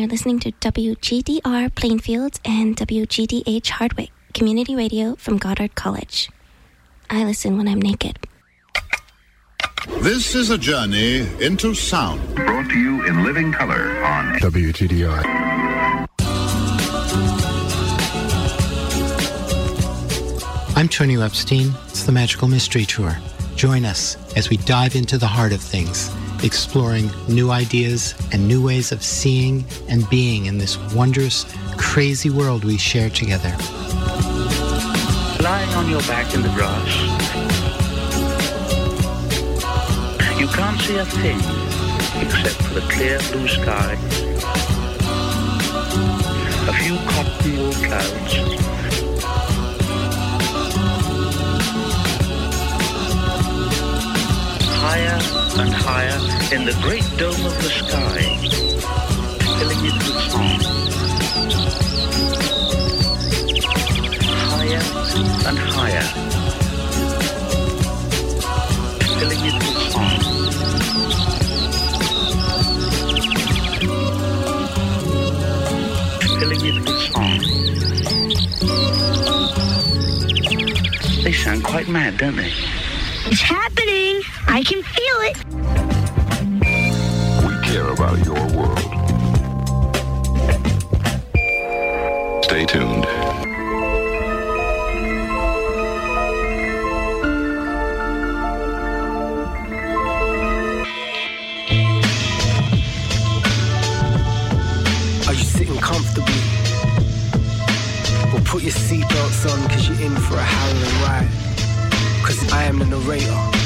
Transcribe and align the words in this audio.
you're 0.00 0.08
listening 0.08 0.38
to 0.38 0.50
WGDR 0.52 1.74
Plainfield 1.74 2.40
and 2.42 2.74
WGDH 2.74 3.68
Hardwick 3.68 4.10
Community 4.32 4.74
Radio 4.74 5.14
from 5.16 5.36
Goddard 5.36 5.74
College. 5.74 6.30
I 7.10 7.24
listen 7.24 7.58
when 7.58 7.68
I'm 7.68 7.82
naked. 7.82 8.18
This 9.98 10.34
is 10.34 10.48
a 10.48 10.56
journey 10.56 11.28
into 11.44 11.74
sound. 11.74 12.34
Brought 12.34 12.70
to 12.70 12.78
you 12.78 13.06
in 13.06 13.24
living 13.24 13.52
color 13.52 14.02
on 14.02 14.38
WGDR. 14.38 16.08
I'm 20.76 20.88
Tony 20.88 21.16
Lepstein. 21.16 21.74
It's 21.90 22.04
the 22.04 22.12
Magical 22.12 22.48
Mystery 22.48 22.86
Tour. 22.86 23.18
Join 23.54 23.84
us 23.84 24.16
as 24.34 24.48
we 24.48 24.56
dive 24.58 24.96
into 24.96 25.18
the 25.18 25.26
heart 25.26 25.52
of 25.52 25.60
things, 25.60 26.10
exploring 26.42 27.10
new 27.28 27.50
ideas 27.50 28.14
and 28.32 28.46
new 28.46 28.64
ways 28.64 28.92
of 28.92 29.02
seeing 29.02 29.64
and 29.88 30.08
being 30.08 30.46
in 30.46 30.58
this 30.58 30.78
wondrous, 30.94 31.44
crazy 31.76 32.30
world 32.30 32.64
we 32.64 32.76
share 32.76 33.10
together. 33.10 33.54
Lying 35.42 35.70
on 35.74 35.88
your 35.88 36.00
back 36.02 36.34
in 36.34 36.42
the 36.42 36.48
grass, 36.50 36.94
you 40.38 40.46
can't 40.48 40.80
see 40.80 40.96
a 40.96 41.04
thing 41.04 41.38
except 42.22 42.62
for 42.62 42.74
the 42.74 42.86
clear 42.92 43.18
blue 43.30 43.48
sky, 43.48 43.92
a 46.68 46.72
few 46.72 46.96
cotton 47.08 47.56
wool 47.56 47.72
clouds, 47.72 48.34
higher 54.82 55.39
and 55.58 55.72
higher 55.72 56.18
in 56.54 56.64
the 56.64 56.72
great 56.82 57.04
dome 57.18 57.44
of 57.44 57.54
the 57.62 57.70
sky, 57.70 58.20
filling 59.58 59.84
it 59.84 59.94
with 59.94 60.20
song. 60.30 60.60
Higher 64.50 64.84
and 65.48 65.58
higher, 65.58 66.06
filling 69.18 69.44
it 69.44 69.54
with 69.54 69.78
song. 69.92 70.18
Filling 76.38 76.64
it 76.66 76.76
with 76.86 77.00
song. 77.12 77.38
They 81.24 81.32
sound 81.32 81.64
quite 81.64 81.88
mad, 81.88 82.18
don't 82.18 82.36
they? 82.36 82.52
It's 83.26 83.42
happening. 83.42 84.22
I 84.48 84.62
can 84.64 84.82
feel 84.82 85.20
it. 85.20 85.36
About 88.00 88.24
your 88.24 88.34
world. 88.56 88.78
Stay 92.44 92.64
tuned. 92.64 93.04
Are 105.26 105.34
you 105.34 105.44
sitting 105.44 105.76
comfortably? 105.76 106.32
Well, 108.32 108.42
put 108.46 108.62
your 108.62 108.72
seatbelts 108.72 109.52
on 109.52 109.62
because 109.68 109.88
you're 109.90 110.00
in 110.00 110.16
for 110.16 110.36
a 110.36 110.42
harrowing 110.42 111.02
ride. 111.02 111.28
Because 112.22 112.50
I 112.50 112.62
am 112.62 112.78
the 112.78 112.86
narrator, 112.86 113.59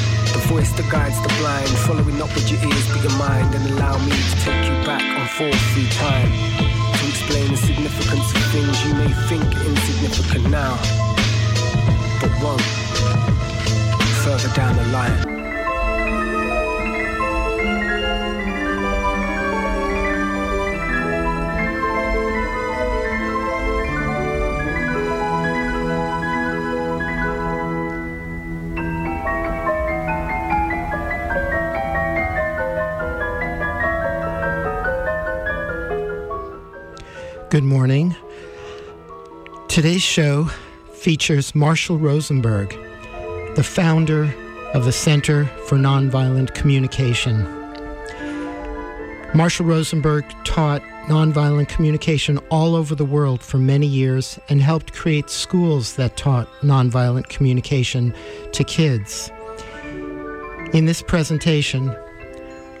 voice 0.47 0.71
that 0.73 0.89
guides 0.91 1.19
the 1.21 1.29
blind, 1.39 1.69
following 1.87 2.17
not 2.17 2.33
with 2.35 2.49
your 2.51 2.61
ears 2.69 2.87
but 2.89 3.01
your 3.01 3.17
mind, 3.17 3.53
and 3.55 3.63
allow 3.71 3.97
me 4.05 4.11
to 4.11 4.35
take 4.41 4.65
you 4.65 4.77
back 4.85 5.01
on 5.01 5.27
force 5.37 5.63
through 5.73 5.89
time 5.97 6.31
to 6.97 7.03
explain 7.07 7.49
the 7.51 7.57
significance 7.57 8.27
of 8.35 8.43
things 8.53 8.75
you 8.85 8.93
may 8.93 9.11
think 9.29 9.45
insignificant 9.65 10.49
now, 10.49 10.77
but 12.21 12.31
won't 12.41 12.61
further 14.23 14.53
down 14.55 14.75
the 14.75 14.85
line. 14.91 15.34
Good 37.55 37.63
morning. 37.63 38.13
Today's 39.69 40.01
show 40.01 40.49
features 40.91 41.55
Marshall 41.55 41.97
Rosenberg, 41.97 42.71
the 43.55 43.63
founder 43.63 44.23
of 44.73 44.83
the 44.83 44.91
Center 44.91 45.45
for 45.65 45.77
Nonviolent 45.77 46.53
Communication. 46.53 47.43
Marshall 49.33 49.67
Rosenberg 49.67 50.25
taught 50.43 50.81
nonviolent 51.07 51.69
communication 51.69 52.39
all 52.49 52.75
over 52.75 52.93
the 52.93 53.05
world 53.05 53.41
for 53.41 53.57
many 53.57 53.87
years 53.87 54.37
and 54.49 54.61
helped 54.61 54.91
create 54.91 55.29
schools 55.29 55.95
that 55.95 56.17
taught 56.17 56.49
nonviolent 56.61 57.29
communication 57.29 58.13
to 58.51 58.65
kids. 58.65 59.31
In 60.73 60.87
this 60.87 61.01
presentation, 61.01 61.95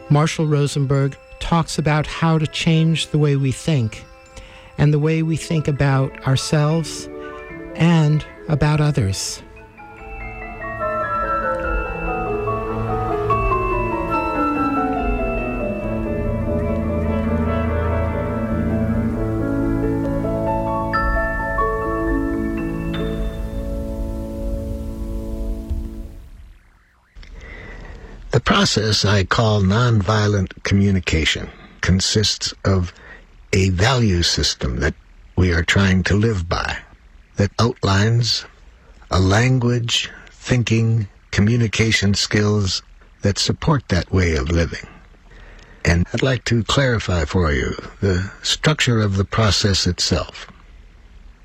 Marshall 0.09 0.47
Rosenberg 0.47 1.15
talks 1.39 1.77
about 1.77 2.05
how 2.05 2.37
to 2.37 2.45
change 2.45 3.07
the 3.07 3.17
way 3.17 3.37
we 3.37 3.53
think 3.53 4.03
and 4.77 4.93
the 4.93 4.99
way 4.99 5.23
we 5.23 5.35
think 5.35 5.67
about 5.67 6.27
ourselves 6.27 7.09
and 7.75 8.25
about 8.47 8.81
others. 8.81 9.41
The 28.31 28.41
process 28.41 29.05
I 29.05 29.23
call 29.23 29.61
nonviolent 29.61 30.63
communication 30.63 31.49
consists 31.79 32.53
of 32.65 32.93
a 33.55 33.69
value 33.69 34.21
system 34.21 34.81
that 34.81 34.93
we 35.37 35.53
are 35.53 35.63
trying 35.63 36.03
to 36.03 36.13
live 36.13 36.49
by 36.49 36.77
that 37.37 37.51
outlines 37.57 38.43
a 39.09 39.19
language, 39.19 40.11
thinking, 40.29 41.07
communication 41.31 42.13
skills 42.13 42.83
that 43.21 43.37
support 43.37 43.87
that 43.87 44.11
way 44.11 44.35
of 44.35 44.51
living. 44.51 44.85
And 45.85 46.05
I'd 46.13 46.21
like 46.21 46.43
to 46.45 46.65
clarify 46.65 47.23
for 47.23 47.53
you 47.53 47.73
the 48.01 48.29
structure 48.43 48.99
of 48.99 49.15
the 49.15 49.23
process 49.23 49.87
itself. 49.87 50.51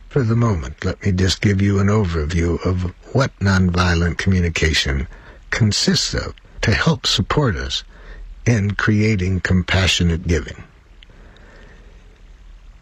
For 0.09 0.25
the 0.25 0.35
moment, 0.35 0.85
let 0.85 1.01
me 1.07 1.13
just 1.13 1.41
give 1.41 1.63
you 1.63 1.79
an 1.79 1.87
overview 1.87 2.61
of 2.67 2.93
what 3.15 3.39
nonviolent 3.39 4.19
communication 4.19 5.07
consists 5.51 6.15
of 6.15 6.35
to 6.63 6.73
help 6.73 7.07
support 7.07 7.55
us 7.55 7.85
in 8.47 8.73
creating 8.73 9.43
compassionate 9.43 10.27
giving. 10.27 10.65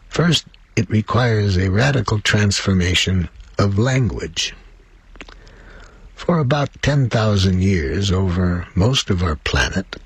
First, 0.08 0.46
it 0.76 0.88
requires 0.90 1.56
a 1.56 1.70
radical 1.70 2.20
transformation 2.20 3.28
of 3.58 3.78
language. 3.78 4.54
For 6.14 6.38
about 6.38 6.70
10,000 6.82 7.62
years 7.62 8.10
over 8.10 8.66
most 8.74 9.10
of 9.10 9.22
our 9.22 9.36
planet, 9.36 9.96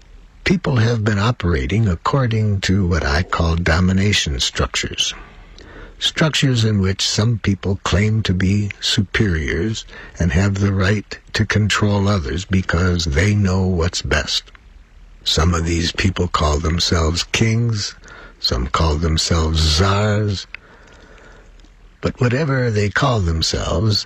people 0.44 0.76
have 0.76 1.04
been 1.04 1.18
operating 1.18 1.88
according 1.88 2.60
to 2.62 2.86
what 2.86 3.04
I 3.04 3.22
call 3.22 3.56
domination 3.56 4.40
structures. 4.40 5.14
Structures 5.98 6.64
in 6.64 6.80
which 6.80 7.06
some 7.06 7.38
people 7.38 7.80
claim 7.84 8.22
to 8.24 8.34
be 8.34 8.70
superiors 8.80 9.84
and 10.18 10.32
have 10.32 10.56
the 10.56 10.72
right 10.72 11.18
to 11.32 11.46
control 11.46 12.08
others 12.08 12.44
because 12.44 13.04
they 13.04 13.34
know 13.34 13.66
what's 13.66 14.02
best. 14.02 14.44
Some 15.24 15.54
of 15.54 15.64
these 15.64 15.92
people 15.92 16.26
call 16.26 16.58
themselves 16.58 17.22
kings, 17.22 17.94
some 18.42 18.66
call 18.66 18.96
themselves 18.96 19.60
czars. 19.60 20.48
But 22.00 22.20
whatever 22.20 22.72
they 22.72 22.90
call 22.90 23.20
themselves, 23.20 24.04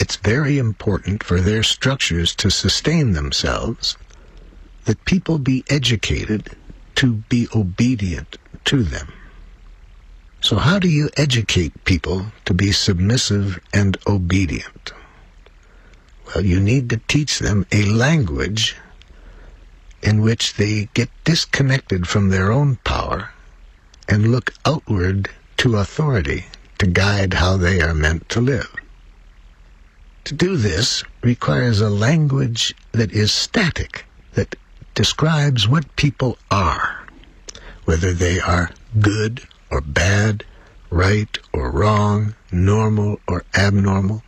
it's 0.00 0.16
very 0.16 0.58
important 0.58 1.22
for 1.22 1.40
their 1.40 1.62
structures 1.62 2.34
to 2.34 2.50
sustain 2.50 3.12
themselves 3.12 3.96
that 4.86 5.04
people 5.04 5.38
be 5.38 5.62
educated 5.70 6.56
to 6.96 7.14
be 7.28 7.46
obedient 7.54 8.36
to 8.64 8.82
them. 8.82 9.12
So, 10.40 10.56
how 10.56 10.80
do 10.80 10.88
you 10.88 11.08
educate 11.16 11.84
people 11.84 12.26
to 12.46 12.54
be 12.54 12.72
submissive 12.72 13.60
and 13.72 13.96
obedient? 14.08 14.92
Well, 16.26 16.44
you 16.44 16.58
need 16.58 16.90
to 16.90 17.00
teach 17.06 17.38
them 17.38 17.64
a 17.70 17.84
language 17.84 18.74
in 20.02 20.20
which 20.20 20.54
they 20.54 20.88
get 20.94 21.10
disconnected 21.22 22.08
from 22.08 22.30
their 22.30 22.50
own 22.50 22.76
power 22.82 23.30
and 24.08 24.30
look 24.30 24.52
outward 24.64 25.28
to 25.56 25.76
authority 25.76 26.46
to 26.78 26.86
guide 26.86 27.34
how 27.34 27.56
they 27.56 27.80
are 27.80 27.94
meant 27.94 28.28
to 28.28 28.40
live. 28.40 28.74
To 30.24 30.34
do 30.34 30.56
this 30.56 31.04
requires 31.22 31.80
a 31.80 31.88
language 31.88 32.74
that 32.92 33.12
is 33.12 33.32
static, 33.32 34.04
that 34.34 34.56
describes 34.94 35.68
what 35.68 35.94
people 35.96 36.36
are, 36.50 37.06
whether 37.84 38.12
they 38.12 38.40
are 38.40 38.70
good 38.98 39.42
or 39.70 39.80
bad, 39.80 40.44
right 40.90 41.38
or 41.52 41.70
wrong, 41.70 42.34
normal 42.50 43.20
or 43.28 43.44
abnormal. 43.54 44.22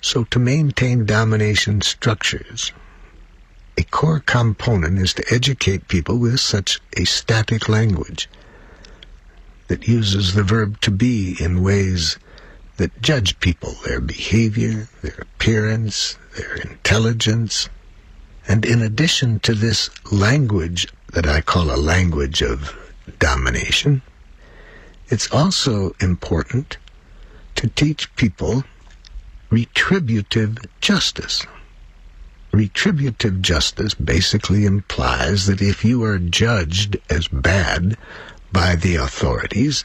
So 0.00 0.24
to 0.24 0.38
maintain 0.38 1.04
domination 1.04 1.80
structures, 1.80 2.72
a 3.76 3.82
core 3.84 4.20
component 4.20 4.98
is 4.98 5.14
to 5.14 5.24
educate 5.32 5.88
people 5.88 6.18
with 6.18 6.40
such 6.40 6.80
a 6.96 7.04
static 7.04 7.68
language 7.68 8.28
that 9.68 9.86
uses 9.86 10.34
the 10.34 10.42
verb 10.42 10.80
to 10.80 10.90
be 10.90 11.36
in 11.40 11.62
ways 11.62 12.18
that 12.78 13.02
judge 13.02 13.38
people, 13.40 13.74
their 13.84 14.00
behavior, 14.00 14.88
their 15.02 15.18
appearance, 15.20 16.16
their 16.36 16.54
intelligence. 16.56 17.68
And 18.46 18.64
in 18.64 18.82
addition 18.82 19.40
to 19.40 19.54
this 19.54 19.90
language 20.10 20.88
that 21.12 21.26
I 21.26 21.40
call 21.40 21.70
a 21.70 21.76
language 21.76 22.42
of 22.42 22.74
domination, 23.18 24.02
it's 25.08 25.30
also 25.32 25.94
important 26.00 26.78
to 27.56 27.68
teach 27.68 28.14
people 28.16 28.64
retributive 29.50 30.58
justice. 30.80 31.44
Retributive 32.52 33.42
justice 33.42 33.94
basically 33.94 34.64
implies 34.64 35.46
that 35.46 35.60
if 35.60 35.84
you 35.84 36.04
are 36.04 36.18
judged 36.18 36.96
as 37.10 37.28
bad 37.28 37.96
by 38.52 38.74
the 38.76 38.96
authorities, 38.96 39.84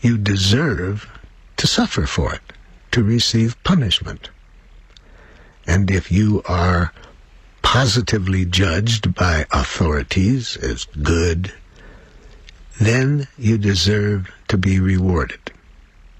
you 0.00 0.16
deserve 0.16 1.08
to 1.56 1.66
suffer 1.66 2.06
for 2.06 2.34
it, 2.34 2.52
to 2.92 3.02
receive 3.02 3.62
punishment. 3.64 4.30
And 5.66 5.90
if 5.90 6.10
you 6.10 6.42
are 6.46 6.92
positively 7.62 8.44
judged 8.44 9.14
by 9.14 9.46
authorities 9.52 10.56
as 10.56 10.86
good, 11.02 11.52
then 12.80 13.28
you 13.38 13.58
deserve 13.58 14.30
to 14.48 14.56
be 14.56 14.80
rewarded. 14.80 15.52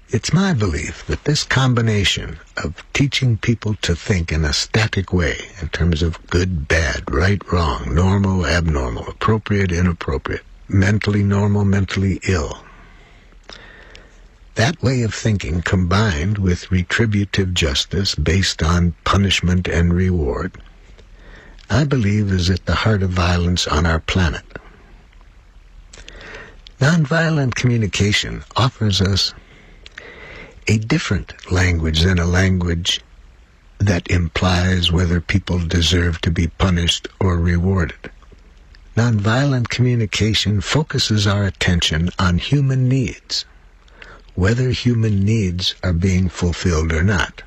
It's 0.09 0.33
my 0.33 0.53
belief 0.53 1.05
that 1.07 1.23
this 1.23 1.43
combination 1.43 2.37
of 2.57 2.83
teaching 2.93 3.37
people 3.37 3.75
to 3.81 3.95
think 3.95 4.31
in 4.31 4.43
a 4.43 4.53
static 4.53 5.11
way 5.11 5.37
in 5.61 5.69
terms 5.69 6.03
of 6.03 6.25
good, 6.27 6.67
bad, 6.67 7.09
right, 7.09 7.41
wrong, 7.51 7.95
normal, 7.95 8.45
abnormal, 8.45 9.07
appropriate, 9.07 9.71
inappropriate, 9.71 10.43
mentally 10.73 11.23
normal, 11.23 11.65
mentally 11.65 12.19
ill, 12.27 12.63
that 14.55 14.81
way 14.83 15.01
of 15.03 15.13
thinking 15.13 15.61
combined 15.61 16.37
with 16.37 16.71
retributive 16.71 17.53
justice 17.53 18.15
based 18.15 18.61
on 18.61 18.93
punishment 19.05 19.67
and 19.67 19.93
reward, 19.93 20.61
I 21.69 21.85
believe 21.85 22.31
is 22.31 22.49
at 22.49 22.65
the 22.65 22.75
heart 22.75 23.01
of 23.01 23.11
violence 23.11 23.65
on 23.65 23.85
our 23.85 23.99
planet. 23.99 24.43
Nonviolent 26.79 27.55
communication 27.55 28.43
offers 28.55 29.01
us 29.01 29.33
a 30.67 30.77
different 30.77 31.51
language 31.51 32.01
than 32.01 32.19
a 32.19 32.25
language 32.25 33.01
that 33.79 34.09
implies 34.11 34.91
whether 34.91 35.21
people 35.21 35.59
deserve 35.59 36.19
to 36.21 36.31
be 36.31 36.47
punished 36.47 37.07
or 37.19 37.37
rewarded. 37.37 38.11
Nonviolent 38.95 39.69
communication 39.69 40.61
focuses 40.61 41.25
our 41.25 41.45
attention 41.45 42.09
on 42.19 42.37
human 42.37 42.89
needs 42.89 43.45
whether 44.35 44.69
human 44.69 45.23
needs 45.23 45.75
are 45.83 45.93
being 45.93 46.29
fulfilled 46.29 46.91
or 46.91 47.03
not. 47.03 47.43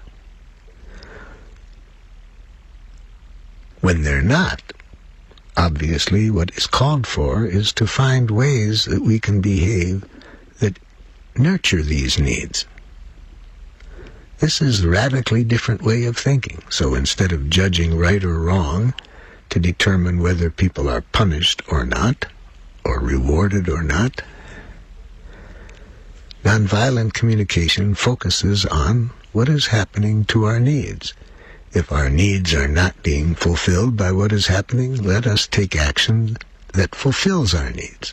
When 3.80 4.02
they're 4.02 4.22
not, 4.22 4.62
obviously 5.56 6.30
what 6.30 6.50
is 6.56 6.66
called 6.66 7.06
for 7.06 7.46
is 7.46 7.72
to 7.74 7.86
find 7.86 8.30
ways 8.30 8.84
that 8.84 9.02
we 9.02 9.18
can 9.18 9.40
behave 9.40 10.04
that 10.60 10.78
nurture 11.36 11.82
these 11.82 12.18
needs. 12.18 12.64
This 14.38 14.60
is 14.60 14.84
a 14.84 14.88
radically 14.88 15.44
different 15.44 15.82
way 15.82 16.04
of 16.04 16.16
thinking. 16.16 16.62
So 16.68 16.94
instead 16.94 17.32
of 17.32 17.50
judging 17.50 17.96
right 17.96 18.22
or 18.22 18.38
wrong 18.38 18.94
to 19.50 19.58
determine 19.58 20.20
whether 20.20 20.50
people 20.50 20.88
are 20.88 21.00
punished 21.00 21.62
or 21.68 21.84
not, 21.84 22.26
or 22.84 23.00
rewarded 23.00 23.68
or 23.68 23.82
not, 23.82 24.22
Nonviolent 26.44 27.14
communication 27.14 27.94
focuses 27.94 28.66
on 28.66 29.10
what 29.32 29.48
is 29.48 29.68
happening 29.68 30.26
to 30.26 30.44
our 30.44 30.60
needs. 30.60 31.14
If 31.72 31.90
our 31.90 32.10
needs 32.10 32.52
are 32.52 32.68
not 32.68 33.02
being 33.02 33.34
fulfilled 33.34 33.96
by 33.96 34.12
what 34.12 34.30
is 34.30 34.48
happening, 34.48 35.02
let 35.02 35.26
us 35.26 35.46
take 35.46 35.74
action 35.74 36.36
that 36.74 36.94
fulfills 36.94 37.54
our 37.54 37.70
needs. 37.70 38.12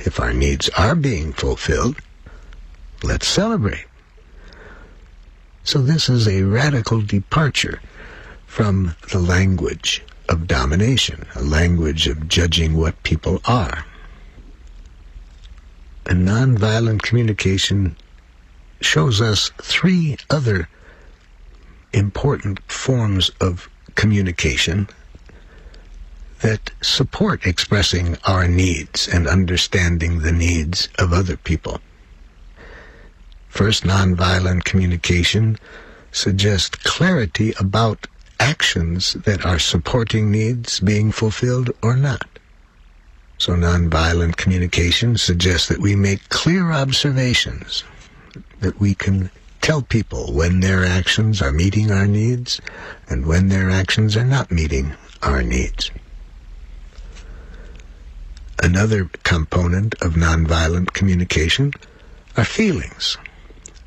If 0.00 0.18
our 0.18 0.32
needs 0.32 0.68
are 0.70 0.96
being 0.96 1.32
fulfilled, 1.32 2.02
let's 3.04 3.28
celebrate. 3.28 3.86
So 5.62 5.80
this 5.80 6.08
is 6.08 6.26
a 6.26 6.42
radical 6.42 7.00
departure 7.00 7.80
from 8.56 8.96
the 9.12 9.18
language 9.18 10.02
of 10.30 10.46
domination, 10.46 11.26
a 11.34 11.42
language 11.42 12.08
of 12.08 12.26
judging 12.26 12.74
what 12.74 13.02
people 13.02 13.38
are 13.44 13.84
and 16.06 16.26
nonviolent 16.26 17.02
communication 17.02 17.96
shows 18.80 19.20
us 19.20 19.50
three 19.60 20.16
other 20.30 20.68
important 21.92 22.60
forms 22.70 23.30
of 23.40 23.68
communication 23.94 24.88
that 26.40 26.70
support 26.80 27.46
expressing 27.46 28.16
our 28.24 28.46
needs 28.46 29.08
and 29.08 29.26
understanding 29.26 30.20
the 30.20 30.32
needs 30.32 30.88
of 30.98 31.12
other 31.12 31.36
people. 31.36 31.80
First, 33.48 33.84
nonviolent 33.84 34.64
communication 34.64 35.58
suggests 36.12 36.76
clarity 36.84 37.52
about 37.58 38.06
actions 38.40 39.14
that 39.24 39.44
are 39.44 39.58
supporting 39.58 40.30
needs 40.30 40.80
being 40.80 41.12
fulfilled 41.12 41.70
or 41.82 41.96
not. 41.96 42.26
So 43.38 43.52
nonviolent 43.52 44.36
communication 44.36 45.18
suggests 45.18 45.68
that 45.68 45.80
we 45.80 45.94
make 45.94 46.28
clear 46.30 46.72
observations, 46.72 47.84
that 48.60 48.80
we 48.80 48.94
can 48.94 49.30
tell 49.60 49.82
people 49.82 50.32
when 50.32 50.60
their 50.60 50.84
actions 50.84 51.42
are 51.42 51.52
meeting 51.52 51.90
our 51.90 52.06
needs 52.06 52.60
and 53.08 53.26
when 53.26 53.48
their 53.48 53.68
actions 53.68 54.16
are 54.16 54.24
not 54.24 54.50
meeting 54.50 54.94
our 55.22 55.42
needs. 55.42 55.90
Another 58.62 59.10
component 59.22 59.94
of 60.02 60.14
nonviolent 60.14 60.92
communication 60.92 61.72
are 62.36 62.44
feelings. 62.44 63.18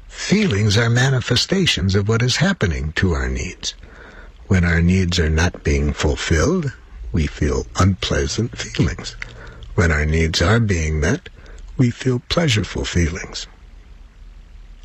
Feelings 0.07 0.77
are 0.77 0.89
manifestations 0.89 1.95
of 1.95 2.07
what 2.07 2.21
is 2.21 2.35
happening 2.35 2.91
to 2.93 3.13
our 3.13 3.29
needs. 3.29 3.73
When 4.49 4.65
our 4.65 4.81
needs 4.81 5.19
are 5.19 5.29
not 5.29 5.63
being 5.63 5.93
fulfilled, 5.93 6.73
we 7.11 7.27
feel 7.27 7.67
unpleasant 7.75 8.57
feelings. 8.57 9.15
When 9.75 9.91
our 9.91 10.07
needs 10.07 10.41
are 10.41 10.59
being 10.59 10.99
met, 10.99 11.29
we 11.77 11.91
feel 11.91 12.23
pleasureful 12.29 12.87
feelings. 12.87 13.45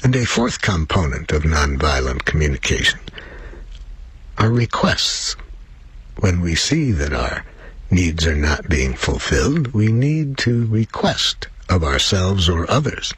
And 0.02 0.14
a 0.14 0.26
fourth 0.26 0.61
component 0.61 1.33
of 1.33 1.44
nonviolent 1.44 2.26
communication 2.26 3.00
are 4.37 4.50
requests. 4.50 5.35
When 6.18 6.42
we 6.42 6.54
see 6.54 6.92
that 6.92 7.14
our 7.14 7.47
needs 7.90 8.26
are 8.26 8.37
not 8.37 8.68
being 8.68 8.92
fulfilled, 8.92 9.68
we 9.68 9.90
need 9.90 10.37
to 10.44 10.66
request 10.66 11.49
of 11.71 11.83
ourselves 11.83 12.50
or 12.50 12.71
others 12.71 13.14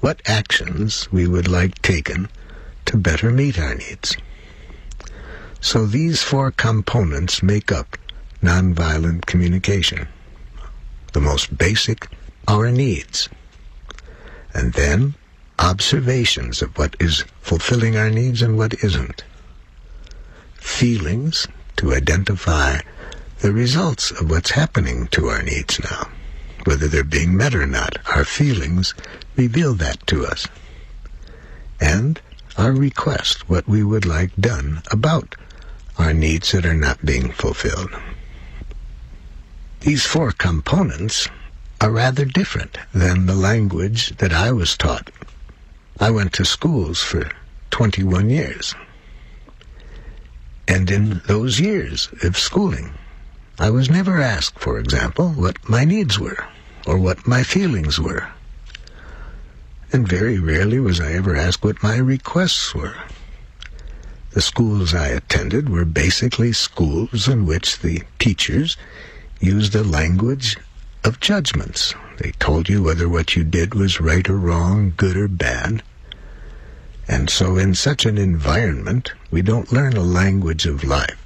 what 0.00 0.22
actions 0.24 1.12
we 1.12 1.26
would 1.26 1.48
like 1.48 1.82
taken 1.82 2.30
to 2.86 2.96
better 2.96 3.30
meet 3.30 3.58
our 3.58 3.74
needs. 3.74 4.16
So 5.66 5.84
these 5.84 6.22
four 6.22 6.52
components 6.52 7.42
make 7.42 7.72
up 7.72 7.98
nonviolent 8.40 9.26
communication 9.26 10.06
the 11.12 11.20
most 11.20 11.58
basic, 11.58 12.06
our 12.46 12.70
needs. 12.70 13.28
And 14.54 14.74
then 14.74 15.16
observations 15.58 16.62
of 16.62 16.78
what 16.78 16.94
is 17.00 17.24
fulfilling 17.40 17.96
our 17.96 18.10
needs 18.10 18.42
and 18.42 18.56
what 18.56 18.84
isn't. 18.84 19.24
Feelings 20.54 21.48
to 21.78 21.92
identify 21.92 22.78
the 23.40 23.50
results 23.50 24.12
of 24.12 24.30
what's 24.30 24.52
happening 24.52 25.08
to 25.08 25.26
our 25.26 25.42
needs 25.42 25.80
now. 25.82 26.08
Whether 26.62 26.86
they're 26.86 27.02
being 27.02 27.36
met 27.36 27.56
or 27.56 27.66
not, 27.66 27.98
our 28.14 28.24
feelings 28.24 28.94
reveal 29.34 29.74
that 29.74 30.06
to 30.06 30.26
us. 30.26 30.46
And 31.80 32.20
our 32.56 32.70
request, 32.70 33.48
what 33.48 33.66
we 33.66 33.82
would 33.82 34.06
like 34.06 34.30
done 34.36 34.82
about 34.92 35.34
our 35.98 36.12
needs 36.12 36.52
that 36.52 36.66
are 36.66 36.74
not 36.74 37.04
being 37.04 37.32
fulfilled. 37.32 37.90
These 39.80 40.04
four 40.04 40.32
components 40.32 41.28
are 41.80 41.90
rather 41.90 42.24
different 42.24 42.78
than 42.92 43.26
the 43.26 43.34
language 43.34 44.16
that 44.16 44.32
I 44.32 44.52
was 44.52 44.76
taught. 44.76 45.10
I 45.98 46.10
went 46.10 46.32
to 46.34 46.44
schools 46.44 47.02
for 47.02 47.30
21 47.70 48.30
years. 48.30 48.74
And 50.68 50.90
in 50.90 51.22
those 51.26 51.60
years 51.60 52.08
of 52.22 52.36
schooling, 52.36 52.92
I 53.58 53.70
was 53.70 53.88
never 53.88 54.20
asked, 54.20 54.58
for 54.58 54.78
example, 54.78 55.30
what 55.30 55.68
my 55.68 55.84
needs 55.84 56.18
were 56.18 56.44
or 56.86 56.98
what 56.98 57.26
my 57.26 57.42
feelings 57.42 57.98
were. 57.98 58.28
And 59.92 60.06
very 60.06 60.38
rarely 60.38 60.80
was 60.80 61.00
I 61.00 61.12
ever 61.12 61.36
asked 61.36 61.64
what 61.64 61.82
my 61.82 61.96
requests 61.96 62.74
were. 62.74 62.96
The 64.36 64.42
schools 64.42 64.92
I 64.92 65.06
attended 65.06 65.70
were 65.70 65.86
basically 65.86 66.52
schools 66.52 67.26
in 67.26 67.46
which 67.46 67.78
the 67.78 68.02
teachers 68.18 68.76
used 69.40 69.74
a 69.74 69.82
language 69.82 70.58
of 71.04 71.20
judgments. 71.20 71.94
They 72.18 72.32
told 72.32 72.68
you 72.68 72.82
whether 72.82 73.08
what 73.08 73.34
you 73.34 73.44
did 73.44 73.74
was 73.74 73.98
right 73.98 74.28
or 74.28 74.36
wrong, 74.36 74.92
good 74.94 75.16
or 75.16 75.26
bad. 75.26 75.82
And 77.08 77.30
so 77.30 77.56
in 77.56 77.74
such 77.74 78.04
an 78.04 78.18
environment, 78.18 79.14
we 79.30 79.40
don't 79.40 79.72
learn 79.72 79.96
a 79.96 80.02
language 80.02 80.66
of 80.66 80.84
life. 80.84 81.16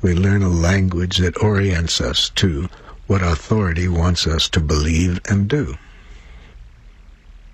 We 0.00 0.14
learn 0.14 0.44
a 0.44 0.48
language 0.48 1.16
that 1.16 1.42
orients 1.42 2.00
us 2.00 2.28
to 2.36 2.68
what 3.08 3.24
authority 3.24 3.88
wants 3.88 4.24
us 4.24 4.48
to 4.50 4.60
believe 4.60 5.20
and 5.28 5.48
do. 5.48 5.74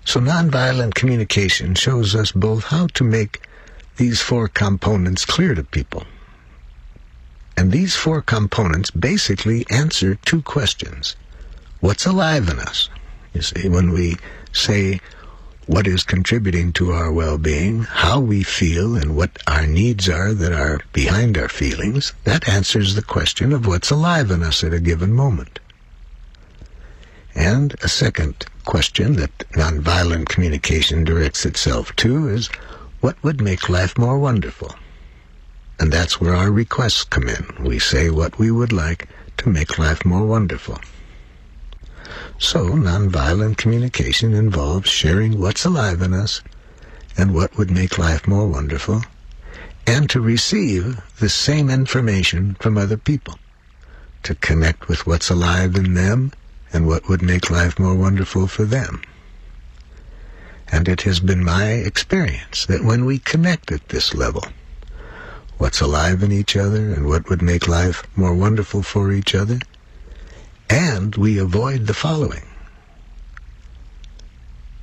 So 0.05 0.19
nonviolent 0.19 0.93
communication 0.93 1.73
shows 1.73 2.13
us 2.13 2.31
both 2.31 2.65
how 2.65 2.85
to 2.93 3.03
make 3.03 3.41
these 3.99 4.21
four 4.21 4.47
components 4.47 5.25
clear 5.25 5.53
to 5.53 5.63
people. 5.63 6.05
And 7.57 7.69
these 7.69 7.97
four 7.97 8.21
components 8.21 8.89
basically 8.89 9.65
answer 9.69 10.15
two 10.15 10.41
questions. 10.41 11.17
What's 11.81 12.05
alive 12.05 12.47
in 12.47 12.59
us? 12.59 12.89
You 13.33 13.41
see, 13.41 13.67
when 13.67 13.91
we 13.91 14.15
say 14.53 15.01
what 15.67 15.85
is 15.85 16.03
contributing 16.03 16.71
to 16.73 16.91
our 16.91 17.11
well-being, 17.11 17.83
how 17.83 18.21
we 18.21 18.41
feel, 18.41 18.95
and 18.95 19.17
what 19.17 19.37
our 19.47 19.67
needs 19.67 20.07
are 20.07 20.33
that 20.33 20.53
are 20.53 20.79
behind 20.93 21.37
our 21.37 21.49
feelings, 21.49 22.13
that 22.23 22.47
answers 22.47 22.95
the 22.95 23.01
question 23.01 23.51
of 23.51 23.67
what's 23.67 23.91
alive 23.91 24.31
in 24.31 24.43
us 24.43 24.63
at 24.63 24.73
a 24.73 24.79
given 24.79 25.11
moment. 25.11 25.59
And 27.35 27.75
a 27.83 27.89
second 27.89 28.45
question 28.63 29.17
that 29.17 29.37
nonviolent 29.49 30.29
communication 30.29 31.03
directs 31.03 31.45
itself 31.45 31.93
to 31.97 32.29
is 32.29 32.49
what 33.01 33.21
would 33.23 33.41
make 33.41 33.69
life 33.69 33.97
more 33.97 34.19
wonderful? 34.19 34.75
And 35.79 35.91
that's 35.93 36.19
where 36.19 36.35
our 36.35 36.51
requests 36.51 37.03
come 37.03 37.29
in. 37.29 37.45
We 37.63 37.79
say 37.79 38.09
what 38.09 38.37
we 38.37 38.51
would 38.51 38.73
like 38.73 39.07
to 39.37 39.49
make 39.49 39.79
life 39.79 40.03
more 40.03 40.25
wonderful. 40.25 40.79
So, 42.37 42.69
nonviolent 42.69 43.57
communication 43.57 44.33
involves 44.33 44.89
sharing 44.89 45.39
what's 45.39 45.65
alive 45.65 46.01
in 46.01 46.13
us 46.13 46.41
and 47.17 47.33
what 47.33 47.57
would 47.57 47.71
make 47.71 47.97
life 47.97 48.27
more 48.27 48.47
wonderful, 48.47 49.03
and 49.85 50.09
to 50.09 50.21
receive 50.21 51.01
the 51.19 51.29
same 51.29 51.69
information 51.69 52.55
from 52.59 52.77
other 52.77 52.97
people, 52.97 53.37
to 54.23 54.35
connect 54.35 54.87
with 54.87 55.05
what's 55.07 55.29
alive 55.29 55.75
in 55.75 55.93
them 55.93 56.31
and 56.73 56.87
what 56.87 57.07
would 57.07 57.21
make 57.21 57.49
life 57.49 57.79
more 57.79 57.95
wonderful 57.95 58.47
for 58.47 58.63
them. 58.65 59.01
And 60.71 60.87
it 60.87 61.01
has 61.01 61.19
been 61.19 61.43
my 61.43 61.65
experience 61.65 62.65
that 62.67 62.83
when 62.83 63.05
we 63.05 63.19
connect 63.19 63.71
at 63.71 63.89
this 63.89 64.13
level, 64.13 64.45
what's 65.57 65.81
alive 65.81 66.23
in 66.23 66.31
each 66.31 66.55
other 66.55 66.93
and 66.93 67.07
what 67.07 67.29
would 67.29 67.41
make 67.41 67.67
life 67.67 68.03
more 68.15 68.33
wonderful 68.33 68.81
for 68.81 69.11
each 69.11 69.35
other, 69.35 69.59
and 70.69 71.15
we 71.15 71.37
avoid 71.37 71.87
the 71.87 71.93
following. 71.93 72.43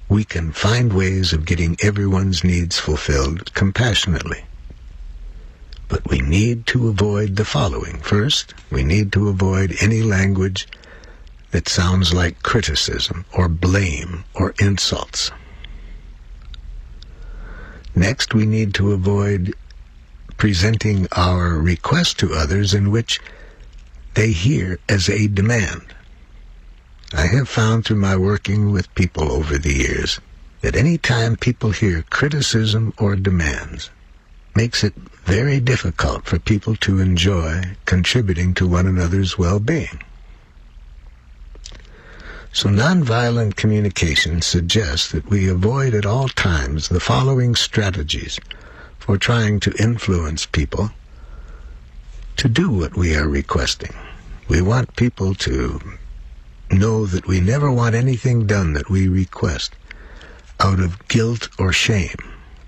We 0.09 0.25
can 0.25 0.53
find 0.53 0.93
ways 0.93 1.33
of 1.33 1.47
getting 1.47 1.77
everyone's 1.83 2.45
needs 2.45 2.79
fulfilled 2.79 3.55
compassionately. 3.55 4.45
But 5.89 6.09
we 6.09 6.21
need 6.21 6.67
to 6.69 6.89
avoid 6.89 7.37
the 7.37 7.45
following. 7.45 7.99
First, 8.01 8.55
we 8.71 8.83
need 8.83 9.13
to 9.13 9.29
avoid 9.29 9.77
any 9.81 10.03
language 10.03 10.67
that 11.53 11.69
sounds 11.69 12.13
like 12.13 12.43
criticism 12.43 13.25
or 13.33 13.49
blame 13.49 14.25
or 14.35 14.55
insults. 14.59 15.31
Next, 17.97 18.35
we 18.35 18.45
need 18.45 18.75
to 18.75 18.93
avoid 18.93 19.55
presenting 20.37 21.09
our 21.13 21.55
request 21.55 22.19
to 22.19 22.35
others 22.35 22.75
in 22.75 22.91
which 22.91 23.21
they 24.13 24.33
hear 24.33 24.79
as 24.87 25.09
a 25.09 25.29
demand. 25.29 25.95
I 27.15 27.27
have 27.27 27.49
found 27.49 27.87
through 27.87 27.97
my 27.97 28.15
working 28.15 28.71
with 28.71 28.95
people 28.95 29.33
over 29.33 29.57
the 29.57 29.75
years 29.75 30.21
that 30.61 30.77
any 30.77 30.99
time 30.99 31.37
people 31.37 31.71
hear 31.71 32.05
criticism 32.11 32.93
or 32.99 33.17
demands 33.17 33.89
makes 34.55 34.85
it 34.85 34.95
very 35.25 35.59
difficult 35.59 36.27
for 36.27 36.39
people 36.39 36.77
to 36.77 37.01
enjoy 37.01 37.63
contributing 37.87 38.53
to 38.55 38.67
one 38.67 38.87
another's 38.87 39.39
well-being. 39.39 40.03
So 42.57 42.71
nonviolent 42.71 43.57
communication 43.57 44.41
suggests 44.41 45.13
that 45.13 45.29
we 45.29 45.47
avoid 45.47 45.93
at 45.93 46.07
all 46.07 46.27
times 46.29 46.89
the 46.89 47.01
following 47.01 47.55
strategies 47.55 48.41
for 48.99 49.19
trying 49.19 49.61
to 49.61 49.75
influence 49.79 50.47
people 50.47 50.91
to 52.39 52.49
do 52.49 52.71
what 52.71 52.97
we 52.97 53.15
are 53.15 53.29
requesting. 53.29 53.95
We 54.49 54.63
want 54.63 54.97
people 54.97 55.35
to 55.35 55.83
know 56.71 57.05
that 57.05 57.27
we 57.27 57.41
never 57.43 57.71
want 57.71 57.95
anything 57.95 58.47
done 58.47 58.73
that 58.73 58.89
we 58.89 59.07
request 59.07 59.75
out 60.59 60.81
of 60.81 61.07
guilt 61.09 61.51
or 61.59 61.75
shame 61.75 62.17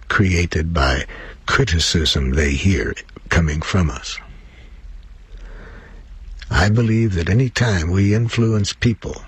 created 0.09 0.75
by 0.75 1.07
criticism 1.47 2.33
they 2.33 2.51
hear 2.51 2.95
coming 3.31 3.63
from 3.63 3.89
us. 3.89 4.19
I 6.51 6.69
believe 6.69 7.15
that 7.15 7.31
any 7.31 7.49
time 7.49 7.91
we 7.91 8.13
influence 8.13 8.75
people 8.75 9.23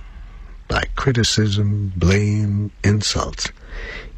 by 0.71 0.85
criticism, 0.97 1.93
blame, 1.97 2.71
insults, 2.83 3.51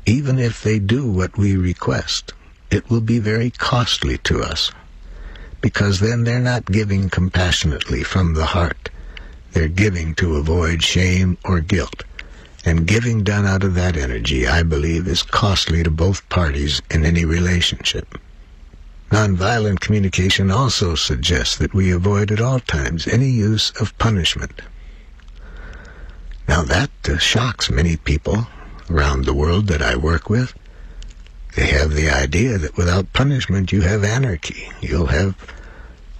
even 0.07 0.39
if 0.39 0.63
they 0.63 0.79
do 0.79 1.11
what 1.11 1.37
we 1.37 1.57
request, 1.57 2.35
it 2.71 2.89
will 2.89 3.01
be 3.01 3.19
very 3.19 3.51
costly 3.51 4.19
to 4.19 4.43
us 4.43 4.71
because 5.63 6.01
then 6.01 6.25
they're 6.25 6.39
not 6.39 6.67
giving 6.67 7.09
compassionately 7.09 8.03
from 8.03 8.35
the 8.35 8.45
heart. 8.45 8.91
They're 9.53 9.69
giving 9.69 10.15
to 10.17 10.37
avoid 10.37 10.83
shame 10.83 11.39
or 11.45 11.61
guilt. 11.61 12.05
And 12.65 12.87
giving 12.87 13.25
done 13.25 13.47
out 13.47 13.65
of 13.65 13.75
that 13.75 13.97
energy, 13.97 14.47
I 14.47 14.63
believe, 14.63 15.09
is 15.09 15.23
costly 15.23 15.83
to 15.83 15.91
both 15.91 16.29
parties 16.29 16.83
in 16.91 17.05
any 17.05 17.25
relationship. 17.25 18.19
Nonviolent 19.11 19.81
communication 19.81 20.51
also 20.51 20.95
suggests 20.95 21.57
that 21.57 21.75
we 21.75 21.91
avoid 21.91 22.31
at 22.31 22.41
all 22.41 22.61
times 22.61 23.07
any 23.07 23.29
use 23.31 23.71
of 23.81 23.97
punishment. 23.99 24.63
Now 26.53 26.61
that 26.65 26.91
uh, 27.09 27.17
shocks 27.17 27.71
many 27.71 27.97
people 27.97 28.47
around 28.91 29.25
the 29.25 29.33
world 29.33 29.69
that 29.69 29.81
I 29.81 29.97
work 29.97 30.29
with. 30.29 30.53
They 31.57 31.69
have 31.69 31.95
the 31.95 32.11
idea 32.11 32.59
that 32.59 32.77
without 32.77 33.15
punishment 33.15 33.73
you 33.73 33.81
have 33.81 34.05
anarchy. 34.05 34.69
You'll 34.83 35.07
have 35.07 35.35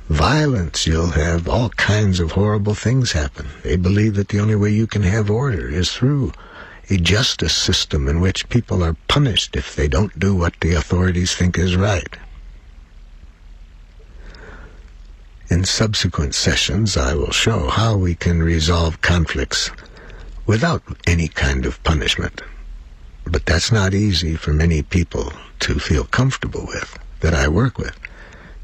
violence. 0.09 0.87
You'll 0.87 1.11
have 1.11 1.51
all 1.51 1.69
kinds 1.69 2.19
of 2.19 2.33
horrible 2.33 2.75
things 2.75 3.13
happen. 3.13 3.47
They 3.63 3.77
believe 3.77 4.15
that 4.15 4.29
the 4.29 4.41
only 4.41 4.57
way 4.57 4.71
you 4.71 4.87
can 4.87 5.03
have 5.03 5.31
order 5.31 5.69
is 5.69 5.93
through 5.93 6.33
a 6.89 6.97
justice 6.97 7.55
system 7.55 8.09
in 8.09 8.19
which 8.19 8.49
people 8.49 8.83
are 8.83 8.97
punished 9.09 9.55
if 9.55 9.77
they 9.77 9.87
don't 9.87 10.19
do 10.19 10.35
what 10.35 10.59
the 10.61 10.73
authorities 10.73 11.35
think 11.35 11.59
is 11.59 11.77
right. 11.77 12.17
In 15.51 15.65
subsequent 15.65 16.35
sessions, 16.35 16.97
I 16.97 17.13
will 17.13 17.33
show 17.33 17.69
how 17.69 17.99
we 17.99 18.15
can 18.15 18.43
resolve 18.43 19.03
conflicts 19.03 19.71
without 20.47 20.83
any 21.07 21.29
kind 21.29 21.67
of 21.67 21.83
punishment. 21.85 22.43
But 23.25 23.47
that's 23.47 23.71
not 23.71 23.95
easy 23.95 24.35
for 24.37 24.53
many 24.53 24.83
people 24.83 25.33
to 25.61 25.79
feel 25.79 26.05
comfortable 26.05 26.67
with 26.67 26.99
that 27.21 27.35
I 27.35 27.49
work 27.49 27.79
with 27.79 27.97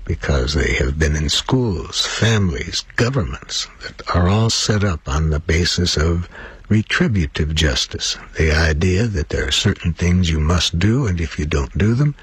because 0.04 0.54
they 0.54 0.72
have 0.74 0.98
been 0.98 1.14
in 1.14 1.28
schools, 1.28 2.06
families, 2.06 2.84
governments 2.96 3.68
that 3.82 4.02
are 4.16 4.28
all 4.28 4.48
set 4.48 4.82
up 4.82 5.06
on 5.06 5.30
the 5.30 5.38
basis 5.38 5.96
of 5.96 6.28
retributive 6.68 7.54
justice. 7.54 8.16
The 8.36 8.50
idea 8.50 9.06
that 9.06 9.28
there 9.28 9.46
are 9.46 9.52
certain 9.52 9.92
things 9.92 10.30
you 10.30 10.40
must 10.40 10.78
do, 10.78 11.06
and 11.06 11.20
if 11.20 11.38
you 11.38 11.44
don't 11.44 11.76
do 11.76 11.94
them, 11.94 12.14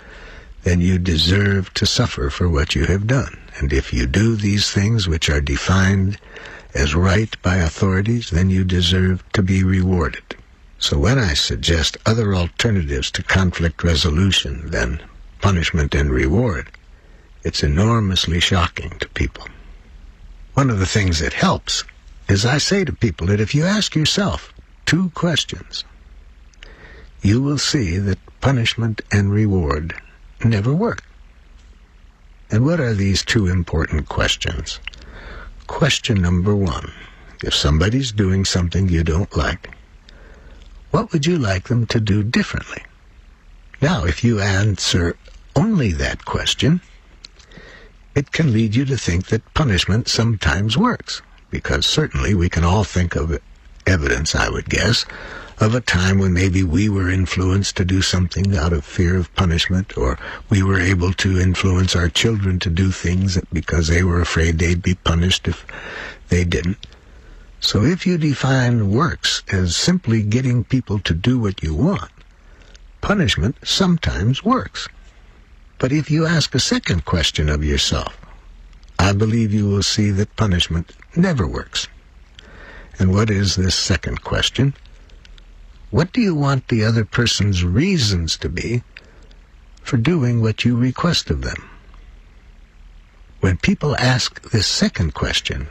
then 0.64 0.82
you 0.82 0.98
deserve 0.98 1.72
to 1.76 1.86
suffer 1.86 2.32
for 2.32 2.50
what 2.50 2.74
you 2.74 2.86
have 2.86 3.06
done. 3.06 3.38
And 3.58 3.72
if 3.72 3.94
you 3.94 4.08
do 4.08 4.36
these 4.36 4.72
things 4.72 5.08
which 5.08 5.30
are 5.30 5.40
defined 5.42 6.18
as 6.76 6.94
right 6.94 7.42
by 7.42 7.56
authorities, 7.56 8.30
then 8.30 8.50
you 8.50 8.64
deserve 8.64 9.24
to 9.32 9.42
be 9.42 9.64
rewarded. 9.64 10.36
So 10.78 11.00
when 11.00 11.18
I 11.18 11.34
suggest 11.34 11.98
other 12.06 12.36
alternatives 12.36 13.10
to 13.12 13.24
conflict 13.24 13.84
resolution 13.84 14.70
than 14.70 15.02
punishment 15.40 15.96
and 15.96 16.12
reward, 16.12 16.70
it's 17.44 17.64
enormously 17.64 18.40
shocking 18.40 18.92
to 19.00 19.08
people. 19.10 19.48
One 20.54 20.70
of 20.70 20.80
the 20.80 20.86
things 20.86 21.20
that 21.20 21.34
helps 21.34 21.86
is 22.28 22.46
I 22.46 22.58
say 22.58 22.84
to 22.84 22.92
people 22.92 23.28
that 23.28 23.40
if 23.40 23.56
you 23.56 23.64
ask 23.64 23.96
yourself 23.96 24.54
two 24.86 25.12
questions, 25.12 25.86
you 27.22 27.42
will 27.42 27.58
see 27.58 27.98
that 27.98 28.20
punishment 28.42 29.02
and 29.12 29.32
reward 29.32 29.96
never 30.44 30.74
work. 30.74 31.04
And 32.52 32.66
what 32.66 32.80
are 32.80 32.94
these 32.94 33.24
two 33.24 33.48
important 33.48 34.08
questions? 34.10 34.80
Question 35.68 36.22
number 36.22 36.56
one 36.56 36.92
if 37.44 37.54
somebody's 37.54 38.12
doing 38.12 38.46
something 38.46 38.88
you 38.88 39.04
don't 39.04 39.36
like, 39.36 39.70
what 40.92 41.12
would 41.12 41.26
you 41.26 41.38
like 41.38 41.68
them 41.68 41.86
to 41.88 42.00
do 42.00 42.24
differently? 42.24 42.84
Now, 43.82 44.06
if 44.06 44.24
you 44.24 44.40
answer 44.40 45.18
only 45.56 45.92
that 45.94 46.26
question, 46.26 46.82
it 48.16 48.32
can 48.32 48.54
lead 48.54 48.76
you 48.76 48.86
to 48.86 48.98
think 48.98 49.28
that 49.28 49.54
punishment 49.54 50.08
sometimes 50.08 50.78
works, 50.78 51.22
because 51.50 51.86
certainly 51.86 52.34
we 52.34 52.50
can 52.50 52.64
all 52.64 52.84
think 52.84 53.16
of 53.16 53.38
evidence, 53.86 54.34
I 54.34 54.50
would 54.50 54.70
guess, 54.70 55.06
of 55.60 55.74
a 55.74 55.82
time 55.82 56.20
when 56.20 56.34
maybe 56.34 56.64
we 56.64 56.90
were 56.90 57.10
influenced 57.10 57.78
to 57.78 57.86
do 57.86 58.02
something 58.02 58.56
out 58.58 58.74
of 58.74 58.84
fear 58.84 59.16
of 59.18 59.34
punishment, 59.36 59.98
or 59.98 60.20
we 60.50 60.62
were 60.62 60.80
able 60.80 61.14
to 61.14 61.40
influence 61.40 61.96
our 61.96 62.10
children 62.10 62.60
to 62.60 62.70
do 62.70 62.92
things 62.92 63.40
because 63.54 63.88
they 63.88 64.04
were 64.04 64.20
afraid 64.20 64.60
they'd 64.60 64.82
be 64.82 64.96
punished 64.96 65.48
if 65.48 65.66
they 66.30 66.44
didn't. 66.44 66.78
So 67.62 67.84
if 67.84 68.06
you 68.06 68.18
define 68.18 68.92
works 68.92 69.44
as 69.52 69.76
simply 69.76 70.24
getting 70.24 70.64
people 70.64 71.00
to 71.00 71.14
do 71.14 71.40
what 71.40 71.64
you 71.64 71.74
want, 71.74 72.12
punishment 73.02 73.56
sometimes 73.64 74.44
works. 74.44 74.90
But 75.80 75.92
if 75.92 76.12
you 76.12 76.26
ask 76.26 76.54
a 76.54 76.60
second 76.60 77.06
question 77.06 77.50
of 77.50 77.64
yourself, 77.64 78.20
I 79.00 79.14
believe 79.14 79.54
you 79.54 79.68
will 79.68 79.84
see 79.84 80.12
that 80.12 80.36
punishment 80.36 80.94
never 81.16 81.48
works. 81.48 81.88
And 82.98 83.14
what 83.14 83.30
is 83.30 83.56
this 83.56 83.76
second 83.76 84.24
question? 84.24 84.74
What 85.96 86.12
do 86.12 86.20
you 86.20 86.36
want 86.36 86.68
the 86.68 86.84
other 86.84 87.06
person's 87.06 87.64
reasons 87.64 88.36
to 88.40 88.50
be 88.50 88.84
for 89.82 89.96
doing 89.96 90.42
what 90.42 90.66
you 90.66 90.76
request 90.76 91.30
of 91.30 91.42
them? 91.42 91.70
When 93.40 93.56
people 93.56 93.96
ask 93.96 94.42
this 94.52 94.68
second 94.68 95.14
question, 95.14 95.70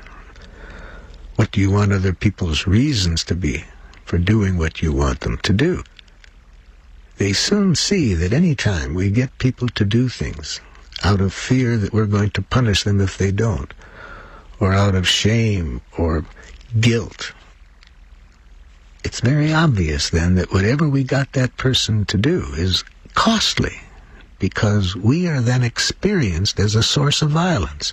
what 1.36 1.50
do 1.50 1.60
you 1.60 1.70
want 1.70 1.92
other 1.92 2.14
people's 2.14 2.66
reasons 2.66 3.22
to 3.24 3.34
be 3.34 3.64
for 4.06 4.16
doing 4.16 4.56
what 4.56 4.80
you 4.80 4.94
want 4.94 5.20
them 5.20 5.36
to 5.42 5.52
do? 5.52 5.84
They 7.18 7.34
soon 7.34 7.74
see 7.74 8.14
that 8.14 8.32
any 8.32 8.54
time 8.54 8.94
we 8.94 9.10
get 9.10 9.36
people 9.36 9.68
to 9.68 9.84
do 9.84 10.08
things 10.08 10.62
out 11.02 11.20
of 11.20 11.34
fear 11.34 11.76
that 11.76 11.92
we're 11.92 12.06
going 12.06 12.30
to 12.30 12.40
punish 12.40 12.84
them 12.84 12.98
if 12.98 13.18
they 13.18 13.30
don't, 13.30 13.74
or 14.58 14.72
out 14.72 14.94
of 14.94 15.06
shame 15.06 15.82
or 15.98 16.24
guilt, 16.80 17.34
it's 19.04 19.20
very 19.20 19.52
obvious 19.52 20.10
then 20.10 20.34
that 20.34 20.52
whatever 20.52 20.88
we 20.88 21.04
got 21.04 21.32
that 21.32 21.56
person 21.56 22.04
to 22.06 22.18
do 22.18 22.44
is 22.56 22.82
costly 23.14 23.80
because 24.38 24.96
we 24.96 25.28
are 25.28 25.40
then 25.40 25.62
experienced 25.62 26.58
as 26.58 26.74
a 26.74 26.82
source 26.82 27.22
of 27.22 27.30
violence 27.30 27.92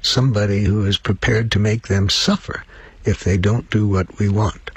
somebody 0.00 0.64
who 0.64 0.84
is 0.86 0.96
prepared 0.96 1.50
to 1.50 1.58
make 1.58 1.88
them 1.88 2.08
suffer 2.08 2.64
if 3.04 3.24
they 3.24 3.36
don't 3.36 3.70
do 3.70 3.86
what 3.86 4.18
we 4.18 4.28
want. 4.28 4.70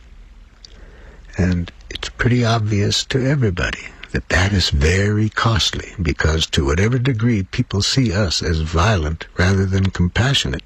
And 1.37 1.71
it's 1.89 2.09
pretty 2.09 2.43
obvious 2.43 3.05
to 3.05 3.25
everybody 3.25 3.87
that 4.11 4.29
that 4.29 4.51
is 4.51 4.69
very 4.69 5.29
costly 5.29 5.93
because 6.01 6.45
to 6.47 6.65
whatever 6.65 6.99
degree 6.99 7.43
people 7.43 7.81
see 7.81 8.11
us 8.13 8.43
as 8.43 8.59
violent 8.59 9.27
rather 9.37 9.65
than 9.65 9.89
compassionate 9.89 10.63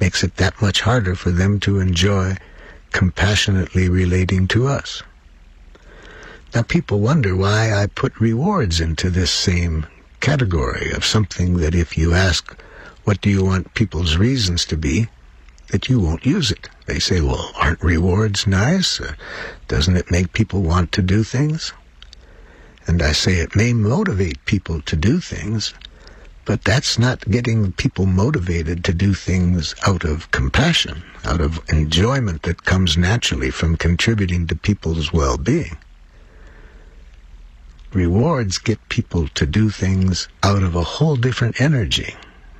makes 0.00 0.22
it 0.22 0.36
that 0.36 0.60
much 0.60 0.82
harder 0.82 1.14
for 1.14 1.30
them 1.30 1.58
to 1.60 1.78
enjoy 1.80 2.36
compassionately 2.94 3.88
relating 3.88 4.48
to 4.48 4.68
us. 4.68 5.02
Now 6.54 6.62
people 6.62 7.00
wonder 7.00 7.34
why 7.36 7.74
I 7.74 7.86
put 7.88 8.20
rewards 8.20 8.80
into 8.80 9.10
this 9.10 9.32
same 9.32 9.86
category 10.20 10.92
of 10.92 11.04
something 11.04 11.58
that 11.58 11.74
if 11.74 11.98
you 11.98 12.14
ask 12.14 12.56
what 13.02 13.20
do 13.20 13.28
you 13.28 13.44
want 13.44 13.74
people's 13.74 14.16
reasons 14.16 14.64
to 14.66 14.76
be? 14.76 15.08
That 15.72 15.88
you 15.88 16.00
won't 16.00 16.24
use 16.24 16.50
it. 16.50 16.70
They 16.86 16.98
say, 16.98 17.20
well, 17.20 17.50
aren't 17.56 17.82
rewards 17.82 18.46
nice? 18.46 19.00
Uh, 19.00 19.14
doesn't 19.68 19.96
it 19.96 20.10
make 20.10 20.32
people 20.32 20.62
want 20.62 20.92
to 20.92 21.02
do 21.02 21.22
things? 21.24 21.72
And 22.86 23.02
I 23.02 23.12
say 23.12 23.34
it 23.34 23.56
may 23.56 23.72
motivate 23.72 24.44
people 24.46 24.80
to 24.82 24.96
do 24.96 25.20
things, 25.20 25.74
but 26.44 26.64
that's 26.64 26.98
not 26.98 27.30
getting 27.30 27.72
people 27.72 28.06
motivated 28.06 28.84
to 28.84 28.92
do 28.92 29.14
things 29.14 29.74
out 29.86 30.04
of 30.04 30.30
compassion, 30.30 31.02
out 31.24 31.40
of 31.40 31.60
enjoyment 31.68 32.42
that 32.42 32.64
comes 32.64 32.96
naturally 32.96 33.50
from 33.50 33.76
contributing 33.76 34.46
to 34.46 34.56
people's 34.56 35.12
well-being. 35.12 35.76
Rewards 37.92 38.58
get 38.58 38.88
people 38.88 39.28
to 39.28 39.46
do 39.46 39.70
things 39.70 40.28
out 40.42 40.62
of 40.62 40.74
a 40.74 40.82
whole 40.82 41.16
different 41.16 41.60
energy 41.60 42.14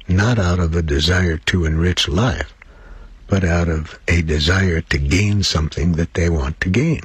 not 0.09 0.39
out 0.39 0.59
of 0.59 0.75
a 0.75 0.83
desire 0.83 1.39
to 1.39 1.65
enrich 1.65 2.09
life, 2.09 2.55
but 3.27 3.43
out 3.43 3.69
of 3.69 3.99
a 4.07 4.23
desire 4.23 4.81
to 4.83 4.99
gain 4.99 5.43
something 5.43 5.93
that 5.93 6.15
they 6.15 6.29
want 6.29 6.61
to 6.61 6.69
gain. 6.69 7.01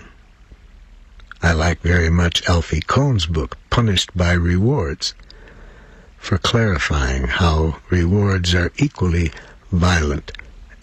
I 1.41 1.53
like 1.53 1.79
very 1.79 2.09
much 2.09 2.47
Alfie 2.49 2.81
Kohn's 2.81 3.25
book, 3.25 3.57
Punished 3.69 4.15
by 4.15 4.33
Rewards, 4.33 5.13
for 6.19 6.38
clarifying 6.38 7.23
how 7.23 7.77
rewards 7.89 8.53
are 8.53 8.71
equally 8.77 9.32
violent 9.71 10.32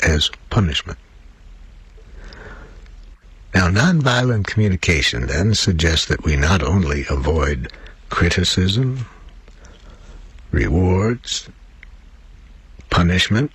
as 0.02 0.30
punishment. 0.50 0.98
Now, 3.54 3.68
nonviolent 3.68 4.46
communication 4.46 5.26
then 5.28 5.54
suggests 5.54 6.06
that 6.06 6.24
we 6.24 6.36
not 6.36 6.62
only 6.62 7.06
avoid 7.08 7.72
criticism, 8.10 9.06
rewards, 10.50 11.48
punishment, 12.90 13.50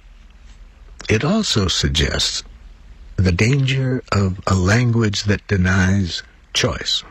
it 1.10 1.24
also 1.24 1.68
suggests 1.68 2.44
the 3.18 3.32
danger 3.32 4.04
of 4.12 4.40
a 4.48 4.56
language 4.56 5.24
that 5.26 5.46
denies 5.48 6.24
choice. 6.54 7.04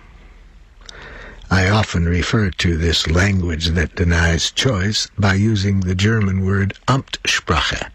I 1.52 1.68
often 1.68 2.08
refer 2.08 2.50
to 2.50 2.76
this 2.76 3.08
language 3.08 3.66
that 3.70 3.96
denies 3.96 4.52
choice 4.52 5.08
by 5.18 5.34
using 5.34 5.80
the 5.80 5.96
German 5.96 6.46
word 6.46 6.74
Amtssprache. 6.86 7.90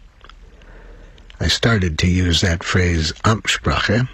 I 1.39 1.47
started 1.47 1.97
to 1.99 2.07
use 2.07 2.41
that 2.41 2.65
phrase 2.65 3.13
Amtssprache 3.23 4.09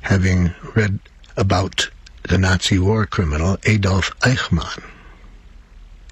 having 0.00 0.54
read 0.74 0.98
about 1.36 1.90
the 2.28 2.36
Nazi 2.36 2.80
war 2.80 3.06
criminal 3.06 3.58
Adolf 3.64 4.10
Eichmann. 4.20 4.82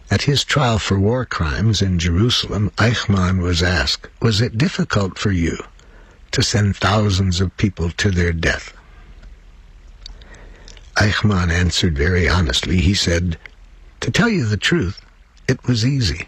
At 0.09 0.23
his 0.23 0.45
trial 0.45 0.79
for 0.79 1.01
war 1.01 1.25
crimes 1.25 1.83
in 1.83 1.99
Jerusalem, 1.99 2.71
Eichmann 2.79 3.43
was 3.43 3.61
asked, 3.61 4.07
Was 4.21 4.41
it 4.41 4.57
difficult 4.57 5.19
for 5.19 5.33
you 5.33 5.59
to 6.31 6.43
send 6.45 6.77
thousands 6.77 7.41
of 7.41 7.57
people 7.57 7.91
to 7.91 8.13
their 8.13 8.33
death? 8.33 8.73
Eichmann 10.97 11.51
answered 11.51 11.97
very 11.97 12.29
honestly. 12.29 12.79
He 12.79 12.95
said, 12.95 13.39
To 14.01 14.11
tell 14.11 14.29
you 14.29 14.45
the 14.45 14.57
truth, 14.57 15.01
it 15.49 15.67
was 15.67 15.87
easy. 15.87 16.27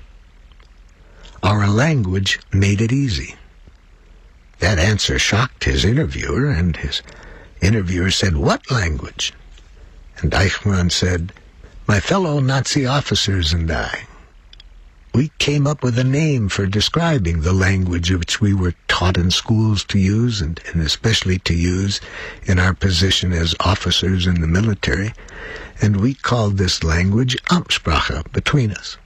Our 1.43 1.69
language 1.69 2.41
made 2.53 2.81
it 2.81 2.93
easy. 2.93 3.37
That 4.61 4.79
answer 4.79 5.19
shocked 5.19 5.65
his 5.65 5.85
interviewer, 5.85 6.49
and 6.49 6.77
his 6.77 7.03
interviewer 7.61 8.11
said, 8.11 8.37
What 8.37 8.71
language? 8.71 9.33
And 10.19 10.33
Eichmann 10.33 10.91
said, 10.91 11.33
my 11.89 11.99
fellow 11.99 12.39
Nazi 12.39 12.87
officers 12.87 13.53
and 13.53 13.71
I, 13.71 14.07
we 15.15 15.31
came 15.39 15.67
up 15.67 15.83
with 15.83 15.99
a 15.99 16.05
name 16.05 16.49
for 16.49 16.65
describing 16.65 17.41
the 17.41 17.53
language 17.53 18.11
which 18.11 18.41
we 18.41 18.55
were 18.55 18.75
taught 18.89 19.19
in 19.19 19.31
schools 19.31 19.85
to 19.85 19.99
use 19.99 20.41
and, 20.41 20.59
and 20.73 20.81
especially 20.81 21.39
to 21.39 21.55
use 21.55 22.01
in 22.45 22.59
our 22.59 22.73
position 22.73 23.33
as 23.33 23.55
officers 23.61 24.27
in 24.27 24.41
the 24.41 24.47
military, 24.47 25.13
and 25.83 26.01
we 26.01 26.15
called 26.15 26.57
this 26.57 26.83
language 26.83 27.37
Amtssprache 27.51 28.33
between 28.33 28.71
us. 28.71 28.97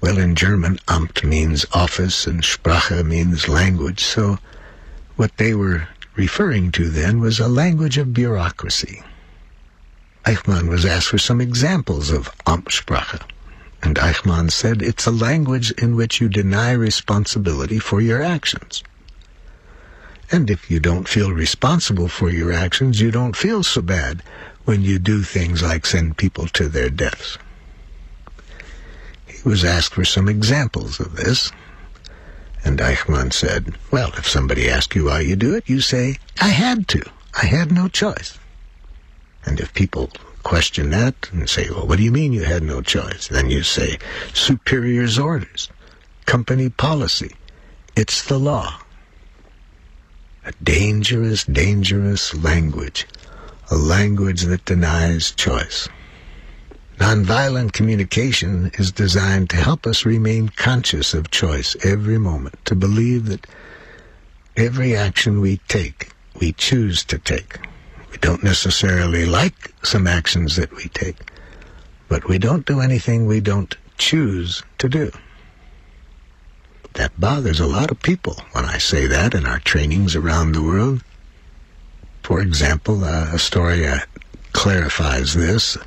Well, 0.00 0.18
in 0.18 0.34
German, 0.34 0.78
Amt 0.88 1.22
means 1.22 1.64
office 1.72 2.26
and 2.26 2.42
Sprache 2.42 3.04
means 3.04 3.48
language, 3.48 4.02
so 4.02 4.38
what 5.14 5.36
they 5.36 5.54
were 5.54 5.86
referring 6.16 6.72
to 6.72 6.88
then 6.88 7.20
was 7.20 7.38
a 7.38 7.48
language 7.48 7.98
of 7.98 8.14
bureaucracy. 8.14 9.02
Eichmann 10.24 10.68
was 10.68 10.84
asked 10.84 11.08
for 11.08 11.18
some 11.18 11.40
examples 11.40 12.10
of 12.10 12.34
Amtssprache. 12.46 13.22
And 13.90 13.98
Eichmann 13.98 14.52
said, 14.52 14.82
it's 14.82 15.06
a 15.06 15.10
language 15.10 15.72
in 15.72 15.96
which 15.96 16.20
you 16.20 16.28
deny 16.28 16.70
responsibility 16.70 17.80
for 17.80 18.00
your 18.00 18.22
actions. 18.22 18.84
And 20.30 20.48
if 20.48 20.70
you 20.70 20.78
don't 20.78 21.08
feel 21.08 21.32
responsible 21.32 22.06
for 22.06 22.30
your 22.30 22.52
actions, 22.52 23.00
you 23.00 23.10
don't 23.10 23.34
feel 23.34 23.64
so 23.64 23.82
bad 23.82 24.22
when 24.64 24.82
you 24.82 25.00
do 25.00 25.24
things 25.24 25.64
like 25.64 25.86
send 25.86 26.16
people 26.16 26.46
to 26.46 26.68
their 26.68 26.88
deaths. 26.88 27.36
He 29.26 29.42
was 29.44 29.64
asked 29.64 29.94
for 29.94 30.04
some 30.04 30.28
examples 30.28 31.00
of 31.00 31.16
this, 31.16 31.50
And 32.62 32.78
Eichmann 32.78 33.32
said, 33.32 33.74
Well, 33.90 34.12
if 34.16 34.28
somebody 34.28 34.70
asks 34.70 34.94
you 34.94 35.06
why 35.06 35.22
you 35.22 35.34
do 35.34 35.56
it, 35.56 35.68
you 35.68 35.80
say, 35.80 36.18
I 36.40 36.50
had 36.50 36.86
to. 36.90 37.02
I 37.34 37.46
had 37.46 37.72
no 37.72 37.88
choice. 37.88 38.38
And 39.44 39.58
if 39.58 39.74
people 39.74 40.12
question 40.42 40.90
that 40.90 41.30
and 41.32 41.48
say, 41.48 41.68
Well, 41.70 41.86
what 41.86 41.98
do 41.98 42.04
you 42.04 42.12
mean 42.12 42.32
you 42.32 42.44
had 42.44 42.62
no 42.62 42.82
choice? 42.82 43.28
Then 43.28 43.50
you 43.50 43.62
say, 43.62 43.98
Superior's 44.34 45.18
orders, 45.18 45.68
company 46.26 46.68
policy. 46.68 47.34
It's 47.96 48.24
the 48.24 48.38
law. 48.38 48.78
A 50.44 50.52
dangerous, 50.62 51.44
dangerous 51.44 52.34
language. 52.34 53.06
A 53.70 53.76
language 53.76 54.42
that 54.42 54.64
denies 54.64 55.32
choice. 55.32 55.88
Nonviolent 56.98 57.72
communication 57.72 58.70
is 58.74 58.92
designed 58.92 59.48
to 59.50 59.56
help 59.56 59.86
us 59.86 60.04
remain 60.04 60.50
conscious 60.50 61.14
of 61.14 61.30
choice 61.30 61.74
every 61.82 62.18
moment, 62.18 62.62
to 62.66 62.74
believe 62.74 63.26
that 63.26 63.46
every 64.56 64.94
action 64.94 65.40
we 65.40 65.58
take, 65.68 66.10
we 66.38 66.52
choose 66.52 67.02
to 67.04 67.18
take. 67.18 67.58
We 68.10 68.18
don't 68.18 68.42
necessarily 68.42 69.26
like 69.26 69.72
some 69.82 70.06
actions 70.06 70.56
that 70.56 70.74
we 70.74 70.84
take, 70.88 71.16
but 72.08 72.28
we 72.28 72.38
don't 72.38 72.66
do 72.66 72.80
anything 72.80 73.26
we 73.26 73.40
don't 73.40 73.76
choose 73.98 74.62
to 74.78 74.88
do. 74.88 75.10
That 76.94 77.18
bothers 77.20 77.60
a 77.60 77.66
lot 77.66 77.90
of 77.90 78.02
people 78.02 78.36
when 78.52 78.64
I 78.64 78.78
say 78.78 79.06
that 79.06 79.34
in 79.34 79.46
our 79.46 79.60
trainings 79.60 80.16
around 80.16 80.52
the 80.52 80.62
world. 80.62 81.02
For 82.22 82.40
example, 82.40 83.04
uh, 83.04 83.30
a 83.32 83.38
story 83.38 83.86
uh, 83.86 84.00
clarifies 84.52 85.34
this 85.34 85.78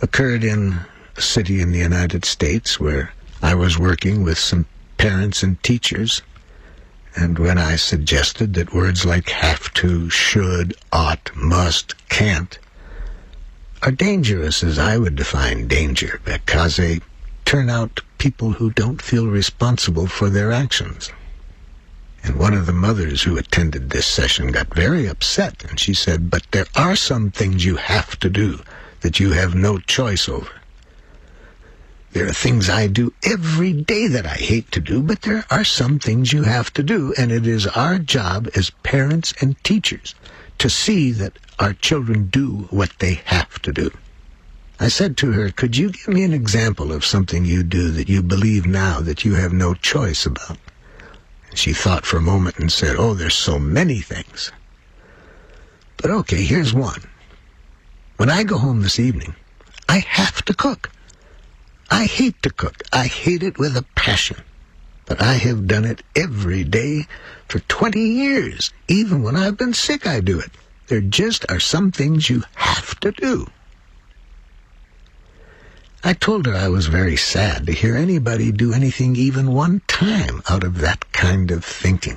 occurred 0.00 0.42
in 0.42 0.80
a 1.16 1.20
city 1.20 1.60
in 1.60 1.70
the 1.70 1.78
United 1.78 2.24
States 2.24 2.80
where 2.80 3.12
I 3.40 3.54
was 3.54 3.78
working 3.78 4.22
with 4.22 4.38
some 4.38 4.66
parents 4.98 5.42
and 5.42 5.62
teachers. 5.62 6.22
And 7.14 7.38
when 7.38 7.58
I 7.58 7.76
suggested 7.76 8.54
that 8.54 8.74
words 8.74 9.04
like 9.04 9.28
have 9.28 9.72
to, 9.74 10.08
should, 10.10 10.74
ought, 10.92 11.30
must, 11.34 11.94
can't 12.08 12.58
are 13.82 13.90
dangerous 13.90 14.62
as 14.62 14.78
I 14.78 14.96
would 14.96 15.16
define 15.16 15.66
danger 15.66 16.20
because 16.24 16.76
they 16.76 17.00
turn 17.44 17.68
out 17.68 18.00
people 18.18 18.52
who 18.52 18.70
don't 18.70 19.02
feel 19.02 19.26
responsible 19.26 20.06
for 20.06 20.30
their 20.30 20.52
actions. 20.52 21.10
And 22.22 22.36
one 22.36 22.54
of 22.54 22.66
the 22.66 22.72
mothers 22.72 23.22
who 23.22 23.36
attended 23.36 23.90
this 23.90 24.06
session 24.06 24.52
got 24.52 24.72
very 24.72 25.08
upset 25.08 25.64
and 25.68 25.80
she 25.80 25.94
said, 25.94 26.30
But 26.30 26.46
there 26.52 26.66
are 26.76 26.94
some 26.94 27.32
things 27.32 27.64
you 27.64 27.74
have 27.74 28.18
to 28.20 28.30
do 28.30 28.60
that 29.00 29.18
you 29.18 29.32
have 29.32 29.56
no 29.56 29.78
choice 29.78 30.28
over. 30.28 30.50
There 32.12 32.26
are 32.26 32.32
things 32.32 32.68
I 32.68 32.88
do 32.88 33.14
every 33.22 33.72
day 33.72 34.06
that 34.06 34.26
I 34.26 34.34
hate 34.34 34.70
to 34.72 34.80
do, 34.80 35.02
but 35.02 35.22
there 35.22 35.46
are 35.50 35.64
some 35.64 35.98
things 35.98 36.32
you 36.32 36.42
have 36.42 36.70
to 36.74 36.82
do, 36.82 37.14
and 37.16 37.32
it 37.32 37.46
is 37.46 37.66
our 37.68 37.98
job 37.98 38.50
as 38.54 38.68
parents 38.82 39.32
and 39.40 39.62
teachers 39.64 40.14
to 40.58 40.68
see 40.68 41.10
that 41.12 41.38
our 41.58 41.72
children 41.72 42.26
do 42.26 42.68
what 42.68 42.92
they 42.98 43.14
have 43.24 43.62
to 43.62 43.72
do. 43.72 43.90
I 44.78 44.88
said 44.88 45.16
to 45.18 45.32
her, 45.32 45.50
Could 45.50 45.78
you 45.78 45.90
give 45.90 46.08
me 46.08 46.22
an 46.22 46.34
example 46.34 46.92
of 46.92 47.04
something 47.04 47.46
you 47.46 47.62
do 47.62 47.90
that 47.92 48.10
you 48.10 48.22
believe 48.22 48.66
now 48.66 49.00
that 49.00 49.24
you 49.24 49.36
have 49.36 49.54
no 49.54 49.72
choice 49.72 50.26
about? 50.26 50.58
She 51.54 51.72
thought 51.72 52.04
for 52.04 52.18
a 52.18 52.22
moment 52.22 52.58
and 52.58 52.70
said, 52.70 52.96
Oh, 52.96 53.14
there's 53.14 53.34
so 53.34 53.58
many 53.58 54.00
things. 54.00 54.52
But 55.96 56.10
okay, 56.10 56.42
here's 56.42 56.74
one. 56.74 57.02
When 58.18 58.28
I 58.28 58.42
go 58.42 58.58
home 58.58 58.82
this 58.82 58.98
evening, 58.98 59.34
I 59.88 59.98
have 60.00 60.44
to 60.44 60.52
cook. 60.52 60.90
I 61.92 62.06
hate 62.06 62.42
to 62.42 62.48
cook. 62.48 62.82
I 62.90 63.06
hate 63.06 63.42
it 63.42 63.58
with 63.58 63.76
a 63.76 63.84
passion. 63.94 64.38
But 65.04 65.20
I 65.20 65.34
have 65.34 65.66
done 65.66 65.84
it 65.84 66.02
every 66.16 66.64
day 66.64 67.06
for 67.48 67.58
20 67.58 68.00
years. 68.00 68.72
Even 68.88 69.22
when 69.22 69.36
I've 69.36 69.58
been 69.58 69.74
sick, 69.74 70.06
I 70.06 70.20
do 70.20 70.40
it. 70.40 70.50
There 70.86 71.02
just 71.02 71.44
are 71.50 71.60
some 71.60 71.92
things 71.92 72.30
you 72.30 72.44
have 72.54 72.98
to 73.00 73.12
do. 73.12 73.46
I 76.02 76.14
told 76.14 76.46
her 76.46 76.54
I 76.54 76.68
was 76.68 76.86
very 76.86 77.16
sad 77.16 77.66
to 77.66 77.72
hear 77.72 77.94
anybody 77.94 78.52
do 78.52 78.72
anything 78.72 79.14
even 79.14 79.52
one 79.52 79.82
time 79.86 80.40
out 80.48 80.64
of 80.64 80.78
that 80.78 81.12
kind 81.12 81.50
of 81.50 81.62
thinking. 81.62 82.16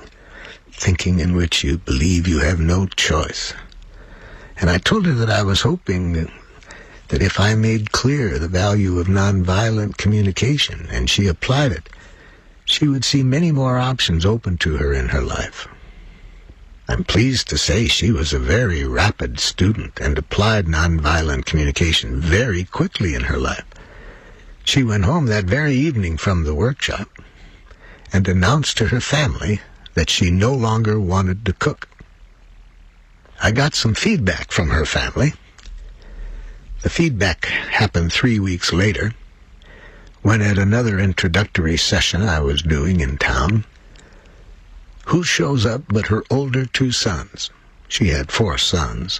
Thinking 0.72 1.20
in 1.20 1.36
which 1.36 1.66
you 1.66 1.80
believe 1.80 2.30
you 2.30 2.40
have 2.40 2.62
no 2.62 2.88
choice. 2.88 3.54
And 4.56 4.70
I 4.70 4.78
told 4.78 5.06
her 5.06 5.14
that 5.16 5.30
I 5.30 5.44
was 5.44 5.60
hoping 5.64 6.32
that, 7.10 7.22
if 7.22 7.40
I 7.40 7.56
made 7.56 7.92
clear 7.92 8.40
the 8.40 8.48
value 8.48 9.00
of 9.00 9.08
nonviolent 9.08 9.98
communication 9.98 10.88
and 10.90 11.10
she 11.10 11.28
applied 11.28 11.72
it, 11.72 11.90
she 12.66 12.88
would 12.88 13.06
see 13.06 13.24
many 13.24 13.52
more 13.52 13.78
options 13.78 14.26
open 14.26 14.58
to 14.58 14.78
her 14.78 14.92
in 14.94 15.10
her 15.10 15.22
life. 15.22 15.68
I'm 16.88 17.04
pleased 17.04 17.48
to 17.50 17.58
say 17.58 17.88
she 17.88 18.12
was 18.12 18.32
a 18.34 18.40
very 18.40 18.84
rapid 18.84 19.40
student 19.40 20.00
and 20.00 20.18
applied 20.18 20.66
nonviolent 20.66 21.46
communication 21.46 22.20
very 22.20 22.64
quickly 22.64 23.16
in 23.16 23.24
her 23.24 23.38
life. 23.38 23.66
She 24.64 24.84
went 24.84 25.06
home 25.06 25.28
that 25.28 25.46
very 25.46 25.76
evening 25.76 26.18
from 26.18 26.44
the 26.44 26.56
workshop 26.56 27.10
and 28.14 28.28
announced 28.28 28.78
to 28.78 28.88
her 28.88 29.02
family 29.02 29.62
that 29.94 30.10
she 30.10 30.30
no 30.30 30.54
longer 30.54 31.00
wanted 31.00 31.46
to 31.46 31.54
cook. 31.54 31.88
I 33.42 33.52
got 33.52 33.76
some 33.76 33.94
feedback 33.94 34.52
from 34.52 34.70
her 34.70 34.86
family. 34.86 35.34
The 36.86 36.92
feedback 36.92 37.46
happened 37.46 38.14
three 38.14 38.38
weeks 38.38 38.72
later, 38.72 39.16
when 40.22 40.44
at 40.44 40.60
another 40.60 41.00
introductory 41.00 41.78
session 41.78 42.22
I 42.22 42.42
was 42.42 42.62
doing 42.62 43.00
in 43.00 43.18
town, 43.18 43.66
who 45.06 45.24
shows 45.24 45.66
up 45.66 45.82
but 45.88 46.10
her 46.10 46.24
older 46.30 46.68
two 46.68 46.92
sons? 46.92 47.50
She 47.88 48.10
had 48.10 48.32
four 48.32 48.60
sons. 48.60 49.20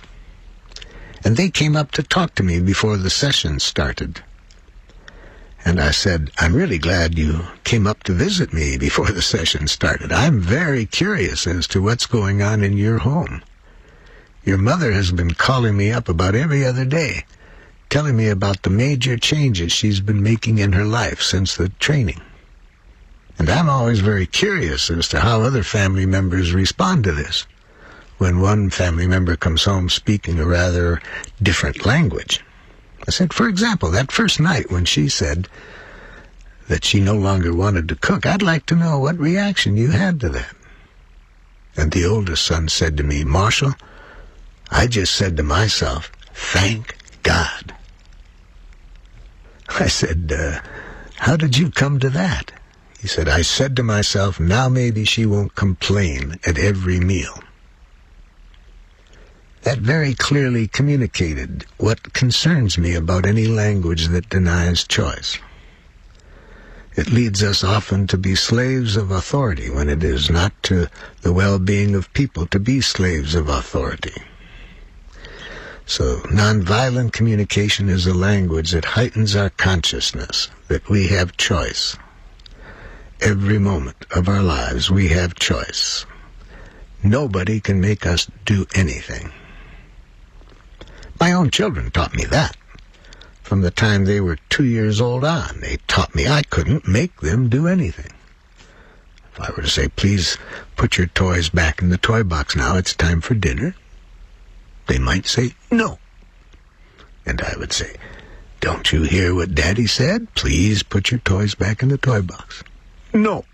And 1.24 1.38
they 1.38 1.50
came 1.50 1.76
up 1.76 1.90
to 1.94 2.04
talk 2.04 2.36
to 2.36 2.44
me 2.44 2.60
before 2.60 2.98
the 2.98 3.10
session 3.10 3.60
started. 3.60 4.22
And 5.66 5.82
I 5.82 5.90
said, 5.90 6.30
I'm 6.38 6.54
really 6.54 6.78
glad 6.78 7.18
you 7.18 7.48
came 7.64 7.88
up 7.88 8.04
to 8.04 8.14
visit 8.14 8.54
me 8.54 8.78
before 8.78 9.10
the 9.10 9.24
session 9.24 9.68
started. 9.68 10.12
I'm 10.12 10.40
very 10.40 10.86
curious 10.86 11.48
as 11.48 11.66
to 11.70 11.82
what's 11.82 12.06
going 12.06 12.44
on 12.44 12.64
in 12.64 12.78
your 12.78 13.00
home. 13.00 13.42
Your 14.44 14.60
mother 14.60 14.92
has 14.92 15.12
been 15.12 15.34
calling 15.34 15.76
me 15.76 15.92
up 15.92 16.08
about 16.08 16.36
every 16.36 16.64
other 16.64 16.86
day, 16.86 17.26
telling 17.96 18.18
me 18.18 18.28
about 18.28 18.62
the 18.64 18.70
major 18.70 19.16
changes 19.16 19.72
she's 19.72 20.02
been 20.02 20.22
making 20.22 20.58
in 20.58 20.74
her 20.74 20.84
life 20.84 21.22
since 21.22 21.56
the 21.56 21.70
training. 21.80 22.20
And 23.40 23.50
I'm 23.50 23.70
always 23.70 24.02
very 24.02 24.28
curious 24.28 24.90
as 24.90 25.08
to 25.08 25.22
how 25.22 25.42
other 25.42 25.64
family 25.64 26.06
members 26.06 26.52
respond 26.52 27.06
to 27.06 27.14
this 27.14 27.46
when 28.18 28.42
one 28.42 28.70
family 28.70 29.08
member 29.08 29.38
comes 29.38 29.64
home 29.64 29.88
speaking 29.88 30.40
a 30.40 30.46
rather 30.46 31.02
different 31.42 31.86
language. 31.86 32.44
I 33.08 33.12
said, 33.12 33.32
for 33.32 33.48
example, 33.48 33.90
that 33.92 34.12
first 34.12 34.42
night 34.42 34.70
when 34.70 34.84
she 34.84 35.08
said 35.08 35.48
that 36.68 36.84
she 36.84 37.00
no 37.00 37.16
longer 37.16 37.54
wanted 37.54 37.88
to 37.88 37.96
cook, 37.96 38.26
I'd 38.26 38.42
like 38.42 38.66
to 38.66 38.76
know 38.76 39.00
what 39.00 39.18
reaction 39.18 39.78
you 39.78 39.92
had 39.92 40.20
to 40.20 40.28
that. 40.28 40.54
And 41.78 41.94
the 41.94 42.04
oldest 42.04 42.44
son 42.44 42.68
said 42.68 42.98
to 42.98 43.04
me, 43.04 43.24
Marshall, 43.24 43.74
I 44.70 44.88
just 44.88 45.16
said 45.16 45.38
to 45.38 45.44
myself, 45.44 46.12
thank 46.34 46.98
God. 47.24 47.75
I 49.80 49.88
said, 49.88 50.32
uh, 50.36 50.60
how 51.16 51.36
did 51.36 51.58
you 51.58 51.72
come 51.72 52.00
to 52.00 52.10
that? 52.12 52.52
He 53.00 53.08
said, 53.08 53.28
I 53.28 53.42
said 53.42 53.76
to 53.76 53.84
myself, 53.84 54.40
now 54.40 54.70
maybe 54.70 55.06
she 55.06 55.26
won't 55.26 55.56
complain 55.56 56.40
at 56.46 56.58
every 56.58 57.00
meal. 57.00 57.40
That 59.64 59.80
very 59.80 60.14
clearly 60.14 60.68
communicated 60.68 61.66
what 61.78 62.14
concerns 62.14 62.78
me 62.78 62.94
about 62.94 63.26
any 63.26 63.48
language 63.48 64.08
that 64.08 64.30
denies 64.30 64.84
choice. 64.84 65.40
It 66.96 67.12
leads 67.12 67.44
us 67.44 67.64
often 67.64 68.08
to 68.08 68.18
be 68.18 68.36
slaves 68.36 68.96
of 68.96 69.12
authority 69.12 69.70
when 69.70 69.90
it 69.90 70.04
is 70.04 70.30
not 70.30 70.54
to 70.64 70.88
the 71.22 71.34
well-being 71.34 71.94
of 71.94 72.14
people 72.14 72.46
to 72.48 72.60
be 72.60 72.80
slaves 72.80 73.36
of 73.36 73.50
authority. 73.50 74.14
So 75.88 76.18
nonviolent 76.22 77.12
communication 77.14 77.90
is 77.90 78.08
a 78.08 78.14
language 78.14 78.72
that 78.72 78.86
heightens 78.86 79.36
our 79.36 79.52
consciousness 79.52 80.50
that 80.68 80.90
we 80.90 81.08
have 81.08 81.38
choice. 81.38 81.96
Every 83.22 83.60
moment 83.60 84.06
of 84.12 84.28
our 84.28 84.42
lives 84.42 84.90
we 84.90 85.10
have 85.10 85.36
choice. 85.36 86.06
Nobody 87.04 87.60
can 87.60 87.80
make 87.80 88.06
us 88.06 88.28
do 88.46 88.66
anything. 88.74 89.32
My 91.20 91.32
own 91.32 91.52
children 91.52 91.92
taught 91.92 92.16
me 92.16 92.26
that. 92.26 92.58
From 93.44 93.62
the 93.62 93.72
time 93.72 94.06
they 94.06 94.20
were 94.20 94.40
two 94.50 94.66
years 94.66 95.00
old 95.00 95.24
on, 95.24 95.60
they 95.62 95.78
taught 95.88 96.16
me 96.16 96.28
I 96.28 96.42
couldn't 96.42 96.88
make 96.88 97.22
them 97.22 97.48
do 97.48 97.68
anything. 97.68 98.12
If 99.32 99.40
I 99.40 99.52
were 99.52 99.62
to 99.62 99.70
say, 99.70 99.88
please 99.90 100.38
put 100.76 100.98
your 100.98 101.08
toys 101.08 101.50
back 101.50 101.82
in 101.82 101.90
the 101.90 101.98
toy 101.98 102.24
box 102.24 102.56
now, 102.56 102.76
it's 102.76 102.96
time 102.96 103.22
for 103.22 103.36
dinner, 103.36 103.76
they 104.88 105.00
might 105.00 105.26
say, 105.26 105.54
no. 105.72 106.00
And 107.26 107.42
I 107.42 107.56
would 107.58 107.74
say, 107.74 107.96
don't 108.62 108.92
you 108.92 109.04
hear 109.04 109.34
what 109.34 109.56
Daddy 109.56 109.88
said? 109.88 110.34
Please 110.36 110.84
put 110.84 111.12
your 111.12 111.20
toys 111.20 111.56
back 111.56 111.84
in 111.84 111.90
the 111.90 111.98
toy 111.98 112.22
box. 112.22 112.64
No. 113.14 113.46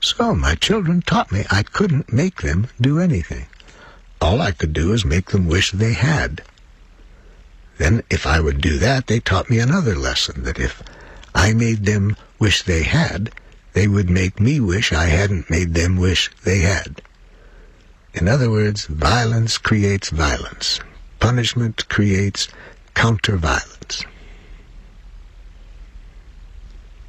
So 0.00 0.34
my 0.34 0.54
children 0.54 1.02
taught 1.02 1.32
me 1.32 1.44
I 1.50 1.62
couldn't 1.62 2.12
make 2.12 2.42
them 2.42 2.68
do 2.80 2.98
anything. 2.98 3.46
All 4.20 4.40
I 4.40 4.52
could 4.52 4.72
do 4.72 4.92
is 4.92 5.04
make 5.04 5.30
them 5.30 5.46
wish 5.46 5.72
they 5.72 5.92
had. 5.92 6.42
Then, 7.78 8.02
if 8.08 8.26
I 8.26 8.40
would 8.40 8.60
do 8.60 8.78
that, 8.78 9.06
they 9.06 9.20
taught 9.20 9.50
me 9.50 9.58
another 9.58 9.96
lesson 9.96 10.44
that 10.44 10.58
if 10.58 10.82
I 11.34 11.52
made 11.52 11.84
them 11.84 12.16
wish 12.38 12.62
they 12.62 12.84
had, 12.84 13.30
they 13.72 13.88
would 13.88 14.08
make 14.08 14.38
me 14.38 14.60
wish 14.60 14.92
I 14.92 15.06
hadn't 15.06 15.50
made 15.50 15.74
them 15.74 15.96
wish 15.96 16.30
they 16.44 16.60
had. 16.60 17.02
In 18.14 18.28
other 18.28 18.50
words, 18.50 18.86
violence 18.86 19.58
creates 19.58 20.10
violence. 20.10 20.80
Punishment 21.18 21.88
creates 21.88 22.48
counter-violence. 22.94 24.04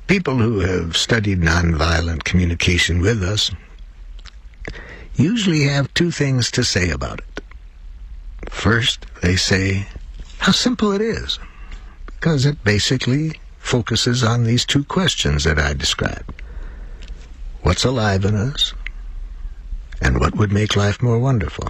People 0.08 0.38
who 0.38 0.60
have 0.60 0.98
studied 0.98 1.42
nonviolent 1.42 2.24
communication 2.24 3.02
with 3.02 3.24
us 3.24 3.52
usually 5.16 5.64
have 5.64 5.94
two 5.94 6.12
things 6.12 6.52
to 6.52 6.64
say 6.64 6.90
about 6.90 7.20
it. 7.20 7.42
First, 8.50 9.06
they 9.22 9.36
say 9.36 9.88
how 10.40 10.52
simple 10.52 10.92
it 10.92 11.02
is, 11.02 11.40
because 12.06 12.46
it 12.46 12.64
basically 12.64 13.40
focuses 13.60 14.24
on 14.24 14.44
these 14.44 14.66
two 14.66 14.84
questions 14.84 15.44
that 15.44 15.58
I 15.58 15.74
described. 15.74 16.42
What's 17.64 17.84
alive 17.84 18.26
in 18.26 18.36
us? 18.36 18.74
And 20.06 20.20
what 20.20 20.38
would 20.38 20.52
make 20.52 20.76
life 20.76 21.02
more 21.02 21.18
wonderful? 21.18 21.70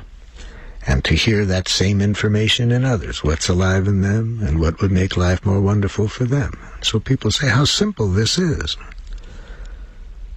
And 0.86 1.06
to 1.06 1.16
hear 1.16 1.46
that 1.46 1.70
same 1.70 2.02
information 2.02 2.70
in 2.70 2.84
others, 2.84 3.24
what's 3.24 3.48
alive 3.48 3.88
in 3.88 4.02
them 4.02 4.42
and 4.46 4.60
what 4.60 4.82
would 4.82 4.92
make 4.92 5.16
life 5.16 5.46
more 5.46 5.62
wonderful 5.62 6.10
for 6.10 6.26
them. 6.26 6.60
So 6.82 7.00
people 7.00 7.32
say 7.32 7.48
how 7.48 7.64
simple 7.64 8.10
this 8.10 8.38
is. 8.38 8.76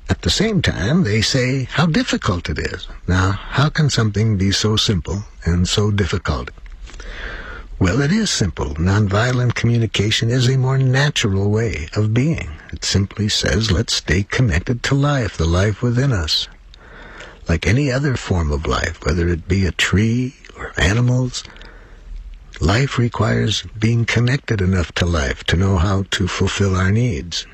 At 0.09 0.23
the 0.23 0.31
same 0.31 0.63
time, 0.63 1.03
they 1.03 1.23
say 1.23 1.65
how 1.65 1.87
difficult 1.87 2.49
it 2.49 2.61
is. 2.61 2.87
Now, 3.09 3.33
how 3.33 3.69
can 3.69 3.91
something 3.91 4.39
be 4.39 4.53
so 4.53 4.77
simple 4.77 5.25
and 5.45 5.69
so 5.69 5.91
difficult? 5.91 6.53
Well, 7.81 8.01
it 8.01 8.13
is 8.13 8.31
simple. 8.31 8.77
Nonviolent 8.77 9.57
communication 9.57 10.31
is 10.31 10.49
a 10.49 10.57
more 10.57 10.79
natural 10.79 11.51
way 11.51 11.89
of 11.97 12.15
being. 12.15 12.49
It 12.73 12.85
simply 12.85 13.29
says, 13.29 13.73
let's 13.73 13.95
stay 13.95 14.23
connected 14.23 14.85
to 14.85 14.95
life, 14.95 15.37
the 15.37 15.47
life 15.47 15.83
within 15.83 16.13
us. 16.13 16.47
Like 17.49 17.67
any 17.67 17.91
other 17.91 18.17
form 18.17 18.53
of 18.53 18.67
life, 18.67 19.05
whether 19.05 19.29
it 19.29 19.49
be 19.49 19.65
a 19.65 19.73
tree 19.73 20.35
or 20.57 20.73
animals, 20.77 21.45
life 22.61 22.99
requires 22.99 23.63
being 23.79 24.05
connected 24.05 24.61
enough 24.61 24.93
to 24.97 25.07
life 25.07 25.45
to 25.45 25.57
know 25.57 25.79
how 25.79 26.05
to 26.11 26.29
fulfill 26.29 26.77
our 26.77 26.91
needs. 26.91 27.47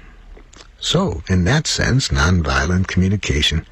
So, 0.80 1.22
in 1.28 1.44
that 1.44 1.66
sense, 1.66 2.09
nonviolent 2.09 2.88
communication 2.88 3.66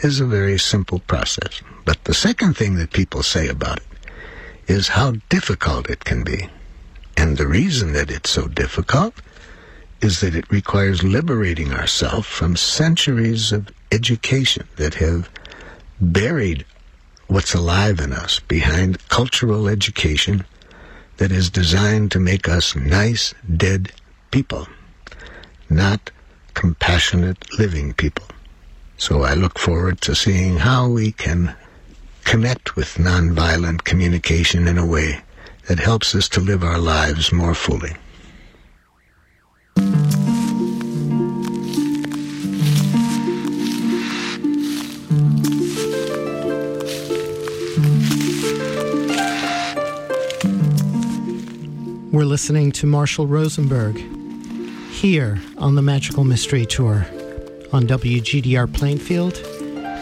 is 0.00 0.20
a 0.20 0.26
very 0.26 0.58
simple 0.58 1.00
process. 1.00 1.60
But 1.84 2.02
the 2.04 2.14
second 2.14 2.56
thing 2.56 2.76
that 2.76 2.92
people 2.92 3.22
say 3.22 3.48
about 3.48 3.78
it 3.78 3.84
is 4.66 4.88
how 4.88 5.12
difficult 5.28 5.90
it 5.90 6.04
can 6.04 6.24
be. 6.24 6.48
And 7.16 7.36
the 7.36 7.46
reason 7.46 7.92
that 7.92 8.10
it's 8.10 8.30
so 8.30 8.48
difficult 8.48 9.14
is 10.00 10.20
that 10.20 10.34
it 10.34 10.50
requires 10.50 11.02
liberating 11.02 11.72
ourselves 11.72 12.26
from 12.26 12.56
centuries 12.56 13.50
of 13.50 13.68
education 13.90 14.68
that 14.76 14.94
have 14.94 15.28
buried 16.00 16.64
what's 17.26 17.54
alive 17.54 18.00
in 18.00 18.12
us 18.12 18.40
behind 18.40 19.06
cultural 19.08 19.68
education 19.68 20.44
that 21.18 21.32
is 21.32 21.50
designed 21.50 22.10
to 22.12 22.20
make 22.20 22.48
us 22.48 22.74
nice, 22.74 23.34
dead 23.56 23.92
people, 24.30 24.66
not 25.68 26.10
compassionate 26.54 27.58
living 27.58 27.92
people. 27.92 28.24
So 28.96 29.22
I 29.22 29.34
look 29.34 29.58
forward 29.58 30.00
to 30.02 30.14
seeing 30.14 30.58
how 30.58 30.88
we 30.88 31.12
can 31.12 31.54
connect 32.24 32.76
with 32.76 32.94
nonviolent 32.94 33.84
communication 33.84 34.66
in 34.66 34.78
a 34.78 34.86
way 34.86 35.20
that 35.66 35.78
helps 35.78 36.14
us 36.14 36.28
to 36.30 36.40
live 36.40 36.64
our 36.64 36.78
lives 36.78 37.32
more 37.32 37.54
fully. 37.54 37.94
We're 52.18 52.24
listening 52.24 52.72
to 52.72 52.86
Marshall 52.88 53.28
Rosenberg 53.28 53.96
here 54.90 55.40
on 55.56 55.76
the 55.76 55.82
Magical 55.82 56.24
Mystery 56.24 56.66
Tour 56.66 57.06
on 57.72 57.86
WGDR 57.86 58.74
Plainfield 58.74 59.36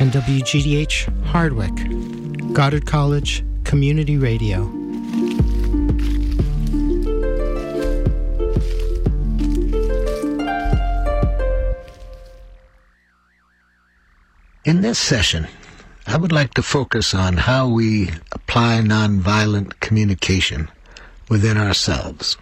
and 0.00 0.10
WGDH 0.12 1.24
Hardwick, 1.26 2.54
Goddard 2.54 2.86
College 2.86 3.44
Community 3.64 4.16
Radio. 4.16 4.62
In 14.64 14.80
this 14.80 14.98
session, 14.98 15.46
I 16.06 16.16
would 16.16 16.32
like 16.32 16.54
to 16.54 16.62
focus 16.62 17.12
on 17.12 17.36
how 17.36 17.68
we 17.68 18.08
apply 18.32 18.80
nonviolent 18.80 19.78
communication 19.80 20.70
within 21.28 21.56
ourselves. 21.56 22.36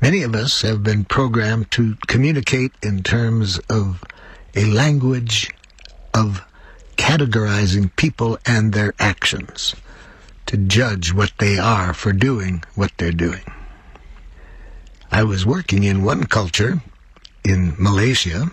Many 0.00 0.22
of 0.22 0.34
us 0.34 0.62
have 0.62 0.82
been 0.82 1.04
programmed 1.04 1.70
to 1.72 1.96
communicate 2.06 2.72
in 2.82 3.02
terms 3.02 3.58
of 3.68 4.04
a 4.54 4.64
language 4.64 5.50
of 6.14 6.44
categorizing 6.96 7.94
people 7.96 8.38
and 8.46 8.72
their 8.72 8.94
actions, 8.98 9.74
to 10.46 10.56
judge 10.56 11.12
what 11.12 11.32
they 11.38 11.58
are 11.58 11.92
for 11.94 12.12
doing 12.12 12.62
what 12.74 12.92
they're 12.96 13.12
doing. 13.12 13.44
I 15.10 15.22
was 15.24 15.46
working 15.46 15.84
in 15.84 16.04
one 16.04 16.24
culture 16.24 16.82
in 17.44 17.74
Malaysia 17.78 18.50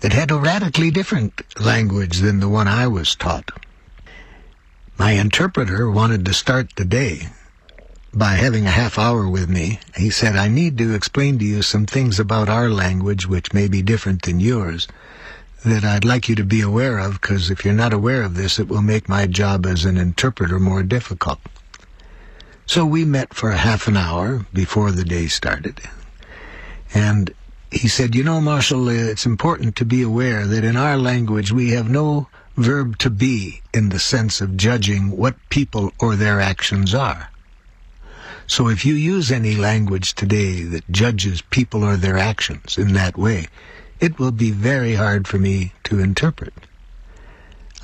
that 0.00 0.12
had 0.12 0.30
a 0.30 0.36
radically 0.36 0.90
different 0.90 1.40
language 1.60 2.18
than 2.18 2.40
the 2.40 2.48
one 2.48 2.68
I 2.68 2.88
was 2.88 3.14
taught. 3.14 3.50
My 4.98 5.12
interpreter 5.12 5.90
wanted 5.90 6.24
to 6.26 6.34
start 6.34 6.76
the 6.76 6.84
day 6.84 7.28
by 8.14 8.34
having 8.34 8.66
a 8.66 8.70
half 8.70 8.98
hour 8.98 9.28
with 9.28 9.48
me. 9.48 9.80
He 9.96 10.10
said, 10.10 10.36
I 10.36 10.48
need 10.48 10.76
to 10.78 10.94
explain 10.94 11.38
to 11.38 11.44
you 11.44 11.62
some 11.62 11.86
things 11.86 12.20
about 12.20 12.48
our 12.48 12.68
language 12.68 13.26
which 13.26 13.54
may 13.54 13.68
be 13.68 13.80
different 13.82 14.22
than 14.22 14.40
yours 14.40 14.86
that 15.64 15.84
I'd 15.84 16.04
like 16.04 16.28
you 16.28 16.34
to 16.34 16.44
be 16.44 16.60
aware 16.60 16.98
of 16.98 17.20
because 17.20 17.50
if 17.50 17.64
you're 17.64 17.72
not 17.72 17.92
aware 17.92 18.22
of 18.22 18.34
this, 18.34 18.58
it 18.58 18.68
will 18.68 18.82
make 18.82 19.08
my 19.08 19.26
job 19.26 19.64
as 19.64 19.84
an 19.84 19.96
interpreter 19.96 20.58
more 20.58 20.82
difficult. 20.82 21.38
So 22.66 22.84
we 22.84 23.04
met 23.04 23.32
for 23.32 23.50
a 23.50 23.56
half 23.56 23.86
an 23.86 23.96
hour 23.96 24.46
before 24.52 24.90
the 24.90 25.04
day 25.04 25.26
started. 25.28 25.80
And 26.94 27.32
he 27.70 27.88
said, 27.88 28.14
You 28.14 28.24
know, 28.24 28.40
Marshall, 28.40 28.88
it's 28.88 29.24
important 29.24 29.76
to 29.76 29.84
be 29.84 30.02
aware 30.02 30.46
that 30.46 30.64
in 30.64 30.76
our 30.76 30.96
language 30.96 31.52
we 31.52 31.70
have 31.70 31.88
no 31.88 32.28
verb 32.56 32.98
to 32.98 33.08
be 33.08 33.62
in 33.72 33.88
the 33.88 33.98
sense 33.98 34.40
of 34.40 34.56
judging 34.56 35.16
what 35.16 35.36
people 35.48 35.92
or 35.98 36.16
their 36.16 36.40
actions 36.40 36.94
are. 36.94 37.30
So 38.46 38.68
if 38.68 38.84
you 38.84 38.94
use 38.94 39.30
any 39.30 39.54
language 39.54 40.14
today 40.14 40.62
that 40.62 40.90
judges 40.90 41.42
people 41.42 41.84
or 41.84 41.96
their 41.96 42.18
actions 42.18 42.76
in 42.76 42.92
that 42.94 43.16
way, 43.16 43.46
it 44.00 44.18
will 44.18 44.32
be 44.32 44.50
very 44.50 44.94
hard 44.94 45.28
for 45.28 45.38
me 45.38 45.72
to 45.84 46.00
interpret. 46.00 46.52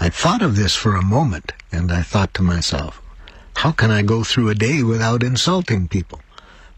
I 0.01 0.09
thought 0.09 0.43
of 0.43 0.57
this 0.57 0.75
for 0.75 0.95
a 0.95 1.03
moment, 1.03 1.53
and 1.73 1.91
I 1.91 2.03
thought 2.03 2.35
to 2.35 2.43
myself, 2.43 3.01
how 3.57 3.73
can 3.73 3.91
I 3.91 4.03
go 4.03 4.25
through 4.25 4.49
a 4.51 4.55
day 4.55 4.83
without 4.83 5.23
insulting 5.23 5.89
people? 5.89 6.21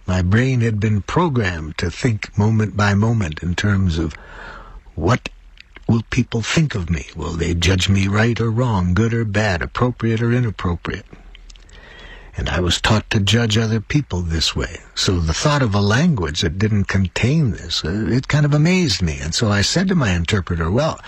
My 0.07 0.23
brain 0.23 0.61
had 0.61 0.81
been 0.81 1.03
programmed 1.03 1.79
to 1.79 1.91
think 1.91 2.37
moment 2.37 2.77
by 2.77 2.95
moment 2.95 3.43
in 3.43 3.55
terms 3.55 3.99
of 3.99 4.15
what 4.95 5.29
will 5.89 6.03
people 6.11 6.43
think 6.43 6.75
of 6.75 6.89
me? 6.91 7.07
Will 7.15 7.33
they 7.33 7.55
judge 7.55 7.89
me 7.89 8.09
right 8.09 8.41
or 8.41 8.51
wrong, 8.51 8.95
good 8.95 9.13
or 9.13 9.25
bad, 9.25 9.63
appropriate 9.63 10.23
or 10.23 10.33
inappropriate? 10.33 11.07
And 12.41 12.49
I 12.49 12.61
was 12.61 12.81
taught 12.81 13.11
to 13.11 13.21
judge 13.21 13.59
other 13.59 13.83
people 13.83 14.23
this 14.23 14.57
way. 14.57 14.79
So 14.95 15.21
the 15.21 15.35
thought 15.35 15.61
of 15.61 15.75
a 15.75 15.81
language 15.83 16.41
that 16.41 16.59
didn't 16.59 16.85
contain 16.85 17.51
this, 17.51 17.85
uh, 17.85 18.07
it 18.09 18.29
kind 18.29 18.47
of 18.47 18.55
amazed 18.55 19.03
me. 19.03 19.19
And 19.21 19.35
so 19.35 19.51
I 19.51 19.61
said 19.61 19.89
to 19.89 19.95
my 19.95 20.13
interpreter, 20.13 20.71
well, 20.71 20.99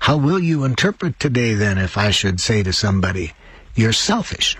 how 0.00 0.18
will 0.18 0.38
you 0.38 0.62
interpret 0.62 1.18
today 1.18 1.54
then 1.54 1.78
if 1.78 1.96
I 1.96 2.10
should 2.10 2.38
say 2.38 2.62
to 2.62 2.74
somebody, 2.74 3.32
you're 3.74 3.94
selfish? 3.94 4.58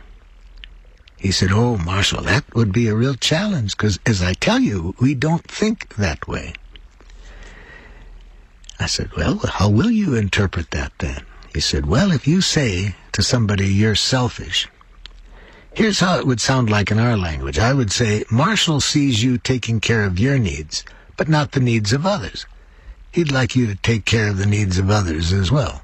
He 1.18 1.30
said, 1.30 1.52
Oh, 1.52 1.76
Marshall, 1.76 2.22
that 2.22 2.54
would 2.54 2.72
be 2.72 2.88
a 2.88 2.94
real 2.94 3.16
challenge 3.16 3.76
because, 3.76 3.98
as 4.06 4.22
I 4.22 4.32
tell 4.32 4.60
you, 4.60 4.94
we 4.98 5.14
don't 5.14 5.44
think 5.46 5.94
that 5.96 6.26
way. 6.26 6.54
I 8.80 8.86
said, 8.86 9.14
Well, 9.14 9.40
how 9.44 9.68
will 9.68 9.90
you 9.90 10.14
interpret 10.14 10.70
that 10.70 10.94
then? 11.00 11.26
He 11.52 11.60
said, 11.60 11.84
Well, 11.84 12.12
if 12.12 12.26
you 12.26 12.40
say 12.40 12.96
to 13.12 13.22
somebody, 13.22 13.68
you're 13.68 13.94
selfish, 13.94 14.68
here's 15.74 16.00
how 16.00 16.18
it 16.18 16.26
would 16.26 16.40
sound 16.40 16.70
like 16.70 16.90
in 16.90 16.98
our 16.98 17.16
language. 17.16 17.58
I 17.58 17.74
would 17.74 17.92
say, 17.92 18.24
Marshall 18.30 18.80
sees 18.80 19.22
you 19.22 19.38
taking 19.38 19.80
care 19.80 20.04
of 20.04 20.18
your 20.18 20.38
needs, 20.38 20.84
but 21.16 21.28
not 21.28 21.52
the 21.52 21.60
needs 21.60 21.92
of 21.92 22.06
others. 22.06 22.46
He'd 23.12 23.32
like 23.32 23.54
you 23.54 23.66
to 23.66 23.76
take 23.76 24.04
care 24.04 24.28
of 24.28 24.38
the 24.38 24.46
needs 24.46 24.78
of 24.78 24.90
others 24.90 25.32
as 25.32 25.50
well. 25.50 25.82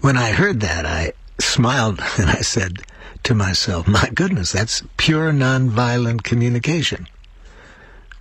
When 0.00 0.16
I 0.16 0.32
heard 0.32 0.60
that, 0.60 0.86
I 0.86 1.12
smiled 1.38 2.00
and 2.18 2.30
I 2.30 2.40
said 2.40 2.82
to 3.24 3.34
myself, 3.34 3.86
my 3.86 4.08
goodness, 4.14 4.52
that's 4.52 4.82
pure 4.96 5.32
nonviolent 5.32 6.22
communication. 6.22 7.06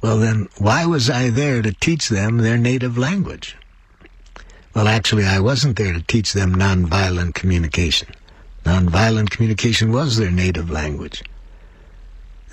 Well, 0.01 0.17
then, 0.17 0.47
why 0.57 0.85
was 0.85 1.09
I 1.09 1.29
there 1.29 1.61
to 1.61 1.73
teach 1.73 2.07
them 2.09 2.37
their 2.37 2.57
native 2.57 2.97
language? 2.97 3.57
Well, 4.73 4.87
actually, 4.87 5.25
I 5.25 5.39
wasn't 5.39 5.77
there 5.77 5.91
to 5.91 6.01
teach 6.01 6.31
them 6.31 6.55
nonviolent 6.55 7.33
communication. 7.33 8.09
Nonviolent 8.69 9.31
communication 9.31 9.91
was 9.91 10.17
their 10.17 10.29
native 10.29 10.69
language. 10.69 11.23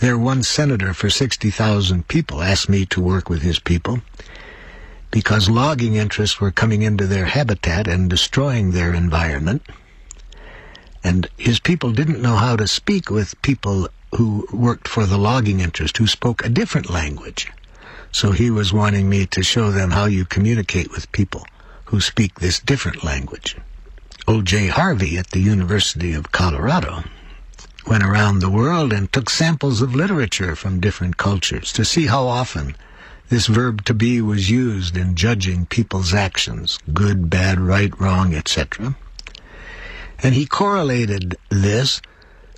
Their 0.00 0.16
one 0.16 0.42
senator 0.42 0.94
for 0.94 1.10
60,000 1.10 2.08
people 2.08 2.40
asked 2.40 2.70
me 2.70 2.86
to 2.86 3.02
work 3.02 3.28
with 3.28 3.42
his 3.42 3.58
people 3.58 4.00
because 5.10 5.50
logging 5.50 5.96
interests 5.96 6.40
were 6.40 6.50
coming 6.50 6.80
into 6.80 7.06
their 7.06 7.26
habitat 7.26 7.86
and 7.86 8.08
destroying 8.08 8.70
their 8.70 8.94
environment. 8.94 9.60
And 11.04 11.28
his 11.36 11.60
people 11.60 11.92
didn't 11.92 12.22
know 12.22 12.36
how 12.36 12.56
to 12.56 12.66
speak 12.66 13.10
with 13.10 13.42
people 13.42 13.88
who 14.14 14.48
worked 14.50 14.88
for 14.88 15.04
the 15.04 15.18
logging 15.18 15.60
interest 15.60 15.98
who 15.98 16.06
spoke 16.06 16.42
a 16.42 16.48
different 16.48 16.88
language. 16.88 17.52
So 18.10 18.32
he 18.32 18.50
was 18.50 18.72
wanting 18.72 19.10
me 19.10 19.26
to 19.26 19.42
show 19.42 19.70
them 19.70 19.90
how 19.90 20.06
you 20.06 20.24
communicate 20.24 20.90
with 20.90 21.12
people 21.12 21.46
who 21.84 22.00
speak 22.00 22.40
this 22.40 22.58
different 22.58 23.04
language. 23.04 23.54
O.J. 24.28 24.66
Harvey 24.66 25.16
at 25.18 25.30
the 25.30 25.38
University 25.38 26.12
of 26.12 26.32
Colorado 26.32 27.04
went 27.86 28.02
around 28.02 28.40
the 28.40 28.50
world 28.50 28.92
and 28.92 29.12
took 29.12 29.30
samples 29.30 29.80
of 29.80 29.94
literature 29.94 30.56
from 30.56 30.80
different 30.80 31.16
cultures 31.16 31.72
to 31.72 31.84
see 31.84 32.06
how 32.06 32.26
often 32.26 32.74
this 33.28 33.46
verb 33.46 33.84
to 33.84 33.94
be 33.94 34.20
was 34.20 34.50
used 34.50 34.96
in 34.96 35.14
judging 35.14 35.64
people's 35.64 36.12
actions, 36.12 36.76
good, 36.92 37.30
bad, 37.30 37.60
right, 37.60 37.96
wrong, 38.00 38.34
etc. 38.34 38.96
And 40.20 40.34
he 40.34 40.44
correlated 40.44 41.36
this 41.48 42.02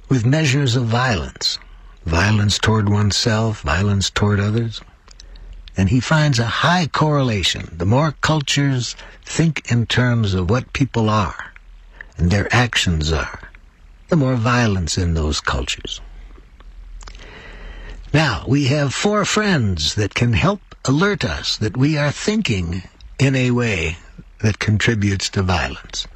with 0.08 0.24
measures 0.24 0.74
of 0.74 0.86
violence. 0.86 1.58
Violence 2.06 2.58
toward 2.58 2.88
oneself, 2.88 3.60
violence 3.60 4.08
toward 4.08 4.40
others. 4.40 4.80
And 5.76 5.90
he 5.90 6.00
finds 6.00 6.38
a 6.38 6.46
high 6.46 6.86
correlation. 6.86 7.74
The 7.76 7.84
more 7.84 8.12
cultures 8.22 8.96
think 9.26 9.70
in 9.70 9.84
terms 9.84 10.32
of 10.32 10.48
what 10.48 10.72
people 10.72 11.10
are 11.10 11.48
their 12.18 12.52
actions 12.52 13.12
are, 13.12 13.50
the 14.08 14.16
more 14.16 14.36
violence 14.36 14.98
in 14.98 15.14
those 15.14 15.40
cultures. 15.40 16.00
Now, 18.12 18.44
we 18.48 18.64
have 18.66 18.94
four 18.94 19.24
friends 19.24 19.94
that 19.94 20.14
can 20.14 20.32
help 20.32 20.60
alert 20.84 21.24
us 21.24 21.56
that 21.58 21.76
we 21.76 21.96
are 21.98 22.10
thinking 22.10 22.82
in 23.18 23.34
a 23.34 23.50
way 23.50 23.98
that 24.40 24.58
contributes 24.58 25.28
to 25.30 25.42
violence. 25.42 26.06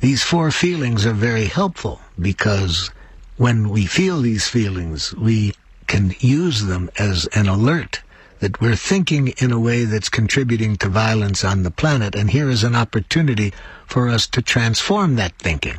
These 0.00 0.22
four 0.22 0.50
feelings 0.50 1.04
are 1.06 1.12
very 1.12 1.46
helpful 1.46 2.00
because 2.18 2.90
when 3.36 3.68
we 3.70 3.86
feel 3.86 4.20
these 4.20 4.48
feelings, 4.48 5.14
we 5.14 5.54
can 5.86 6.14
use 6.20 6.64
them 6.64 6.90
as 6.98 7.26
an 7.34 7.48
alert 7.48 8.02
that 8.40 8.60
we're 8.60 8.76
thinking 8.76 9.28
in 9.38 9.50
a 9.50 9.58
way 9.58 9.84
that's 9.84 10.08
contributing 10.08 10.76
to 10.76 10.88
violence 10.88 11.44
on 11.44 11.62
the 11.62 11.70
planet, 11.70 12.14
and 12.14 12.30
here 12.30 12.50
is 12.50 12.64
an 12.64 12.74
opportunity 12.74 13.52
for 13.86 14.08
us 14.08 14.26
to 14.28 14.42
transform 14.42 15.16
that 15.16 15.36
thinking. 15.38 15.78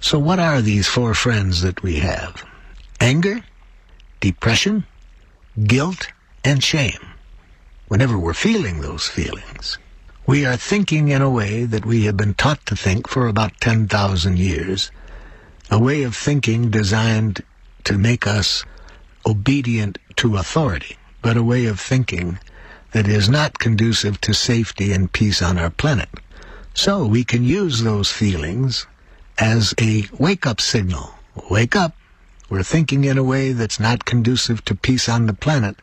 So 0.00 0.18
what 0.18 0.38
are 0.38 0.60
these 0.60 0.86
four 0.86 1.14
friends 1.14 1.62
that 1.62 1.82
we 1.82 1.96
have? 1.96 2.44
Anger, 3.00 3.42
depression, 4.20 4.84
guilt, 5.64 6.08
and 6.44 6.62
shame. 6.62 7.00
Whenever 7.88 8.18
we're 8.18 8.34
feeling 8.34 8.80
those 8.80 9.08
feelings, 9.08 9.78
we 10.26 10.44
are 10.44 10.56
thinking 10.56 11.08
in 11.08 11.22
a 11.22 11.30
way 11.30 11.64
that 11.64 11.86
we 11.86 12.04
have 12.04 12.16
been 12.16 12.34
taught 12.34 12.64
to 12.66 12.76
think 12.76 13.08
for 13.08 13.28
about 13.28 13.60
10,000 13.60 14.38
years, 14.38 14.90
a 15.70 15.78
way 15.78 16.02
of 16.02 16.16
thinking 16.16 16.70
designed 16.70 17.42
to 17.84 17.96
make 17.96 18.26
us 18.26 18.64
obedient 19.24 19.98
to 20.16 20.36
authority, 20.36 20.96
but 21.22 21.36
a 21.36 21.42
way 21.42 21.66
of 21.66 21.80
thinking 21.80 22.38
that 22.92 23.08
is 23.08 23.28
not 23.28 23.58
conducive 23.58 24.20
to 24.20 24.34
safety 24.34 24.92
and 24.92 25.12
peace 25.12 25.40
on 25.42 25.58
our 25.58 25.70
planet. 25.70 26.08
So 26.76 27.06
we 27.06 27.24
can 27.24 27.42
use 27.42 27.82
those 27.82 28.12
feelings 28.12 28.86
as 29.38 29.74
a 29.80 30.04
wake-up 30.18 30.60
signal. 30.60 31.14
Wake 31.50 31.74
up. 31.74 31.96
We're 32.50 32.62
thinking 32.62 33.04
in 33.04 33.16
a 33.16 33.24
way 33.24 33.52
that's 33.52 33.80
not 33.80 34.04
conducive 34.04 34.62
to 34.66 34.74
peace 34.74 35.08
on 35.08 35.26
the 35.26 35.32
planet. 35.32 35.76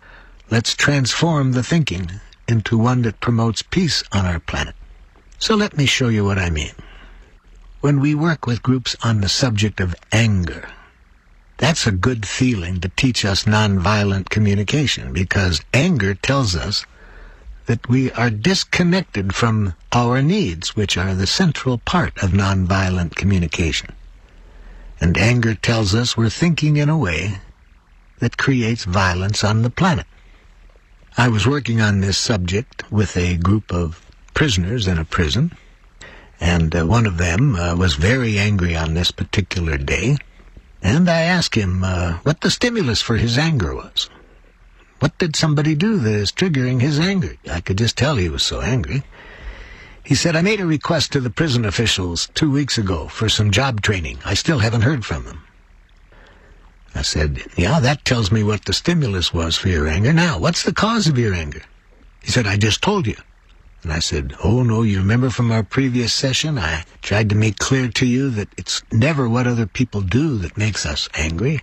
Let's 0.51 0.75
transform 0.75 1.53
the 1.53 1.63
thinking 1.63 2.21
into 2.47 2.77
one 2.77 3.01
that 3.01 3.19
promotes 3.19 3.63
peace 3.63 4.03
on 4.11 4.27
our 4.27 4.39
planet. 4.39 4.75
So 5.39 5.55
let 5.55 5.75
me 5.75 5.87
show 5.87 6.09
you 6.09 6.25
what 6.25 6.37
I 6.37 6.51
mean. 6.51 6.73
When 7.81 7.99
we 7.99 8.13
work 8.13 8.45
with 8.45 8.61
groups 8.61 8.95
on 9.03 9.21
the 9.21 9.29
subject 9.29 9.79
of 9.79 9.95
anger, 10.11 10.69
that's 11.57 11.87
a 11.87 11.91
good 11.91 12.27
feeling 12.27 12.79
to 12.81 12.89
teach 12.89 13.25
us 13.25 13.45
nonviolent 13.45 14.29
communication 14.29 15.11
because 15.11 15.61
anger 15.73 16.13
tells 16.13 16.55
us 16.55 16.85
that 17.65 17.87
we 17.87 18.11
are 18.11 18.29
disconnected 18.29 19.33
from 19.33 19.73
our 19.91 20.21
needs, 20.21 20.75
which 20.75 20.97
are 20.97 21.15
the 21.15 21.27
central 21.27 21.77
part 21.77 22.21
of 22.21 22.31
nonviolent 22.31 23.15
communication. 23.15 23.93
And 24.99 25.17
anger 25.17 25.55
tells 25.55 25.95
us 25.95 26.17
we're 26.17 26.29
thinking 26.29 26.77
in 26.77 26.89
a 26.89 26.97
way 26.97 27.39
that 28.19 28.37
creates 28.37 28.85
violence 28.85 29.43
on 29.43 29.61
the 29.61 29.69
planet. 29.69 30.05
I 31.17 31.27
was 31.27 31.47
working 31.47 31.79
on 31.79 32.01
this 32.01 32.17
subject 32.17 32.91
with 32.91 33.15
a 33.15 33.37
group 33.37 33.71
of 33.71 34.03
prisoners 34.33 34.87
in 34.87 34.97
a 34.97 35.05
prison, 35.05 35.51
and 36.39 36.75
uh, 36.75 36.85
one 36.85 37.05
of 37.05 37.17
them 37.17 37.55
uh, 37.55 37.75
was 37.75 37.95
very 37.95 38.37
angry 38.39 38.75
on 38.75 38.93
this 38.93 39.11
particular 39.11 39.77
day, 39.77 40.17
and 40.81 41.09
I 41.09 41.21
asked 41.21 41.55
him 41.55 41.83
uh, 41.83 42.13
what 42.23 42.41
the 42.41 42.51
stimulus 42.51 43.01
for 43.01 43.17
his 43.17 43.37
anger 43.37 43.75
was. 43.75 44.09
What 45.03 45.17
did 45.17 45.35
somebody 45.35 45.75
do 45.75 45.97
that 45.97 46.13
is 46.13 46.31
triggering 46.31 46.79
his 46.79 46.97
anger? 46.97 47.35
I 47.51 47.59
could 47.59 47.77
just 47.77 47.97
tell 47.97 48.15
he 48.15 48.29
was 48.29 48.41
so 48.41 48.61
angry. 48.61 49.03
He 50.01 50.15
said, 50.15 50.33
I 50.33 50.41
made 50.41 50.61
a 50.61 50.65
request 50.65 51.11
to 51.11 51.19
the 51.19 51.29
prison 51.29 51.65
officials 51.65 52.29
two 52.35 52.49
weeks 52.49 52.77
ago 52.77 53.09
for 53.09 53.27
some 53.27 53.51
job 53.51 53.81
training. 53.81 54.19
I 54.23 54.33
still 54.33 54.59
haven't 54.59 54.83
heard 54.83 55.03
from 55.03 55.25
them. 55.25 55.43
I 56.95 57.01
said, 57.01 57.43
yeah, 57.57 57.81
that 57.81 58.05
tells 58.05 58.31
me 58.31 58.43
what 58.43 58.63
the 58.63 58.71
stimulus 58.71 59.33
was 59.33 59.57
for 59.57 59.67
your 59.67 59.89
anger. 59.89 60.13
Now, 60.13 60.39
what's 60.39 60.63
the 60.63 60.71
cause 60.71 61.05
of 61.05 61.17
your 61.17 61.33
anger? 61.33 61.63
He 62.21 62.31
said, 62.31 62.47
I 62.47 62.55
just 62.55 62.81
told 62.81 63.05
you. 63.05 63.17
And 63.81 63.91
I 63.91 63.99
said, 63.99 64.33
oh 64.41 64.63
no, 64.63 64.83
you 64.83 64.99
remember 64.99 65.29
from 65.29 65.51
our 65.51 65.63
previous 65.63 66.13
session, 66.13 66.57
I 66.57 66.85
tried 67.01 67.27
to 67.27 67.35
make 67.35 67.59
clear 67.59 67.89
to 67.89 68.05
you 68.05 68.29
that 68.29 68.47
it's 68.55 68.81
never 68.89 69.27
what 69.27 69.47
other 69.47 69.65
people 69.65 69.99
do 69.99 70.37
that 70.37 70.55
makes 70.55 70.85
us 70.85 71.09
angry. 71.13 71.59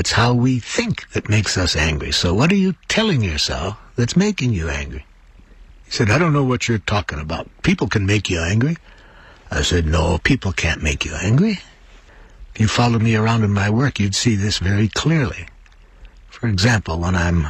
It's 0.00 0.12
how 0.12 0.32
we 0.32 0.60
think 0.60 1.10
that 1.10 1.28
makes 1.28 1.58
us 1.58 1.76
angry. 1.76 2.10
So 2.10 2.32
what 2.32 2.50
are 2.50 2.56
you 2.56 2.74
telling 2.88 3.20
yourself 3.22 3.76
that's 3.96 4.16
making 4.16 4.54
you 4.54 4.70
angry? 4.70 5.04
He 5.84 5.90
said, 5.90 6.10
I 6.10 6.16
don't 6.16 6.32
know 6.32 6.42
what 6.42 6.66
you're 6.66 6.78
talking 6.78 7.18
about. 7.18 7.50
People 7.62 7.86
can 7.86 8.06
make 8.06 8.30
you 8.30 8.40
angry. 8.40 8.78
I 9.50 9.60
said, 9.60 9.84
no, 9.84 10.16
people 10.16 10.52
can't 10.52 10.82
make 10.82 11.04
you 11.04 11.14
angry. 11.14 11.60
If 12.54 12.60
you 12.60 12.66
followed 12.66 13.02
me 13.02 13.14
around 13.14 13.44
in 13.44 13.52
my 13.52 13.68
work, 13.68 14.00
you'd 14.00 14.14
see 14.14 14.36
this 14.36 14.56
very 14.56 14.88
clearly. 14.88 15.48
For 16.30 16.48
example, 16.48 16.98
when 16.98 17.14
I'm 17.14 17.46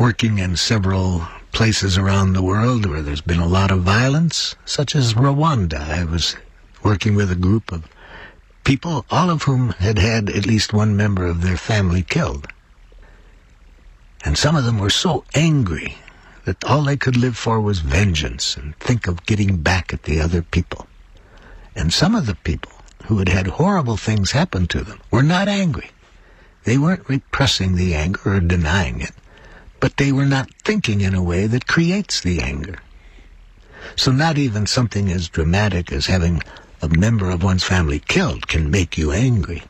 working 0.00 0.38
in 0.38 0.56
several 0.56 1.28
places 1.52 1.98
around 1.98 2.32
the 2.32 2.42
world 2.42 2.86
where 2.86 3.02
there's 3.02 3.20
been 3.20 3.40
a 3.40 3.46
lot 3.46 3.70
of 3.70 3.82
violence, 3.82 4.56
such 4.64 4.96
as 4.96 5.12
Rwanda, 5.12 5.80
I 5.80 6.04
was 6.04 6.34
working 6.82 7.14
with 7.14 7.30
a 7.30 7.36
group 7.36 7.70
of 7.72 7.84
people, 8.68 9.06
all 9.10 9.30
of 9.30 9.44
whom 9.44 9.70
had 9.70 9.96
had 9.96 10.28
at 10.28 10.44
least 10.44 10.74
one 10.74 10.94
member 10.94 11.24
of 11.24 11.40
their 11.40 11.56
family 11.56 12.02
killed. 12.02 12.46
And 14.22 14.36
some 14.36 14.56
of 14.56 14.64
them 14.66 14.78
were 14.78 14.90
so 14.90 15.24
angry 15.34 15.96
that 16.44 16.62
all 16.64 16.82
they 16.82 16.98
could 16.98 17.16
live 17.16 17.34
for 17.34 17.62
was 17.62 17.78
vengeance 17.78 18.58
and 18.58 18.76
think 18.76 19.06
of 19.06 19.24
getting 19.24 19.56
back 19.56 19.94
at 19.94 20.02
the 20.02 20.20
other 20.20 20.42
people. 20.42 20.86
And 21.74 21.94
some 21.94 22.14
of 22.14 22.26
the 22.26 22.34
people 22.34 22.72
who 23.06 23.16
had 23.20 23.30
had 23.30 23.46
horrible 23.46 23.96
things 23.96 24.32
happen 24.32 24.66
to 24.66 24.84
them 24.84 25.00
were 25.10 25.22
not 25.22 25.48
angry. 25.48 25.90
They 26.64 26.76
weren't 26.76 27.08
repressing 27.08 27.74
the 27.74 27.94
anger 27.94 28.34
or 28.34 28.40
denying 28.40 29.00
it, 29.00 29.14
but 29.80 29.96
they 29.96 30.12
were 30.12 30.26
not 30.26 30.52
thinking 30.62 31.00
in 31.00 31.14
a 31.14 31.22
way 31.22 31.46
that 31.46 31.68
creates 31.68 32.20
the 32.20 32.42
anger. 32.42 32.80
So 33.96 34.12
not 34.12 34.36
even 34.36 34.66
something 34.66 35.10
as 35.10 35.30
dramatic 35.30 35.90
as 35.90 36.04
having 36.04 36.42
a 36.80 36.88
member 36.88 37.30
of 37.30 37.42
one's 37.42 37.64
family 37.64 38.00
killed 38.00 38.48
can 38.48 38.70
make 38.70 38.96
you 38.96 39.12
angry. 39.12 39.62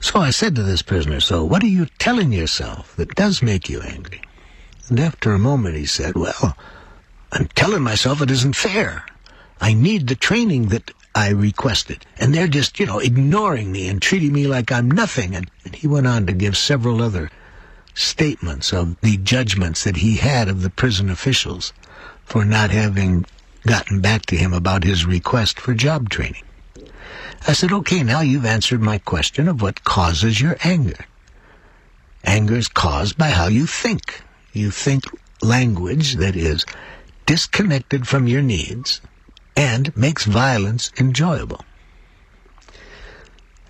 So 0.00 0.20
I 0.20 0.30
said 0.30 0.54
to 0.56 0.62
this 0.62 0.82
prisoner, 0.82 1.20
so 1.20 1.44
what 1.44 1.62
are 1.62 1.68
you 1.68 1.86
telling 1.98 2.32
yourself 2.32 2.94
that 2.96 3.14
does 3.14 3.42
make 3.42 3.68
you 3.68 3.80
angry? 3.80 4.22
And 4.88 4.98
after 4.98 5.32
a 5.32 5.38
moment 5.38 5.76
he 5.76 5.86
said, 5.86 6.14
well, 6.16 6.56
I'm 7.32 7.46
telling 7.54 7.82
myself 7.82 8.20
it 8.20 8.30
isn't 8.30 8.56
fair. 8.56 9.04
I 9.60 9.74
need 9.74 10.08
the 10.08 10.14
training 10.14 10.68
that 10.68 10.90
I 11.14 11.30
requested. 11.30 12.04
And 12.18 12.34
they're 12.34 12.48
just, 12.48 12.80
you 12.80 12.86
know, 12.86 12.98
ignoring 12.98 13.70
me 13.70 13.88
and 13.88 14.00
treating 14.00 14.32
me 14.32 14.46
like 14.46 14.72
I'm 14.72 14.90
nothing. 14.90 15.34
And, 15.34 15.50
and 15.64 15.74
he 15.74 15.86
went 15.86 16.06
on 16.06 16.26
to 16.26 16.32
give 16.32 16.56
several 16.56 17.02
other 17.02 17.30
statements 17.94 18.72
of 18.72 19.00
the 19.02 19.18
judgments 19.18 19.84
that 19.84 19.96
he 19.96 20.16
had 20.16 20.48
of 20.48 20.62
the 20.62 20.70
prison 20.70 21.10
officials 21.10 21.72
for 22.24 22.44
not 22.44 22.70
having 22.70 23.24
gotten 23.66 24.00
back 24.00 24.26
to 24.26 24.36
him 24.36 24.52
about 24.52 24.84
his 24.84 25.06
request 25.06 25.60
for 25.60 25.74
job 25.74 26.08
training. 26.08 26.42
I 27.46 27.52
said, 27.52 27.72
okay, 27.72 28.02
now 28.02 28.20
you've 28.20 28.44
answered 28.44 28.80
my 28.80 28.98
question 28.98 29.48
of 29.48 29.62
what 29.62 29.84
causes 29.84 30.40
your 30.40 30.56
anger. 30.62 31.06
Anger 32.24 32.54
is 32.54 32.68
caused 32.68 33.18
by 33.18 33.30
how 33.30 33.48
you 33.48 33.66
think. 33.66 34.22
You 34.52 34.70
think 34.70 35.04
language 35.40 36.14
that 36.14 36.36
is 36.36 36.64
disconnected 37.26 38.06
from 38.06 38.28
your 38.28 38.42
needs 38.42 39.00
and 39.56 39.96
makes 39.96 40.24
violence 40.24 40.92
enjoyable. 40.98 41.64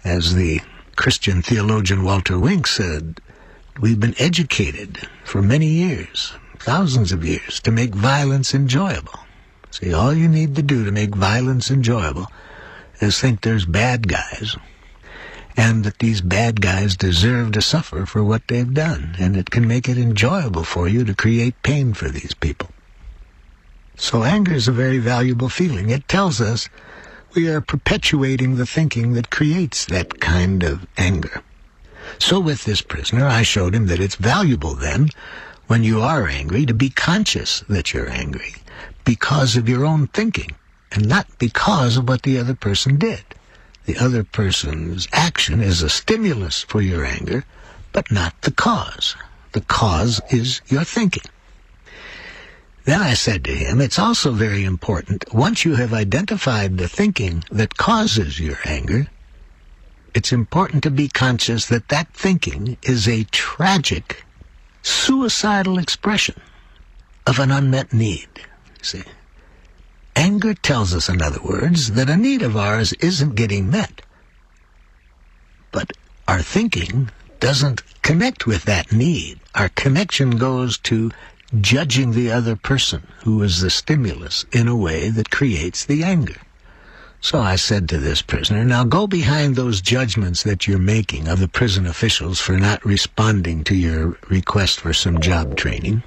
As 0.04 0.34
the 0.34 0.60
Christian 0.96 1.42
theologian 1.42 2.02
Walter 2.02 2.38
Wink 2.38 2.66
said, 2.66 3.20
we've 3.80 4.00
been 4.00 4.14
educated 4.18 5.08
for 5.24 5.40
many 5.40 5.66
years, 5.66 6.34
thousands 6.58 7.12
of 7.12 7.24
years, 7.24 7.60
to 7.60 7.70
make 7.70 7.94
violence 7.94 8.54
enjoyable. 8.54 9.20
See, 9.72 9.94
all 9.94 10.12
you 10.12 10.28
need 10.28 10.54
to 10.56 10.62
do 10.62 10.84
to 10.84 10.92
make 10.92 11.14
violence 11.14 11.70
enjoyable 11.70 12.30
is 13.00 13.18
think 13.18 13.40
there's 13.40 13.64
bad 13.64 14.06
guys 14.06 14.54
and 15.56 15.84
that 15.84 15.98
these 15.98 16.20
bad 16.20 16.60
guys 16.60 16.96
deserve 16.96 17.52
to 17.52 17.62
suffer 17.62 18.04
for 18.04 18.22
what 18.22 18.46
they've 18.48 18.74
done, 18.74 19.16
and 19.18 19.36
it 19.36 19.50
can 19.50 19.66
make 19.66 19.88
it 19.88 19.98
enjoyable 19.98 20.64
for 20.64 20.88
you 20.88 21.04
to 21.04 21.14
create 21.14 21.62
pain 21.62 21.94
for 21.94 22.08
these 22.08 22.34
people. 22.34 22.68
So 23.96 24.24
anger 24.24 24.52
is 24.52 24.68
a 24.68 24.72
very 24.72 24.98
valuable 24.98 25.48
feeling. 25.48 25.90
It 25.90 26.06
tells 26.08 26.40
us 26.40 26.68
we 27.34 27.48
are 27.48 27.60
perpetuating 27.60 28.56
the 28.56 28.66
thinking 28.66 29.14
that 29.14 29.30
creates 29.30 29.86
that 29.86 30.20
kind 30.20 30.62
of 30.62 30.86
anger. 30.96 31.42
So 32.18 32.40
with 32.40 32.64
this 32.64 32.82
prisoner, 32.82 33.26
I 33.26 33.42
showed 33.42 33.74
him 33.74 33.86
that 33.86 34.00
it's 34.00 34.16
valuable 34.16 34.74
then, 34.74 35.08
when 35.66 35.82
you 35.82 36.02
are 36.02 36.26
angry, 36.26 36.66
to 36.66 36.74
be 36.74 36.90
conscious 36.90 37.60
that 37.68 37.94
you're 37.94 38.10
angry 38.10 38.54
because 39.04 39.56
of 39.56 39.68
your 39.68 39.84
own 39.84 40.06
thinking 40.08 40.50
and 40.90 41.08
not 41.08 41.26
because 41.38 41.96
of 41.96 42.08
what 42.08 42.22
the 42.22 42.38
other 42.38 42.54
person 42.54 42.98
did. 42.98 43.24
The 43.84 43.98
other 43.98 44.22
person's 44.22 45.08
action 45.12 45.60
is 45.60 45.82
a 45.82 45.88
stimulus 45.88 46.62
for 46.62 46.80
your 46.80 47.04
anger, 47.04 47.44
but 47.92 48.10
not 48.12 48.40
the 48.42 48.52
cause. 48.52 49.16
The 49.52 49.62
cause 49.62 50.20
is 50.30 50.60
your 50.68 50.84
thinking. 50.84 51.24
Then 52.84 53.00
I 53.00 53.14
said 53.14 53.44
to 53.44 53.54
him, 53.54 53.80
it's 53.80 53.98
also 53.98 54.32
very 54.32 54.64
important, 54.64 55.24
once 55.32 55.64
you 55.64 55.76
have 55.76 55.92
identified 55.92 56.78
the 56.78 56.88
thinking 56.88 57.44
that 57.50 57.76
causes 57.76 58.40
your 58.40 58.58
anger, 58.64 59.06
it's 60.14 60.32
important 60.32 60.82
to 60.82 60.90
be 60.90 61.08
conscious 61.08 61.66
that 61.66 61.88
that 61.88 62.12
thinking 62.12 62.76
is 62.82 63.08
a 63.08 63.24
tragic, 63.24 64.24
suicidal 64.82 65.78
expression 65.78 66.40
of 67.26 67.38
an 67.38 67.50
unmet 67.50 67.92
need. 67.92 68.28
See? 68.82 69.04
Anger 70.14 70.54
tells 70.54 70.94
us, 70.94 71.08
in 71.08 71.22
other 71.22 71.40
words, 71.42 71.92
that 71.92 72.10
a 72.10 72.16
need 72.16 72.42
of 72.42 72.56
ours 72.56 72.92
isn't 72.94 73.34
getting 73.34 73.70
met. 73.70 74.02
But 75.70 75.92
our 76.28 76.42
thinking 76.42 77.10
doesn't 77.40 77.82
connect 78.02 78.46
with 78.46 78.64
that 78.64 78.92
need. 78.92 79.38
Our 79.54 79.68
connection 79.70 80.36
goes 80.36 80.78
to 80.78 81.10
judging 81.60 82.12
the 82.12 82.30
other 82.30 82.56
person, 82.56 83.06
who 83.24 83.42
is 83.42 83.60
the 83.60 83.70
stimulus, 83.70 84.44
in 84.52 84.68
a 84.68 84.76
way 84.76 85.08
that 85.10 85.30
creates 85.30 85.84
the 85.84 86.02
anger. 86.02 86.40
So 87.20 87.38
I 87.38 87.56
said 87.56 87.88
to 87.88 87.98
this 87.98 88.20
prisoner, 88.20 88.64
now 88.64 88.84
go 88.84 89.06
behind 89.06 89.54
those 89.54 89.80
judgments 89.80 90.42
that 90.42 90.66
you're 90.66 90.78
making 90.78 91.28
of 91.28 91.38
the 91.38 91.48
prison 91.48 91.86
officials 91.86 92.40
for 92.40 92.58
not 92.58 92.84
responding 92.84 93.62
to 93.64 93.76
your 93.76 94.18
request 94.28 94.80
for 94.80 94.92
some 94.92 95.20
job 95.20 95.56
training. 95.56 96.02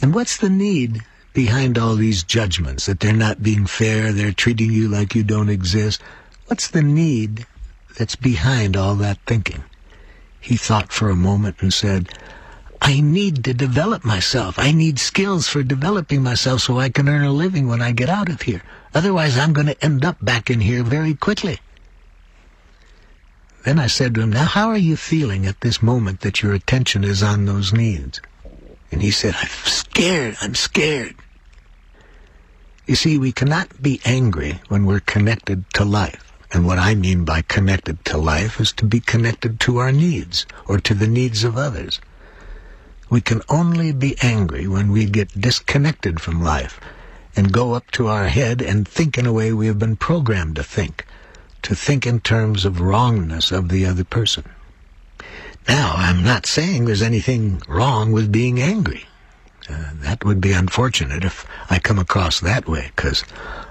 And 0.00 0.14
what's 0.14 0.36
the 0.36 0.50
need 0.50 1.02
behind 1.36 1.76
all 1.76 1.96
these 1.96 2.22
judgments 2.22 2.86
that 2.86 2.98
they're 2.98 3.12
not 3.12 3.42
being 3.42 3.66
fair, 3.66 4.10
they're 4.10 4.32
treating 4.32 4.72
you 4.72 4.88
like 4.88 5.14
you 5.14 5.22
don't 5.22 5.50
exist? 5.50 6.00
What's 6.46 6.68
the 6.68 6.82
need 6.82 7.46
that's 7.98 8.16
behind 8.16 8.74
all 8.74 8.94
that 8.96 9.18
thinking? 9.26 9.62
He 10.40 10.56
thought 10.56 10.90
for 10.90 11.10
a 11.10 11.14
moment 11.14 11.56
and 11.60 11.74
said, 11.74 12.08
I 12.80 13.00
need 13.00 13.44
to 13.44 13.52
develop 13.52 14.02
myself. 14.02 14.58
I 14.58 14.72
need 14.72 14.98
skills 14.98 15.46
for 15.46 15.62
developing 15.62 16.22
myself 16.22 16.62
so 16.62 16.78
I 16.78 16.88
can 16.88 17.06
earn 17.06 17.26
a 17.26 17.32
living 17.32 17.68
when 17.68 17.82
I 17.82 17.92
get 17.92 18.08
out 18.08 18.30
of 18.30 18.40
here. 18.40 18.62
Otherwise, 18.94 19.36
I'm 19.36 19.52
going 19.52 19.66
to 19.66 19.84
end 19.84 20.06
up 20.06 20.16
back 20.24 20.48
in 20.48 20.62
here 20.62 20.82
very 20.82 21.12
quickly. 21.12 21.58
Then 23.66 23.78
I 23.78 23.88
said 23.88 24.14
to 24.14 24.22
him, 24.22 24.30
Now, 24.30 24.46
how 24.46 24.70
are 24.70 24.78
you 24.78 24.96
feeling 24.96 25.44
at 25.44 25.60
this 25.60 25.82
moment 25.82 26.22
that 26.22 26.42
your 26.42 26.54
attention 26.54 27.04
is 27.04 27.22
on 27.22 27.44
those 27.44 27.74
needs? 27.74 28.22
And 28.90 29.02
he 29.02 29.10
said, 29.10 29.34
I'm 29.38 29.48
scared. 29.64 30.36
I'm 30.40 30.54
scared. 30.54 31.16
You 32.86 32.94
see, 32.94 33.18
we 33.18 33.32
cannot 33.32 33.82
be 33.82 34.00
angry 34.04 34.60
when 34.68 34.86
we're 34.86 35.00
connected 35.00 35.64
to 35.74 35.84
life. 35.84 36.32
And 36.52 36.64
what 36.64 36.78
I 36.78 36.94
mean 36.94 37.24
by 37.24 37.42
connected 37.42 38.04
to 38.04 38.16
life 38.16 38.60
is 38.60 38.70
to 38.74 38.84
be 38.84 39.00
connected 39.00 39.58
to 39.60 39.78
our 39.78 39.90
needs 39.90 40.46
or 40.68 40.78
to 40.78 40.94
the 40.94 41.08
needs 41.08 41.42
of 41.42 41.56
others. 41.58 42.00
We 43.10 43.20
can 43.20 43.42
only 43.48 43.90
be 43.90 44.16
angry 44.22 44.68
when 44.68 44.92
we 44.92 45.06
get 45.06 45.40
disconnected 45.40 46.20
from 46.20 46.42
life 46.42 46.78
and 47.34 47.52
go 47.52 47.74
up 47.74 47.90
to 47.92 48.06
our 48.06 48.28
head 48.28 48.62
and 48.62 48.86
think 48.86 49.18
in 49.18 49.26
a 49.26 49.32
way 49.32 49.52
we 49.52 49.66
have 49.66 49.80
been 49.80 49.96
programmed 49.96 50.54
to 50.56 50.62
think, 50.62 51.04
to 51.62 51.74
think 51.74 52.06
in 52.06 52.20
terms 52.20 52.64
of 52.64 52.80
wrongness 52.80 53.50
of 53.50 53.68
the 53.68 53.84
other 53.84 54.04
person. 54.04 54.44
Now, 55.68 55.92
I'm 55.96 56.22
not 56.22 56.46
saying 56.46 56.84
there's 56.84 57.02
anything 57.02 57.60
wrong 57.66 58.12
with 58.12 58.30
being 58.30 58.60
angry. 58.60 59.06
Uh, 59.68 59.90
that 59.96 60.24
would 60.24 60.40
be 60.40 60.52
unfortunate 60.52 61.24
if 61.24 61.46
I 61.70 61.78
come 61.78 61.98
across 61.98 62.40
that 62.40 62.68
way, 62.68 62.92
because 62.94 63.24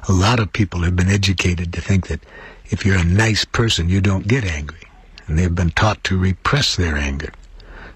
a 0.10 0.12
lot 0.12 0.40
of 0.40 0.52
people 0.52 0.82
have 0.82 0.96
been 0.96 1.10
educated 1.10 1.72
to 1.74 1.82
think 1.82 2.08
that 2.08 2.20
if 2.66 2.86
you're 2.86 2.98
a 2.98 3.04
nice 3.04 3.46
person, 3.46 3.90
you 3.90 4.02
don't 4.02 4.28
get 4.28 4.44
angry, 4.44 4.88
and 5.28 5.38
they've 5.38 5.56
been 5.56 5.72
taught 5.72 6.04
to 6.06 6.18
repress 6.18 6.76
their 6.76 6.96
anger. 6.96 7.32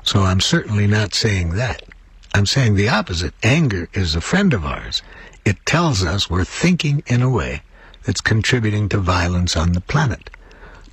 So 0.04 0.22
I'm 0.22 0.39
certainly 0.39 0.88
not 0.88 1.14
saying 1.14 1.56
that. 1.56 1.84
I'm 2.34 2.45
saying 2.45 2.76
the 2.76 2.89
opposite. 2.89 3.34
Anger 3.43 3.89
is 3.93 4.16
a 4.16 4.22
friend 4.22 4.54
of 4.54 4.66
ours. 4.66 5.02
It 5.45 5.58
tells 5.66 6.04
us 6.04 6.30
we're 6.30 6.45
thinking 6.45 7.04
in 7.08 7.22
a 7.22 7.30
way 7.30 7.64
that's 8.06 8.22
contributing 8.22 8.88
to 8.89 8.97
violence 8.97 9.58
on 9.58 9.74
the 9.74 9.82
planet. 9.82 10.30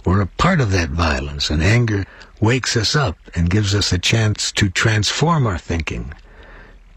We're 0.04 0.22
a 0.22 0.26
part 0.26 0.60
of 0.60 0.70
that 0.72 0.90
violence, 0.90 1.50
and 1.50 1.62
anger 1.62 2.04
wakes 2.40 2.76
us 2.76 2.96
up 2.96 3.16
and 3.34 3.50
gives 3.50 3.74
us 3.74 3.92
a 3.92 3.98
chance 3.98 4.50
to 4.52 4.68
transform 4.70 5.46
our 5.46 5.58
thinking 5.58 6.12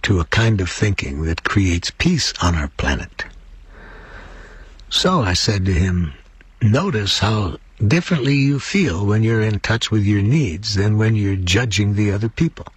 to 0.04 0.20
a 0.20 0.26
kind 0.26 0.62
of 0.62 0.70
thinking 0.70 1.24
that 1.24 1.44
creates 1.44 1.92
peace 1.92 2.34
on 2.42 2.56
our 2.56 2.70
planet. 2.70 3.26
So 4.90 5.22
I 5.22 5.34
said 5.34 5.66
to 5.66 5.74
him, 5.74 6.14
notice 6.62 7.20
how 7.20 7.58
differently 7.86 8.36
you 8.36 8.60
feel 8.60 9.06
when 9.06 9.24
you're 9.24 9.42
in 9.42 9.60
touch 9.60 9.92
with 9.92 10.04
your 10.04 10.22
needs 10.22 10.76
than 10.76 10.98
when 10.98 11.16
you're 11.16 11.36
judging 11.36 11.96
the 11.96 12.12
other 12.12 12.30
people. 12.30 12.68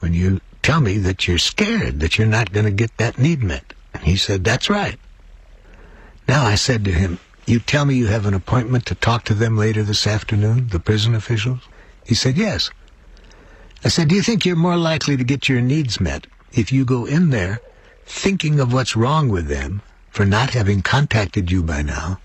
When 0.00 0.12
you 0.12 0.40
tell 0.62 0.80
me 0.80 0.98
that 0.98 1.26
you're 1.26 1.38
scared 1.38 2.00
that 2.00 2.18
you're 2.18 2.26
not 2.26 2.52
going 2.52 2.66
to 2.66 2.72
get 2.72 2.96
that 2.96 3.18
need 3.18 3.42
met. 3.42 3.72
And 3.92 4.02
he 4.02 4.16
said, 4.16 4.44
That's 4.44 4.68
right. 4.68 4.98
Now 6.26 6.44
I 6.44 6.56
said 6.56 6.84
to 6.84 6.92
him, 6.92 7.18
You 7.46 7.60
tell 7.60 7.84
me 7.84 7.94
you 7.94 8.06
have 8.08 8.26
an 8.26 8.34
appointment 8.34 8.86
to 8.86 8.94
talk 8.94 9.24
to 9.24 9.34
them 9.34 9.56
later 9.56 9.82
this 9.82 10.06
afternoon, 10.06 10.68
the 10.68 10.80
prison 10.80 11.14
officials? 11.14 11.60
He 12.04 12.14
said, 12.14 12.36
Yes. 12.36 12.70
I 13.84 13.88
said, 13.88 14.08
Do 14.08 14.14
you 14.14 14.22
think 14.22 14.44
you're 14.44 14.56
more 14.56 14.76
likely 14.76 15.16
to 15.16 15.24
get 15.24 15.48
your 15.48 15.60
needs 15.60 16.00
met 16.00 16.26
if 16.54 16.72
you 16.72 16.84
go 16.84 17.04
in 17.04 17.30
there 17.30 17.60
thinking 18.06 18.60
of 18.60 18.72
what's 18.72 18.96
wrong 18.96 19.28
with 19.28 19.48
them 19.48 19.82
for 20.10 20.24
not 20.24 20.50
having 20.50 20.82
contacted 20.82 21.50
you 21.50 21.62
by 21.62 21.82
now 21.82 22.18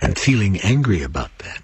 and 0.00 0.18
feeling 0.18 0.60
angry 0.60 1.02
about 1.02 1.36
that? 1.38 1.62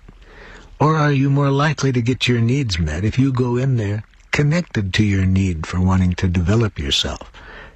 Or 0.81 0.97
are 0.97 1.13
you 1.13 1.29
more 1.29 1.51
likely 1.51 1.91
to 1.93 2.01
get 2.01 2.29
your 2.29 2.41
needs 2.41 2.79
met 2.79 3.05
if 3.05 3.19
you 3.19 3.33
go 3.33 3.57
in 3.57 3.77
there 3.77 4.05
connected 4.31 4.95
to 4.95 5.03
your 5.03 5.27
need 5.27 5.67
for 5.67 5.81
wanting 5.81 6.15
to 6.15 6.29
develop 6.29 6.79
yourself 6.79 7.33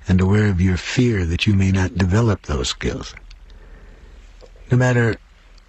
and 0.07 0.21
aware 0.21 0.49
of 0.49 0.61
your 0.61 0.77
fear 0.77 1.27
that 1.27 1.47
you 1.47 1.55
may 1.55 1.73
not 1.73 1.99
develop 1.99 2.43
those 2.43 2.69
skills? 2.69 3.15
No 4.71 4.77
matter 4.77 5.17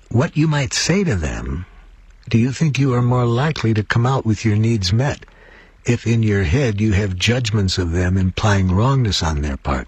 what 0.10 0.38
you 0.38 0.47
might 0.47 0.74
say 0.74 1.04
to 1.04 1.16
them, 1.16 1.66
do 2.30 2.38
you 2.38 2.51
think 2.51 2.78
you 2.78 2.93
are 2.93 3.01
more 3.01 3.26
likely 3.26 3.74
to 3.74 3.84
come 3.84 4.06
out 4.06 4.26
with 4.26 4.45
your 4.45 4.56
needs 4.56 4.93
met 4.93 5.26
if 5.86 6.07
in 6.07 6.23
your 6.23 6.43
head 6.43 6.79
you 6.79 6.93
have 6.93 7.15
judgments 7.15 7.77
of 7.77 7.91
them 7.91 8.17
implying 8.17 8.71
wrongness 8.71 9.21
on 9.21 9.41
their 9.41 9.57
part, 9.57 9.88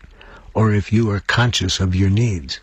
or 0.54 0.74
if 0.74 0.92
you 0.92 1.10
are 1.12 1.20
conscious 1.22 1.80
of 1.80 1.96
your 1.96 2.10
needs? 2.10 2.60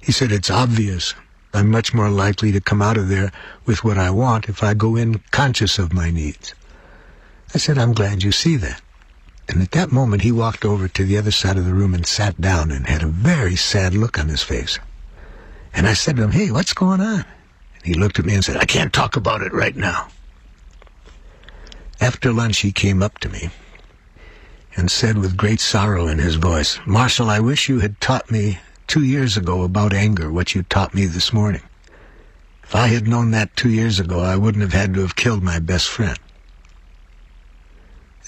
He 0.00 0.12
said, 0.12 0.32
It's 0.32 0.50
obvious 0.50 1.14
I'm 1.54 1.70
much 1.70 1.94
more 1.94 2.10
likely 2.10 2.52
to 2.52 2.60
come 2.60 2.82
out 2.82 2.98
of 2.98 3.08
there 3.08 3.32
with 3.64 3.82
what 3.82 3.96
I 3.96 4.10
want 4.10 4.48
if 4.48 4.62
I 4.62 4.74
go 4.74 4.96
in 4.96 5.20
conscious 5.30 5.78
of 5.78 5.94
my 5.94 6.10
needs. 6.10 6.54
I 7.54 7.58
said, 7.58 7.78
I'm 7.78 7.94
glad 7.94 8.22
you 8.22 8.32
see 8.32 8.56
that. 8.56 8.82
And 9.48 9.62
at 9.62 9.70
that 9.70 9.90
moment, 9.90 10.22
he 10.22 10.30
walked 10.30 10.66
over 10.66 10.88
to 10.88 11.04
the 11.04 11.16
other 11.16 11.30
side 11.30 11.56
of 11.56 11.64
the 11.64 11.72
room 11.72 11.94
and 11.94 12.06
sat 12.06 12.38
down 12.38 12.70
and 12.70 12.86
had 12.86 13.02
a 13.02 13.06
very 13.06 13.56
sad 13.56 13.94
look 13.94 14.18
on 14.18 14.28
his 14.28 14.42
face. 14.42 14.78
And 15.72 15.86
I 15.86 15.94
said 15.94 16.16
to 16.16 16.24
him, 16.24 16.32
Hey, 16.32 16.50
what's 16.50 16.74
going 16.74 17.00
on? 17.00 17.24
And 17.76 17.84
he 17.84 17.94
looked 17.94 18.18
at 18.18 18.26
me 18.26 18.34
and 18.34 18.44
said, 18.44 18.58
I 18.58 18.66
can't 18.66 18.92
talk 18.92 19.16
about 19.16 19.40
it 19.40 19.52
right 19.54 19.74
now. 19.74 20.08
After 22.00 22.32
lunch, 22.32 22.60
he 22.60 22.70
came 22.70 23.02
up 23.02 23.18
to 23.18 23.28
me 23.28 23.50
and 24.76 24.90
said 24.90 25.18
with 25.18 25.36
great 25.36 25.60
sorrow 25.60 26.06
in 26.06 26.18
his 26.18 26.36
voice, 26.36 26.78
Marshall, 26.86 27.28
I 27.28 27.40
wish 27.40 27.68
you 27.68 27.80
had 27.80 28.00
taught 28.00 28.30
me 28.30 28.60
two 28.86 29.02
years 29.02 29.36
ago 29.36 29.62
about 29.62 29.92
anger 29.92 30.30
what 30.30 30.54
you 30.54 30.62
taught 30.62 30.94
me 30.94 31.06
this 31.06 31.32
morning. 31.32 31.62
If 32.62 32.76
I 32.76 32.86
had 32.88 33.08
known 33.08 33.32
that 33.32 33.56
two 33.56 33.70
years 33.70 33.98
ago, 33.98 34.20
I 34.20 34.36
wouldn't 34.36 34.62
have 34.62 34.72
had 34.72 34.94
to 34.94 35.00
have 35.00 35.16
killed 35.16 35.42
my 35.42 35.58
best 35.58 35.88
friend. 35.88 36.18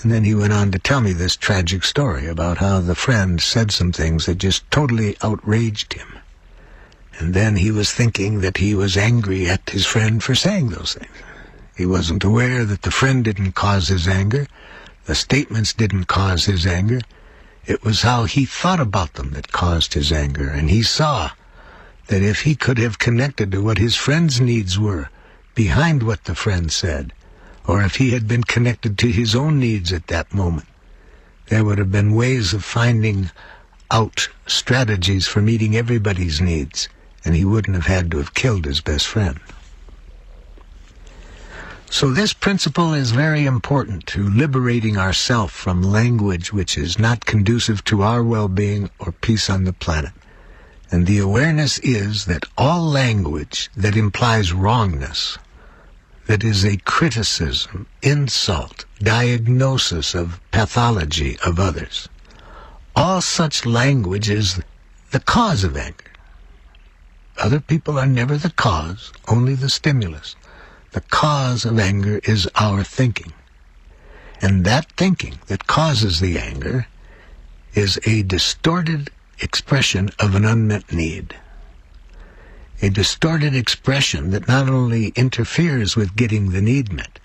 And 0.03 0.11
then 0.11 0.25
he 0.25 0.35
went 0.35 0.53
on 0.53 0.73
to 0.73 0.79
tell 0.79 1.01
me 1.01 1.13
this 1.13 1.37
tragic 1.37 1.85
story 1.85 2.27
about 2.27 2.59
how 2.59 2.81
the 2.81 2.95
friend 2.95 3.41
said 3.41 3.71
some 3.71 3.93
things 3.93 4.27
that 4.27 4.39
just 4.39 4.69
totally 4.71 5.17
outraged 5.23 5.93
him. 5.93 6.19
And 7.19 7.35
then 7.35 7.57
he 7.57 7.71
was 7.71 7.93
thinking 7.93 8.41
that 8.41 8.57
he 8.57 8.75
was 8.75 8.97
angry 8.97 9.47
at 9.47 9.69
his 9.71 9.87
friend 9.87 10.25
for 10.25 10.35
saying 10.35 10.71
those 10.71 10.95
things. 10.95 11.13
He 11.81 11.87
wasn't 11.87 12.25
aware 12.25 12.67
that 12.67 12.83
the 12.83 12.91
friend 12.91 13.25
didn't 13.25 13.53
cause 13.53 13.89
his 13.89 14.07
anger, 14.07 14.47
the 15.07 15.15
statements 15.15 15.73
didn't 15.73 16.09
cause 16.09 16.45
his 16.45 16.67
anger. 16.67 17.01
It 17.65 17.83
was 17.83 18.03
how 18.03 18.25
he 18.25 18.45
thought 18.45 18.81
about 18.81 19.15
them 19.15 19.31
that 19.31 19.51
caused 19.51 19.95
his 19.95 20.13
anger, 20.13 20.51
and 20.51 20.69
he 20.69 20.83
saw 20.83 21.31
that 22.09 22.21
if 22.21 22.43
he 22.43 22.55
could 22.55 22.77
have 22.77 22.99
connected 22.99 23.51
to 23.53 23.63
what 23.63 23.79
his 23.79 23.97
friend's 23.97 24.43
needs 24.43 24.79
were 24.79 25.09
behind 25.55 26.03
what 26.03 26.25
the 26.25 26.35
friend 26.35 26.71
said, 26.71 27.15
or 27.67 27.83
if 27.83 27.97
he 27.97 28.11
had 28.11 28.29
been 28.29 28.45
connected 28.45 28.99
to 28.99 29.11
his 29.11 29.35
own 29.35 29.59
needs 29.59 29.91
at 29.91 30.09
that 30.09 30.35
moment, 30.35 30.69
there 31.47 31.65
would 31.65 31.79
have 31.79 31.91
been 31.91 32.15
ways 32.15 32.53
of 32.53 32.63
finding 32.63 33.31
out 33.91 34.29
strategies 34.47 35.27
for 35.27 35.41
meeting 35.41 35.75
everybody's 35.75 36.43
needs, 36.43 36.91
and 37.25 37.35
he 37.35 37.47
wouldn't 37.47 37.75
have 37.75 37.87
had 37.87 38.11
to 38.11 38.19
have 38.19 38.35
killed 38.35 38.67
his 38.67 38.83
best 38.83 39.07
friend. 39.07 39.41
So 41.93 42.13
this 42.13 42.33
principle 42.33 42.95
is 42.95 43.11
very 43.11 43.47
important 43.47 44.07
to 44.07 44.31
liberating 44.31 44.97
ourself 44.97 45.51
from 45.51 45.83
language 45.83 46.53
which 46.53 46.79
is 46.79 47.01
not 47.01 47.27
conducive 47.27 47.83
to 47.87 48.03
our 48.03 48.23
well-being 48.23 48.91
or 49.01 49.11
peace 49.11 49.51
on 49.51 49.65
the 49.65 49.73
planet. 49.73 50.13
And 50.93 51.05
the 51.05 51.19
awareness 51.19 51.81
is 51.81 52.27
that 52.27 52.45
all 52.57 52.83
language 52.83 53.71
that 53.77 53.97
implies 53.97 54.53
wrongness, 54.53 55.37
that 56.27 56.45
is 56.45 56.65
a 56.65 56.77
criticism, 56.77 57.89
insult, 58.03 58.85
diagnosis 59.01 60.15
of 60.15 60.41
pathology 60.53 61.39
of 61.45 61.59
others. 61.59 62.09
All 62.95 63.21
such 63.21 63.67
language 63.67 64.31
is 64.31 64.61
the 65.11 65.21
cause 65.21 65.65
of 65.65 65.77
anger. 65.77 66.05
Other 67.37 67.59
people 67.59 67.99
are 67.99 68.07
never 68.07 68.37
the 68.37 68.51
cause, 68.51 69.13
only 69.27 69.57
the 69.57 69.69
stimulus. 69.69 70.37
The 70.93 71.03
cause 71.03 71.65
of 71.65 71.79
anger 71.79 72.21
is 72.25 72.49
our 72.57 72.83
thinking. 72.85 73.33
And 74.41 74.65
that 74.65 74.91
thinking 74.97 75.39
that 75.47 75.67
causes 75.67 76.21
the 76.21 76.39
anger 76.39 76.87
is 77.75 78.01
a 78.07 78.23
distorted 78.23 79.11
expression 79.41 80.11
of 80.19 80.35
an 80.35 80.45
unmet 80.45 80.93
need 80.93 81.35
a 82.83 82.89
distorted 82.89 83.55
expression 83.55 84.31
that 84.31 84.49
not 84.49 84.69
only 84.69 85.09
interferes 85.09 85.97
with 85.97 86.17
getting 86.17 86.51
the 86.51 86.63
need 86.63 86.93
met, 86.93 87.19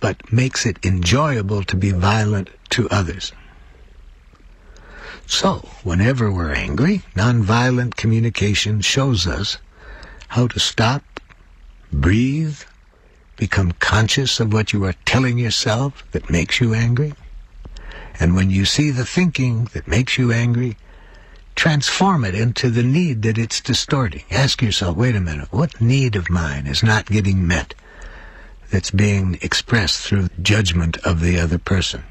but 0.00 0.32
makes 0.32 0.66
it 0.66 0.84
enjoyable 0.84 1.62
to 1.62 1.76
be 1.76 1.90
violent 1.90 2.50
to 2.70 2.88
others. 2.90 3.32
So, 5.26 5.68
whenever 5.82 6.30
we're 6.30 6.52
angry, 6.52 7.02
nonviolent 7.14 7.96
communication 7.96 8.80
shows 8.80 9.26
us 9.26 9.58
how 10.28 10.48
to 10.48 10.60
stop, 10.60 11.15
breathe, 11.92 12.60
become 13.36 13.72
conscious 13.72 14.40
of 14.40 14.52
what 14.52 14.72
you 14.72 14.84
are 14.84 14.94
telling 15.04 15.38
yourself 15.38 16.04
that 16.12 16.30
makes 16.30 16.60
you 16.60 16.74
angry. 16.74 17.14
And 18.18 18.34
when 18.34 18.50
you 18.50 18.64
see 18.64 18.90
the 18.90 19.04
thinking 19.04 19.64
that 19.74 19.86
makes 19.86 20.16
you 20.16 20.32
angry, 20.32 20.76
transform 21.54 22.24
it 22.24 22.34
into 22.34 22.70
the 22.70 22.82
need 22.82 23.22
that 23.22 23.38
it's 23.38 23.60
distorting. 23.60 24.24
Ask 24.30 24.62
yourself, 24.62 24.96
wait 24.96 25.16
a 25.16 25.20
minute, 25.20 25.48
what 25.52 25.80
need 25.80 26.16
of 26.16 26.30
mine 26.30 26.66
is 26.66 26.82
not 26.82 27.06
getting 27.06 27.46
met 27.46 27.74
that's 28.70 28.90
being 28.90 29.38
expressed 29.42 30.00
through 30.00 30.28
judgment 30.40 30.96
of 30.98 31.20
the 31.20 31.38
other 31.38 31.58
person? 31.58 32.04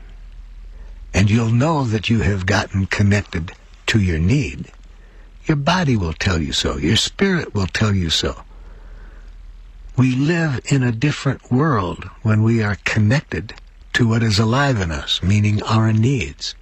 And 1.13 1.30
you'll 1.30 1.51
know 1.51 1.86
that 1.86 2.09
you 2.09 2.19
have 2.19 2.45
gotten 2.45 2.86
connected 2.86 3.53
to 3.88 3.99
your 3.99 4.19
need. 4.19 4.71
Your 5.45 5.57
body 5.57 5.95
will 5.95 6.13
tell 6.13 6.41
you 6.41 6.53
so. 6.53 6.78
Your 6.78 6.97
spirit 6.97 7.53
will 7.53 7.67
tell 7.67 7.93
you 7.93 8.09
so. 8.09 8.45
We 9.98 10.16
live 10.16 10.60
in 10.66 10.84
a 10.84 10.91
different 10.91 11.52
world 11.52 12.10
when 12.22 12.43
we 12.43 12.62
are 12.62 12.78
connected 12.84 13.54
to 13.93 14.08
what 14.08 14.24
is 14.24 14.39
alive 14.39 14.80
in 14.82 14.91
us, 14.91 15.24
meaning 15.24 15.64
our 15.64 15.93
needs 15.93 16.56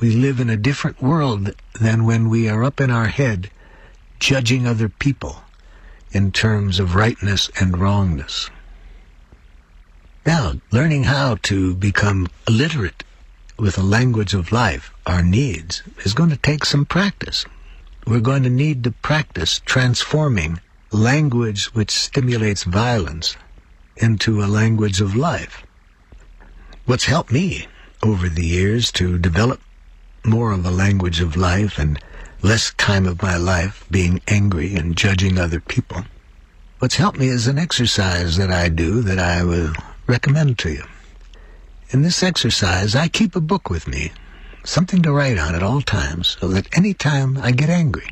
we 0.00 0.14
live 0.14 0.38
in 0.38 0.48
a 0.48 0.56
different 0.56 1.02
world 1.02 1.54
than 1.80 2.04
when 2.04 2.28
we 2.28 2.48
are 2.48 2.62
up 2.62 2.80
in 2.80 2.90
our 2.90 3.08
head 3.08 3.50
judging 4.20 4.66
other 4.66 4.88
people 4.88 5.42
in 6.12 6.30
terms 6.30 6.78
of 6.78 6.94
rightness 6.94 7.50
and 7.60 7.78
wrongness. 7.78 8.48
Now, 10.24 10.54
learning 10.70 11.04
how 11.04 11.36
to 11.42 11.74
become 11.74 12.28
literate 12.48 13.02
with 13.58 13.76
a 13.76 13.82
language 13.82 14.34
of 14.34 14.52
life, 14.52 14.92
our 15.06 15.22
needs, 15.22 15.82
is 16.04 16.14
going 16.14 16.30
to 16.30 16.36
take 16.36 16.64
some 16.64 16.84
practice. 16.84 17.44
We're 18.06 18.20
going 18.20 18.44
to 18.44 18.50
need 18.50 18.84
to 18.84 18.92
practice 18.92 19.60
transforming 19.64 20.60
language 20.90 21.66
which 21.74 21.90
stimulates 21.90 22.64
violence 22.64 23.36
into 23.96 24.42
a 24.42 24.46
language 24.46 25.00
of 25.00 25.14
life. 25.14 25.64
What's 26.86 27.04
helped 27.04 27.32
me 27.32 27.68
over 28.02 28.28
the 28.28 28.46
years 28.46 28.90
to 28.92 29.18
develop 29.18 29.60
more 30.24 30.52
of 30.52 30.64
a 30.64 30.70
language 30.70 31.20
of 31.20 31.36
life 31.36 31.78
and 31.78 31.98
less 32.42 32.72
time 32.74 33.06
of 33.06 33.22
my 33.22 33.36
life 33.36 33.84
being 33.90 34.20
angry 34.28 34.74
and 34.74 34.96
judging 34.96 35.38
other 35.38 35.60
people. 35.60 36.04
What's 36.78 36.96
helped 36.96 37.18
me 37.18 37.28
is 37.28 37.46
an 37.46 37.58
exercise 37.58 38.36
that 38.36 38.50
I 38.50 38.68
do 38.68 39.02
that 39.02 39.18
I 39.18 39.42
will 39.42 39.72
recommend 40.06 40.58
to 40.60 40.70
you. 40.70 40.84
In 41.90 42.02
this 42.02 42.22
exercise, 42.22 42.94
I 42.94 43.08
keep 43.08 43.34
a 43.34 43.40
book 43.40 43.68
with 43.68 43.88
me, 43.88 44.12
something 44.64 45.02
to 45.02 45.12
write 45.12 45.38
on 45.38 45.54
at 45.54 45.62
all 45.62 45.82
times, 45.82 46.36
so 46.40 46.48
that 46.48 46.68
any 46.76 46.94
time 46.94 47.38
I 47.38 47.50
get 47.50 47.70
angry, 47.70 48.10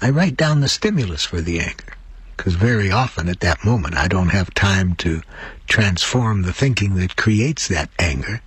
I 0.00 0.10
write 0.10 0.36
down 0.36 0.60
the 0.60 0.68
stimulus 0.68 1.24
for 1.24 1.40
the 1.40 1.60
anger. 1.60 1.94
Because 2.36 2.54
very 2.54 2.90
often 2.90 3.28
at 3.28 3.40
that 3.40 3.64
moment, 3.64 3.96
I 3.96 4.06
don't 4.06 4.28
have 4.28 4.54
time 4.54 4.94
to 4.96 5.22
transform 5.66 6.42
the 6.42 6.52
thinking 6.52 6.94
that 6.94 7.16
creates 7.16 7.66
that 7.68 7.90
anger 7.98 8.40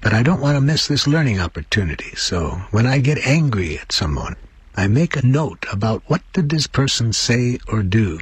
but 0.00 0.14
I 0.14 0.22
don't 0.22 0.40
want 0.40 0.56
to 0.56 0.62
miss 0.62 0.86
this 0.86 1.06
learning 1.06 1.40
opportunity, 1.40 2.16
so 2.16 2.62
when 2.70 2.86
I 2.86 2.98
get 3.00 3.26
angry 3.26 3.78
at 3.78 3.92
someone, 3.92 4.36
I 4.74 4.86
make 4.86 5.14
a 5.14 5.26
note 5.26 5.66
about 5.70 6.02
what 6.06 6.22
did 6.32 6.48
this 6.48 6.66
person 6.66 7.12
say 7.12 7.58
or 7.68 7.82
do 7.82 8.18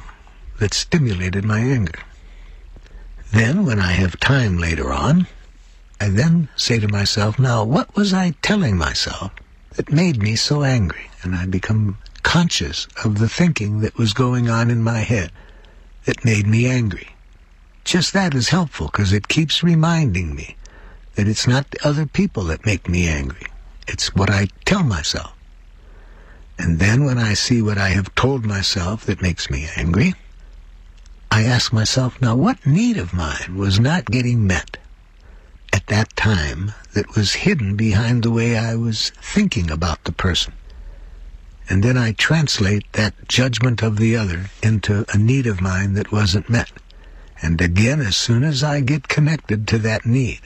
that 0.59 0.73
stimulated 0.73 1.45
my 1.45 1.59
anger. 1.59 1.99
Then, 3.31 3.65
when 3.65 3.79
I 3.79 3.93
have 3.93 4.19
time 4.19 4.57
later 4.57 4.91
on, 4.91 5.27
I 6.01 6.09
then 6.09 6.49
say 6.57 6.79
to 6.79 6.87
myself, 6.89 7.39
now, 7.39 7.63
what 7.63 7.95
was 7.95 8.13
I 8.13 8.31
telling 8.41 8.75
myself 8.75 9.31
that 9.75 9.91
made 9.91 10.21
me 10.21 10.35
so 10.35 10.63
angry? 10.63 11.09
And 11.23 11.33
I 11.33 11.45
become 11.45 11.97
conscious 12.19 12.87
of 13.03 13.19
the 13.19 13.29
thinking 13.29 13.79
that 13.79 13.97
was 13.97 14.13
going 14.13 14.49
on 14.49 14.69
in 14.69 14.83
my 14.83 14.99
head 14.99 15.31
that 16.05 16.25
made 16.25 16.47
me 16.47 16.67
angry. 16.67 17.09
Just 17.83 18.13
that 18.13 18.33
is 18.33 18.49
helpful 18.49 18.87
because 18.87 19.13
it 19.13 19.27
keeps 19.27 19.63
reminding 19.63 20.35
me 20.35 20.55
that 21.15 21.27
it's 21.27 21.47
not 21.47 21.69
the 21.71 21.87
other 21.87 22.05
people 22.05 22.43
that 22.45 22.65
make 22.65 22.87
me 22.87 23.07
angry. 23.07 23.47
It's 23.87 24.15
what 24.15 24.29
I 24.29 24.47
tell 24.65 24.83
myself. 24.83 25.33
And 26.57 26.79
then 26.79 27.05
when 27.05 27.17
I 27.17 27.33
see 27.33 27.61
what 27.61 27.77
I 27.77 27.89
have 27.89 28.13
told 28.15 28.45
myself 28.45 29.05
that 29.05 29.21
makes 29.21 29.49
me 29.49 29.67
angry, 29.75 30.13
I 31.31 31.43
ask 31.43 31.71
myself, 31.71 32.21
now 32.21 32.35
what 32.35 32.65
need 32.65 32.97
of 32.97 33.13
mine 33.13 33.55
was 33.55 33.79
not 33.79 34.05
getting 34.05 34.45
met 34.45 34.77
at 35.71 35.87
that 35.87 36.15
time 36.15 36.73
that 36.93 37.15
was 37.15 37.33
hidden 37.33 37.75
behind 37.75 38.23
the 38.23 38.31
way 38.31 38.57
I 38.57 38.75
was 38.75 39.11
thinking 39.21 39.71
about 39.71 40.03
the 40.03 40.11
person? 40.11 40.53
And 41.69 41.83
then 41.83 41.97
I 41.97 42.13
translate 42.13 42.91
that 42.93 43.27
judgment 43.27 43.83
of 43.83 43.97
the 43.97 44.15
other 44.15 44.49
into 44.63 45.05
a 45.13 45.17
need 45.17 45.45
of 45.45 45.61
mine 45.61 45.93
that 45.93 46.11
wasn't 46.11 46.49
met. 46.49 46.71
And 47.43 47.61
again, 47.61 48.01
as 48.01 48.17
soon 48.17 48.43
as 48.43 48.63
I 48.63 48.81
get 48.81 49.07
connected 49.07 49.67
to 49.67 49.77
that 49.77 50.03
need, 50.03 50.41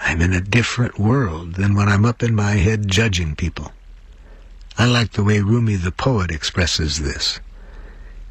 I'm 0.00 0.22
in 0.22 0.32
a 0.32 0.40
different 0.40 0.98
world 0.98 1.56
than 1.56 1.74
when 1.74 1.88
I'm 1.88 2.06
up 2.06 2.22
in 2.22 2.34
my 2.34 2.52
head 2.52 2.88
judging 2.88 3.36
people. 3.36 3.72
I 4.78 4.86
like 4.86 5.12
the 5.12 5.22
way 5.22 5.40
Rumi 5.40 5.76
the 5.76 5.92
poet 5.92 6.30
expresses 6.30 7.00
this. 7.00 7.38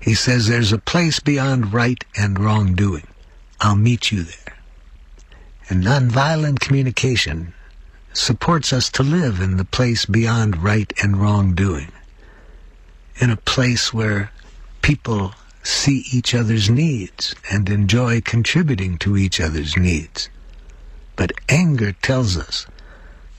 He 0.02 0.16
says, 0.16 0.48
There's 0.48 0.72
a 0.72 0.80
place 0.80 1.20
beyond 1.20 1.74
right 1.74 2.04
and 2.18 2.40
wrongdoing. 2.40 3.06
I'll 3.62 3.76
meet 3.76 4.12
you 4.12 4.24
there. 4.24 4.58
And 5.70 5.84
nonviolent 5.84 6.60
communication 6.60 7.54
supports 8.14 8.74
us 8.74 8.90
to 8.90 9.04
live 9.04 9.40
in 9.40 9.58
the 9.58 9.66
place 9.66 10.06
beyond 10.06 10.64
right 10.64 10.92
and 11.04 11.18
wrongdoing. 11.18 11.92
In 13.20 13.30
a 13.30 13.36
place 13.36 13.94
where 13.94 14.32
people 14.82 15.34
see 15.62 16.06
each 16.12 16.34
other's 16.34 16.70
needs 16.70 17.36
and 17.52 17.70
enjoy 17.70 18.22
contributing 18.22 18.98
to 19.00 19.18
each 19.18 19.42
other's 19.42 19.76
needs. 19.76 20.30
But 21.18 21.34
anger 21.50 21.92
tells 21.92 22.38
us 22.38 22.66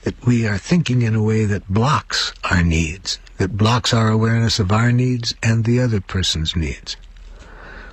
that 0.03 0.23
we 0.25 0.47
are 0.47 0.57
thinking 0.59 1.01
in 1.01 1.15
a 1.15 1.23
way 1.23 1.45
that 1.45 1.67
blocks 1.67 2.31
our 2.43 2.63
needs, 2.63 3.17
that 3.37 3.57
blocks 3.57 3.91
our 3.91 4.09
awareness 4.09 4.59
of 4.59 4.71
our 4.71 4.91
needs 4.91 5.33
and 5.41 5.65
the 5.65 5.79
other 5.79 5.99
person's 5.99 6.55
needs. 6.55 6.95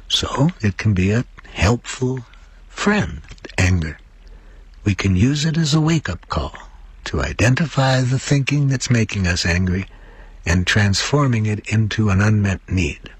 So 0.08 0.50
it 0.60 0.76
can 0.76 0.92
be 0.92 1.10
a 1.10 1.24
helpful 1.52 2.20
friend, 2.68 3.22
anger. 3.56 3.98
We 4.84 4.94
can 4.94 5.16
use 5.16 5.44
it 5.44 5.56
as 5.56 5.74
a 5.74 5.80
wake-up 5.80 6.28
call 6.28 6.54
to 7.04 7.22
identify 7.22 8.02
the 8.02 8.18
thinking 8.18 8.68
that's 8.68 8.90
making 8.90 9.26
us 9.26 9.46
angry 9.46 9.86
and 10.48 10.66
transforming 10.66 11.44
it 11.46 11.60
into 11.68 12.08
an 12.08 12.20
unmet 12.20 12.60
need. 12.68 13.10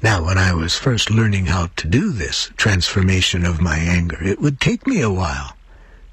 Now, 0.00 0.24
when 0.24 0.38
I 0.38 0.54
was 0.54 0.78
first 0.78 1.10
learning 1.10 1.46
how 1.46 1.70
to 1.76 1.88
do 1.88 2.12
this 2.12 2.50
transformation 2.56 3.44
of 3.44 3.60
my 3.60 3.76
anger, 3.78 4.22
it 4.22 4.40
would 4.40 4.60
take 4.60 4.86
me 4.86 5.00
a 5.00 5.10
while 5.10 5.56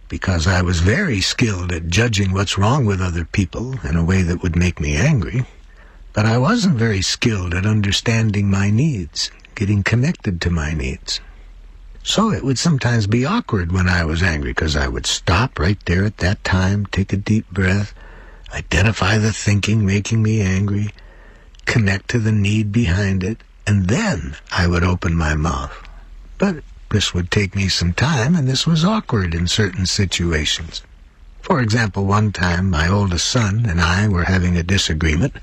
because 0.07 0.47
I 0.47 0.61
was 0.61 0.79
very 0.79 1.21
skilled 1.21 1.71
at 1.71 1.87
judging 1.87 2.33
what's 2.33 2.57
wrong 2.57 2.85
with 2.85 3.01
other 3.01 3.23
people 3.23 3.79
in 3.85 3.95
a 3.95 4.03
way 4.03 4.23
that 4.23 4.41
would 4.41 4.55
make 4.55 4.79
me 4.79 4.95
angry. 4.95 5.45
But 6.13 6.25
I 6.25 6.37
wasn't 6.37 6.77
very 6.77 7.01
skilled 7.01 7.53
at 7.53 7.65
understanding 7.65 8.49
my 8.49 8.69
needs, 8.69 9.29
getting 9.55 9.83
connected 9.83 10.41
to 10.41 10.49
my 10.49 10.73
needs. 10.73 11.21
So 12.03 12.31
it 12.31 12.43
would 12.43 12.57
sometimes 12.57 13.07
be 13.07 13.25
awkward 13.25 13.71
when 13.71 13.87
I 13.87 14.05
was 14.05 14.23
angry 14.23 14.51
because 14.51 14.75
I 14.75 14.87
would 14.87 15.05
stop 15.05 15.59
right 15.59 15.79
there 15.85 16.03
at 16.03 16.17
that 16.17 16.43
time, 16.43 16.87
take 16.87 17.13
a 17.13 17.17
deep 17.17 17.49
breath, 17.51 17.93
identify 18.53 19.17
the 19.17 19.33
thinking 19.33 19.85
making 19.85 20.21
me 20.21 20.41
angry, 20.41 20.89
connect 21.65 22.09
to 22.09 22.19
the 22.19 22.31
need 22.31 22.71
behind 22.71 23.23
it, 23.23 23.37
and 23.65 23.87
then 23.87 24.35
I 24.51 24.67
would 24.67 24.83
open 24.83 25.15
my 25.15 25.35
mouth. 25.35 25.71
But 26.37 26.63
this 26.89 27.13
would 27.13 27.31
take 27.31 27.55
me 27.55 27.69
some 27.69 27.93
time, 27.93 28.35
and 28.35 28.47
this 28.47 28.67
was 28.67 28.83
awkward 28.83 29.33
in 29.33 29.47
certain 29.47 29.85
situations. 29.85 30.81
For 31.41 31.61
example, 31.61 32.05
one 32.05 32.31
time 32.31 32.69
my 32.69 32.87
oldest 32.87 33.27
son 33.27 33.65
and 33.65 33.79
I 33.79 34.07
were 34.07 34.25
having 34.25 34.57
a 34.57 34.63
disagreement, 34.63 35.35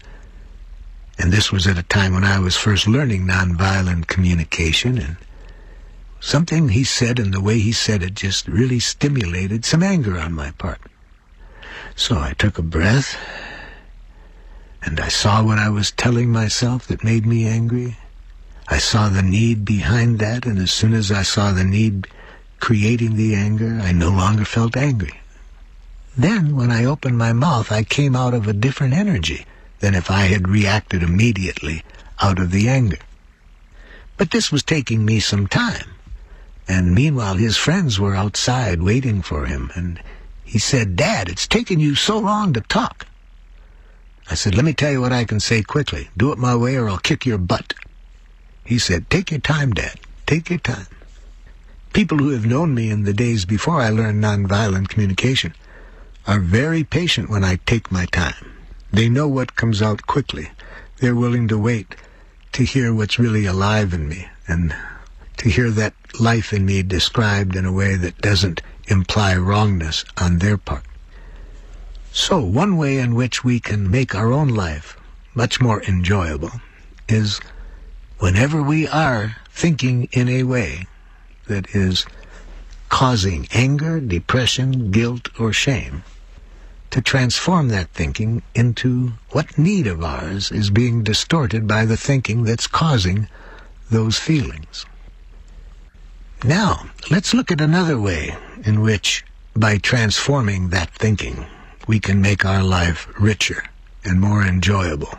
and 1.19 1.33
this 1.33 1.51
was 1.51 1.67
at 1.67 1.79
a 1.79 1.83
time 1.83 2.15
when 2.15 2.25
I 2.25 2.39
was 2.39 2.57
first 2.57 2.87
learning 2.87 3.27
nonviolent 3.27 4.07
communication, 4.07 4.99
and 4.99 5.17
something 6.21 6.69
he 6.69 6.85
said 6.85 7.19
and 7.19 7.33
the 7.33 7.41
way 7.41 7.59
he 7.59 7.73
said 7.73 8.03
it 8.03 8.15
just 8.15 8.47
really 8.47 8.79
stimulated 8.79 9.65
some 9.65 9.83
anger 9.83 10.19
on 10.19 10.33
my 10.33 10.51
part. 10.53 10.81
So 11.99 12.17
I 12.17 12.33
took 12.35 12.59
a 12.59 12.63
breath, 12.63 13.19
and 14.85 15.01
I 15.01 15.09
saw 15.09 15.43
what 15.43 15.59
I 15.59 15.69
was 15.69 15.91
telling 15.91 16.31
myself 16.31 16.87
that 16.87 17.03
made 17.03 17.27
me 17.27 17.45
angry. 17.45 17.97
I 18.69 18.79
saw 18.79 19.09
the 19.09 19.21
need 19.21 19.65
behind 19.65 20.21
that, 20.21 20.47
and 20.47 20.61
as 20.61 20.71
soon 20.71 20.95
as 20.95 21.11
I 21.11 21.23
saw 21.25 21.51
the 21.51 21.65
need 21.65 22.07
creating 22.61 23.17
the 23.17 23.35
anger, 23.35 23.81
I 23.83 23.91
no 23.91 24.11
longer 24.11 24.45
felt 24.45 24.77
angry. 24.77 25.19
Then, 26.17 26.55
when 26.55 26.71
I 26.71 26.85
opened 26.85 27.19
my 27.19 27.33
mouth, 27.33 27.73
I 27.73 27.83
came 27.83 28.15
out 28.15 28.33
of 28.33 28.47
a 28.47 28.53
different 28.53 28.95
energy 28.95 29.45
than 29.81 29.97
if 29.97 30.09
I 30.09 30.27
had 30.27 30.47
reacted 30.47 31.03
immediately 31.03 31.83
out 32.21 32.39
of 32.39 32.53
the 32.53 32.69
anger. 32.69 33.01
But 34.17 34.31
this 34.31 34.53
was 34.53 34.63
taking 34.63 35.05
me 35.05 35.19
some 35.19 35.49
time. 35.49 35.91
And 36.69 36.95
meanwhile, 36.95 37.35
his 37.35 37.57
friends 37.57 37.99
were 37.99 38.15
outside 38.15 38.83
waiting 38.83 39.21
for 39.21 39.47
him, 39.47 39.73
and 39.75 40.01
he 40.49 40.59
said, 40.59 40.97
Dad, 40.97 41.29
it's 41.29 41.47
taken 41.47 41.79
you 41.79 41.95
so 41.95 42.19
long 42.19 42.55
to 42.55 42.63
talk. 42.63 43.07
I 44.31 44.35
said, 44.35 44.55
let 44.55 44.65
me 44.65 44.73
tell 44.73 44.91
you 44.91 45.03
what 45.03 45.13
I 45.13 45.25
can 45.25 45.41
say 45.41 45.63
quickly. 45.63 46.09
Do 46.17 46.33
it 46.33 46.39
my 46.39 46.57
way 46.57 46.77
or 46.77 46.89
I'll 46.89 46.97
kick 46.97 47.27
your 47.27 47.37
butt. 47.37 47.75
He 48.65 48.79
said, 48.79 49.11
take 49.11 49.31
your 49.31 49.41
time, 49.41 49.75
Dad. 49.75 50.01
Take 50.27 50.49
your 50.49 50.59
time. 50.59 50.87
People 51.93 52.17
who 52.17 52.31
have 52.31 52.47
known 52.47 52.75
me 52.75 52.91
in 52.91 53.05
the 53.05 53.13
days 53.13 53.45
before 53.45 53.83
I 53.83 53.91
learned 53.91 54.25
nonviolent 54.25 54.89
communication 54.89 55.53
are 56.27 56.41
very 56.41 56.83
patient 56.83 57.29
when 57.29 57.45
I 57.45 57.57
take 57.67 57.93
my 57.93 58.07
time. 58.07 58.55
They 58.91 59.11
know 59.11 59.29
what 59.29 59.55
comes 59.55 59.83
out 59.83 60.07
quickly. 60.07 60.49
They're 60.97 61.15
willing 61.15 61.47
to 61.49 61.59
wait 61.59 61.95
to 62.53 62.65
hear 62.65 62.95
what's 62.95 63.19
really 63.19 63.45
alive 63.45 63.93
in 63.93 64.09
me 64.09 64.29
and 64.47 64.75
to 65.37 65.51
hear 65.51 65.71
that 65.73 65.93
life 66.19 66.55
in 66.55 66.65
me 66.65 66.83
described 66.83 67.55
in 67.55 67.67
a 67.67 67.73
way 67.73 67.97
that 67.97 68.17
doesn't 68.23 68.63
imply 68.89 69.37
wrongness 69.37 70.05
on 70.17 70.39
their 70.39 70.57
part. 70.57 70.85
So 72.13 72.41
one 72.41 72.77
way 72.77 72.99
in 72.99 73.15
which 73.15 73.45
we 73.45 73.61
can 73.61 73.91
make 73.91 74.15
our 74.15 74.33
own 74.33 74.49
life 74.49 74.97
much 75.35 75.61
more 75.61 75.83
enjoyable 75.85 76.51
is 77.09 77.41
whenever 78.19 78.63
we 78.63 78.89
are 78.89 79.37
thinking 79.51 80.09
in 80.13 80.29
a 80.29 80.43
way 80.43 80.87
that 81.47 81.75
is 81.75 82.07
causing 82.89 83.47
anger, 83.53 84.01
depression, 84.01 84.91
guilt, 84.91 85.29
or 85.39 85.53
shame, 85.53 86.03
to 86.91 87.03
transform 87.03 87.69
that 87.69 87.91
thinking 87.91 88.43
into 88.55 89.13
what 89.31 89.59
need 89.59 89.87
of 89.87 90.03
ours 90.03 90.51
is 90.51 90.71
being 90.71 91.03
distorted 91.03 91.69
by 91.69 91.85
the 91.85 91.97
thinking 91.97 92.45
that's 92.45 92.67
causing 92.67 93.29
those 93.91 94.19
feelings. 94.19 94.87
Now, 96.45 96.89
let's 97.11 97.35
look 97.35 97.51
at 97.51 97.61
another 97.61 97.99
way 97.99 98.37
in 98.65 98.81
which, 98.81 99.25
by 99.57 99.79
transforming 99.79 100.69
that 100.69 100.91
thinking, 100.95 101.47
we 101.89 101.99
can 101.99 102.23
make 102.23 102.45
our 102.45 102.63
life 102.63 103.09
richer 103.19 103.65
and 104.05 104.21
more 104.21 104.43
enjoyable. 104.43 105.19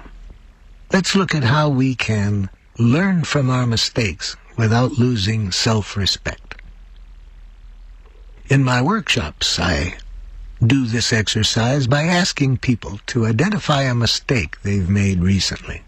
Let's 0.94 1.16
look 1.16 1.36
at 1.36 1.44
how 1.44 1.70
we 1.70 1.94
can 1.96 2.50
learn 2.78 3.26
from 3.26 3.50
our 3.50 3.68
mistakes 3.68 4.38
without 4.58 4.94
losing 4.94 5.52
self-respect. 5.52 6.62
In 8.48 8.64
my 8.64 8.82
workshops, 8.82 9.60
I 9.60 9.98
do 10.66 10.86
this 10.86 11.12
exercise 11.12 11.86
by 11.86 12.04
asking 12.04 12.58
people 12.58 13.00
to 13.08 13.26
identify 13.26 13.84
a 13.84 13.94
mistake 13.94 14.62
they've 14.62 14.90
made 14.90 15.20
recently. 15.20 15.84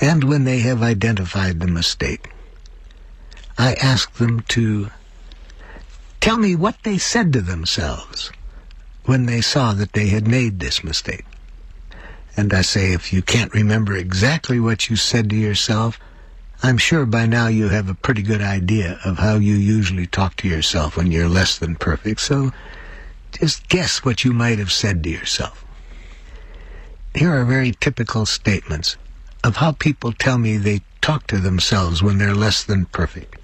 And 0.00 0.24
when 0.24 0.44
they 0.44 0.60
have 0.60 0.82
identified 0.82 1.60
the 1.60 1.66
mistake, 1.66 2.29
I 3.60 3.74
ask 3.74 4.14
them 4.14 4.40
to 4.48 4.88
tell 6.18 6.38
me 6.38 6.56
what 6.56 6.82
they 6.82 6.96
said 6.96 7.30
to 7.34 7.42
themselves 7.42 8.32
when 9.04 9.26
they 9.26 9.42
saw 9.42 9.74
that 9.74 9.92
they 9.92 10.06
had 10.06 10.26
made 10.26 10.60
this 10.60 10.82
mistake. 10.82 11.26
And 12.38 12.54
I 12.54 12.62
say, 12.62 12.94
if 12.94 13.12
you 13.12 13.20
can't 13.20 13.52
remember 13.52 13.94
exactly 13.94 14.60
what 14.60 14.88
you 14.88 14.96
said 14.96 15.28
to 15.28 15.36
yourself, 15.36 16.00
I'm 16.62 16.78
sure 16.78 17.04
by 17.04 17.26
now 17.26 17.48
you 17.48 17.68
have 17.68 17.90
a 17.90 17.94
pretty 17.94 18.22
good 18.22 18.40
idea 18.40 18.98
of 19.04 19.18
how 19.18 19.34
you 19.34 19.56
usually 19.56 20.06
talk 20.06 20.36
to 20.36 20.48
yourself 20.48 20.96
when 20.96 21.12
you're 21.12 21.28
less 21.28 21.58
than 21.58 21.76
perfect, 21.76 22.22
so 22.22 22.52
just 23.38 23.68
guess 23.68 24.02
what 24.02 24.24
you 24.24 24.32
might 24.32 24.58
have 24.58 24.72
said 24.72 25.04
to 25.04 25.10
yourself. 25.10 25.66
Here 27.14 27.38
are 27.38 27.44
very 27.44 27.72
typical 27.72 28.24
statements 28.24 28.96
of 29.44 29.56
how 29.56 29.72
people 29.72 30.14
tell 30.14 30.38
me 30.38 30.56
they 30.56 30.80
talk 31.02 31.26
to 31.26 31.36
themselves 31.36 32.02
when 32.02 32.16
they're 32.16 32.34
less 32.34 32.64
than 32.64 32.86
perfect. 32.86 33.36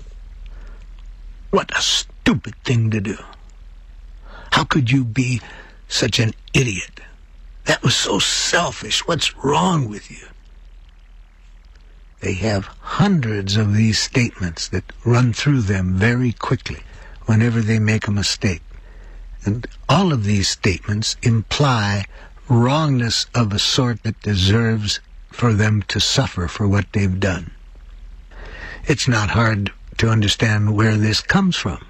What 1.56 1.74
a 1.74 1.80
stupid 1.80 2.54
thing 2.64 2.90
to 2.90 3.00
do. 3.00 3.16
How 4.52 4.64
could 4.64 4.90
you 4.90 5.06
be 5.06 5.40
such 5.88 6.18
an 6.18 6.34
idiot? 6.52 7.00
That 7.64 7.82
was 7.82 7.96
so 7.96 8.18
selfish. 8.18 9.06
What's 9.08 9.34
wrong 9.38 9.88
with 9.88 10.10
you? 10.10 10.26
They 12.20 12.34
have 12.34 12.66
hundreds 12.66 13.56
of 13.56 13.74
these 13.74 13.98
statements 13.98 14.68
that 14.68 14.92
run 15.02 15.32
through 15.32 15.62
them 15.62 15.94
very 15.94 16.32
quickly 16.32 16.82
whenever 17.24 17.62
they 17.62 17.78
make 17.78 18.06
a 18.06 18.10
mistake. 18.10 18.60
And 19.46 19.66
all 19.88 20.12
of 20.12 20.24
these 20.24 20.50
statements 20.50 21.16
imply 21.22 22.04
wrongness 22.50 23.24
of 23.34 23.54
a 23.54 23.58
sort 23.58 24.02
that 24.02 24.20
deserves 24.20 25.00
for 25.30 25.54
them 25.54 25.80
to 25.88 26.00
suffer 26.00 26.48
for 26.48 26.68
what 26.68 26.92
they've 26.92 27.18
done. 27.18 27.52
It's 28.84 29.08
not 29.08 29.30
hard 29.30 29.72
to 29.98 30.08
understand 30.08 30.74
where 30.74 30.96
this 30.96 31.20
comes 31.20 31.56
from 31.56 31.84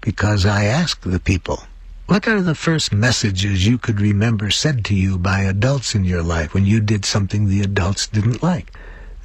because 0.00 0.46
I 0.46 0.64
ask 0.64 1.00
the 1.02 1.20
people, 1.20 1.64
what 2.06 2.26
are 2.26 2.42
the 2.42 2.54
first 2.54 2.92
messages 2.92 3.66
you 3.66 3.78
could 3.78 4.00
remember 4.00 4.50
said 4.50 4.84
to 4.86 4.94
you 4.94 5.18
by 5.18 5.40
adults 5.40 5.94
in 5.94 6.04
your 6.04 6.22
life 6.22 6.54
when 6.54 6.64
you 6.64 6.80
did 6.80 7.04
something 7.04 7.46
the 7.46 7.62
adults 7.62 8.06
didn't 8.06 8.42
like? 8.42 8.72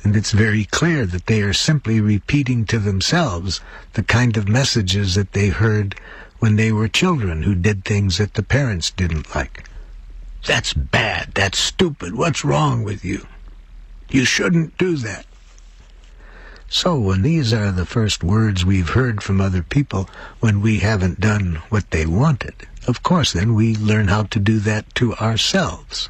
And 0.04 0.16
it's 0.16 0.32
very 0.32 0.66
clear 0.66 1.06
that 1.08 1.26
they 1.26 1.42
are 1.42 1.54
simply 1.54 2.00
repeating 2.00 2.66
to 2.66 2.78
themselves 2.78 3.60
the 3.94 4.04
kind 4.04 4.38
of 4.38 4.48
messages 4.48 5.16
that 5.16 5.32
they 5.32 5.48
heard 5.48 5.96
when 6.38 6.58
they 6.58 6.72
were 6.72 6.88
children 6.88 7.42
who 7.42 7.56
did 7.56 7.84
things 7.84 8.20
that 8.20 8.36
the 8.36 8.44
parents 8.44 8.92
didn't 8.92 9.34
like. 9.34 9.68
That's 10.46 10.74
bad. 10.74 11.32
That's 11.34 11.58
stupid. 11.58 12.16
What's 12.16 12.46
wrong 12.46 12.84
with 12.84 13.04
you? 13.04 13.26
You 14.10 14.26
shouldn't 14.26 14.78
do 14.78 14.96
that. 14.98 15.26
So 16.70 17.00
when 17.00 17.22
these 17.22 17.54
are 17.54 17.72
the 17.72 17.86
first 17.86 18.24
words 18.24 18.66
we've 18.66 18.90
heard 18.90 19.22
from 19.22 19.40
other 19.40 19.62
people 19.62 20.10
when 20.40 20.62
we 20.62 20.80
haven't 20.80 21.20
done 21.20 21.62
what 21.70 21.92
they 21.92 22.06
wanted, 22.06 22.56
of 22.88 23.04
course 23.04 23.34
then 23.34 23.54
we 23.54 23.76
learn 23.76 24.08
how 24.08 24.24
to 24.24 24.40
do 24.40 24.60
that 24.60 24.94
to 24.96 25.14
ourselves. 25.16 26.10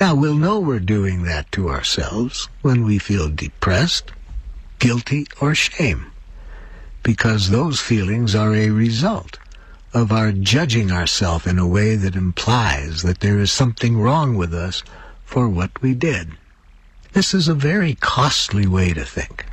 Now, 0.00 0.14
we'll 0.14 0.34
know 0.34 0.58
we're 0.58 0.80
doing 0.80 1.24
that 1.24 1.52
to 1.52 1.68
ourselves 1.68 2.48
when 2.62 2.84
we 2.84 2.98
feel 2.98 3.28
depressed, 3.28 4.12
guilty, 4.78 5.26
or 5.42 5.54
shame, 5.54 6.10
because 7.02 7.50
those 7.50 7.80
feelings 7.80 8.34
are 8.34 8.54
a 8.54 8.70
result 8.70 9.38
of 9.92 10.10
our 10.10 10.32
judging 10.32 10.90
ourselves 10.90 11.46
in 11.46 11.58
a 11.58 11.66
way 11.66 11.96
that 11.96 12.16
implies 12.16 13.02
that 13.02 13.20
there 13.20 13.38
is 13.38 13.52
something 13.52 13.98
wrong 13.98 14.36
with 14.36 14.54
us 14.54 14.82
for 15.24 15.48
what 15.48 15.82
we 15.82 15.94
did. 15.94 16.30
This 17.12 17.34
is 17.34 17.48
a 17.48 17.54
very 17.54 17.94
costly 17.94 18.66
way 18.66 18.92
to 18.94 19.04
think. 19.04 19.44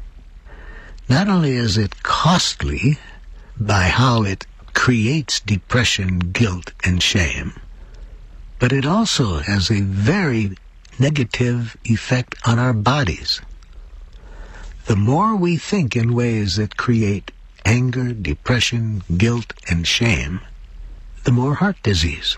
Not 1.10 1.28
only 1.28 1.54
is 1.54 1.78
it 1.78 2.04
costly 2.04 3.00
by 3.60 3.84
how 3.84 4.24
it 4.24 4.46
creates 4.74 5.40
depression, 5.40 6.20
guilt, 6.20 6.72
and 6.84 7.02
shame, 7.02 7.54
but 8.60 8.72
it 8.72 8.86
also 8.86 9.40
has 9.40 9.72
a 9.72 9.82
very 9.82 10.56
negative 11.00 11.76
effect 11.84 12.36
on 12.46 12.60
our 12.60 12.74
bodies. 12.74 13.42
The 14.86 14.96
more 14.96 15.36
we 15.36 15.58
think 15.58 15.96
in 15.96 16.14
ways 16.14 16.58
that 16.58 16.78
create 16.78 17.32
anger, 17.66 18.14
depression, 18.14 19.04
guilt, 19.18 19.54
and 19.68 19.88
shame, 19.88 20.42
the 21.24 21.32
more 21.32 21.56
heart 21.56 21.78
disease. 21.82 22.38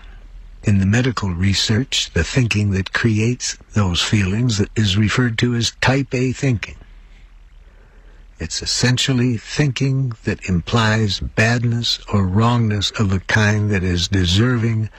In 0.62 0.78
the 0.78 0.86
medical 0.86 1.30
research, 1.30 2.10
the 2.12 2.22
thinking 2.22 2.72
that 2.72 2.92
creates 2.92 3.56
those 3.72 4.02
feelings 4.02 4.62
is 4.76 4.96
referred 4.96 5.38
to 5.38 5.54
as 5.54 5.72
type 5.80 6.14
A 6.14 6.32
thinking. 6.32 6.76
It's 8.38 8.62
essentially 8.62 9.36
thinking 9.36 10.12
that 10.24 10.48
implies 10.48 11.20
badness 11.20 11.98
or 12.12 12.26
wrongness 12.26 12.90
of 12.92 13.12
a 13.12 13.20
kind 13.20 13.70
that 13.70 13.82
is 13.82 14.08
deserving 14.08 14.90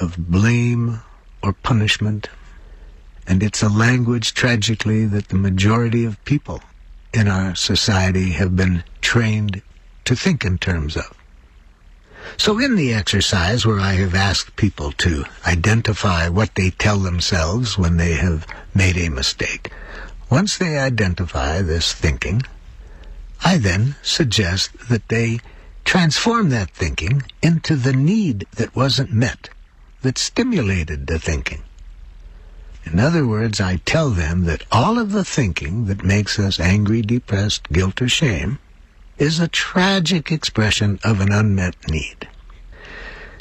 of 0.00 0.16
blame 0.16 1.00
or 1.42 1.52
punishment. 1.52 2.28
And 3.26 3.42
it's 3.42 3.62
a 3.62 3.68
language, 3.68 4.34
tragically, 4.34 5.04
that 5.06 5.28
the 5.28 5.36
majority 5.36 6.04
of 6.04 6.24
people 6.24 6.62
in 7.12 7.28
our 7.28 7.54
society 7.54 8.30
have 8.30 8.56
been 8.56 8.82
trained 9.00 9.62
to 10.04 10.16
think 10.16 10.44
in 10.44 10.58
terms 10.58 10.96
of. 10.96 11.19
So 12.36 12.58
in 12.58 12.76
the 12.76 12.92
exercise 12.92 13.64
where 13.66 13.80
I 13.80 13.92
have 13.94 14.14
asked 14.14 14.56
people 14.56 14.92
to 14.92 15.24
identify 15.46 16.28
what 16.28 16.54
they 16.54 16.70
tell 16.70 16.98
themselves 16.98 17.76
when 17.76 17.96
they 17.96 18.14
have 18.14 18.46
made 18.74 18.96
a 18.96 19.08
mistake, 19.08 19.70
once 20.30 20.56
they 20.56 20.78
identify 20.78 21.60
this 21.60 21.92
thinking, 21.92 22.42
I 23.44 23.58
then 23.58 23.96
suggest 24.02 24.88
that 24.88 25.08
they 25.08 25.40
transform 25.84 26.50
that 26.50 26.70
thinking 26.70 27.22
into 27.42 27.74
the 27.76 27.92
need 27.92 28.46
that 28.56 28.76
wasn't 28.76 29.12
met, 29.12 29.48
that 30.02 30.18
stimulated 30.18 31.06
the 31.06 31.18
thinking. 31.18 31.62
In 32.84 32.98
other 32.98 33.26
words, 33.26 33.60
I 33.60 33.76
tell 33.76 34.10
them 34.10 34.44
that 34.44 34.64
all 34.70 34.98
of 34.98 35.12
the 35.12 35.24
thinking 35.24 35.86
that 35.86 36.04
makes 36.04 36.38
us 36.38 36.58
angry, 36.58 37.02
depressed, 37.02 37.70
guilt, 37.72 38.00
or 38.00 38.08
shame 38.08 38.58
is 39.20 39.38
a 39.38 39.48
tragic 39.48 40.32
expression 40.32 40.98
of 41.04 41.20
an 41.20 41.30
unmet 41.30 41.76
need. 41.90 42.26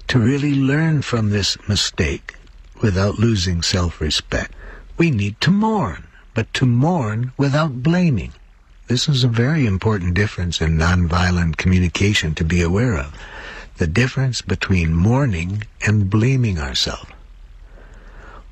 To 0.10 0.20
really 0.20 0.54
learn 0.54 1.02
from 1.02 1.30
this 1.30 1.58
mistake 1.70 2.36
without 2.82 3.18
losing 3.18 3.62
self-respect, 3.62 4.54
we 4.98 5.10
need 5.10 5.40
to 5.40 5.52
mourn, 5.52 6.06
but 6.34 6.54
to 6.56 6.66
mourn 6.66 7.32
without 7.38 7.82
blaming. 7.82 8.34
This 8.88 9.08
is 9.08 9.24
a 9.24 9.30
very 9.30 9.66
important 9.66 10.16
difference 10.16 10.60
in 10.60 10.78
nonviolent 10.78 11.56
communication 11.56 12.36
to 12.36 12.44
be 12.44 12.62
aware 12.62 12.98
of. 12.98 13.14
The 13.78 13.88
difference 13.88 14.42
between 14.42 14.94
mourning 14.94 15.64
and 15.88 16.10
blaming 16.10 16.60
ourselves. 16.60 17.10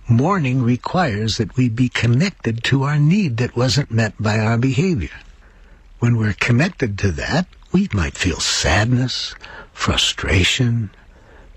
Mourning 0.08 0.64
requires 0.64 1.36
that 1.36 1.58
we 1.58 1.68
be 1.68 1.90
connected 1.90 2.64
to 2.64 2.84
our 2.84 2.98
need 2.98 3.36
that 3.38 3.58
wasn't 3.58 3.92
met 3.92 4.14
by 4.18 4.40
our 4.40 4.58
behavior. 4.58 5.10
When 6.00 6.18
we're 6.18 6.34
connected 6.34 6.98
to 7.00 7.12
that, 7.14 7.48
we 7.72 7.90
might 7.92 8.16
feel 8.16 8.40
sadness, 8.40 9.36
frustration, 9.74 10.92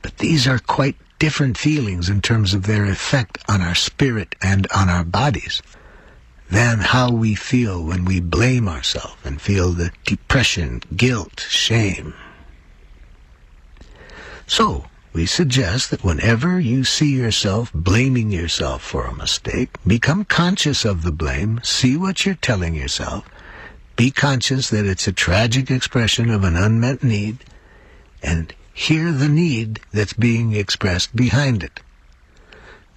but 0.03 0.19
these 0.19 0.49
are 0.49 0.59
quite 0.59 0.97
different 1.19 1.59
feelings 1.59 2.09
in 2.09 2.23
terms 2.23 2.55
of 2.55 2.65
their 2.65 2.87
effect 2.87 3.39
on 3.49 3.61
our 3.61 3.75
spirit 3.75 4.35
and 4.43 4.67
on 4.75 4.89
our 4.89 5.05
bodies 5.05 5.61
than 6.51 6.79
how 6.81 7.13
we 7.13 7.35
feel 7.35 7.85
when 7.85 8.05
we 8.05 8.19
blame 8.19 8.69
ourselves 8.69 9.17
and 9.25 9.41
feel 9.41 9.71
the 9.71 9.93
depression, 10.05 10.83
guilt, 10.97 11.47
shame. 11.49 12.15
So, 14.47 14.87
we 15.13 15.27
suggest 15.27 15.91
that 15.91 16.03
whenever 16.03 16.59
you 16.59 16.85
see 16.85 17.15
yourself 17.15 17.71
blaming 17.73 18.33
yourself 18.33 18.83
for 18.83 19.05
a 19.05 19.15
mistake, 19.15 19.71
become 19.87 20.25
conscious 20.25 20.85
of 20.85 21.03
the 21.03 21.13
blame, 21.13 21.61
see 21.63 21.97
what 21.97 22.25
you're 22.25 22.35
telling 22.37 22.75
yourself, 22.75 23.25
be 24.01 24.11
conscious 24.11 24.71
that 24.71 24.87
it's 24.87 25.07
a 25.07 25.13
tragic 25.13 25.71
expression 25.71 26.31
of 26.31 26.43
an 26.43 26.57
unmet 26.57 27.05
need, 27.05 27.37
and 28.23 28.55
hear 28.73 29.13
the 29.13 29.29
need 29.29 29.79
that's 29.93 30.15
being 30.15 30.55
expressed 30.55 31.15
behind 31.15 31.63
it. 31.63 31.81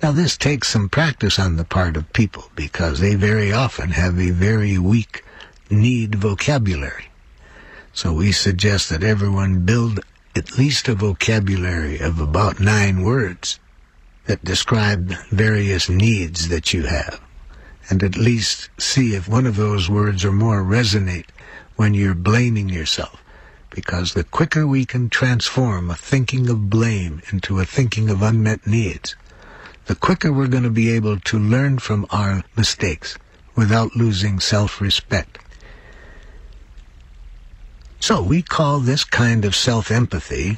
Now, 0.02 0.14
this 0.14 0.38
takes 0.38 0.70
some 0.70 0.88
practice 0.88 1.38
on 1.38 1.58
the 1.58 1.66
part 1.66 1.98
of 1.98 2.14
people 2.14 2.50
because 2.56 3.02
they 3.02 3.16
very 3.16 3.52
often 3.52 3.90
have 3.90 4.18
a 4.18 4.30
very 4.30 4.78
weak 4.78 5.26
need 5.70 6.16
vocabulary. 6.16 7.10
So 7.92 8.14
we 8.14 8.32
suggest 8.32 8.88
that 8.88 9.04
everyone 9.04 9.66
build 9.66 10.00
at 10.38 10.58
least 10.58 10.88
a 10.88 10.96
vocabulary 10.96 12.00
of 12.00 12.22
about 12.22 12.62
nine 12.62 13.04
words 13.04 13.60
that 14.28 14.46
describe 14.46 15.14
various 15.32 15.90
needs 15.90 16.48
that 16.48 16.74
you 16.74 16.84
have, 16.84 17.20
and 17.90 18.04
at 18.04 18.16
least 18.16 18.70
see 18.78 19.16
if 19.16 19.28
one 19.28 19.46
of 19.46 19.56
those 19.56 19.90
words 19.90 20.24
or 20.24 20.32
more 20.32 20.64
resonate 20.64 21.30
when 21.76 21.94
you're 21.94 22.14
blaming 22.16 22.70
yourself. 22.70 23.24
Because 23.70 24.14
the 24.14 24.24
quicker 24.24 24.68
we 24.68 24.86
can 24.86 25.10
transform 25.10 25.90
a 25.90 25.96
thinking 25.96 26.50
of 26.50 26.70
blame 26.70 27.22
into 27.32 27.60
a 27.60 27.66
thinking 27.66 28.10
of 28.10 28.22
unmet 28.22 28.66
needs, 28.68 29.16
the 29.86 29.96
quicker 29.96 30.32
we're 30.32 30.48
going 30.48 30.64
to 30.64 30.70
be 30.70 30.92
able 30.92 31.20
to 31.20 31.40
learn 31.40 31.80
from 31.80 32.06
our 32.10 32.44
mistakes 32.56 33.18
without 33.56 33.96
losing 33.96 34.40
self-respect. 34.40 35.40
So 38.00 38.22
we 38.22 38.42
call 38.42 38.80
this 38.80 39.04
kind 39.04 39.46
of 39.46 39.56
self-empathy, 39.56 40.58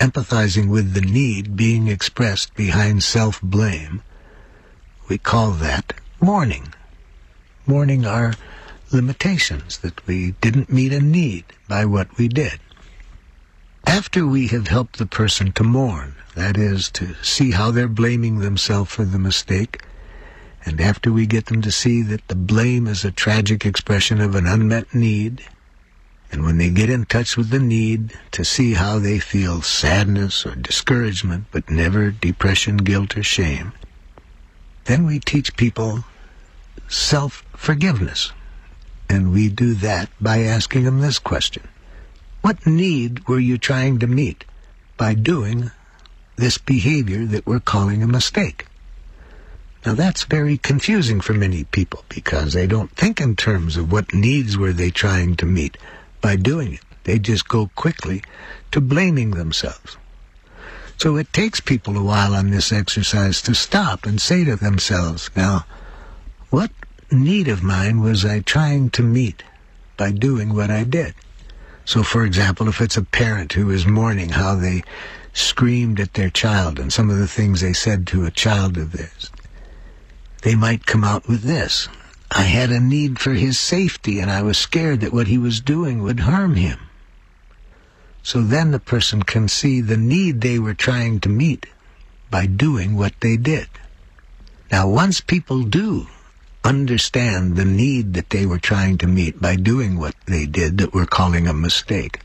empathizing 0.00 0.68
with 0.68 0.94
the 0.94 1.00
need 1.00 1.56
being 1.56 1.88
expressed 1.88 2.54
behind 2.54 3.02
self-blame, 3.02 4.02
we 5.08 5.18
call 5.18 5.52
that 5.52 5.94
mourning. 6.20 6.74
Mourning 7.66 8.06
our 8.06 8.34
limitations, 8.90 9.78
that 9.78 10.06
we 10.06 10.32
didn't 10.40 10.72
meet 10.72 10.92
a 10.92 11.00
need 11.00 11.44
by 11.68 11.84
what 11.84 12.16
we 12.16 12.28
did. 12.28 12.58
After 13.86 14.26
we 14.26 14.48
have 14.48 14.68
helped 14.68 14.98
the 14.98 15.06
person 15.06 15.52
to 15.52 15.64
mourn, 15.64 16.14
that 16.34 16.56
is, 16.56 16.90
to 16.92 17.14
see 17.22 17.52
how 17.52 17.70
they're 17.70 17.88
blaming 17.88 18.38
themselves 18.38 18.90
for 18.90 19.04
the 19.04 19.18
mistake, 19.18 19.82
and 20.64 20.80
after 20.80 21.12
we 21.12 21.26
get 21.26 21.46
them 21.46 21.62
to 21.62 21.72
see 21.72 22.02
that 22.02 22.26
the 22.28 22.34
blame 22.34 22.86
is 22.86 23.04
a 23.04 23.10
tragic 23.10 23.64
expression 23.64 24.20
of 24.20 24.34
an 24.34 24.46
unmet 24.46 24.94
need, 24.94 25.42
and 26.30 26.44
when 26.44 26.58
they 26.58 26.68
get 26.68 26.90
in 26.90 27.06
touch 27.06 27.36
with 27.36 27.50
the 27.50 27.58
need 27.58 28.12
to 28.32 28.44
see 28.44 28.74
how 28.74 28.98
they 28.98 29.18
feel 29.18 29.62
sadness 29.62 30.44
or 30.44 30.54
discouragement, 30.54 31.46
but 31.50 31.70
never 31.70 32.10
depression, 32.10 32.76
guilt, 32.76 33.16
or 33.16 33.22
shame, 33.22 33.72
then 34.88 35.04
we 35.04 35.20
teach 35.20 35.54
people 35.56 36.02
self-forgiveness. 36.88 38.32
And 39.10 39.32
we 39.32 39.50
do 39.50 39.74
that 39.74 40.08
by 40.18 40.40
asking 40.40 40.84
them 40.84 41.00
this 41.00 41.18
question. 41.18 41.68
What 42.40 42.66
need 42.66 43.28
were 43.28 43.38
you 43.38 43.58
trying 43.58 43.98
to 43.98 44.06
meet 44.06 44.46
by 44.96 45.12
doing 45.12 45.70
this 46.36 46.56
behavior 46.56 47.26
that 47.26 47.46
we're 47.46 47.60
calling 47.60 48.02
a 48.02 48.06
mistake? 48.06 48.66
Now 49.84 49.92
that's 49.92 50.24
very 50.24 50.56
confusing 50.56 51.20
for 51.20 51.34
many 51.34 51.64
people 51.64 52.04
because 52.08 52.54
they 52.54 52.66
don't 52.66 52.90
think 52.92 53.20
in 53.20 53.36
terms 53.36 53.76
of 53.76 53.92
what 53.92 54.14
needs 54.14 54.56
were 54.56 54.72
they 54.72 54.90
trying 54.90 55.36
to 55.36 55.46
meet 55.46 55.76
by 56.22 56.36
doing 56.36 56.72
it. 56.74 56.80
They 57.04 57.18
just 57.18 57.46
go 57.46 57.70
quickly 57.74 58.22
to 58.72 58.80
blaming 58.80 59.32
themselves. 59.32 59.98
So 60.98 61.16
it 61.16 61.32
takes 61.32 61.60
people 61.60 61.96
a 61.96 62.02
while 62.02 62.34
on 62.34 62.50
this 62.50 62.72
exercise 62.72 63.40
to 63.42 63.54
stop 63.54 64.04
and 64.04 64.20
say 64.20 64.44
to 64.44 64.56
themselves, 64.56 65.30
now, 65.36 65.64
what 66.50 66.72
need 67.12 67.46
of 67.46 67.62
mine 67.62 68.00
was 68.00 68.24
I 68.24 68.40
trying 68.40 68.90
to 68.90 69.04
meet 69.04 69.44
by 69.96 70.10
doing 70.10 70.54
what 70.54 70.72
I 70.72 70.82
did? 70.82 71.14
So, 71.84 72.02
for 72.02 72.24
example, 72.24 72.68
if 72.68 72.80
it's 72.80 72.96
a 72.96 73.04
parent 73.04 73.52
who 73.52 73.70
is 73.70 73.86
mourning 73.86 74.30
how 74.30 74.56
they 74.56 74.82
screamed 75.32 76.00
at 76.00 76.14
their 76.14 76.30
child 76.30 76.80
and 76.80 76.92
some 76.92 77.10
of 77.10 77.18
the 77.18 77.28
things 77.28 77.60
they 77.60 77.72
said 77.72 78.06
to 78.08 78.24
a 78.24 78.32
child 78.32 78.76
of 78.76 78.90
theirs, 78.90 79.30
they 80.42 80.56
might 80.56 80.84
come 80.84 81.04
out 81.04 81.28
with 81.28 81.42
this. 81.42 81.88
I 82.32 82.42
had 82.42 82.70
a 82.70 82.80
need 82.80 83.20
for 83.20 83.34
his 83.34 83.58
safety, 83.58 84.18
and 84.18 84.30
I 84.30 84.42
was 84.42 84.58
scared 84.58 85.00
that 85.00 85.12
what 85.12 85.28
he 85.28 85.38
was 85.38 85.60
doing 85.60 86.02
would 86.02 86.20
harm 86.20 86.56
him. 86.56 86.87
So 88.28 88.42
then 88.42 88.72
the 88.72 88.78
person 88.78 89.22
can 89.22 89.48
see 89.48 89.80
the 89.80 89.96
need 89.96 90.42
they 90.42 90.58
were 90.58 90.74
trying 90.74 91.18
to 91.20 91.30
meet 91.30 91.64
by 92.30 92.44
doing 92.44 92.94
what 92.94 93.14
they 93.20 93.38
did. 93.38 93.68
Now, 94.70 94.86
once 94.86 95.22
people 95.22 95.62
do 95.62 96.08
understand 96.62 97.56
the 97.56 97.64
need 97.64 98.12
that 98.12 98.28
they 98.28 98.44
were 98.44 98.58
trying 98.58 98.98
to 98.98 99.06
meet 99.06 99.40
by 99.40 99.56
doing 99.56 99.98
what 99.98 100.14
they 100.26 100.44
did 100.44 100.76
that 100.76 100.92
we're 100.92 101.06
calling 101.06 101.48
a 101.48 101.54
mistake, 101.54 102.20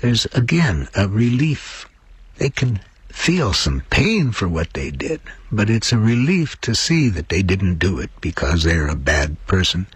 there's 0.00 0.26
again 0.26 0.86
a 0.94 1.08
relief. 1.08 1.88
They 2.36 2.50
can 2.50 2.78
feel 3.08 3.52
some 3.52 3.82
pain 3.90 4.30
for 4.30 4.46
what 4.46 4.74
they 4.74 4.92
did, 4.92 5.20
but 5.50 5.68
it's 5.68 5.90
a 5.90 5.98
relief 5.98 6.60
to 6.60 6.72
see 6.76 7.08
that 7.08 7.30
they 7.30 7.42
didn't 7.42 7.80
do 7.80 7.98
it 7.98 8.10
because 8.20 8.62
they're 8.62 8.86
a 8.86 8.94
bad 8.94 9.44
person. 9.48 9.88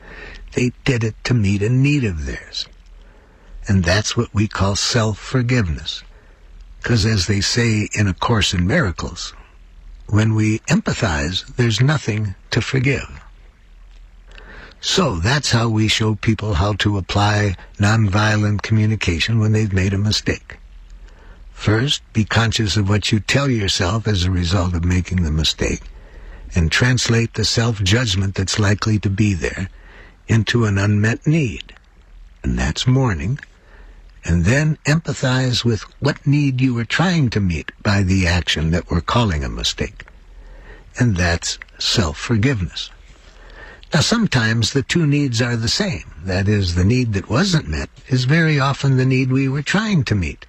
They 0.55 0.73
did 0.85 1.05
it 1.05 1.15
to 1.23 1.35
meet 1.35 1.63
a 1.63 1.69
need 1.69 2.03
of 2.03 2.27
theirs. 2.27 2.67
And 3.67 3.85
that's 3.85 4.17
what 4.17 4.33
we 4.35 4.47
call 4.47 4.77
self-forgiveness. 4.77 6.03
Because 6.83 7.07
as 7.07 7.27
they 7.27 7.41
say 7.41 7.89
in 7.95 8.09
A 8.09 8.15
Course 8.15 8.53
in 8.53 8.67
Miracles, 8.67 9.33
when 10.09 10.35
we 10.35 10.59
empathize, 10.69 11.47
there's 11.57 11.81
nothing 11.81 12.35
to 12.51 12.61
forgive. 12.61 13.21
So 14.83 15.17
that's 15.17 15.51
how 15.51 15.71
we 15.71 15.89
show 15.89 16.15
people 16.15 16.53
how 16.55 16.75
to 16.75 16.99
apply 16.99 17.57
nonviolent 17.79 18.61
communication 18.61 19.39
when 19.39 19.53
they've 19.53 19.73
made 19.73 19.95
a 19.95 19.99
mistake. 19.99 20.59
First, 21.55 22.03
be 22.13 22.27
conscious 22.27 22.77
of 22.77 22.91
what 22.91 23.11
you 23.11 23.21
tell 23.21 23.49
yourself 23.49 24.07
as 24.07 24.25
a 24.25 24.31
result 24.31 24.75
of 24.75 24.85
making 24.85 25.23
the 25.23 25.31
mistake, 25.31 25.81
and 26.55 26.71
translate 26.71 27.33
the 27.33 27.47
self-judgment 27.47 28.35
that's 28.35 28.59
likely 28.59 28.99
to 28.99 29.09
be 29.09 29.33
there 29.33 29.71
into 30.29 30.67
an 30.67 30.77
unmet 30.77 31.27
need. 31.27 31.75
And 32.43 32.59
that's 32.59 32.87
mourning. 32.87 33.39
And 34.25 34.45
then 34.47 34.79
empathize 34.87 35.65
with 35.65 35.83
what 36.01 36.27
need 36.27 36.61
you 36.61 36.73
were 36.73 36.87
trying 36.87 37.29
to 37.31 37.41
meet 37.41 37.73
by 37.83 38.03
the 38.03 38.27
action 38.27 38.71
that 38.71 38.91
we're 38.91 39.03
calling 39.03 39.45
a 39.45 39.49
mistake. 39.49 40.07
And 40.99 41.17
that's 41.17 41.59
self-forgiveness. 41.79 42.91
Now, 43.93 44.01
sometimes 44.01 44.73
the 44.73 44.83
two 44.83 45.07
needs 45.07 45.43
are 45.43 45.57
the 45.57 45.69
same. 45.69 46.11
That 46.25 46.49
is, 46.49 46.75
the 46.75 46.85
need 46.85 47.13
that 47.13 47.29
wasn't 47.29 47.69
met 47.69 47.91
is 48.09 48.25
very 48.25 48.59
often 48.59 48.97
the 48.97 49.05
need 49.05 49.31
we 49.31 49.49
were 49.49 49.63
trying 49.63 50.05
to 50.05 50.15
meet. 50.15 50.47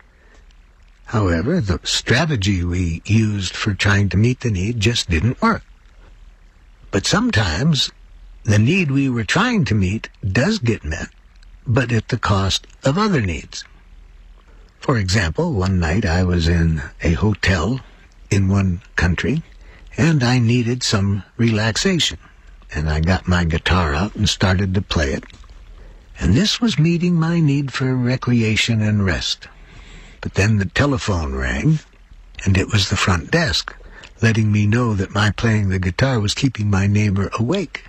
However, 1.06 1.62
the 1.62 1.80
strategy 1.84 2.64
we 2.64 3.02
used 3.06 3.56
for 3.56 3.74
trying 3.74 4.10
to 4.10 4.18
meet 4.18 4.40
the 4.40 4.50
need 4.50 4.80
just 4.80 5.10
didn't 5.10 5.42
work. 5.42 5.64
But 6.90 7.06
sometimes 7.06 7.92
the 8.44 8.58
need 8.58 8.90
we 8.90 9.10
were 9.10 9.24
trying 9.24 9.66
to 9.66 9.76
meet 9.76 10.10
does 10.28 10.60
get 10.60 10.84
met, 10.84 11.10
but 11.68 11.92
at 11.92 12.10
the 12.10 12.18
cost 12.18 12.68
of 12.84 12.98
other 12.98 13.22
needs. 13.22 13.64
For 14.80 14.98
example, 14.98 15.54
one 15.54 15.80
night 15.80 16.06
I 16.06 16.24
was 16.24 16.48
in 16.48 16.82
a 17.02 17.14
hotel 17.14 17.80
in 18.30 18.50
one 18.50 18.82
country, 18.96 19.42
and 19.98 20.24
I 20.24 20.40
needed 20.40 20.84
some 20.84 21.24
relaxation. 21.38 22.20
And 22.74 22.90
I 22.90 23.00
got 23.00 23.28
my 23.28 23.46
guitar 23.46 23.96
out 23.96 24.16
and 24.16 24.28
started 24.28 24.74
to 24.74 24.82
play 24.82 25.14
it. 25.14 25.24
And 26.20 26.34
this 26.34 26.62
was 26.62 26.78
meeting 26.78 27.16
my 27.16 27.40
need 27.40 27.74
for 27.74 27.96
recreation 27.96 28.82
and 28.82 29.06
rest. 29.06 29.48
But 30.22 30.36
then 30.36 30.58
the 30.58 30.66
telephone 30.66 31.36
rang, 31.36 31.80
and 32.46 32.58
it 32.58 32.72
was 32.72 32.90
the 32.90 32.98
front 32.98 33.32
desk, 33.32 33.76
letting 34.22 34.52
me 34.52 34.66
know 34.66 34.94
that 34.94 35.14
my 35.14 35.32
playing 35.32 35.70
the 35.70 35.80
guitar 35.80 36.20
was 36.20 36.34
keeping 36.34 36.70
my 36.70 36.88
neighbor 36.88 37.30
awake. 37.40 37.86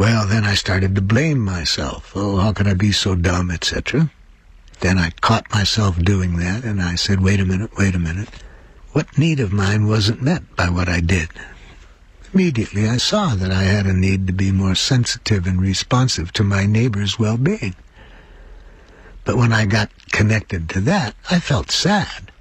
Well, 0.00 0.26
then 0.26 0.46
I 0.46 0.54
started 0.54 0.94
to 0.94 1.02
blame 1.02 1.40
myself. 1.40 2.12
Oh, 2.14 2.38
how 2.38 2.54
could 2.54 2.66
I 2.66 2.72
be 2.72 2.90
so 2.90 3.14
dumb, 3.14 3.50
etc. 3.50 4.10
Then 4.80 4.96
I 4.96 5.10
caught 5.20 5.52
myself 5.52 6.02
doing 6.02 6.38
that, 6.38 6.64
and 6.64 6.80
I 6.80 6.94
said, 6.94 7.20
wait 7.20 7.38
a 7.38 7.44
minute, 7.44 7.76
wait 7.76 7.94
a 7.94 7.98
minute. 7.98 8.30
What 8.92 9.18
need 9.18 9.40
of 9.40 9.52
mine 9.52 9.86
wasn't 9.88 10.22
met 10.22 10.56
by 10.56 10.70
what 10.70 10.88
I 10.88 11.00
did? 11.00 11.28
Immediately 12.32 12.88
I 12.88 12.96
saw 12.96 13.34
that 13.34 13.50
I 13.50 13.64
had 13.64 13.84
a 13.84 13.92
need 13.92 14.26
to 14.28 14.32
be 14.32 14.50
more 14.50 14.74
sensitive 14.74 15.46
and 15.46 15.60
responsive 15.60 16.32
to 16.32 16.44
my 16.44 16.64
neighbor's 16.64 17.18
well-being. 17.18 17.74
But 19.26 19.36
when 19.36 19.52
I 19.52 19.66
got 19.66 19.90
connected 20.12 20.70
to 20.70 20.80
that, 20.80 21.14
I 21.30 21.40
felt 21.40 21.70
sad. 21.70 22.32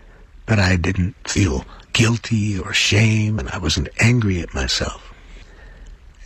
But 0.46 0.60
I 0.60 0.78
didn't 0.78 1.16
feel 1.28 1.66
guilty 1.92 2.58
or 2.58 2.72
shame, 2.72 3.38
and 3.38 3.50
I 3.50 3.58
wasn't 3.58 3.90
angry 4.00 4.40
at 4.40 4.54
myself. 4.54 5.14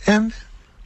And 0.06 0.32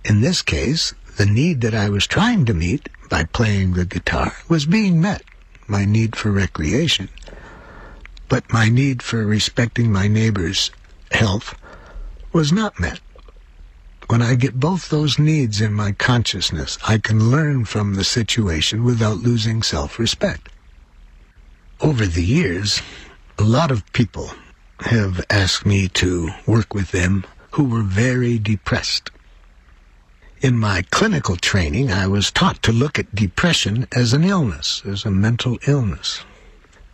in 0.05 0.21
this 0.21 0.43
case, 0.43 0.95
the 1.17 1.27
need 1.27 1.61
that 1.63 1.75
I 1.75 1.89
was 1.89 2.07
trying 2.07 2.45
to 2.47 2.55
meet 2.55 2.89
by 3.11 3.25
playing 3.25 3.73
the 3.73 3.85
guitar 3.85 4.37
was 4.49 4.67
being 4.67 5.01
met, 5.01 5.23
my 5.67 5.85
need 5.85 6.17
for 6.17 6.31
recreation. 6.31 7.09
But 8.29 8.53
my 8.53 8.69
need 8.69 9.03
for 9.03 9.25
respecting 9.27 9.91
my 9.91 10.07
neighbor's 10.07 10.71
health 11.11 11.55
was 12.33 12.53
not 12.53 12.79
met. 12.79 13.01
When 14.09 14.23
I 14.23 14.37
get 14.37 14.61
both 14.61 14.89
those 14.89 15.19
needs 15.19 15.61
in 15.61 15.73
my 15.75 15.93
consciousness, 15.93 16.79
I 16.87 16.99
can 16.99 17.31
learn 17.31 17.65
from 17.65 17.95
the 17.95 18.05
situation 18.05 18.85
without 18.85 19.19
losing 19.19 19.63
self-respect. 19.63 20.49
Over 21.81 22.07
the 22.07 22.25
years, 22.25 22.81
a 23.39 23.45
lot 23.45 23.71
of 23.71 23.91
people 23.93 24.31
have 24.81 25.25
asked 25.29 25.67
me 25.67 25.89
to 25.89 26.31
work 26.47 26.75
with 26.75 26.91
them 26.93 27.25
who 27.53 27.65
were 27.65 27.83
very 27.83 28.39
depressed. 28.39 29.11
In 30.41 30.57
my 30.57 30.83
clinical 30.93 31.35
training, 31.35 31.91
I 31.91 32.07
was 32.07 32.31
taught 32.31 32.63
to 32.63 32.71
look 32.71 32.97
at 32.97 33.13
depression 33.13 33.89
as 33.91 34.13
an 34.13 34.23
illness, 34.23 34.83
as 34.87 35.05
a 35.05 35.11
mental 35.11 35.59
illness. 35.67 36.21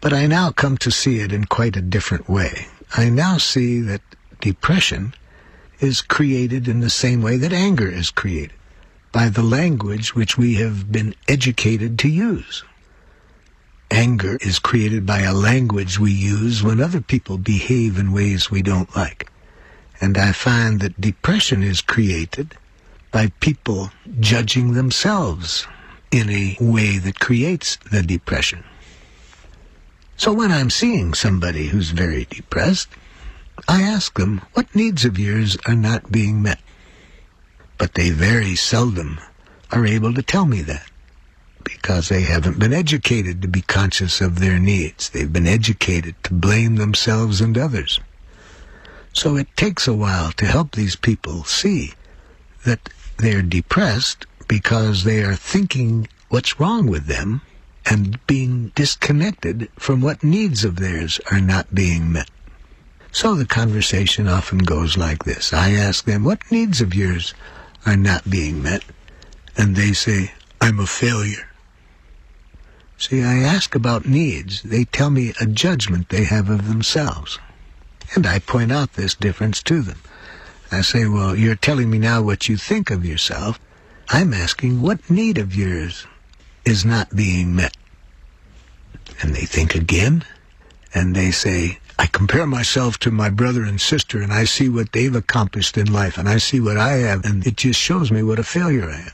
But 0.00 0.14
I 0.14 0.26
now 0.26 0.50
come 0.50 0.78
to 0.78 0.90
see 0.90 1.18
it 1.20 1.30
in 1.30 1.44
quite 1.44 1.76
a 1.76 1.82
different 1.82 2.26
way. 2.26 2.68
I 2.96 3.10
now 3.10 3.36
see 3.36 3.80
that 3.80 4.00
depression 4.40 5.12
is 5.78 6.00
created 6.00 6.68
in 6.68 6.80
the 6.80 6.88
same 6.88 7.20
way 7.20 7.36
that 7.36 7.52
anger 7.52 7.86
is 7.86 8.10
created, 8.10 8.56
by 9.12 9.28
the 9.28 9.42
language 9.42 10.14
which 10.14 10.38
we 10.38 10.54
have 10.54 10.90
been 10.90 11.14
educated 11.28 11.98
to 11.98 12.08
use. 12.08 12.64
Anger 13.90 14.38
is 14.40 14.58
created 14.58 15.04
by 15.04 15.20
a 15.20 15.34
language 15.34 15.98
we 15.98 16.12
use 16.12 16.62
when 16.62 16.80
other 16.80 17.02
people 17.02 17.36
behave 17.36 17.98
in 17.98 18.10
ways 18.12 18.50
we 18.50 18.62
don't 18.62 18.96
like. 18.96 19.30
And 20.00 20.16
I 20.16 20.32
find 20.32 20.80
that 20.80 20.98
depression 20.98 21.62
is 21.62 21.82
created 21.82 22.56
by 23.14 23.28
people 23.38 23.92
judging 24.18 24.74
themselves 24.74 25.68
in 26.10 26.28
a 26.28 26.56
way 26.60 26.98
that 26.98 27.20
creates 27.20 27.76
the 27.92 28.02
depression. 28.02 28.64
So 30.16 30.32
when 30.32 30.50
I'm 30.50 30.68
seeing 30.68 31.14
somebody 31.14 31.68
who's 31.68 31.90
very 31.90 32.24
depressed, 32.24 32.88
I 33.68 33.82
ask 33.82 34.18
them, 34.18 34.42
what 34.54 34.74
needs 34.74 35.04
of 35.04 35.16
yours 35.16 35.56
are 35.64 35.76
not 35.76 36.10
being 36.10 36.42
met? 36.42 36.58
But 37.78 37.94
they 37.94 38.10
very 38.10 38.56
seldom 38.56 39.20
are 39.70 39.86
able 39.86 40.12
to 40.14 40.22
tell 40.22 40.44
me 40.44 40.62
that 40.62 40.90
because 41.62 42.08
they 42.08 42.22
haven't 42.22 42.58
been 42.58 42.72
educated 42.72 43.40
to 43.42 43.48
be 43.48 43.62
conscious 43.62 44.20
of 44.20 44.40
their 44.40 44.58
needs. 44.58 45.10
They've 45.10 45.32
been 45.32 45.46
educated 45.46 46.16
to 46.24 46.34
blame 46.34 46.76
themselves 46.76 47.40
and 47.40 47.56
others. 47.56 48.00
So 49.12 49.36
it 49.36 49.56
takes 49.56 49.86
a 49.86 49.94
while 49.94 50.32
to 50.32 50.46
help 50.46 50.72
these 50.72 50.96
people 50.96 51.44
see 51.44 51.94
that 52.64 52.90
they're 53.18 53.42
depressed 53.42 54.26
because 54.48 55.04
they 55.04 55.22
are 55.22 55.36
thinking 55.36 56.08
what's 56.28 56.60
wrong 56.60 56.86
with 56.86 57.06
them 57.06 57.40
and 57.86 58.24
being 58.26 58.72
disconnected 58.74 59.68
from 59.76 60.00
what 60.00 60.24
needs 60.24 60.64
of 60.64 60.76
theirs 60.76 61.20
are 61.30 61.40
not 61.40 61.74
being 61.74 62.12
met. 62.12 62.30
So 63.12 63.34
the 63.34 63.46
conversation 63.46 64.26
often 64.26 64.58
goes 64.58 64.96
like 64.96 65.24
this. 65.24 65.52
I 65.52 65.70
ask 65.70 66.04
them, 66.04 66.24
what 66.24 66.50
needs 66.50 66.80
of 66.80 66.94
yours 66.94 67.34
are 67.86 67.96
not 67.96 68.28
being 68.28 68.62
met? 68.62 68.82
And 69.56 69.76
they 69.76 69.92
say, 69.92 70.32
I'm 70.60 70.80
a 70.80 70.86
failure. 70.86 71.46
See, 72.96 73.22
I 73.22 73.38
ask 73.38 73.74
about 73.74 74.06
needs. 74.06 74.62
They 74.62 74.84
tell 74.84 75.10
me 75.10 75.32
a 75.40 75.46
judgment 75.46 76.08
they 76.08 76.24
have 76.24 76.48
of 76.48 76.68
themselves. 76.68 77.38
And 78.14 78.26
I 78.26 78.38
point 78.38 78.72
out 78.72 78.94
this 78.94 79.14
difference 79.14 79.62
to 79.64 79.82
them. 79.82 79.98
I 80.74 80.80
say, 80.80 81.06
well, 81.06 81.36
you're 81.36 81.54
telling 81.54 81.88
me 81.88 81.98
now 81.98 82.20
what 82.20 82.48
you 82.48 82.56
think 82.56 82.90
of 82.90 83.04
yourself. 83.04 83.60
I'm 84.08 84.34
asking 84.34 84.82
what 84.82 85.08
need 85.08 85.38
of 85.38 85.54
yours 85.54 86.06
is 86.64 86.84
not 86.84 87.14
being 87.14 87.54
met. 87.54 87.76
And 89.22 89.34
they 89.34 89.46
think 89.46 89.74
again, 89.74 90.24
and 90.92 91.14
they 91.14 91.30
say, 91.30 91.78
I 91.98 92.06
compare 92.06 92.46
myself 92.46 92.98
to 92.98 93.10
my 93.12 93.30
brother 93.30 93.62
and 93.62 93.80
sister 93.80 94.20
and 94.20 94.32
I 94.32 94.44
see 94.44 94.68
what 94.68 94.90
they've 94.92 95.14
accomplished 95.14 95.78
in 95.78 95.92
life 95.92 96.18
and 96.18 96.28
I 96.28 96.38
see 96.38 96.60
what 96.60 96.76
I 96.76 96.94
have 96.94 97.24
and 97.24 97.46
it 97.46 97.56
just 97.56 97.78
shows 97.80 98.10
me 98.10 98.22
what 98.22 98.40
a 98.40 98.44
failure 98.44 98.90
I 98.90 99.00
am. 99.00 99.12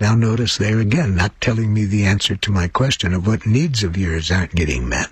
Now 0.00 0.16
notice 0.16 0.56
there 0.56 0.80
again, 0.80 1.14
not 1.14 1.40
telling 1.40 1.72
me 1.72 1.84
the 1.84 2.04
answer 2.04 2.34
to 2.34 2.50
my 2.50 2.66
question 2.66 3.14
of 3.14 3.28
what 3.28 3.46
needs 3.46 3.84
of 3.84 3.96
yours 3.96 4.30
aren't 4.32 4.56
getting 4.56 4.88
met. 4.88 5.08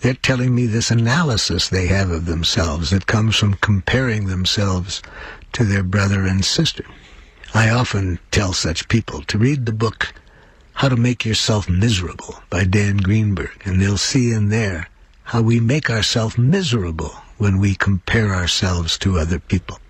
They're 0.00 0.14
telling 0.14 0.54
me 0.54 0.64
this 0.64 0.90
analysis 0.90 1.68
they 1.68 1.86
have 1.88 2.10
of 2.10 2.24
themselves 2.24 2.88
that 2.88 3.06
comes 3.06 3.36
from 3.36 3.54
comparing 3.54 4.26
themselves 4.26 5.02
to 5.52 5.62
their 5.62 5.82
brother 5.82 6.24
and 6.24 6.42
sister. 6.42 6.86
I 7.52 7.68
often 7.68 8.18
tell 8.30 8.54
such 8.54 8.88
people 8.88 9.22
to 9.24 9.36
read 9.36 9.66
the 9.66 9.72
book 9.72 10.14
How 10.72 10.88
to 10.88 10.96
Make 10.96 11.26
Yourself 11.26 11.68
Miserable 11.68 12.42
by 12.48 12.64
Dan 12.64 12.96
Greenberg, 12.96 13.60
and 13.66 13.78
they'll 13.78 13.98
see 13.98 14.32
in 14.32 14.48
there 14.48 14.88
how 15.24 15.42
we 15.42 15.60
make 15.60 15.90
ourselves 15.90 16.38
miserable 16.38 17.14
when 17.36 17.58
we 17.58 17.74
compare 17.74 18.34
ourselves 18.34 18.96
to 18.98 19.18
other 19.18 19.38
people. 19.38 19.80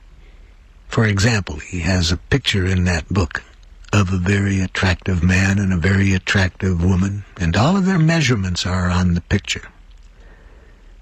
For 0.89 1.07
example, 1.07 1.61
he 1.61 1.81
has 1.81 2.11
a 2.11 2.17
picture 2.17 2.67
in 2.67 2.83
that 2.85 3.09
book 3.11 3.45
of 3.93 4.13
a 4.13 4.19
very 4.19 4.59
attractive 4.59 5.23
man 5.23 5.61
and 5.61 5.73
a 5.73 5.77
very 5.77 6.15
attractive 6.15 6.83
woman, 6.85 7.25
and 7.37 7.57
all 7.57 7.77
of 7.77 7.87
their 7.87 7.99
measurements 7.99 8.67
are 8.67 8.91
on 8.91 9.15
the 9.15 9.21
picture. 9.21 9.69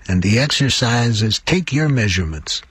And 0.09 0.23
the 0.23 0.39
exercise 0.39 1.23
is 1.23 1.39
take 1.39 1.73
your 1.73 1.89
measurements, 1.89 2.63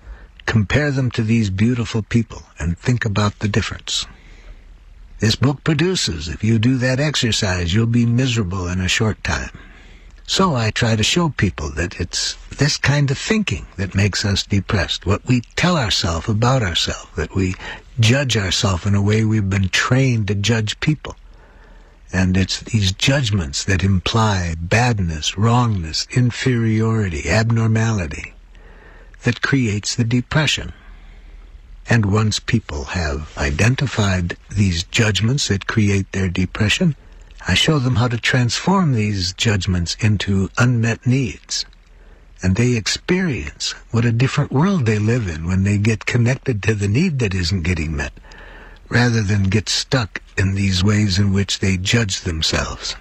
compare 0.47 0.89
them 0.91 1.11
to 1.11 1.23
these 1.23 1.51
beautiful 1.51 2.01
people, 2.01 2.41
and 2.57 2.77
think 2.77 3.05
about 3.05 3.37
the 3.39 3.47
difference. 3.47 4.07
This 5.19 5.35
book 5.35 5.63
produces, 5.63 6.27
if 6.27 6.43
you 6.43 6.57
do 6.57 6.77
that 6.77 6.99
exercise, 6.99 7.73
you'll 7.73 7.85
be 7.85 8.05
miserable 8.07 8.67
in 8.67 8.81
a 8.81 8.87
short 8.87 9.23
time. 9.23 9.51
So 10.25 10.55
I 10.55 10.71
try 10.71 10.95
to 10.95 11.03
show 11.03 11.29
people 11.29 11.69
that 11.71 11.99
it's 12.01 12.35
this 12.57 12.75
kind 12.75 13.09
of 13.11 13.17
thinking 13.17 13.65
that 13.77 13.95
makes 13.95 14.25
us 14.25 14.43
depressed. 14.43 15.05
What 15.05 15.25
we 15.25 15.41
tell 15.55 15.77
ourselves 15.77 16.27
about 16.27 16.63
ourselves, 16.63 17.07
that 17.15 17.33
we 17.33 17.55
judge 17.99 18.35
ourselves 18.35 18.85
in 18.85 18.93
a 18.93 19.01
way 19.01 19.23
we've 19.23 19.49
been 19.49 19.69
trained 19.69 20.27
to 20.27 20.35
judge 20.35 20.79
people. 20.79 21.15
And 22.13 22.37
it's 22.37 22.61
these 22.61 22.91
judgments 22.93 23.63
that 23.65 23.83
imply 23.83 24.55
badness, 24.59 25.37
wrongness, 25.37 26.07
inferiority, 26.11 27.29
abnormality 27.29 28.33
that 29.23 29.41
creates 29.41 29.95
the 29.95 30.03
depression. 30.03 30.73
And 31.89 32.05
once 32.05 32.39
people 32.39 32.85
have 32.85 33.37
identified 33.37 34.37
these 34.49 34.83
judgments 34.83 35.47
that 35.47 35.67
create 35.67 36.11
their 36.11 36.29
depression, 36.29 36.95
I 37.47 37.53
show 37.53 37.79
them 37.79 37.95
how 37.95 38.09
to 38.09 38.17
transform 38.17 38.93
these 38.93 39.31
judgments 39.33 39.95
into 39.99 40.49
unmet 40.57 41.05
needs. 41.05 41.65
And 42.43 42.55
they 42.55 42.75
experience 42.75 43.71
what 43.91 44.05
a 44.05 44.11
different 44.11 44.51
world 44.51 44.85
they 44.85 44.99
live 44.99 45.27
in 45.27 45.47
when 45.47 45.63
they 45.63 45.77
get 45.77 46.05
connected 46.05 46.61
to 46.63 46.73
the 46.73 46.87
need 46.87 47.19
that 47.19 47.33
isn't 47.33 47.63
getting 47.63 47.95
met, 47.95 48.13
rather 48.89 49.21
than 49.21 49.43
get 49.43 49.69
stuck 49.69 50.21
in 50.37 50.55
these 50.55 50.83
ways 50.83 51.19
in 51.19 51.33
which 51.33 51.59
they 51.59 51.77
judge 51.77 52.21
themselves. 52.21 52.95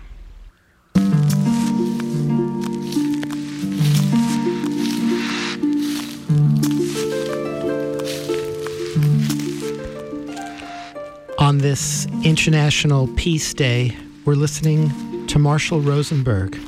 On 11.38 11.58
this 11.58 12.06
International 12.24 13.06
Peace 13.14 13.54
Day, 13.54 13.96
we're 14.24 14.34
listening 14.34 15.26
to 15.28 15.38
Marshall 15.38 15.80
Rosenberg 15.80 16.58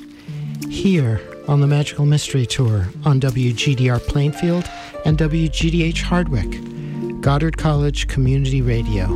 here 0.68 1.20
on 1.48 1.60
the 1.60 1.66
Magical 1.66 2.06
Mystery 2.06 2.46
Tour 2.46 2.86
on 3.04 3.18
WGDR 3.18 3.98
Plainfield 3.98 4.64
and 5.04 5.18
WGDH 5.18 6.02
Hardwick, 6.02 6.60
Goddard 7.20 7.56
College 7.56 8.06
Community 8.06 8.62
Radio. 8.62 9.06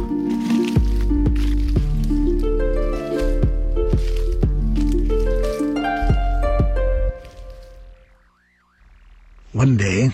One 9.53 9.77
day, 9.77 10.11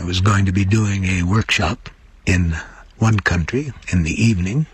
I 0.00 0.04
was 0.04 0.20
going 0.20 0.46
to 0.46 0.52
be 0.52 0.64
doing 0.64 1.04
a 1.04 1.24
workshop 1.24 1.90
in 2.26 2.56
one 2.98 3.18
country 3.18 3.72
in 3.92 4.04
the 4.04 4.12
evening, 4.12 4.66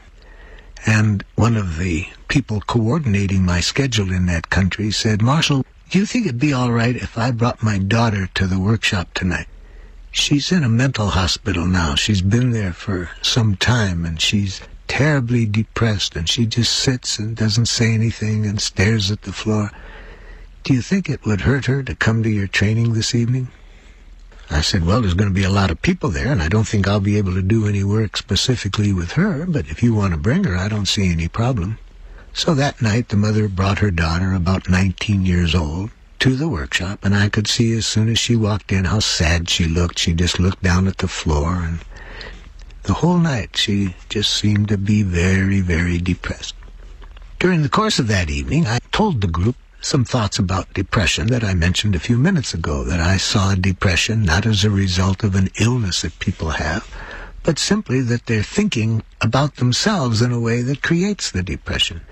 and 0.87 1.25
one 1.37 1.57
of 1.57 1.79
the 1.79 2.07
people 2.29 2.61
coordinating 2.61 3.45
my 3.45 3.61
schedule 3.61 4.13
in 4.13 4.27
that 4.27 4.51
country 4.51 4.91
said, 4.91 5.23
Marshall, 5.23 5.65
do 5.91 5.99
you 5.99 6.05
think 6.07 6.27
it'd 6.27 6.39
be 6.39 6.53
all 6.53 6.71
right 6.71 6.97
if 6.97 7.17
I 7.17 7.31
brought 7.31 7.63
my 7.63 7.79
daughter 7.79 8.27
to 8.35 8.47
the 8.47 8.61
workshop 8.61 9.15
tonight? 9.15 9.47
She's 10.15 10.53
in 10.53 10.63
a 10.63 10.69
mental 10.69 11.09
hospital 11.09 11.67
now. 11.67 11.95
She's 11.95 12.21
been 12.21 12.51
there 12.51 12.75
for 12.75 13.09
some 13.23 13.57
time, 13.57 14.05
and 14.05 14.21
she's 14.21 14.61
terribly 14.87 15.47
depressed, 15.47 16.15
and 16.15 16.29
she 16.29 16.45
just 16.45 16.71
sits 16.71 17.19
and 17.19 17.35
doesn't 17.35 17.65
say 17.65 17.95
anything 17.95 18.45
and 18.45 18.61
stares 18.61 19.11
at 19.11 19.23
the 19.23 19.33
floor. 19.33 19.73
Do 20.65 20.75
you 20.75 20.83
think 20.83 21.09
it 21.09 21.25
would 21.25 21.41
hurt 21.41 21.65
her 21.65 21.83
to 21.83 21.95
come 21.95 22.23
to 22.23 22.29
your 22.29 22.47
training 22.47 22.93
this 22.93 23.15
evening? 23.15 23.49
I 24.51 24.61
said, 24.61 24.85
well, 24.85 25.01
there's 25.01 25.15
going 25.15 25.31
to 25.31 25.35
be 25.35 25.45
a 25.45 25.51
lot 25.51 25.71
of 25.71 25.81
people 25.81 26.11
there, 26.11 26.31
and 26.31 26.43
I 26.43 26.49
don't 26.49 26.69
think 26.69 26.87
I'll 26.87 27.01
be 27.01 27.17
able 27.17 27.33
to 27.33 27.43
do 27.43 27.67
any 27.67 27.83
work 27.83 28.19
specifically 28.19 28.93
with 28.93 29.13
her, 29.13 29.47
but 29.47 29.69
if 29.69 29.83
you 29.83 29.95
want 29.95 30.13
to 30.13 30.21
bring 30.21 30.45
her, 30.45 30.59
I 30.59 30.69
don't 30.69 30.87
see 30.87 31.11
any 31.11 31.27
problem. 31.27 31.79
So 32.35 32.55
that 32.55 32.83
night, 32.83 33.09
the 33.09 33.17
mother 33.17 33.49
brought 33.49 33.79
her 33.79 33.91
daughter, 33.91 34.35
about 34.35 34.69
19 34.69 35.25
years 35.25 35.55
old, 35.55 35.91
to 36.23 36.37
the 36.37 36.49
workshop, 36.49 37.05
and 37.05 37.17
I 37.17 37.29
could 37.29 37.49
see 37.49 37.73
as 37.73 37.85
soon 37.85 38.09
as 38.09 38.17
she 38.17 38.37
walked 38.37 38.71
in 38.71 38.85
how 38.85 39.01
sad 39.01 39.51
she 39.51 39.65
looked. 39.67 39.99
She 39.99 40.13
just 40.13 40.39
looked 40.39 40.63
down 40.63 40.87
at 40.87 40.99
the 40.99 41.09
floor, 41.09 41.55
and 41.55 41.81
the 42.85 42.95
whole 42.95 43.19
night 43.19 43.57
she 43.57 43.97
just 44.09 44.33
seemed 44.33 44.69
to 44.69 44.79
be 44.79 45.03
very, 45.03 45.61
very 45.61 45.99
depressed. 45.99 46.55
During 47.41 47.63
the 47.63 47.69
course 47.69 47.99
of 47.99 48.07
that 48.07 48.31
evening, 48.31 48.69
I 48.69 48.79
told 48.93 49.21
the 49.21 49.27
group 49.27 49.57
some 49.81 50.05
thoughts 50.05 50.39
about 50.39 50.73
depression 50.75 51.27
that 51.27 51.43
I 51.43 51.55
mentioned 51.55 51.97
a 51.97 52.07
few 52.07 52.19
minutes 52.19 52.55
ago, 52.55 52.85
that 52.85 53.01
I 53.01 53.17
saw 53.17 53.57
depression 53.57 54.23
not 54.23 54.47
as 54.47 54.63
a 54.63 54.71
result 54.71 55.25
of 55.25 55.35
an 55.35 55.51
illness 55.59 56.03
that 56.03 56.21
people 56.21 56.51
have, 56.51 56.89
but 57.43 57.59
simply 57.59 58.01
that 58.01 58.27
they're 58.27 58.45
thinking 58.45 59.03
about 59.21 59.57
themselves 59.57 60.23
in 60.23 60.31
a 60.31 60.39
way 60.39 60.63
that 60.63 60.85
creates 60.85 61.33
the 61.33 61.43
depression. 61.43 62.03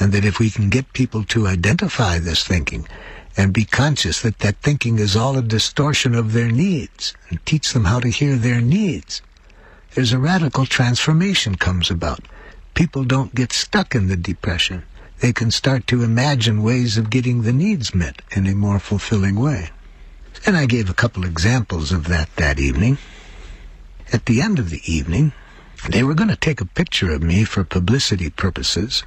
And 0.00 0.10
that 0.10 0.24
if 0.24 0.40
we 0.40 0.50
can 0.50 0.70
get 0.70 0.92
people 0.92 1.22
to 1.26 1.46
identify 1.46 2.18
this 2.18 2.42
thinking 2.44 2.88
and 3.36 3.52
be 3.52 3.64
conscious 3.64 4.22
that 4.22 4.40
that 4.40 4.56
thinking 4.62 4.98
is 4.98 5.16
all 5.16 5.36
a 5.36 5.42
distortion 5.42 6.14
of 6.14 6.32
their 6.32 6.50
needs 6.50 7.14
and 7.28 7.44
teach 7.46 7.72
them 7.72 7.84
how 7.84 8.00
to 8.00 8.08
hear 8.08 8.36
their 8.36 8.60
needs, 8.60 9.22
there's 9.94 10.12
a 10.12 10.18
radical 10.18 10.66
transformation 10.66 11.54
comes 11.54 11.90
about. 11.90 12.20
People 12.74 13.04
don't 13.04 13.34
get 13.34 13.52
stuck 13.52 13.94
in 13.94 14.08
the 14.08 14.16
depression 14.16 14.84
they 15.20 15.32
can 15.32 15.50
start 15.50 15.86
to 15.86 16.02
imagine 16.02 16.62
ways 16.62 16.96
of 16.96 17.10
getting 17.10 17.42
the 17.42 17.52
needs 17.52 17.94
met 17.94 18.22
in 18.30 18.46
a 18.46 18.54
more 18.54 18.78
fulfilling 18.78 19.36
way. 19.36 19.70
And 20.46 20.56
I 20.56 20.64
gave 20.64 20.88
a 20.88 20.94
couple 20.94 21.24
examples 21.24 21.92
of 21.92 22.08
that 22.08 22.34
that 22.36 22.58
evening. 22.58 22.96
At 24.12 24.24
the 24.24 24.40
end 24.40 24.58
of 24.58 24.70
the 24.70 24.80
evening, 24.90 25.32
they 25.90 26.02
were 26.02 26.14
going 26.14 26.30
to 26.30 26.36
take 26.36 26.60
a 26.60 26.66
picture 26.66 27.10
of 27.10 27.22
me 27.22 27.44
for 27.44 27.64
publicity 27.64 28.30
purposes, 28.30 29.04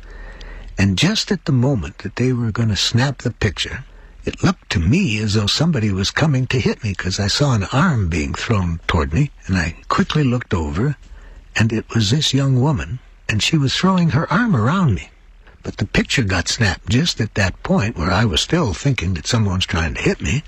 and 0.77 0.97
just 0.97 1.31
at 1.31 1.45
the 1.45 1.51
moment 1.51 1.99
that 1.99 2.15
they 2.15 2.31
were 2.31 2.51
going 2.51 2.69
to 2.69 2.75
snap 2.75 3.19
the 3.19 3.31
picture, 3.31 3.83
it 4.25 4.41
looked 4.43 4.69
to 4.69 4.79
me 4.79 5.17
as 5.19 5.33
though 5.33 5.47
somebody 5.47 5.91
was 5.91 6.09
coming 6.09 6.47
to 6.47 6.59
hit 6.59 6.83
me 6.83 6.91
because 6.91 7.19
I 7.19 7.27
saw 7.27 7.53
an 7.53 7.65
arm 7.73 8.07
being 8.07 8.33
thrown 8.33 8.79
toward 8.87 9.13
me, 9.13 9.31
and 9.47 9.57
I 9.57 9.75
quickly 9.89 10.23
looked 10.23 10.53
over, 10.53 10.95
and 11.55 11.73
it 11.73 11.85
was 11.93 12.09
this 12.09 12.33
young 12.33 12.61
woman, 12.61 12.99
and 13.27 13.43
she 13.43 13.57
was 13.57 13.75
throwing 13.75 14.11
her 14.11 14.31
arm 14.31 14.55
around 14.55 14.95
me. 14.95 15.09
But 15.61 15.77
the 15.77 15.85
picture 15.85 16.23
got 16.23 16.47
snapped 16.47 16.89
just 16.89 17.19
at 17.19 17.35
that 17.35 17.61
point 17.63 17.97
where 17.97 18.11
I 18.11 18.25
was 18.25 18.41
still 18.41 18.73
thinking 18.73 19.13
that 19.15 19.27
someone's 19.27 19.65
trying 19.65 19.93
to 19.95 20.01
hit 20.01 20.21
me, 20.21 20.43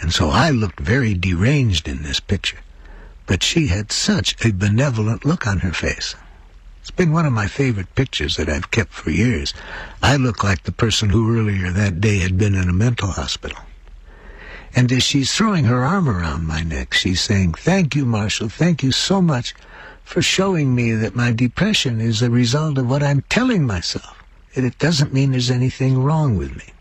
and 0.00 0.12
so 0.12 0.30
I 0.30 0.50
looked 0.50 0.80
very 0.80 1.14
deranged 1.14 1.88
in 1.88 2.02
this 2.02 2.20
picture. 2.20 2.58
But 3.26 3.42
she 3.42 3.68
had 3.68 3.90
such 3.90 4.36
a 4.44 4.52
benevolent 4.52 5.24
look 5.24 5.46
on 5.46 5.60
her 5.60 5.72
face. 5.72 6.14
It's 6.86 6.92
been 6.92 7.10
one 7.10 7.26
of 7.26 7.32
my 7.32 7.48
favorite 7.48 7.92
pictures 7.96 8.36
that 8.36 8.48
I've 8.48 8.70
kept 8.70 8.92
for 8.92 9.10
years. 9.10 9.52
I 10.04 10.14
look 10.14 10.44
like 10.44 10.62
the 10.62 10.70
person 10.70 11.08
who 11.10 11.36
earlier 11.36 11.72
that 11.72 12.00
day 12.00 12.18
had 12.18 12.38
been 12.38 12.54
in 12.54 12.68
a 12.68 12.72
mental 12.72 13.08
hospital. 13.08 13.58
And 14.72 14.92
as 14.92 15.02
she's 15.02 15.34
throwing 15.34 15.64
her 15.64 15.84
arm 15.84 16.08
around 16.08 16.46
my 16.46 16.62
neck, 16.62 16.94
she's 16.94 17.20
saying, 17.20 17.54
Thank 17.54 17.96
you, 17.96 18.04
Marshall. 18.06 18.48
Thank 18.48 18.84
you 18.84 18.92
so 18.92 19.20
much 19.20 19.52
for 20.04 20.22
showing 20.22 20.76
me 20.76 20.92
that 20.92 21.16
my 21.16 21.32
depression 21.32 22.00
is 22.00 22.22
a 22.22 22.30
result 22.30 22.78
of 22.78 22.88
what 22.88 23.02
I'm 23.02 23.22
telling 23.22 23.66
myself, 23.66 24.22
that 24.54 24.62
it 24.62 24.78
doesn't 24.78 25.12
mean 25.12 25.32
there's 25.32 25.50
anything 25.50 26.00
wrong 26.04 26.36
with 26.36 26.56
me. 26.56 26.72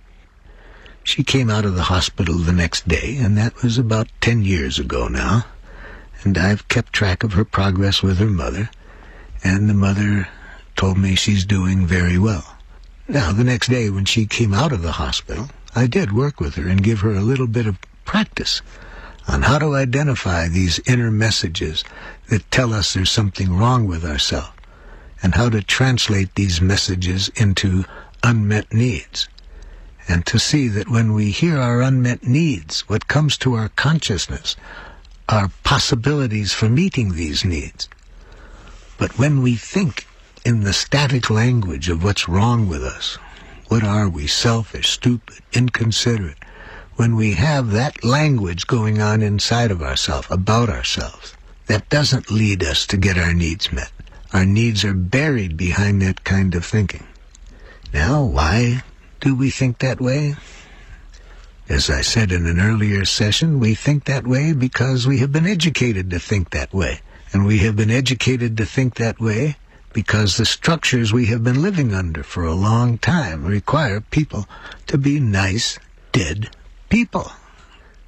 She 1.03 1.24
came 1.24 1.49
out 1.49 1.66
of 1.66 1.74
the 1.74 1.89
hospital 1.89 2.36
the 2.36 2.53
next 2.53 2.88
day, 2.88 3.18
and 3.18 3.36
that 3.39 3.64
was 3.64 3.80
about 3.80 4.10
10 4.22 4.43
years 4.43 4.78
ago 4.78 5.08
now, 5.08 5.47
and 6.22 6.38
I've 6.38 6.68
kept 6.68 6.93
track 6.93 7.24
of 7.24 7.34
her 7.34 7.43
progress 7.43 8.03
with 8.03 8.20
her 8.20 8.30
mother, 8.30 8.70
and 9.46 9.70
the 9.70 9.76
mother 9.76 10.28
told 10.76 10.98
me 10.98 11.14
she's 11.14 11.46
doing 11.46 11.86
very 11.86 12.18
well. 12.18 12.58
Now, 13.08 13.32
the 13.32 13.43
next 13.43 13.68
day 13.70 13.91
when 13.91 14.06
she 14.06 14.26
came 14.26 14.56
out 14.56 14.72
of 14.72 14.82
the 14.82 14.93
hospital, 14.93 15.50
I 15.76 15.86
did 15.86 16.12
work 16.12 16.39
with 16.39 16.56
her 16.56 16.68
and 16.68 16.82
give 16.82 17.02
her 17.02 17.14
a 17.14 17.22
little 17.22 17.46
bit 17.46 17.68
of 17.68 17.78
practice 18.06 18.64
on 19.28 19.43
how 19.43 19.60
to 19.60 19.76
identify 19.76 20.48
these 20.48 20.80
inner 20.88 21.12
messages 21.12 21.84
that 22.30 22.50
tell 22.50 22.74
us 22.74 22.93
there's 22.93 23.12
something 23.12 23.56
wrong 23.56 23.86
with 23.86 24.04
ourselves 24.04 24.50
and 25.22 25.36
how 25.36 25.50
to 25.50 25.62
translate 25.62 26.34
these 26.34 26.60
messages 26.60 27.30
into 27.36 27.86
unmet 28.24 28.74
needs. 28.74 29.28
And 30.08 30.26
to 30.26 30.39
see 30.39 30.68
that 30.70 30.89
when 30.89 31.14
we 31.14 31.30
hear 31.30 31.60
our 31.60 31.84
unmet 31.84 32.24
needs, 32.24 32.82
what 32.89 33.08
comes 33.08 33.38
to 33.38 33.54
our 33.54 33.70
consciousness 33.70 34.56
are 35.30 35.52
possibilities 35.64 36.52
for 36.52 36.68
meeting 36.68 37.14
these 37.14 37.46
needs. 37.46 37.88
But 38.98 39.18
when 39.18 39.41
we 39.41 39.56
think 39.56 40.08
in 40.46 40.62
the 40.62 40.74
static 40.74 41.30
language 41.30 41.89
of 41.89 42.04
what's 42.04 42.30
wrong 42.30 42.68
with 42.68 42.84
us, 42.84 43.18
what 43.68 43.84
are 43.84 44.08
we, 44.08 44.28
selfish, 44.28 44.89
stupid, 44.89 45.39
inconsiderate, 45.54 46.38
when 46.96 47.16
we 47.16 47.34
have 47.34 47.72
that 47.72 48.04
language 48.04 48.68
going 48.68 49.02
on 49.02 49.22
inside 49.22 49.72
of 49.72 49.82
ourselves, 49.82 50.28
about 50.30 50.70
ourselves, 50.70 51.34
that 51.68 51.89
doesn't 51.89 52.32
lead 52.32 52.64
us 52.64 52.86
to 52.88 52.98
get 52.98 53.18
our 53.18 53.34
needs 53.34 53.72
met. 53.72 53.91
Our 54.34 54.46
needs 54.46 54.86
are 54.86 54.93
buried 54.93 55.58
behind 55.58 56.02
that 56.02 56.24
kind 56.24 56.56
of 56.56 56.64
thinking. 56.64 57.06
Now, 57.93 58.24
why 58.24 58.84
do 59.20 59.36
we 59.36 59.50
think 59.50 59.80
that 59.80 60.00
way? 60.00 60.36
As 61.68 61.89
I 61.89 62.02
said 62.02 62.32
in 62.32 62.46
an 62.46 62.60
earlier 62.60 63.06
session, 63.06 63.60
we 63.60 63.74
think 63.74 64.06
that 64.06 64.28
way 64.28 64.54
because 64.54 65.08
we 65.08 65.18
have 65.20 65.32
been 65.32 65.48
educated 65.48 66.12
to 66.12 66.20
think 66.20 66.52
that 66.52 66.74
way. 66.74 67.02
And 67.36 67.46
we 67.46 67.58
have 67.58 67.76
been 67.76 67.92
educated 67.92 68.56
to 68.56 68.66
think 68.66 68.96
that 68.96 69.20
way 69.20 69.58
because 69.92 70.38
the 70.38 70.46
structures 70.46 71.12
we 71.12 71.26
have 71.26 71.44
been 71.44 71.62
living 71.62 71.94
under 71.94 72.24
for 72.24 72.46
a 72.46 72.54
long 72.54 72.98
time 72.98 73.44
require 73.44 74.00
people 74.00 74.48
to 74.88 74.98
be 74.98 75.20
nice, 75.20 75.78
dead 76.14 76.50
people. 76.88 77.34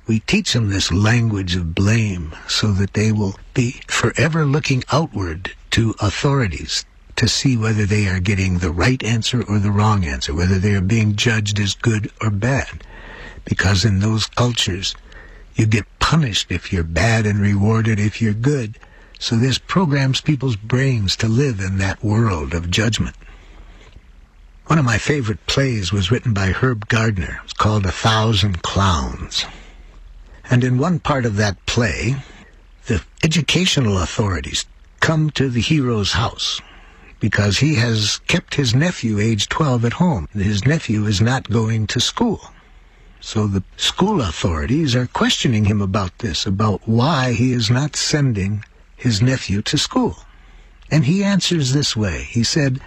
We 0.07 0.21
teach 0.21 0.53
them 0.53 0.69
this 0.69 0.93
language 0.93 1.57
of 1.57 1.75
blame 1.75 2.37
so 2.47 2.71
that 2.71 2.93
they 2.93 3.11
will 3.11 3.37
be 3.53 3.81
forever 3.89 4.45
looking 4.45 4.85
outward 4.93 5.51
to 5.71 5.93
authorities 5.99 6.85
to 7.17 7.27
see 7.27 7.57
whether 7.57 7.85
they 7.85 8.07
are 8.07 8.21
getting 8.21 8.59
the 8.59 8.71
right 8.71 9.03
answer 9.03 9.43
or 9.43 9.59
the 9.59 9.71
wrong 9.71 10.05
answer, 10.05 10.33
whether 10.33 10.57
they 10.57 10.73
are 10.73 10.79
being 10.79 11.17
judged 11.17 11.59
as 11.59 11.75
good 11.75 12.09
or 12.21 12.29
bad. 12.29 12.81
Because 13.43 13.83
in 13.83 13.99
those 13.99 14.25
cultures, 14.25 14.95
you 15.53 15.65
get 15.65 15.99
punished 15.99 16.49
if 16.49 16.71
you're 16.71 16.85
bad 16.85 17.25
and 17.25 17.41
rewarded 17.41 17.99
if 17.99 18.21
you're 18.21 18.31
good. 18.31 18.79
So 19.19 19.35
this 19.35 19.57
programs 19.57 20.21
people's 20.21 20.55
brains 20.55 21.15
to 21.17 21.27
live 21.27 21.59
in 21.59 21.79
that 21.79 22.03
world 22.03 22.53
of 22.53 22.69
judgment. 22.69 23.15
One 24.67 24.77
of 24.77 24.85
my 24.85 24.97
favorite 24.97 25.45
plays 25.47 25.91
was 25.91 26.11
written 26.11 26.33
by 26.33 26.47
Herb 26.47 26.87
Gardner. 26.87 27.39
It's 27.43 27.53
called 27.53 27.85
A 27.85 27.91
Thousand 27.91 28.61
Clowns. 28.61 29.45
And 30.49 30.63
in 30.63 30.77
one 30.77 30.99
part 30.99 31.25
of 31.25 31.35
that 31.37 31.65
play, 31.65 32.17
the 32.85 33.01
educational 33.23 33.97
authorities 33.97 34.65
come 34.99 35.29
to 35.31 35.49
the 35.49 35.61
hero's 35.61 36.11
house 36.11 36.61
because 37.19 37.57
he 37.57 37.75
has 37.75 38.19
kept 38.27 38.55
his 38.55 38.75
nephew, 38.75 39.19
age 39.19 39.49
12, 39.49 39.85
at 39.85 39.93
home. 39.93 40.27
His 40.33 40.65
nephew 40.65 41.05
is 41.05 41.21
not 41.21 41.49
going 41.49 41.87
to 41.87 41.99
school. 41.99 42.41
So 43.19 43.47
the 43.47 43.63
school 43.77 44.21
authorities 44.21 44.95
are 44.95 45.07
questioning 45.07 45.65
him 45.65 45.81
about 45.81 46.19
this, 46.19 46.45
about 46.45 46.81
why 46.87 47.33
he 47.33 47.51
is 47.51 47.71
not 47.71 47.95
sending 47.95 48.63
his 48.97 49.21
nephew 49.21 49.61
to 49.61 49.77
school. 49.77 50.17
And 50.91 51.05
he 51.05 51.23
answers 51.23 51.71
this 51.71 51.95
way. 51.95 52.23
He 52.23 52.43
said, 52.43 52.81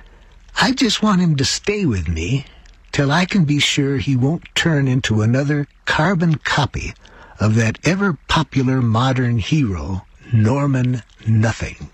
I 0.61 0.73
just 0.73 1.03
want 1.03 1.23
him 1.23 1.37
to 1.37 1.45
stay 1.45 1.87
with 1.87 2.09
me 2.09 2.45
till 2.93 3.11
I 3.11 3.25
can 3.25 3.45
be 3.47 3.59
sure 3.59 3.97
he 3.97 4.17
won't 4.17 4.55
turn 4.55 4.89
into 4.89 5.23
another 5.23 5.67
carbon 5.87 6.35
copy 6.35 6.93
of 7.39 7.55
that 7.55 7.79
ever 7.85 8.19
popular 8.29 8.83
modern 8.83 9.39
hero, 9.39 10.05
Norman 10.33 11.03
Nothing. 11.27 11.91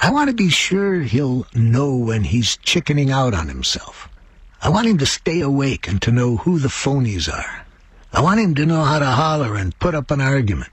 I 0.00 0.10
want 0.10 0.30
to 0.30 0.34
be 0.34 0.50
sure 0.50 1.00
he'll 1.00 1.46
know 1.54 1.96
when 1.96 2.24
he's 2.24 2.56
chickening 2.58 3.10
out 3.10 3.34
on 3.34 3.48
himself. 3.48 4.08
I 4.60 4.68
want 4.68 4.86
him 4.86 4.98
to 4.98 5.06
stay 5.06 5.40
awake 5.40 5.88
and 5.88 6.00
to 6.02 6.12
know 6.12 6.36
who 6.36 6.58
the 6.58 6.68
phonies 6.68 7.32
are. 7.32 7.66
I 8.12 8.20
want 8.20 8.40
him 8.40 8.54
to 8.56 8.66
know 8.66 8.84
how 8.84 8.98
to 8.98 9.06
holler 9.06 9.56
and 9.56 9.78
put 9.78 9.94
up 9.94 10.10
an 10.10 10.20
argument. 10.20 10.70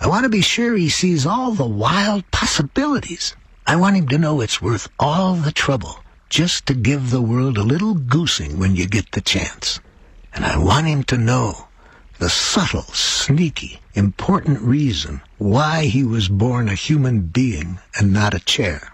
I 0.00 0.08
want 0.08 0.24
to 0.24 0.28
be 0.28 0.40
sure 0.40 0.76
he 0.76 0.88
sees 0.88 1.24
all 1.24 1.52
the 1.52 1.66
wild 1.66 2.30
possibilities. 2.30 3.36
I 3.66 3.76
want 3.76 3.96
him 3.96 4.08
to 4.08 4.18
know 4.18 4.40
it's 4.40 4.60
worth 4.60 4.88
all 4.98 5.34
the 5.34 5.52
trouble 5.52 6.00
just 6.28 6.66
to 6.66 6.74
give 6.74 7.10
the 7.10 7.22
world 7.22 7.56
a 7.56 7.62
little 7.62 7.94
goosing 7.94 8.58
when 8.58 8.74
you 8.76 8.86
get 8.86 9.12
the 9.12 9.20
chance. 9.20 9.80
And 10.32 10.44
I 10.44 10.58
want 10.58 10.86
him 10.86 11.04
to 11.04 11.16
know 11.16 11.68
the 12.18 12.28
subtle, 12.28 12.82
sneaky, 12.82 13.80
important 13.94 14.60
reason 14.60 15.20
why 15.38 15.84
he 15.84 16.04
was 16.04 16.28
born 16.28 16.68
a 16.68 16.74
human 16.74 17.20
being 17.22 17.78
and 17.96 18.12
not 18.12 18.34
a 18.34 18.40
chair. 18.40 18.92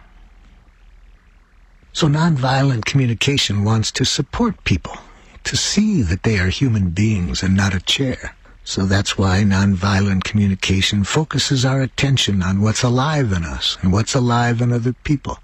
So 1.93 2.09
nonviolent 2.09 2.85
communication 2.85 3.65
wants 3.65 3.91
to 3.93 4.05
support 4.05 4.65
people, 4.65 4.97
to 5.45 5.57
see 5.57 6.03
that 6.03 6.23
they 6.23 6.39
are 6.39 6.49
human 6.49 6.91
beings 6.91 7.43
and 7.43 7.57
not 7.57 7.75
a 7.75 7.81
chair. 7.81 8.37
So 8.71 8.87
that's 8.87 9.19
why 9.19 9.43
nonviolent 9.43 10.23
communication 10.23 11.03
focuses 11.03 11.65
our 11.65 11.81
attention 11.81 12.41
on 12.41 12.61
what's 12.61 12.85
alive 12.85 13.33
in 13.33 13.43
us 13.43 13.77
and 13.83 13.93
what's 13.93 14.15
alive 14.15 14.61
in 14.61 14.71
other 14.71 14.93
people, 14.93 15.41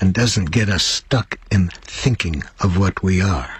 and 0.00 0.14
doesn't 0.14 0.52
get 0.52 0.68
us 0.68 0.84
stuck 0.84 1.40
in 1.50 1.70
thinking 1.82 2.44
of 2.60 2.78
what 2.78 3.02
we 3.02 3.20
are. 3.20 3.50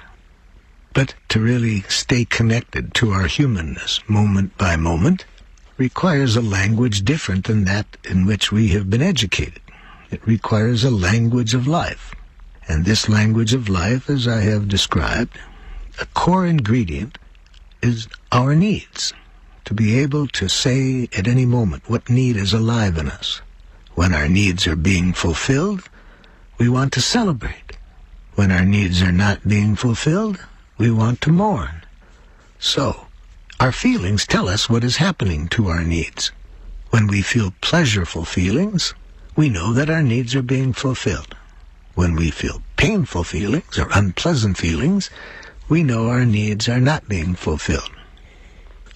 But 0.93 1.17
to 1.31 1.41
really 1.41 1.81
stay 1.89 2.25
connected 2.25 2.95
to 2.95 3.11
our 3.11 3.27
humanness 3.27 3.99
moment 4.07 4.57
by 4.57 4.77
moment 4.77 5.25
requires 5.77 6.37
a 6.37 6.41
language 6.41 7.05
different 7.05 7.47
than 7.47 7.65
that 7.65 7.97
in 8.05 8.27
which 8.27 8.53
we 8.53 8.69
have 8.69 8.89
been 8.89 9.03
educated. 9.03 9.61
It 10.13 10.25
requires 10.25 10.85
a 10.85 10.91
language 10.91 11.53
of 11.53 11.67
life. 11.67 12.15
And 12.69 12.85
this 12.85 13.09
language 13.09 13.55
of 13.55 13.69
life, 13.69 14.09
as 14.09 14.29
I 14.29 14.43
have 14.43 14.69
described, 14.69 15.37
a 16.01 16.07
core 16.07 16.47
ingredient 16.47 17.19
is 17.83 18.09
our 18.33 18.55
needs. 18.55 19.13
To 19.67 19.75
be 19.75 19.99
able 20.01 20.27
to 20.29 20.49
say 20.49 21.09
at 21.17 21.29
any 21.29 21.47
moment 21.47 21.89
what 21.89 22.11
need 22.11 22.37
is 22.37 22.53
alive 22.53 22.99
in 22.99 23.09
us. 23.09 23.41
When 23.95 24.15
our 24.15 24.29
needs 24.29 24.67
are 24.67 24.77
being 24.77 25.13
fulfilled, 25.13 25.89
we 26.59 26.69
want 26.69 26.93
to 26.95 27.01
celebrate. 27.01 27.77
When 28.35 28.51
our 28.51 28.65
needs 28.65 29.03
are 29.03 29.13
not 29.13 29.47
being 29.47 29.77
fulfilled, 29.77 30.39
we 30.79 30.91
want 30.91 31.21
to 31.23 31.31
mourn. 31.31 31.83
So, 32.59 33.07
our 33.61 33.73
feelings 33.73 34.27
tell 34.27 34.49
us 34.49 34.69
what 34.69 34.85
is 34.85 34.97
happening 34.97 35.49
to 35.49 35.69
our 35.69 35.85
needs. 35.85 36.33
When 36.91 37.07
we 37.07 37.23
feel 37.23 37.53
pleasureful 37.61 38.27
feelings, 38.27 38.95
we 39.37 39.49
know 39.49 39.73
that 39.73 39.91
our 39.91 40.03
needs 40.03 40.35
are 40.35 40.43
being 40.43 40.73
fulfilled. 40.73 41.37
When 41.95 42.17
we 42.17 42.31
feel 42.31 42.63
painful 42.77 43.25
feelings 43.25 43.79
or 43.79 43.89
unpleasant 43.93 44.57
feelings, 44.57 45.11
we 45.71 45.85
know 45.85 46.09
our 46.09 46.27
needs 46.27 46.69
are 46.69 46.81
not 46.81 47.09
being 47.09 47.37
fulfilled. 47.37 47.93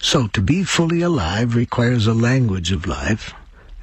So 0.01 0.27
to 0.27 0.41
be 0.41 0.65
fully 0.65 1.01
alive 1.01 1.55
requires 1.55 2.05
a 2.05 2.13
language 2.13 2.73
of 2.73 2.85
life, 2.85 3.33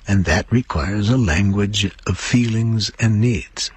and 0.06 0.26
that 0.26 0.52
requires 0.52 1.08
a 1.08 1.16
language 1.16 1.90
of 2.06 2.18
feelings 2.18 2.92
and 3.00 3.18
needs. 3.18 3.70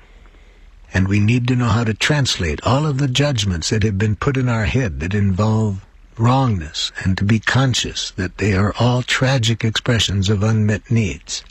And 0.94 1.08
we 1.08 1.22
need 1.22 1.48
to 1.48 1.56
know 1.56 1.70
how 1.70 1.86
to 1.86 1.94
translate 1.94 2.60
all 2.64 2.86
of 2.86 2.98
the 2.98 3.08
judgments 3.08 3.70
that 3.70 3.84
have 3.84 3.98
been 3.98 4.18
put 4.18 4.36
in 4.36 4.50
our 4.50 4.66
head 4.66 5.00
that 5.00 5.14
involve 5.14 5.86
wrongness 6.18 6.92
and 7.04 7.18
to 7.18 7.24
be 7.24 7.40
conscious 7.40 8.12
that 8.12 8.38
they 8.38 8.54
are 8.54 8.76
all 8.80 9.02
tragic 9.02 9.64
expressions 9.64 10.30
of 10.30 10.44
unmet 10.44 10.92
needs. 10.92 11.42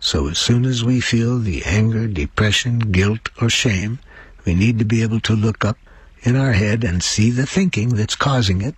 So 0.00 0.26
as 0.26 0.38
soon 0.38 0.64
as 0.64 0.82
we 0.82 1.00
feel 1.00 1.38
the 1.38 1.64
anger, 1.64 2.08
depression, 2.08 2.80
guilt, 2.80 3.28
or 3.40 3.48
shame, 3.48 4.00
we 4.44 4.54
need 4.54 4.80
to 4.80 4.84
be 4.84 5.02
able 5.02 5.20
to 5.20 5.36
look 5.36 5.64
up 5.64 5.78
in 6.22 6.36
our 6.36 6.52
head 6.52 6.84
and 6.84 7.02
see 7.02 7.30
the 7.30 7.46
thinking 7.46 7.90
that's 7.90 8.16
causing 8.16 8.62
it, 8.62 8.74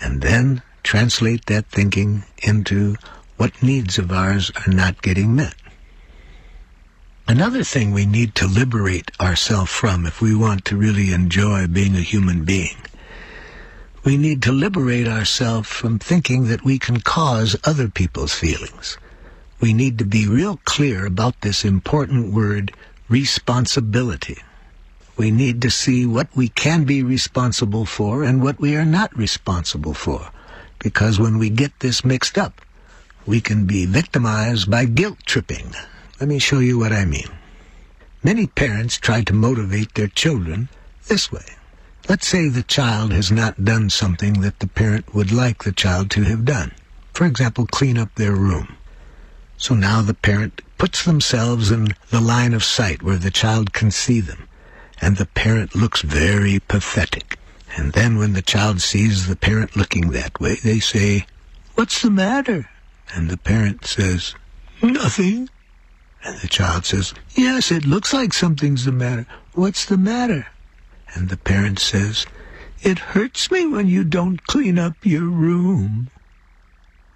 and 0.00 0.22
then 0.22 0.62
translate 0.82 1.46
that 1.46 1.66
thinking 1.66 2.24
into 2.42 2.96
what 3.36 3.62
needs 3.62 3.98
of 3.98 4.12
ours 4.12 4.50
are 4.66 4.72
not 4.72 5.02
getting 5.02 5.34
met. 5.34 5.54
Another 7.28 7.64
thing 7.64 7.92
we 7.92 8.04
need 8.04 8.34
to 8.36 8.46
liberate 8.46 9.10
ourselves 9.20 9.70
from 9.70 10.06
if 10.06 10.20
we 10.20 10.34
want 10.34 10.64
to 10.66 10.76
really 10.76 11.12
enjoy 11.12 11.66
being 11.66 11.96
a 11.96 12.00
human 12.00 12.44
being, 12.44 12.76
we 14.04 14.16
need 14.16 14.42
to 14.42 14.52
liberate 14.52 15.06
ourselves 15.06 15.68
from 15.68 15.98
thinking 15.98 16.48
that 16.48 16.64
we 16.64 16.78
can 16.78 17.00
cause 17.00 17.56
other 17.64 17.88
people's 17.88 18.34
feelings. 18.34 18.98
We 19.60 19.72
need 19.72 19.98
to 19.98 20.04
be 20.04 20.26
real 20.26 20.58
clear 20.64 21.06
about 21.06 21.40
this 21.40 21.64
important 21.64 22.34
word, 22.34 22.72
responsibility. 23.08 24.38
We 25.16 25.30
need 25.30 25.60
to 25.62 25.70
see 25.70 26.06
what 26.06 26.28
we 26.34 26.48
can 26.48 26.84
be 26.84 27.02
responsible 27.02 27.84
for 27.84 28.24
and 28.24 28.42
what 28.42 28.58
we 28.58 28.76
are 28.76 28.84
not 28.84 29.16
responsible 29.16 29.94
for. 29.94 30.30
Because 30.78 31.20
when 31.20 31.38
we 31.38 31.50
get 31.50 31.80
this 31.80 32.04
mixed 32.04 32.38
up, 32.38 32.60
we 33.26 33.40
can 33.40 33.66
be 33.66 33.86
victimized 33.86 34.70
by 34.70 34.84
guilt 34.86 35.18
tripping. 35.26 35.74
Let 36.18 36.28
me 36.28 36.38
show 36.38 36.58
you 36.58 36.78
what 36.78 36.92
I 36.92 37.04
mean. 37.04 37.28
Many 38.24 38.46
parents 38.46 38.98
try 38.98 39.22
to 39.22 39.32
motivate 39.32 39.94
their 39.94 40.08
children 40.08 40.68
this 41.08 41.30
way. 41.30 41.56
Let's 42.08 42.26
say 42.26 42.48
the 42.48 42.62
child 42.62 43.12
has 43.12 43.30
not 43.30 43.64
done 43.64 43.90
something 43.90 44.40
that 44.40 44.58
the 44.58 44.66
parent 44.66 45.14
would 45.14 45.30
like 45.30 45.62
the 45.62 45.72
child 45.72 46.10
to 46.12 46.22
have 46.22 46.44
done. 46.44 46.72
For 47.12 47.26
example, 47.26 47.66
clean 47.66 47.98
up 47.98 48.14
their 48.14 48.34
room. 48.34 48.76
So 49.56 49.74
now 49.74 50.02
the 50.02 50.14
parent 50.14 50.62
puts 50.78 51.04
themselves 51.04 51.70
in 51.70 51.94
the 52.10 52.20
line 52.20 52.54
of 52.54 52.64
sight 52.64 53.02
where 53.02 53.18
the 53.18 53.30
child 53.30 53.72
can 53.72 53.92
see 53.92 54.20
them, 54.20 54.48
and 55.02 55.16
the 55.16 55.26
parent 55.26 55.74
looks 55.74 56.00
very 56.00 56.60
pathetic. 56.60 57.36
And 57.76 57.92
then 57.92 58.18
when 58.18 58.34
the 58.34 58.40
child 58.40 58.80
sees 58.80 59.26
the 59.26 59.36
parent 59.36 59.76
looking 59.76 60.12
that 60.12 60.40
way, 60.40 60.54
they 60.54 60.78
say, 60.78 61.26
What's 61.74 62.00
the 62.00 62.10
matter? 62.10 62.70
And 63.12 63.28
the 63.28 63.36
parent 63.36 63.84
says, 63.84 64.36
Nothing. 64.80 65.50
And 66.24 66.38
the 66.38 66.46
child 66.46 66.86
says, 66.86 67.12
Yes, 67.34 67.72
it 67.72 67.84
looks 67.84 68.14
like 68.14 68.32
something's 68.32 68.84
the 68.84 68.92
matter. 68.92 69.26
What's 69.54 69.84
the 69.84 69.98
matter? 69.98 70.46
And 71.14 71.28
the 71.28 71.36
parent 71.36 71.80
says, 71.80 72.24
It 72.82 72.98
hurts 72.98 73.50
me 73.50 73.66
when 73.66 73.88
you 73.88 74.04
don't 74.04 74.46
clean 74.46 74.78
up 74.78 74.94
your 75.02 75.24
room. 75.24 76.10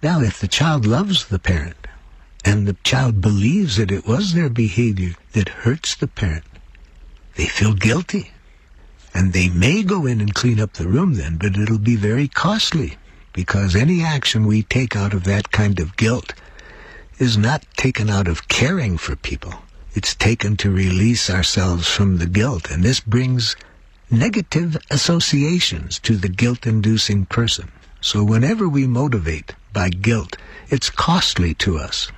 Now, 0.03 0.19
if 0.21 0.39
the 0.39 0.47
child 0.47 0.85
loves 0.85 1.27
the 1.27 1.39
parent, 1.39 1.87
and 2.43 2.67
the 2.67 2.77
child 2.83 3.21
believes 3.21 3.77
that 3.77 3.91
it 3.91 4.05
was 4.05 4.33
their 4.33 4.49
behavior 4.49 5.15
that 5.31 5.49
hurts 5.49 5.95
the 5.95 6.07
parent, 6.07 6.43
they 7.37 7.45
feel 7.45 7.73
guilty. 7.73 8.31
And 9.13 9.31
they 9.31 9.49
may 9.49 9.83
go 9.83 10.05
in 10.05 10.19
and 10.19 10.33
clean 10.33 10.59
up 10.59 10.73
the 10.73 10.87
room 10.87 11.13
then, 11.13 11.37
but 11.37 11.55
it'll 11.57 11.79
be 11.79 11.95
very 11.95 12.27
costly 12.27 12.97
because 13.31 13.75
any 13.75 14.03
action 14.03 14.45
we 14.45 14.63
take 14.63 14.95
out 14.95 15.13
of 15.13 15.23
that 15.23 15.51
kind 15.51 15.79
of 15.79 15.95
guilt 15.95 16.33
is 17.19 17.37
not 17.37 17.63
taken 17.77 18.09
out 18.09 18.27
of 18.27 18.47
caring 18.47 18.97
for 18.97 19.15
people. 19.15 19.53
It's 19.93 20.13
taken 20.13 20.57
to 20.57 20.69
release 20.69 21.29
ourselves 21.29 21.87
from 21.87 22.17
the 22.17 22.27
guilt, 22.27 22.69
and 22.69 22.83
this 22.83 22.99
brings 22.99 23.55
negative 24.11 24.77
associations 24.91 25.99
to 25.99 26.15
the 26.15 26.29
guilt-inducing 26.29 27.25
person. 27.25 27.71
So 28.01 28.23
whenever 28.23 28.69
we 28.69 28.85
motivate 28.87 29.55
by 29.73 29.89
guilt, 29.89 30.37
it's 30.69 30.89
costly 30.89 31.53
to 31.55 31.77
us. 31.77 32.11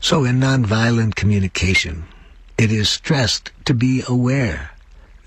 So 0.00 0.24
in 0.24 0.40
nonviolent 0.40 1.14
communication, 1.14 2.04
it 2.58 2.72
is 2.72 2.88
stressed 2.88 3.52
to 3.66 3.74
be 3.74 4.02
aware 4.08 4.70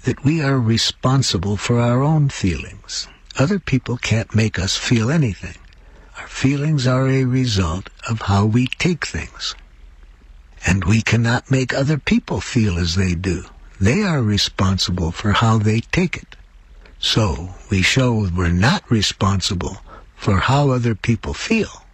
that 0.04 0.24
we 0.24 0.42
are 0.42 0.60
responsible 0.60 1.58
for 1.58 1.80
our 1.80 2.02
own 2.02 2.30
feelings. 2.30 3.08
Other 3.38 3.60
people 3.60 3.98
can't 3.98 4.34
make 4.34 4.58
us 4.58 4.76
feel 4.78 5.12
anything. 5.12 5.56
Our 6.18 6.28
feelings 6.28 6.88
are 6.88 7.08
a 7.08 7.26
result 7.26 7.90
of 8.10 8.24
how 8.24 8.46
we 8.46 8.68
take 8.68 9.06
things. 9.06 9.56
And 10.66 10.84
we 10.86 11.02
cannot 11.02 11.52
make 11.52 11.74
other 11.74 11.98
people 11.98 12.42
feel 12.42 12.78
as 12.78 12.96
they 12.96 13.14
do. 13.16 13.44
They 13.80 14.02
are 14.04 14.22
responsible 14.22 15.12
for 15.12 15.32
how 15.34 15.58
they 15.58 15.82
take 15.82 16.18
it. 16.18 16.36
So 17.00 17.56
we 17.70 17.82
show 17.82 18.28
we're 18.36 18.50
not 18.50 18.90
responsible 18.90 19.78
for 20.16 20.40
how 20.40 20.72
other 20.72 20.96
people 20.96 21.34
feel. 21.34 21.86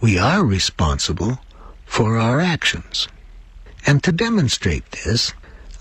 We 0.00 0.18
are 0.18 0.44
responsible 0.44 1.40
for 1.84 2.16
our 2.16 2.40
actions. 2.40 3.08
And 3.86 4.02
to 4.04 4.12
demonstrate 4.12 4.90
this, 4.92 5.32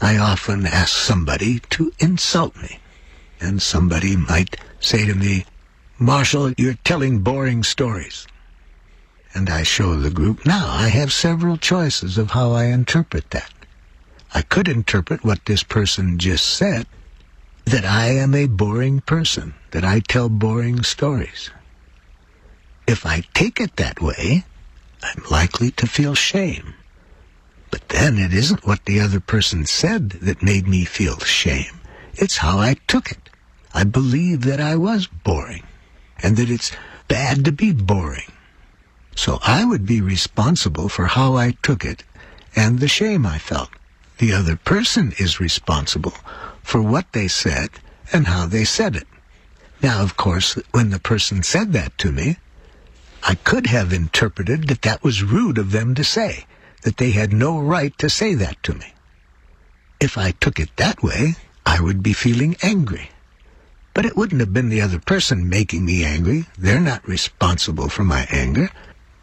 I 0.01 0.17
often 0.17 0.65
ask 0.65 0.97
somebody 0.97 1.59
to 1.71 1.93
insult 1.99 2.55
me. 2.55 2.79
And 3.39 3.61
somebody 3.61 4.15
might 4.15 4.57
say 4.79 5.05
to 5.05 5.13
me, 5.13 5.45
Marshall, 5.99 6.53
you're 6.57 6.79
telling 6.83 7.19
boring 7.19 7.63
stories. 7.63 8.27
And 9.33 9.49
I 9.49 9.63
show 9.63 9.95
the 9.95 10.09
group, 10.09 10.45
now 10.45 10.67
I 10.67 10.89
have 10.89 11.13
several 11.13 11.57
choices 11.57 12.17
of 12.17 12.31
how 12.31 12.51
I 12.51 12.65
interpret 12.65 13.29
that. 13.29 13.51
I 14.33 14.41
could 14.41 14.67
interpret 14.67 15.23
what 15.23 15.45
this 15.45 15.63
person 15.63 16.17
just 16.17 16.47
said, 16.47 16.87
that 17.65 17.85
I 17.85 18.07
am 18.07 18.33
a 18.33 18.47
boring 18.47 19.01
person, 19.01 19.53
that 19.71 19.85
I 19.85 19.99
tell 19.99 20.27
boring 20.29 20.83
stories. 20.83 21.51
If 22.87 23.05
I 23.05 23.23
take 23.33 23.61
it 23.61 23.75
that 23.75 24.01
way, 24.01 24.45
I'm 25.03 25.23
likely 25.29 25.71
to 25.71 25.87
feel 25.87 26.15
shame. 26.15 26.73
But 27.71 27.87
then 27.87 28.17
it 28.17 28.33
isn't 28.33 28.67
what 28.67 28.83
the 28.83 28.99
other 28.99 29.21
person 29.21 29.65
said 29.65 30.09
that 30.09 30.43
made 30.43 30.67
me 30.67 30.83
feel 30.83 31.17
shame. 31.19 31.79
It's 32.15 32.37
how 32.37 32.59
I 32.59 32.75
took 32.87 33.11
it. 33.11 33.29
I 33.73 33.85
believe 33.85 34.41
that 34.41 34.59
I 34.59 34.75
was 34.75 35.07
boring 35.07 35.63
and 36.21 36.35
that 36.35 36.49
it's 36.49 36.73
bad 37.07 37.45
to 37.45 37.51
be 37.53 37.71
boring. 37.71 38.31
So 39.15 39.39
I 39.41 39.63
would 39.63 39.85
be 39.85 40.01
responsible 40.01 40.89
for 40.89 41.05
how 41.05 41.35
I 41.35 41.51
took 41.63 41.85
it 41.85 42.03
and 42.55 42.79
the 42.79 42.89
shame 42.89 43.25
I 43.25 43.37
felt. 43.37 43.69
The 44.17 44.33
other 44.33 44.57
person 44.57 45.13
is 45.17 45.39
responsible 45.39 46.13
for 46.61 46.81
what 46.81 47.13
they 47.13 47.29
said 47.29 47.69
and 48.11 48.27
how 48.27 48.45
they 48.45 48.65
said 48.65 48.97
it. 48.97 49.07
Now, 49.81 50.03
of 50.03 50.17
course, 50.17 50.53
when 50.71 50.89
the 50.89 50.99
person 50.99 51.41
said 51.41 51.71
that 51.73 51.97
to 51.99 52.11
me, 52.11 52.37
I 53.23 53.35
could 53.35 53.67
have 53.67 53.93
interpreted 53.93 54.67
that 54.67 54.81
that 54.81 55.03
was 55.03 55.23
rude 55.23 55.57
of 55.57 55.71
them 55.71 55.95
to 55.95 56.03
say 56.03 56.45
that 56.81 56.97
they 56.97 57.11
had 57.11 57.33
no 57.33 57.59
right 57.59 57.97
to 57.99 58.09
say 58.09 58.33
that 58.35 58.61
to 58.63 58.73
me. 58.73 58.93
If 59.99 60.17
I 60.17 60.31
took 60.31 60.59
it 60.59 60.75
that 60.77 61.03
way, 61.03 61.35
I 61.65 61.79
would 61.79 62.01
be 62.01 62.13
feeling 62.13 62.55
angry. 62.61 63.11
But 63.93 64.05
it 64.05 64.15
wouldn't 64.15 64.39
have 64.39 64.53
been 64.53 64.69
the 64.69 64.81
other 64.81 64.99
person 64.99 65.49
making 65.49 65.85
me 65.85 66.03
angry. 66.03 66.47
They're 66.57 66.79
not 66.79 67.07
responsible 67.07 67.89
for 67.89 68.03
my 68.03 68.25
anger. 68.31 68.71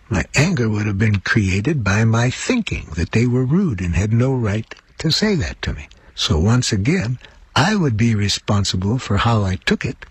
My 0.09 0.25
anger 0.35 0.69
would 0.69 0.87
have 0.87 0.99
been 0.99 1.21
created 1.21 1.83
by 1.83 2.05
my 2.05 2.31
thinking 2.31 2.89
that 2.97 3.13
they 3.13 3.27
were 3.27 3.45
rude 3.45 3.81
and 3.81 3.95
had 3.95 4.13
no 4.13 4.35
right 4.35 4.73
to 4.99 5.11
say 5.11 5.35
that 5.37 5.61
to 5.63 5.73
me. 5.75 5.89
So 6.15 6.39
once 6.39 6.73
again, 6.73 7.19
I 7.57 7.77
would 7.77 7.97
be 7.97 8.15
responsible 8.15 8.99
for 8.99 9.17
how 9.19 9.43
I 9.43 9.57
took 9.57 9.85
it 9.85 10.07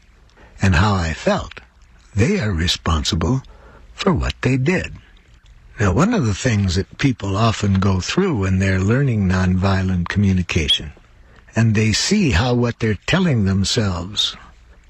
and 0.61 0.75
how 0.75 0.95
I 0.95 1.13
felt. 1.13 1.61
They 2.15 2.39
are 2.39 2.51
responsible 2.51 3.43
for 3.93 4.13
what 4.13 4.35
they 4.41 4.57
did. 4.57 4.93
Now, 5.79 5.93
one 5.93 6.15
of 6.15 6.25
the 6.25 6.33
things 6.33 6.73
that 6.73 6.97
people 6.97 7.37
often 7.37 7.75
go 7.75 7.99
through 7.99 8.37
when 8.37 8.57
they're 8.57 8.79
learning 8.79 9.29
nonviolent 9.29 10.07
communication, 10.07 10.91
and 11.55 11.75
they 11.75 11.93
see 11.93 12.31
how 12.31 12.55
what 12.55 12.79
they're 12.79 12.97
telling 13.05 13.45
themselves 13.45 14.35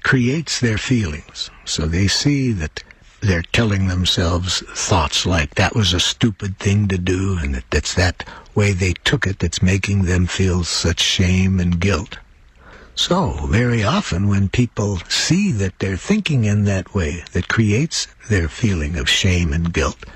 creates 0.02 0.60
their 0.60 0.78
feelings. 0.78 1.50
So 1.66 1.84
they 1.84 2.08
see 2.08 2.52
that 2.52 2.82
they're 3.20 3.42
telling 3.42 3.88
themselves 3.88 4.60
thoughts 4.74 5.26
like 5.26 5.56
that 5.56 5.74
was 5.74 5.92
a 5.92 6.00
stupid 6.00 6.58
thing 6.58 6.88
to 6.88 6.96
do, 6.96 7.36
and 7.36 7.54
that 7.54 7.70
that's 7.70 7.92
that 7.94 8.26
way 8.54 8.72
they 8.72 8.94
took 9.04 9.26
it 9.26 9.40
that's 9.40 9.60
making 9.60 10.04
them 10.04 10.26
feel 10.26 10.64
such 10.64 11.00
shame 11.00 11.60
and 11.60 11.80
guilt. 11.80 12.16
So, 12.94 13.46
very 13.46 13.84
often 13.84 14.26
when 14.26 14.48
people 14.48 15.00
see 15.08 15.52
that 15.52 15.78
they're 15.80 15.98
thinking 15.98 16.44
in 16.44 16.64
that 16.64 16.94
way 16.94 17.24
that 17.32 17.48
creates 17.48 18.06
their 18.30 18.48
feeling 18.48 18.96
of 18.96 19.08
shame 19.08 19.52
and 19.52 19.72
guilt, 19.72 20.06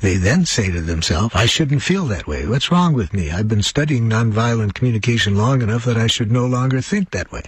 they 0.00 0.16
then 0.16 0.46
say 0.46 0.70
to 0.70 0.80
themselves, 0.80 1.34
I 1.34 1.46
shouldn't 1.46 1.82
feel 1.82 2.06
that 2.06 2.26
way. 2.26 2.46
What's 2.46 2.70
wrong 2.70 2.94
with 2.94 3.12
me? 3.12 3.30
I've 3.30 3.48
been 3.48 3.62
studying 3.62 4.08
nonviolent 4.08 4.74
communication 4.74 5.36
long 5.36 5.62
enough 5.62 5.84
that 5.84 5.96
I 5.96 6.06
should 6.06 6.32
no 6.32 6.46
longer 6.46 6.80
think 6.80 7.10
that 7.10 7.30
way. 7.30 7.42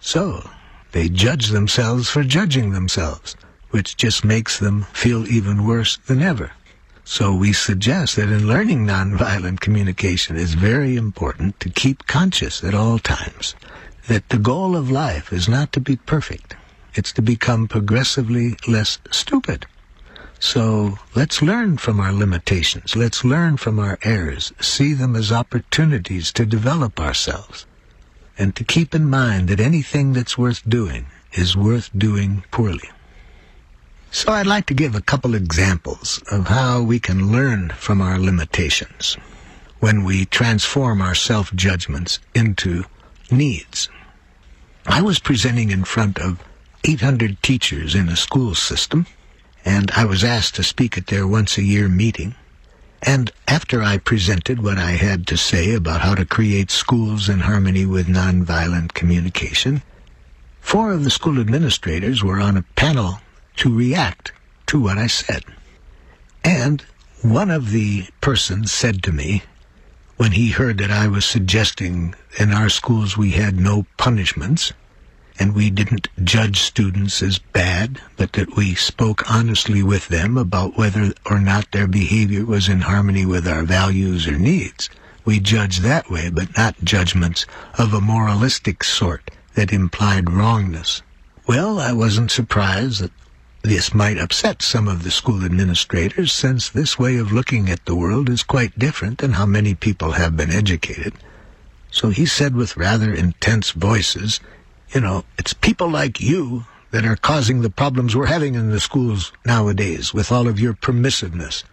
So, 0.00 0.48
they 0.92 1.08
judge 1.08 1.48
themselves 1.48 2.08
for 2.08 2.22
judging 2.22 2.72
themselves, 2.72 3.36
which 3.70 3.96
just 3.96 4.24
makes 4.24 4.58
them 4.58 4.86
feel 4.92 5.26
even 5.26 5.66
worse 5.66 5.96
than 5.96 6.22
ever. 6.22 6.52
So 7.04 7.34
we 7.34 7.52
suggest 7.52 8.16
that 8.16 8.28
in 8.28 8.46
learning 8.46 8.86
nonviolent 8.86 9.60
communication, 9.60 10.36
it's 10.36 10.54
very 10.54 10.96
important 10.96 11.58
to 11.60 11.68
keep 11.68 12.06
conscious 12.06 12.62
at 12.62 12.74
all 12.74 12.98
times 12.98 13.54
that 14.08 14.28
the 14.28 14.38
goal 14.38 14.76
of 14.76 14.90
life 14.90 15.32
is 15.32 15.48
not 15.48 15.72
to 15.72 15.80
be 15.80 15.96
perfect. 15.96 16.54
It's 16.94 17.12
to 17.14 17.22
become 17.22 17.68
progressively 17.68 18.56
less 18.68 18.98
stupid. 19.10 19.66
So 20.42 20.98
let's 21.14 21.40
learn 21.40 21.76
from 21.76 22.00
our 22.00 22.12
limitations. 22.12 22.96
Let's 22.96 23.24
learn 23.24 23.58
from 23.58 23.78
our 23.78 23.96
errors. 24.02 24.52
See 24.60 24.92
them 24.92 25.14
as 25.14 25.30
opportunities 25.30 26.32
to 26.32 26.44
develop 26.44 26.98
ourselves. 26.98 27.64
And 28.36 28.54
to 28.56 28.64
keep 28.64 28.92
in 28.92 29.08
mind 29.08 29.48
that 29.48 29.60
anything 29.60 30.14
that's 30.14 30.36
worth 30.36 30.68
doing 30.68 31.06
is 31.32 31.56
worth 31.56 31.96
doing 31.96 32.42
poorly. 32.50 32.90
So 34.10 34.32
I'd 34.32 34.48
like 34.48 34.66
to 34.66 34.74
give 34.74 34.96
a 34.96 35.00
couple 35.00 35.36
examples 35.36 36.20
of 36.28 36.48
how 36.48 36.82
we 36.82 36.98
can 36.98 37.30
learn 37.30 37.70
from 37.70 38.00
our 38.00 38.18
limitations 38.18 39.16
when 39.78 40.02
we 40.02 40.24
transform 40.24 41.00
our 41.00 41.14
self-judgments 41.14 42.18
into 42.34 42.82
needs. 43.30 43.88
I 44.86 45.02
was 45.02 45.20
presenting 45.20 45.70
in 45.70 45.84
front 45.84 46.18
of 46.18 46.42
800 46.82 47.40
teachers 47.44 47.94
in 47.94 48.08
a 48.08 48.16
school 48.16 48.56
system 48.56 49.06
and 49.64 49.90
I 49.92 50.04
was 50.04 50.24
asked 50.24 50.54
to 50.56 50.62
speak 50.62 50.98
at 50.98 51.06
their 51.06 51.26
once 51.26 51.56
a 51.56 51.62
year 51.62 51.88
meeting. 51.88 52.34
And 53.02 53.32
after 53.48 53.82
I 53.82 53.98
presented 53.98 54.62
what 54.62 54.78
I 54.78 54.92
had 54.92 55.26
to 55.28 55.36
say 55.36 55.74
about 55.74 56.02
how 56.02 56.14
to 56.14 56.24
create 56.24 56.70
schools 56.70 57.28
in 57.28 57.40
harmony 57.40 57.84
with 57.84 58.06
nonviolent 58.06 58.94
communication, 58.94 59.82
four 60.60 60.92
of 60.92 61.04
the 61.04 61.10
school 61.10 61.40
administrators 61.40 62.22
were 62.22 62.40
on 62.40 62.56
a 62.56 62.64
panel 62.76 63.18
to 63.56 63.74
react 63.74 64.32
to 64.66 64.80
what 64.80 64.98
I 64.98 65.06
said. 65.08 65.44
And 66.44 66.82
one 67.22 67.50
of 67.50 67.70
the 67.70 68.06
persons 68.20 68.72
said 68.72 69.02
to 69.04 69.12
me, 69.12 69.42
when 70.16 70.32
he 70.32 70.50
heard 70.50 70.78
that 70.78 70.90
I 70.90 71.08
was 71.08 71.24
suggesting 71.24 72.14
in 72.38 72.52
our 72.52 72.68
schools 72.68 73.16
we 73.16 73.32
had 73.32 73.58
no 73.58 73.86
punishments, 73.96 74.72
and 75.38 75.54
we 75.54 75.70
didn't 75.70 76.08
judge 76.24 76.60
students 76.60 77.22
as 77.22 77.38
bad, 77.38 78.00
but 78.16 78.32
that 78.34 78.56
we 78.56 78.74
spoke 78.74 79.30
honestly 79.30 79.82
with 79.82 80.08
them 80.08 80.36
about 80.36 80.76
whether 80.76 81.12
or 81.26 81.40
not 81.40 81.70
their 81.72 81.86
behavior 81.86 82.44
was 82.44 82.68
in 82.68 82.80
harmony 82.80 83.24
with 83.26 83.48
our 83.48 83.62
values 83.62 84.26
or 84.26 84.38
needs. 84.38 84.90
We 85.24 85.40
judged 85.40 85.82
that 85.82 86.10
way, 86.10 86.30
but 86.30 86.56
not 86.56 86.82
judgments 86.84 87.46
of 87.78 87.94
a 87.94 88.00
moralistic 88.00 88.82
sort 88.82 89.30
that 89.54 89.72
implied 89.72 90.30
wrongness. 90.30 91.02
Well, 91.46 91.78
I 91.78 91.92
wasn't 91.92 92.30
surprised 92.30 93.00
that 93.00 93.12
this 93.62 93.94
might 93.94 94.18
upset 94.18 94.60
some 94.60 94.88
of 94.88 95.04
the 95.04 95.10
school 95.10 95.44
administrators, 95.44 96.32
since 96.32 96.68
this 96.68 96.98
way 96.98 97.16
of 97.16 97.32
looking 97.32 97.68
at 97.68 97.84
the 97.84 97.94
world 97.94 98.28
is 98.28 98.42
quite 98.42 98.78
different 98.78 99.18
than 99.18 99.34
how 99.34 99.46
many 99.46 99.74
people 99.74 100.12
have 100.12 100.36
been 100.36 100.50
educated. 100.50 101.14
So 101.90 102.08
he 102.08 102.26
said 102.26 102.56
with 102.56 102.76
rather 102.76 103.14
intense 103.14 103.70
voices, 103.70 104.40
You 104.94 105.00
know, 105.00 105.24
it's 105.38 105.54
people 105.54 105.88
like 105.88 106.20
you 106.20 106.66
that 106.90 107.06
are 107.06 107.16
causing 107.16 107.62
the 107.62 107.70
problems 107.70 108.14
we're 108.14 108.26
having 108.26 108.54
in 108.54 108.70
the 108.70 108.80
schools 108.80 109.32
nowadays 109.46 110.12
with 110.12 110.30
all 110.30 110.46
of 110.46 110.60
your 110.60 110.74
permissiveness. 110.74 111.64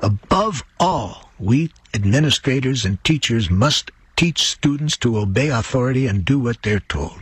Above 0.00 0.64
all, 0.78 1.30
we 1.38 1.70
administrators 1.92 2.86
and 2.86 3.02
teachers 3.04 3.50
must 3.50 3.90
teach 4.16 4.44
students 4.44 4.96
to 4.98 5.18
obey 5.18 5.48
authority 5.48 6.06
and 6.06 6.24
do 6.24 6.38
what 6.38 6.62
they're 6.62 6.80
told. 6.80 7.20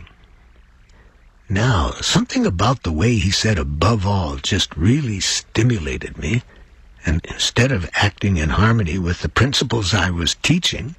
Now, 1.49 1.91
something 1.99 2.45
about 2.45 2.83
the 2.83 2.91
way 2.91 3.15
he 3.15 3.31
said 3.31 3.57
above 3.57 4.05
all 4.05 4.37
just 4.37 4.77
really 4.77 5.19
stimulated 5.19 6.17
me, 6.17 6.43
and 7.05 7.25
instead 7.25 7.71
of 7.71 7.89
acting 7.93 8.37
in 8.37 8.49
harmony 8.49 8.99
with 8.99 9.21
the 9.21 9.29
principles 9.29 9.93
I 9.93 10.11
was 10.11 10.35
teaching, 10.35 10.95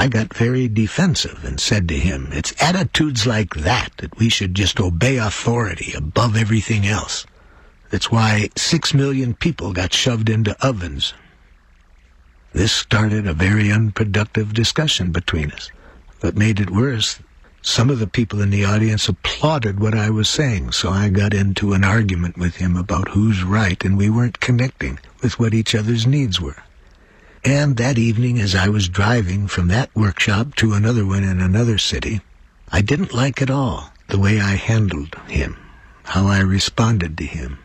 I 0.00 0.06
got 0.06 0.32
very 0.32 0.68
defensive 0.68 1.44
and 1.44 1.58
said 1.58 1.88
to 1.88 1.98
him, 1.98 2.28
It's 2.30 2.54
attitudes 2.62 3.26
like 3.26 3.54
that 3.54 3.90
that 3.96 4.16
we 4.16 4.28
should 4.28 4.54
just 4.54 4.78
obey 4.78 5.16
authority 5.16 5.92
above 5.92 6.36
everything 6.36 6.86
else. 6.86 7.26
That's 7.90 8.08
why 8.08 8.50
six 8.56 8.94
million 8.94 9.34
people 9.34 9.72
got 9.72 9.92
shoved 9.92 10.28
into 10.30 10.56
ovens. 10.64 11.14
This 12.52 12.70
started 12.70 13.26
a 13.26 13.34
very 13.34 13.72
unproductive 13.72 14.54
discussion 14.54 15.10
between 15.10 15.50
us. 15.50 15.68
What 16.20 16.36
made 16.36 16.60
it 16.60 16.70
worse, 16.70 17.18
some 17.60 17.90
of 17.90 17.98
the 17.98 18.06
people 18.06 18.40
in 18.40 18.50
the 18.50 18.64
audience 18.64 19.08
applauded 19.08 19.80
what 19.80 19.96
I 19.96 20.10
was 20.10 20.28
saying, 20.28 20.70
so 20.70 20.90
I 20.90 21.08
got 21.08 21.34
into 21.34 21.72
an 21.72 21.82
argument 21.82 22.38
with 22.38 22.54
him 22.54 22.76
about 22.76 23.08
who's 23.08 23.42
right, 23.42 23.84
and 23.84 23.98
we 23.98 24.10
weren't 24.10 24.38
connecting 24.38 25.00
with 25.22 25.40
what 25.40 25.54
each 25.54 25.74
other's 25.74 26.06
needs 26.06 26.40
were. 26.40 26.62
And 27.48 27.78
that 27.78 27.96
evening, 27.96 28.38
as 28.38 28.54
I 28.54 28.68
was 28.68 28.90
driving 28.90 29.46
from 29.46 29.68
that 29.68 29.88
workshop 29.96 30.54
to 30.56 30.74
another 30.74 31.06
one 31.06 31.24
in 31.24 31.40
another 31.40 31.78
city, 31.78 32.20
I 32.70 32.82
didn't 32.82 33.14
like 33.14 33.40
at 33.40 33.48
all 33.48 33.90
the 34.08 34.18
way 34.18 34.38
I 34.38 34.56
handled 34.56 35.14
him, 35.28 35.56
how 36.02 36.26
I 36.26 36.40
responded 36.40 37.16
to 37.16 37.24
him. 37.24 37.58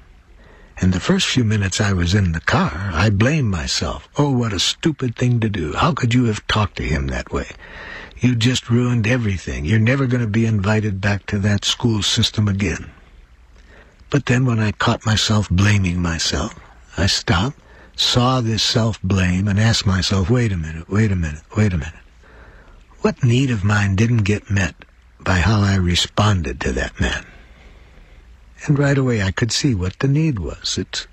And 0.78 0.94
the 0.94 1.02
first 1.02 1.28
few 1.28 1.44
minutes 1.44 1.82
I 1.82 1.92
was 1.92 2.14
in 2.16 2.32
the 2.32 2.40
car, 2.40 2.92
I 2.94 3.10
blamed 3.10 3.50
myself. 3.50 4.08
Oh, 4.18 4.32
what 4.32 4.54
a 4.54 4.58
stupid 4.58 5.18
thing 5.18 5.42
to 5.42 5.50
do. 5.50 5.74
How 5.74 5.92
could 5.92 6.14
you 6.14 6.24
have 6.28 6.48
talked 6.48 6.78
to 6.78 6.84
him 6.84 7.08
that 7.08 7.34
way? 7.34 7.50
You 8.20 8.36
just 8.36 8.70
ruined 8.70 9.06
everything. 9.06 9.66
You're 9.66 9.80
never 9.80 10.08
going 10.08 10.24
to 10.24 10.28
be 10.28 10.46
invited 10.46 11.02
back 11.02 11.26
to 11.26 11.40
that 11.40 11.66
school 11.66 12.02
system 12.04 12.48
again. 12.48 12.90
But 14.10 14.28
then 14.28 14.46
when 14.46 14.62
I 14.62 14.72
caught 14.72 15.06
myself 15.06 15.50
blaming 15.50 16.02
myself, 16.02 16.58
I 16.96 17.08
stopped, 17.08 17.60
saw 17.96 18.42
this 18.42 18.64
self-blame, 18.64 19.48
and 19.48 19.60
asked 19.60 19.86
myself, 19.86 20.30
wait 20.30 20.52
a 20.52 20.58
minute, 20.58 20.90
wait 20.90 21.12
a 21.12 21.16
minute, 21.16 21.44
wait 21.56 21.74
a 21.74 21.78
minute. 21.78 21.94
What 23.02 23.24
need 23.24 23.52
of 23.52 23.64
mine 23.64 23.96
didn't 23.96 24.24
get 24.24 24.50
met 24.50 24.76
by 25.20 25.40
how 25.40 25.62
I 25.62 25.76
responded 25.76 26.62
to 26.62 26.72
that 26.72 27.00
man? 27.00 27.26
And 28.66 28.80
right 28.80 28.98
away 28.98 29.22
I 29.22 29.32
could 29.32 29.52
see 29.52 29.76
what 29.76 30.00
the 30.00 30.08
need 30.08 30.40
was. 30.40 30.78
It, 30.78 31.06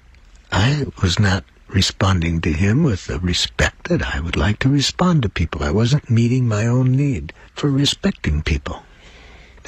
I 0.53 0.87
was 1.03 1.19
not 1.19 1.45
responding 1.69 2.41
to 2.41 2.53
him 2.53 2.83
with 2.83 3.07
the 3.07 3.19
respect 3.21 3.89
that 3.89 4.03
I 4.15 4.21
would 4.21 4.37
like 4.37 4.59
to 4.61 4.69
respond 4.69 5.23
to 5.23 5.29
people. 5.29 5.63
I 5.63 5.71
wasn't 5.71 6.11
meeting 6.11 6.47
my 6.47 6.67
own 6.67 6.93
need 6.93 7.33
for 7.55 7.71
respecting 7.71 8.43
people. 8.43 8.83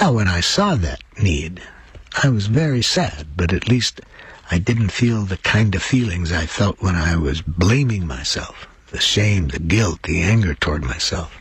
Now, 0.01 0.13
when 0.13 0.29
I 0.29 0.41
saw 0.41 0.75
that 0.77 1.03
need, 1.21 1.61
I 2.23 2.29
was 2.29 2.47
very 2.47 2.83
sad, 2.83 3.29
but 3.37 3.53
at 3.53 3.69
least 3.69 4.01
I 4.53 4.59
didn't 4.59 4.91
feel 4.91 5.23
the 5.23 5.39
kind 5.39 5.75
of 5.75 5.83
feelings 5.83 6.31
I 6.31 6.45
felt 6.45 6.83
when 6.83 6.95
I 6.95 7.17
was 7.17 7.41
blaming 7.41 8.07
myself 8.07 8.69
the 8.91 9.01
shame, 9.01 9.49
the 9.49 9.59
guilt, 9.59 10.03
the 10.03 10.21
anger 10.21 10.53
toward 10.53 10.85
myself. 10.85 11.35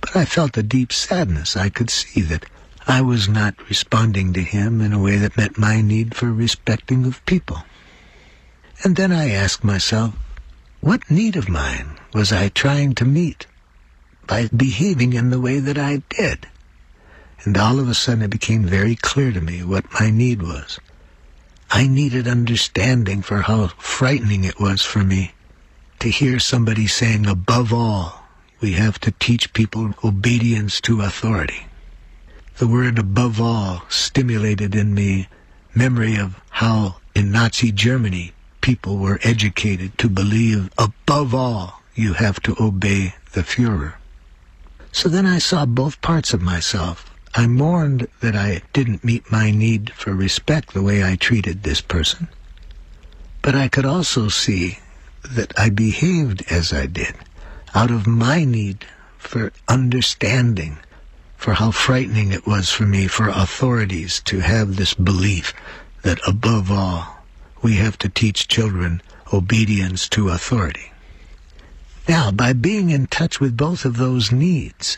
But 0.00 0.16
I 0.16 0.24
felt 0.24 0.56
a 0.56 0.64
deep 0.64 0.92
sadness. 0.92 1.56
I 1.56 1.68
could 1.68 1.90
see 1.90 2.22
that 2.22 2.44
I 2.84 3.02
was 3.02 3.28
not 3.28 3.54
responding 3.68 4.32
to 4.32 4.42
him 4.42 4.80
in 4.80 4.92
a 4.92 4.98
way 4.98 5.16
that 5.16 5.36
met 5.36 5.56
my 5.56 5.80
need 5.80 6.16
for 6.16 6.32
respecting 6.32 7.06
of 7.06 7.24
people. 7.24 7.62
And 8.82 8.96
then 8.96 9.12
I 9.12 9.30
asked 9.30 9.62
myself, 9.62 10.14
what 10.80 11.08
need 11.08 11.36
of 11.36 11.48
mine 11.48 12.00
was 12.12 12.32
I 12.32 12.48
trying 12.48 12.96
to 12.96 13.04
meet 13.04 13.46
by 14.26 14.48
behaving 14.48 15.12
in 15.12 15.30
the 15.30 15.40
way 15.40 15.60
that 15.60 15.78
I 15.78 16.02
did? 16.08 16.48
And 17.44 17.56
all 17.56 17.78
of 17.78 17.88
a 17.88 17.94
sudden 17.94 18.24
it 18.24 18.30
became 18.30 18.64
very 18.64 18.96
clear 18.96 19.30
to 19.30 19.40
me 19.40 19.62
what 19.62 19.84
my 20.00 20.10
need 20.10 20.42
was. 20.42 20.80
I 21.70 21.86
needed 21.86 22.28
understanding 22.28 23.22
for 23.22 23.42
how 23.42 23.68
frightening 23.78 24.44
it 24.44 24.60
was 24.60 24.82
for 24.82 25.02
me 25.04 25.32
to 25.98 26.08
hear 26.08 26.38
somebody 26.38 26.86
saying, 26.86 27.26
above 27.26 27.72
all, 27.72 28.22
we 28.60 28.72
have 28.72 28.98
to 29.00 29.10
teach 29.12 29.52
people 29.52 29.94
obedience 30.04 30.80
to 30.82 31.02
authority. 31.02 31.66
The 32.58 32.68
word 32.68 32.98
above 32.98 33.40
all 33.40 33.82
stimulated 33.88 34.74
in 34.74 34.94
me 34.94 35.28
memory 35.74 36.16
of 36.16 36.40
how 36.50 36.96
in 37.14 37.32
Nazi 37.32 37.72
Germany 37.72 38.32
people 38.60 38.96
were 38.96 39.20
educated 39.22 39.98
to 39.98 40.08
believe 40.08 40.70
above 40.78 41.34
all 41.34 41.82
you 41.94 42.14
have 42.14 42.40
to 42.42 42.56
obey 42.60 43.14
the 43.32 43.42
Fuhrer. 43.42 43.94
So 44.92 45.08
then 45.08 45.26
I 45.26 45.38
saw 45.38 45.66
both 45.66 46.00
parts 46.00 46.32
of 46.32 46.40
myself. 46.40 47.10
I 47.38 47.46
mourned 47.46 48.08
that 48.20 48.34
I 48.34 48.62
didn't 48.72 49.04
meet 49.04 49.30
my 49.30 49.50
need 49.50 49.92
for 49.92 50.14
respect 50.14 50.72
the 50.72 50.80
way 50.80 51.04
I 51.04 51.16
treated 51.16 51.62
this 51.62 51.82
person. 51.82 52.28
But 53.42 53.54
I 53.54 53.68
could 53.68 53.84
also 53.84 54.28
see 54.28 54.78
that 55.22 55.52
I 55.58 55.68
behaved 55.68 56.50
as 56.50 56.72
I 56.72 56.86
did 56.86 57.14
out 57.74 57.90
of 57.90 58.06
my 58.06 58.44
need 58.44 58.86
for 59.18 59.52
understanding, 59.68 60.78
for 61.36 61.52
how 61.52 61.72
frightening 61.72 62.32
it 62.32 62.46
was 62.46 62.70
for 62.70 62.84
me, 62.84 63.06
for 63.06 63.28
authorities 63.28 64.20
to 64.20 64.40
have 64.40 64.76
this 64.76 64.94
belief 64.94 65.52
that 66.00 66.26
above 66.26 66.72
all, 66.72 67.18
we 67.60 67.74
have 67.74 67.98
to 67.98 68.08
teach 68.08 68.48
children 68.48 69.02
obedience 69.30 70.08
to 70.08 70.30
authority. 70.30 70.90
Now, 72.08 72.30
by 72.30 72.54
being 72.54 72.88
in 72.88 73.08
touch 73.08 73.40
with 73.40 73.58
both 73.58 73.84
of 73.84 73.98
those 73.98 74.32
needs, 74.32 74.96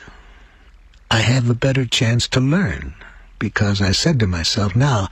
I 1.11 1.19
have 1.21 1.49
a 1.49 1.55
better 1.55 1.87
chance 1.87 2.29
to 2.29 2.41
learn 2.41 2.95
because 3.39 3.81
I 3.81 3.93
said 3.93 4.21
to 4.21 4.27
myself, 4.27 4.77
now, 4.77 5.09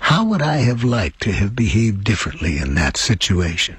how 0.00 0.24
would 0.24 0.42
I 0.42 0.58
have 0.58 0.84
liked 0.84 1.22
to 1.22 1.32
have 1.32 1.56
behaved 1.56 2.04
differently 2.04 2.58
in 2.58 2.74
that 2.74 2.96
situation? 2.96 3.76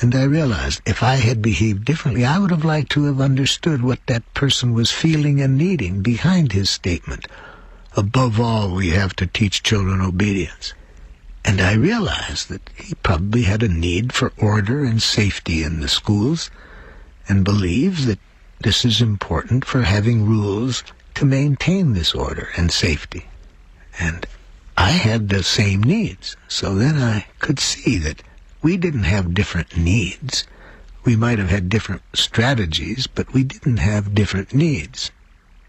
And 0.00 0.14
I 0.14 0.24
realized 0.24 0.82
if 0.84 1.02
I 1.02 1.16
had 1.16 1.40
behaved 1.40 1.84
differently, 1.84 2.24
I 2.24 2.38
would 2.38 2.50
have 2.50 2.64
liked 2.64 2.90
to 2.92 3.04
have 3.04 3.20
understood 3.20 3.82
what 3.82 4.04
that 4.06 4.34
person 4.34 4.74
was 4.74 4.90
feeling 4.90 5.40
and 5.40 5.56
needing 5.56 6.02
behind 6.02 6.52
his 6.52 6.68
statement. 6.68 7.26
Above 7.96 8.38
all, 8.38 8.74
we 8.74 8.90
have 8.90 9.16
to 9.16 9.26
teach 9.26 9.62
children 9.62 10.02
obedience. 10.02 10.74
And 11.46 11.60
I 11.62 11.72
realized 11.72 12.50
that 12.50 12.68
he 12.74 12.94
probably 12.96 13.44
had 13.44 13.62
a 13.62 13.68
need 13.68 14.12
for 14.12 14.32
order 14.36 14.84
and 14.84 15.00
safety 15.00 15.62
in 15.62 15.80
the 15.80 15.88
schools 15.88 16.50
and 17.28 17.44
believes 17.44 18.04
that 18.06 18.18
this 18.60 18.84
is 18.84 19.02
important 19.02 19.64
for 19.64 19.82
having 19.82 20.26
rules 20.26 20.82
to 21.14 21.24
maintain 21.24 21.92
this 21.92 22.14
order 22.14 22.48
and 22.56 22.72
safety. 22.72 23.26
And 23.98 24.26
I 24.76 24.90
had 24.90 25.28
the 25.28 25.42
same 25.42 25.82
needs, 25.82 26.36
so 26.48 26.74
then 26.74 26.96
I 26.96 27.26
could 27.38 27.60
see 27.60 27.98
that 27.98 28.22
we 28.62 28.76
didn't 28.76 29.04
have 29.04 29.34
different 29.34 29.76
needs. 29.76 30.44
We 31.04 31.16
might 31.16 31.38
have 31.38 31.50
had 31.50 31.68
different 31.68 32.02
strategies, 32.14 33.06
but 33.06 33.32
we 33.32 33.44
didn't 33.44 33.78
have 33.78 34.14
different 34.14 34.54
needs. 34.54 35.10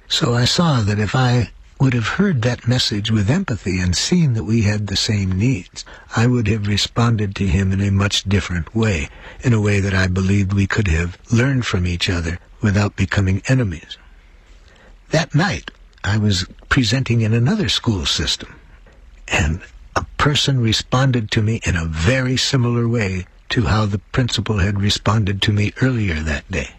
So 0.08 0.34
I 0.34 0.46
saw 0.46 0.82
that 0.82 1.00
if 1.00 1.16
I 1.16 1.52
would 1.80 1.94
have 1.94 2.08
heard 2.08 2.42
that 2.42 2.68
message 2.68 3.12
with 3.12 3.30
empathy 3.30 3.80
and 3.80 3.96
seen 3.96 4.34
that 4.34 4.46
we 4.46 4.64
had 4.64 4.88
the 4.88 4.96
same 4.96 5.32
needs, 5.32 5.86
I 6.16 6.26
would 6.26 6.48
have 6.48 6.68
responded 6.68 7.36
to 7.36 7.48
him 7.48 7.72
in 7.72 7.82
a 7.82 7.92
much 7.92 8.24
different 8.24 8.74
way, 8.74 9.10
in 9.42 9.54
a 9.54 9.62
way 9.62 9.80
that 9.80 9.94
I 9.94 10.08
believed 10.08 10.54
we 10.54 10.68
could 10.68 10.88
have 10.88 11.18
learned 11.32 11.66
from 11.66 11.86
each 11.86 12.10
other 12.10 12.40
without 12.62 12.96
becoming 12.96 13.42
enemies. 13.48 13.98
That 15.10 15.36
night, 15.36 15.72
I 16.04 16.18
was 16.18 16.46
presenting 16.70 17.22
in 17.22 17.34
another 17.34 17.70
school 17.70 18.06
system, 18.06 18.56
and 19.28 19.62
a 19.96 20.06
person 20.18 20.60
responded 20.60 21.32
to 21.32 21.42
me 21.42 21.62
in 21.66 21.76
a 21.76 21.86
very 21.86 22.38
similar 22.38 22.88
way 22.88 23.26
to 23.50 23.64
how 23.64 23.86
the 23.86 24.00
principal 24.00 24.60
had 24.60 24.82
responded 24.82 25.42
to 25.42 25.54
me 25.54 25.74
earlier 25.82 26.16
that 26.16 26.50
day. 26.52 26.72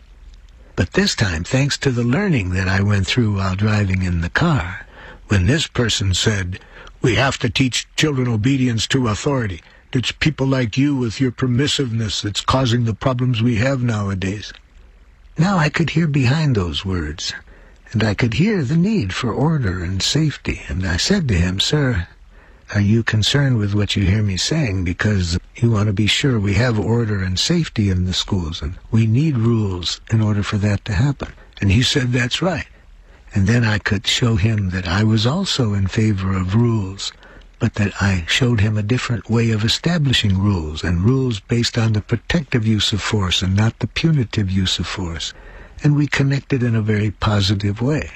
But 0.77 0.93
this 0.93 1.15
time, 1.15 1.43
thanks 1.43 1.77
to 1.79 1.91
the 1.91 2.05
learning 2.05 2.51
that 2.51 2.69
I 2.69 2.83
went 2.83 3.07
through 3.07 3.37
while 3.37 3.57
driving 3.57 4.03
in 4.03 4.21
the 4.21 4.31
car, 4.31 4.87
when 5.29 5.47
this 5.47 5.67
person 5.67 6.15
said, 6.15 6.61
we 7.03 7.15
have 7.17 7.39
to 7.39 7.51
teach 7.51 7.89
children 7.97 8.29
obedience 8.29 8.87
to 8.89 9.09
authority, 9.09 9.63
it's 9.93 10.13
people 10.13 10.47
like 10.47 10.77
you 10.77 10.95
with 10.95 11.21
your 11.21 11.33
permissiveness 11.33 12.23
that's 12.23 12.41
causing 12.41 12.85
the 12.85 12.95
problems 12.95 13.43
we 13.43 13.57
have 13.57 13.83
nowadays. 13.83 14.53
Now 15.41 15.57
I 15.57 15.69
could 15.69 15.91
hear 15.91 16.09
behind 16.09 16.57
those 16.57 16.85
words, 16.85 17.33
and 17.93 18.03
I 18.03 18.15
could 18.15 18.35
hear 18.35 18.65
the 18.65 18.77
need 18.77 19.15
for 19.15 19.33
order 19.33 19.85
and 19.85 20.03
safety, 20.03 20.63
and 20.67 20.85
I 20.85 20.97
said 20.97 21.29
to 21.29 21.35
him, 21.35 21.61
Sir, 21.61 22.09
are 22.75 22.81
you 22.81 23.05
concerned 23.05 23.57
with 23.57 23.73
what 23.73 23.95
you 23.95 24.05
hear 24.05 24.23
me 24.23 24.37
saying? 24.37 24.83
Because 24.83 25.39
you 25.55 25.71
want 25.71 25.87
to 25.87 25.93
be 25.93 26.09
sure 26.09 26.41
we 26.41 26.55
have 26.55 26.77
order 26.77 27.23
and 27.23 27.39
safety 27.39 27.89
in 27.89 28.05
the 28.05 28.13
schools, 28.13 28.61
and 28.61 28.75
we 28.91 29.07
need 29.07 29.39
rules 29.39 30.01
in 30.11 30.21
order 30.21 30.43
for 30.43 30.59
that 30.59 30.85
to 30.87 30.93
happen. 30.93 31.33
And 31.61 31.71
he 31.71 31.85
said, 31.85 32.13
That's 32.13 32.43
right. 32.43 32.67
And 33.33 33.47
then 33.47 33.63
I 33.63 33.79
could 33.79 34.09
show 34.09 34.35
him 34.35 34.71
that 34.71 34.89
I 34.89 35.05
was 35.05 35.25
also 35.25 35.73
in 35.73 35.87
favor 35.87 36.37
of 36.37 36.57
rules, 36.57 37.13
but 37.59 37.75
that 37.75 37.93
I 38.01 38.25
showed 38.27 38.61
him 38.61 38.79
a 38.79 38.83
different 38.83 39.29
way 39.29 39.51
of 39.51 39.65
establishing 39.65 40.39
rules, 40.39 40.85
and 40.85 41.03
rules 41.03 41.41
based 41.41 41.77
on 41.77 41.93
the 41.93 42.01
protective 42.01 42.67
use 42.67 42.93
of 42.93 43.03
force 43.03 43.43
and 43.43 43.57
not 43.57 43.79
the 43.79 43.87
punitive 43.87 44.51
use 44.51 44.79
of 44.79 44.87
force. 44.87 45.33
And 45.83 45.97
we 45.97 46.07
connected 46.07 46.63
in 46.63 46.75
a 46.75 46.83
very 46.83 47.11
positive 47.11 47.81
way. 47.83 48.11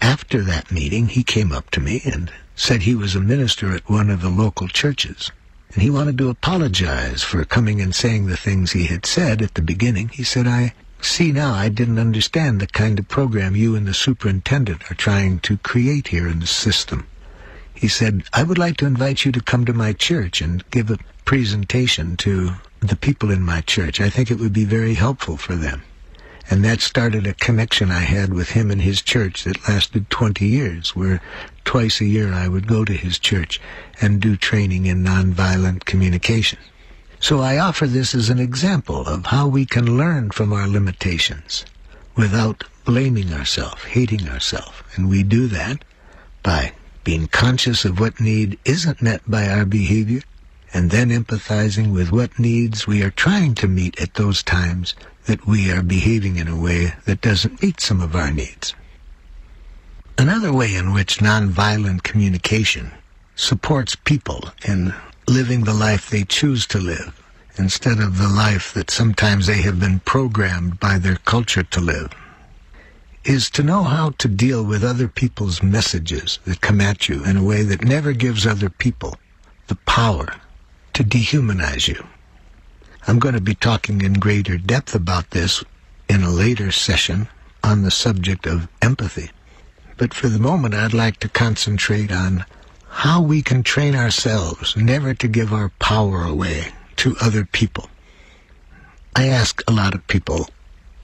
After 0.00 0.42
that 0.42 0.70
meeting, 0.70 1.08
he 1.08 1.22
came 1.22 1.52
up 1.52 1.70
to 1.70 1.80
me 1.80 2.02
and 2.04 2.30
said 2.54 2.82
he 2.82 2.94
was 2.94 3.14
a 3.14 3.20
minister 3.20 3.72
at 3.74 3.88
one 3.88 4.10
of 4.10 4.20
the 4.20 4.30
local 4.30 4.68
churches. 4.68 5.30
And 5.74 5.82
he 5.82 5.90
wanted 5.90 6.18
to 6.18 6.28
apologize 6.28 7.22
for 7.22 7.44
coming 7.44 7.80
and 7.80 7.94
saying 7.94 8.26
the 8.26 8.36
things 8.36 8.72
he 8.72 8.86
had 8.86 9.06
said 9.06 9.42
at 9.42 9.54
the 9.54 9.62
beginning. 9.62 10.08
He 10.08 10.24
said, 10.24 10.46
I 10.46 10.74
See 11.04 11.32
now, 11.32 11.52
I 11.52 11.68
didn't 11.68 11.98
understand 11.98 12.60
the 12.60 12.68
kind 12.68 12.96
of 13.00 13.08
program 13.08 13.56
you 13.56 13.74
and 13.74 13.88
the 13.88 13.92
superintendent 13.92 14.88
are 14.88 14.94
trying 14.94 15.40
to 15.40 15.56
create 15.56 16.08
here 16.08 16.28
in 16.28 16.38
the 16.38 16.46
system. 16.46 17.08
He 17.82 17.88
said, 17.88 18.22
I 18.32 18.44
would 18.44 18.58
like 18.58 18.76
to 18.76 18.86
invite 18.86 19.24
you 19.24 19.32
to 19.32 19.40
come 19.40 19.64
to 19.64 19.72
my 19.72 19.92
church 19.92 20.40
and 20.40 20.62
give 20.70 20.88
a 20.88 21.00
presentation 21.24 22.16
to 22.18 22.52
the 22.78 22.94
people 22.94 23.32
in 23.32 23.42
my 23.42 23.60
church. 23.60 24.00
I 24.00 24.08
think 24.08 24.30
it 24.30 24.38
would 24.38 24.52
be 24.52 24.64
very 24.64 24.94
helpful 24.94 25.36
for 25.36 25.56
them. 25.56 25.82
And 26.48 26.64
that 26.64 26.80
started 26.80 27.26
a 27.26 27.34
connection 27.34 27.90
I 27.90 28.02
had 28.02 28.32
with 28.32 28.50
him 28.50 28.70
and 28.70 28.80
his 28.80 29.02
church 29.02 29.42
that 29.42 29.68
lasted 29.68 30.10
20 30.10 30.46
years, 30.46 30.94
where 30.94 31.20
twice 31.64 32.00
a 32.00 32.04
year 32.04 32.32
I 32.32 32.46
would 32.46 32.68
go 32.68 32.84
to 32.84 32.92
his 32.92 33.18
church 33.18 33.60
and 34.00 34.20
do 34.20 34.36
training 34.36 34.86
in 34.86 35.02
nonviolent 35.02 35.84
communication. 35.84 36.60
So 37.18 37.40
I 37.40 37.58
offer 37.58 37.88
this 37.88 38.14
as 38.14 38.30
an 38.30 38.38
example 38.38 39.08
of 39.08 39.26
how 39.26 39.48
we 39.48 39.66
can 39.66 39.96
learn 39.96 40.30
from 40.30 40.52
our 40.52 40.68
limitations 40.68 41.64
without 42.14 42.62
blaming 42.84 43.32
ourselves, 43.32 43.82
hating 43.82 44.28
ourselves. 44.28 44.84
And 44.94 45.08
we 45.08 45.24
do 45.24 45.48
that 45.48 45.82
by 46.44 46.74
being 47.04 47.26
conscious 47.26 47.84
of 47.84 47.98
what 47.98 48.20
need 48.20 48.58
isn't 48.64 49.02
met 49.02 49.22
by 49.28 49.48
our 49.48 49.64
behavior 49.64 50.22
and 50.74 50.90
then 50.90 51.10
empathizing 51.10 51.92
with 51.92 52.12
what 52.12 52.38
needs 52.38 52.86
we 52.86 53.02
are 53.02 53.10
trying 53.10 53.54
to 53.54 53.68
meet 53.68 54.00
at 54.00 54.14
those 54.14 54.42
times 54.42 54.94
that 55.26 55.46
we 55.46 55.70
are 55.70 55.82
behaving 55.82 56.36
in 56.36 56.48
a 56.48 56.58
way 56.58 56.94
that 57.04 57.20
doesn't 57.20 57.62
meet 57.62 57.80
some 57.80 58.00
of 58.00 58.16
our 58.16 58.30
needs. 58.30 58.74
Another 60.18 60.52
way 60.52 60.74
in 60.74 60.92
which 60.92 61.18
nonviolent 61.18 62.02
communication 62.02 62.92
supports 63.34 63.96
people 63.96 64.50
in 64.66 64.94
living 65.26 65.64
the 65.64 65.74
life 65.74 66.08
they 66.08 66.24
choose 66.24 66.66
to 66.66 66.78
live 66.78 67.18
instead 67.56 67.98
of 67.98 68.18
the 68.18 68.28
life 68.28 68.72
that 68.72 68.90
sometimes 68.90 69.46
they 69.46 69.60
have 69.62 69.78
been 69.78 70.00
programmed 70.00 70.80
by 70.80 70.98
their 70.98 71.16
culture 71.16 71.62
to 71.62 71.80
live 71.80 72.12
is 73.24 73.50
to 73.50 73.62
know 73.62 73.84
how 73.84 74.10
to 74.18 74.28
deal 74.28 74.64
with 74.64 74.82
other 74.82 75.06
people's 75.06 75.62
messages 75.62 76.38
that 76.44 76.60
come 76.60 76.80
at 76.80 77.08
you 77.08 77.24
in 77.24 77.36
a 77.36 77.44
way 77.44 77.62
that 77.62 77.84
never 77.84 78.12
gives 78.12 78.46
other 78.46 78.68
people 78.68 79.16
the 79.68 79.76
power 79.86 80.34
to 80.92 81.04
dehumanize 81.04 81.86
you. 81.88 82.04
I'm 83.06 83.18
going 83.18 83.34
to 83.34 83.40
be 83.40 83.54
talking 83.54 84.02
in 84.02 84.14
greater 84.14 84.58
depth 84.58 84.94
about 84.94 85.30
this 85.30 85.62
in 86.08 86.22
a 86.22 86.30
later 86.30 86.70
session 86.70 87.28
on 87.62 87.82
the 87.82 87.90
subject 87.90 88.46
of 88.46 88.68
empathy. 88.80 89.30
But 89.96 90.14
for 90.14 90.28
the 90.28 90.38
moment, 90.38 90.74
I'd 90.74 90.92
like 90.92 91.18
to 91.20 91.28
concentrate 91.28 92.10
on 92.10 92.44
how 92.88 93.22
we 93.22 93.40
can 93.40 93.62
train 93.62 93.94
ourselves 93.94 94.76
never 94.76 95.14
to 95.14 95.28
give 95.28 95.52
our 95.52 95.70
power 95.78 96.24
away 96.24 96.72
to 96.96 97.16
other 97.20 97.44
people. 97.44 97.88
I 99.14 99.28
ask 99.28 99.62
a 99.66 99.72
lot 99.72 99.94
of 99.94 100.06
people, 100.06 100.48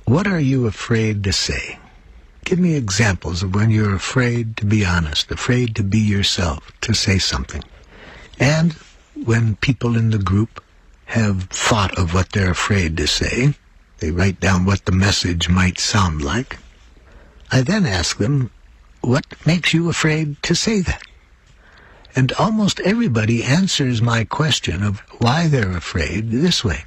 what 0.04 0.26
are 0.26 0.40
you 0.40 0.66
afraid 0.66 1.24
to 1.24 1.32
say? 1.32 1.78
Give 2.48 2.58
me 2.58 2.76
examples 2.76 3.42
of 3.42 3.54
when 3.54 3.68
you're 3.68 3.94
afraid 3.94 4.56
to 4.56 4.64
be 4.64 4.82
honest, 4.82 5.30
afraid 5.30 5.76
to 5.76 5.82
be 5.82 5.98
yourself, 5.98 6.72
to 6.80 6.94
say 6.94 7.18
something. 7.18 7.62
And 8.40 8.72
when 9.22 9.56
people 9.56 9.98
in 9.98 10.12
the 10.12 10.18
group 10.18 10.64
have 11.04 11.42
thought 11.50 11.98
of 11.98 12.14
what 12.14 12.32
they're 12.32 12.52
afraid 12.52 12.96
to 12.96 13.06
say, 13.06 13.52
they 13.98 14.10
write 14.12 14.40
down 14.40 14.64
what 14.64 14.86
the 14.86 14.92
message 14.92 15.50
might 15.50 15.78
sound 15.78 16.22
like. 16.22 16.56
I 17.52 17.60
then 17.60 17.84
ask 17.84 18.16
them, 18.16 18.50
what 19.02 19.26
makes 19.46 19.74
you 19.74 19.90
afraid 19.90 20.42
to 20.44 20.54
say 20.54 20.80
that? 20.80 21.02
And 22.16 22.32
almost 22.38 22.80
everybody 22.80 23.44
answers 23.44 24.00
my 24.00 24.24
question 24.24 24.82
of 24.82 25.00
why 25.18 25.48
they're 25.48 25.76
afraid 25.76 26.30
this 26.30 26.64
way. 26.64 26.84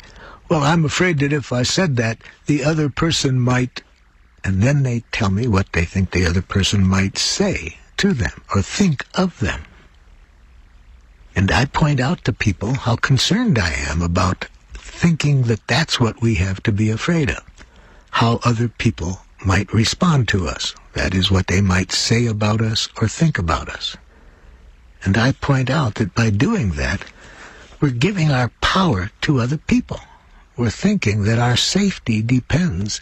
Well, 0.49 0.63
I'm 0.63 0.85
afraid 0.85 1.19
that 1.19 1.31
if 1.31 1.53
I 1.53 1.61
said 1.61 1.97
that, 1.97 2.17
the 2.47 2.63
other 2.63 2.89
person 2.89 3.39
might, 3.39 3.83
and 4.43 4.61
then 4.61 4.83
they 4.83 5.03
tell 5.11 5.29
me 5.29 5.47
what 5.47 5.71
they 5.73 5.85
think 5.85 6.11
the 6.11 6.25
other 6.25 6.41
person 6.41 6.87
might 6.87 7.17
say 7.17 7.77
to 7.97 8.13
them 8.13 8.41
or 8.55 8.61
think 8.61 9.05
of 9.15 9.39
them. 9.39 9.61
And 11.35 11.51
I 11.51 11.65
point 11.65 11.99
out 11.99 12.23
to 12.25 12.33
people 12.33 12.73
how 12.73 12.95
concerned 12.95 13.57
I 13.57 13.71
am 13.73 14.01
about 14.01 14.47
thinking 14.73 15.43
that 15.43 15.65
that's 15.67 15.99
what 15.99 16.21
we 16.21 16.35
have 16.35 16.61
to 16.63 16.71
be 16.71 16.89
afraid 16.89 17.29
of. 17.29 17.43
How 18.11 18.39
other 18.43 18.67
people 18.67 19.21
might 19.45 19.73
respond 19.73 20.27
to 20.29 20.47
us. 20.47 20.75
That 20.93 21.13
is 21.13 21.31
what 21.31 21.47
they 21.47 21.61
might 21.61 21.91
say 21.91 22.25
about 22.25 22.61
us 22.61 22.89
or 23.01 23.07
think 23.07 23.37
about 23.37 23.69
us. 23.69 23.95
And 25.03 25.17
I 25.17 25.31
point 25.31 25.69
out 25.69 25.95
that 25.95 26.13
by 26.13 26.29
doing 26.29 26.71
that, 26.71 27.05
we're 27.79 27.89
giving 27.89 28.31
our 28.31 28.49
power 28.61 29.11
to 29.21 29.39
other 29.39 29.57
people. 29.57 29.99
We're 30.57 30.69
thinking 30.69 31.23
that 31.23 31.39
our 31.39 31.55
safety 31.57 32.21
depends 32.21 33.01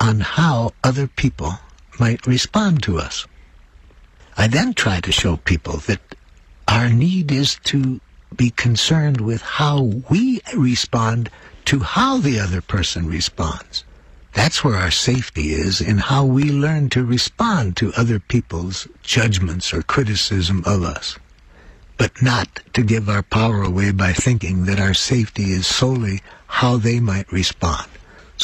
on 0.00 0.20
how 0.20 0.72
other 0.82 1.06
people 1.06 1.58
might 1.98 2.26
respond 2.26 2.82
to 2.82 2.98
us. 2.98 3.26
I 4.36 4.48
then 4.48 4.74
try 4.74 5.00
to 5.00 5.12
show 5.12 5.36
people 5.36 5.78
that 5.86 6.00
our 6.66 6.88
need 6.88 7.30
is 7.30 7.56
to 7.64 8.00
be 8.34 8.50
concerned 8.50 9.20
with 9.20 9.42
how 9.42 10.02
we 10.10 10.40
respond 10.54 11.30
to 11.66 11.80
how 11.80 12.18
the 12.18 12.40
other 12.40 12.60
person 12.60 13.06
responds. 13.06 13.84
That's 14.32 14.64
where 14.64 14.76
our 14.76 14.90
safety 14.90 15.52
is 15.54 15.80
in 15.80 15.98
how 15.98 16.24
we 16.24 16.50
learn 16.50 16.90
to 16.90 17.04
respond 17.04 17.76
to 17.76 17.92
other 17.96 18.18
people's 18.18 18.88
judgments 19.02 19.72
or 19.72 19.82
criticism 19.82 20.64
of 20.66 20.82
us 20.82 21.18
but 21.96 22.22
not 22.22 22.60
to 22.72 22.82
give 22.82 23.08
our 23.08 23.22
power 23.22 23.62
away 23.62 23.92
by 23.92 24.12
thinking 24.12 24.64
that 24.64 24.80
our 24.80 24.94
safety 24.94 25.52
is 25.52 25.66
solely 25.66 26.20
how 26.46 26.76
they 26.76 27.00
might 27.00 27.30
respond. 27.30 27.86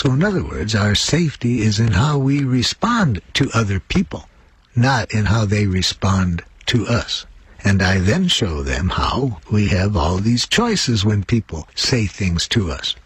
So 0.02 0.12
in 0.12 0.24
other 0.24 0.42
words, 0.42 0.74
our 0.74 0.94
safety 0.94 1.60
is 1.60 1.78
in 1.78 1.92
how 1.92 2.16
we 2.16 2.42
respond 2.42 3.20
to 3.34 3.50
other 3.52 3.80
people, 3.80 4.30
not 4.74 5.12
in 5.12 5.26
how 5.26 5.44
they 5.44 5.66
respond 5.66 6.42
to 6.72 6.86
us. 6.86 7.26
And 7.62 7.82
I 7.82 7.98
then 7.98 8.26
show 8.28 8.62
them 8.62 8.88
how 8.88 9.42
we 9.52 9.68
have 9.68 9.98
all 9.98 10.16
these 10.16 10.46
choices 10.46 11.04
when 11.04 11.24
people 11.24 11.68
say 11.74 12.06
things 12.06 12.48
to 12.48 12.72
us. 12.72 12.96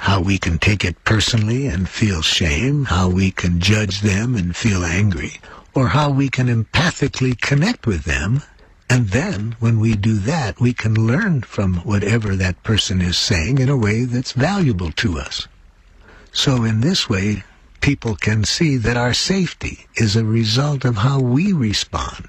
How 0.00 0.20
we 0.20 0.38
can 0.38 0.58
take 0.58 0.84
it 0.84 1.04
personally 1.04 1.68
and 1.68 1.88
feel 1.88 2.20
shame, 2.20 2.86
how 2.86 3.08
we 3.08 3.30
can 3.30 3.60
judge 3.60 4.00
them 4.00 4.34
and 4.34 4.56
feel 4.56 4.84
angry, 4.84 5.40
or 5.72 5.86
how 5.86 6.10
we 6.10 6.28
can 6.28 6.48
empathically 6.48 7.40
connect 7.40 7.86
with 7.86 8.02
them 8.02 8.42
and 8.88 9.10
then, 9.10 9.54
when 9.60 9.78
we 9.78 9.94
do 9.94 10.14
that, 10.14 10.58
we 10.58 10.72
can 10.72 11.06
learn 11.06 11.42
from 11.42 11.76
whatever 11.84 12.34
that 12.34 12.64
person 12.64 13.00
is 13.00 13.16
saying 13.16 13.58
in 13.58 13.68
a 13.68 13.76
way 13.76 14.04
that's 14.04 14.32
valuable 14.32 14.90
to 14.90 15.16
us. 15.16 15.46
So 16.32 16.64
in 16.64 16.80
this 16.80 17.08
way, 17.08 17.44
people 17.80 18.14
can 18.14 18.44
see 18.44 18.76
that 18.76 18.96
our 18.96 19.14
safety 19.14 19.86
is 19.96 20.16
a 20.16 20.24
result 20.24 20.84
of 20.84 20.98
how 20.98 21.20
we 21.20 21.52
respond. 21.52 22.28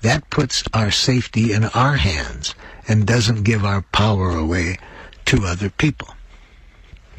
That 0.00 0.30
puts 0.30 0.64
our 0.72 0.90
safety 0.90 1.52
in 1.52 1.64
our 1.66 1.96
hands 1.96 2.54
and 2.88 3.06
doesn't 3.06 3.44
give 3.44 3.64
our 3.64 3.82
power 3.82 4.30
away 4.30 4.78
to 5.26 5.44
other 5.44 5.70
people. 5.70 6.08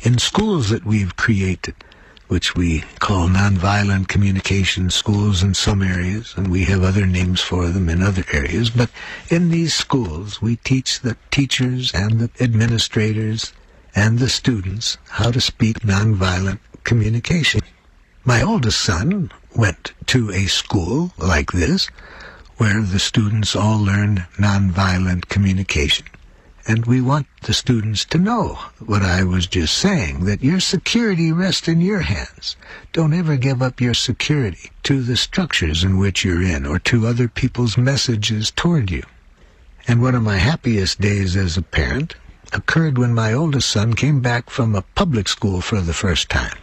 In 0.01 0.17
schools 0.17 0.69
that 0.69 0.85
we've 0.85 1.15
created, 1.15 1.75
which 2.27 2.55
we 2.55 2.83
call 2.99 3.27
nonviolent 3.27 4.07
communication 4.07 4.89
schools 4.89 5.43
in 5.43 5.53
some 5.53 5.81
areas, 5.81 6.33
and 6.35 6.49
we 6.49 6.65
have 6.65 6.83
other 6.83 7.05
names 7.05 7.41
for 7.41 7.67
them 7.69 7.87
in 7.87 8.01
other 8.01 8.25
areas. 8.33 8.69
But 8.69 8.89
in 9.29 9.49
these 9.49 9.73
schools, 9.73 10.41
we 10.41 10.55
teach 10.57 10.99
the 10.99 11.15
teachers 11.31 11.93
and 11.93 12.19
the 12.19 12.43
administrators 12.43 13.53
and 13.95 14.19
the 14.19 14.29
students 14.29 14.97
how 15.09 15.31
to 15.31 15.41
speak 15.41 15.79
nonviolent 15.81 16.59
communication. 16.83 17.61
My 18.25 18.41
oldest 18.41 18.79
son 18.79 19.31
went 19.55 19.93
to 20.07 20.31
a 20.31 20.47
school 20.47 21.13
like 21.17 21.51
this 21.51 21.87
where 22.57 22.81
the 22.81 22.99
students 22.99 23.55
all 23.55 23.79
learned 23.79 24.25
nonviolent 24.37 25.27
communication. 25.27 26.05
And 26.65 26.85
we 26.85 27.01
want 27.01 27.27
the 27.41 27.53
students 27.53 28.05
to 28.05 28.17
know 28.17 28.57
what 28.79 29.01
I 29.01 29.23
was 29.25 29.47
just 29.47 29.77
saying, 29.77 30.23
that 30.25 30.43
your 30.43 30.61
security 30.61 31.33
rests 31.33 31.67
in 31.67 31.81
your 31.81 31.99
hands. 31.99 32.55
Don't 32.93 33.13
ever 33.13 33.35
give 33.35 33.61
up 33.61 33.81
your 33.81 33.93
security 33.93 34.71
to 34.83 35.01
the 35.01 35.17
structures 35.17 35.83
in 35.83 35.97
which 35.97 36.23
you're 36.23 36.41
in 36.41 36.65
or 36.65 36.79
to 36.79 37.05
other 37.05 37.27
people's 37.27 37.77
messages 37.77 38.49
toward 38.49 38.91
you. 38.91 39.03
And 39.85 40.01
one 40.01 40.15
of 40.15 40.23
my 40.23 40.37
happiest 40.37 41.01
days 41.01 41.35
as 41.35 41.57
a 41.57 41.61
parent 41.61 42.15
occurred 42.53 42.97
when 42.97 43.13
my 43.13 43.33
oldest 43.33 43.69
son 43.69 43.93
came 43.93 44.21
back 44.21 44.49
from 44.49 44.75
a 44.75 44.83
public 44.95 45.27
school 45.27 45.61
for 45.61 45.81
the 45.81 45.93
first 45.93 46.29
time. 46.29 46.57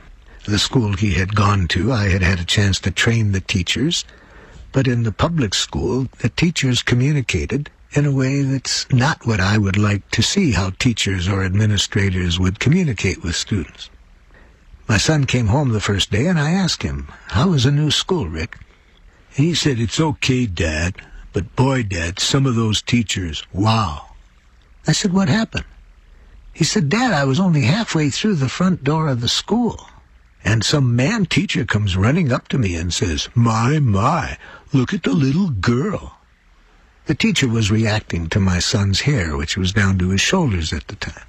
the 0.46 0.58
school 0.58 0.94
he 0.94 1.14
had 1.14 1.34
gone 1.34 1.68
to, 1.68 1.92
I 1.92 2.08
had 2.08 2.22
had 2.22 2.40
a 2.40 2.44
chance 2.44 2.80
to 2.80 2.90
train 2.90 3.32
the 3.32 3.40
teachers. 3.40 4.04
But 4.72 4.86
in 4.86 5.02
the 5.02 5.12
public 5.12 5.54
school, 5.54 6.06
the 6.20 6.28
teachers 6.28 6.82
communicated 6.82 7.70
in 7.92 8.06
a 8.06 8.12
way 8.12 8.42
that's 8.42 8.90
not 8.90 9.26
what 9.26 9.40
I 9.40 9.58
would 9.58 9.76
like 9.76 10.08
to 10.12 10.22
see 10.22 10.52
how 10.52 10.70
teachers 10.70 11.28
or 11.28 11.44
administrators 11.44 12.38
would 12.38 12.60
communicate 12.60 13.22
with 13.22 13.34
students. 13.34 13.90
My 14.88 14.96
son 14.96 15.24
came 15.24 15.48
home 15.48 15.70
the 15.70 15.80
first 15.80 16.10
day 16.10 16.26
and 16.26 16.38
I 16.38 16.50
asked 16.50 16.82
him, 16.82 17.08
How 17.28 17.52
is 17.52 17.64
the 17.64 17.70
new 17.70 17.90
school, 17.90 18.28
Rick? 18.28 18.58
He 19.30 19.54
said, 19.54 19.78
It's 19.78 20.00
okay, 20.00 20.46
Dad, 20.46 20.96
but 21.32 21.54
boy, 21.56 21.82
Dad, 21.82 22.18
some 22.18 22.46
of 22.46 22.56
those 22.56 22.82
teachers, 22.82 23.44
wow. 23.52 24.06
I 24.86 24.92
said, 24.92 25.12
What 25.12 25.28
happened? 25.28 25.64
He 26.60 26.66
said, 26.66 26.90
Dad, 26.90 27.14
I 27.14 27.24
was 27.24 27.40
only 27.40 27.62
halfway 27.62 28.10
through 28.10 28.34
the 28.34 28.50
front 28.50 28.84
door 28.84 29.08
of 29.08 29.22
the 29.22 29.28
school. 29.28 29.88
And 30.44 30.62
some 30.62 30.94
man 30.94 31.24
teacher 31.24 31.64
comes 31.64 31.96
running 31.96 32.30
up 32.30 32.48
to 32.48 32.58
me 32.58 32.74
and 32.74 32.92
says, 32.92 33.30
My, 33.34 33.78
my, 33.78 34.36
look 34.70 34.92
at 34.92 35.04
the 35.04 35.14
little 35.14 35.48
girl. 35.48 36.18
The 37.06 37.14
teacher 37.14 37.48
was 37.48 37.70
reacting 37.70 38.28
to 38.28 38.40
my 38.40 38.58
son's 38.58 39.00
hair, 39.00 39.38
which 39.38 39.56
was 39.56 39.72
down 39.72 39.96
to 40.00 40.10
his 40.10 40.20
shoulders 40.20 40.70
at 40.74 40.86
the 40.88 40.96
time. 40.96 41.24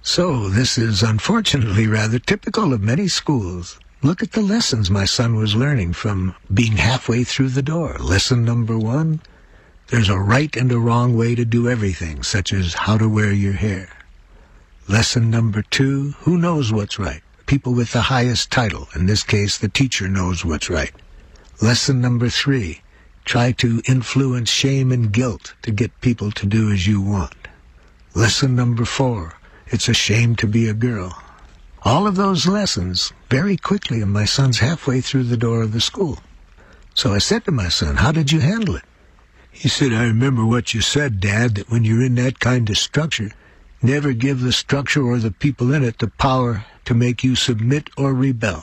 So 0.00 0.48
this 0.48 0.78
is 0.78 1.02
unfortunately 1.02 1.86
rather 1.86 2.18
typical 2.18 2.72
of 2.72 2.80
many 2.80 3.06
schools. 3.06 3.78
Look 4.00 4.22
at 4.22 4.32
the 4.32 4.40
lessons 4.40 4.90
my 4.90 5.04
son 5.04 5.36
was 5.36 5.54
learning 5.54 5.92
from 5.92 6.34
being 6.54 6.78
halfway 6.78 7.24
through 7.24 7.50
the 7.50 7.60
door. 7.60 7.98
Lesson 7.98 8.46
number 8.46 8.78
one, 8.78 9.20
there's 9.88 10.08
a 10.08 10.18
right 10.18 10.56
and 10.56 10.72
a 10.72 10.78
wrong 10.78 11.18
way 11.18 11.34
to 11.34 11.44
do 11.44 11.68
everything, 11.68 12.22
such 12.22 12.50
as 12.54 12.72
how 12.72 12.96
to 12.96 13.10
wear 13.10 13.30
your 13.30 13.52
hair. 13.52 13.90
Lesson 14.90 15.30
number 15.30 15.62
two, 15.62 16.16
who 16.22 16.36
knows 16.36 16.72
what's 16.72 16.98
right? 16.98 17.22
People 17.46 17.74
with 17.74 17.92
the 17.92 18.00
highest 18.10 18.50
title. 18.50 18.88
In 18.96 19.06
this 19.06 19.22
case, 19.22 19.56
the 19.56 19.68
teacher 19.68 20.08
knows 20.08 20.44
what's 20.44 20.68
right. 20.68 20.90
Lesson 21.62 22.00
number 22.00 22.28
three, 22.28 22.82
try 23.24 23.52
to 23.52 23.80
influence 23.86 24.50
shame 24.50 24.90
and 24.90 25.12
guilt 25.12 25.54
to 25.62 25.70
get 25.70 26.00
people 26.00 26.32
to 26.32 26.44
do 26.44 26.72
as 26.72 26.88
you 26.88 27.00
want. 27.00 27.46
Lesson 28.16 28.56
number 28.56 28.84
four, 28.84 29.34
it's 29.68 29.88
a 29.88 29.94
shame 29.94 30.34
to 30.34 30.48
be 30.48 30.68
a 30.68 30.74
girl. 30.74 31.22
All 31.84 32.08
of 32.08 32.16
those 32.16 32.48
lessons 32.48 33.12
very 33.28 33.56
quickly, 33.56 34.02
and 34.02 34.12
my 34.12 34.24
son's 34.24 34.58
halfway 34.58 35.00
through 35.00 35.24
the 35.24 35.36
door 35.36 35.62
of 35.62 35.70
the 35.70 35.80
school. 35.80 36.18
So 36.94 37.14
I 37.14 37.18
said 37.18 37.44
to 37.44 37.52
my 37.52 37.68
son, 37.68 37.98
How 37.98 38.10
did 38.10 38.32
you 38.32 38.40
handle 38.40 38.74
it? 38.74 38.84
He 39.52 39.68
said, 39.68 39.92
I 39.92 40.02
remember 40.02 40.44
what 40.44 40.74
you 40.74 40.80
said, 40.80 41.20
Dad, 41.20 41.54
that 41.54 41.70
when 41.70 41.84
you're 41.84 42.02
in 42.02 42.16
that 42.16 42.40
kind 42.40 42.68
of 42.68 42.76
structure, 42.76 43.30
never 43.82 44.12
give 44.12 44.40
the 44.40 44.52
structure 44.52 45.06
or 45.06 45.18
the 45.18 45.30
people 45.30 45.72
in 45.72 45.82
it 45.82 45.98
the 45.98 46.08
power 46.08 46.64
to 46.84 46.94
make 46.94 47.24
you 47.24 47.34
submit 47.34 47.90
or 47.96 48.14
rebel. 48.14 48.62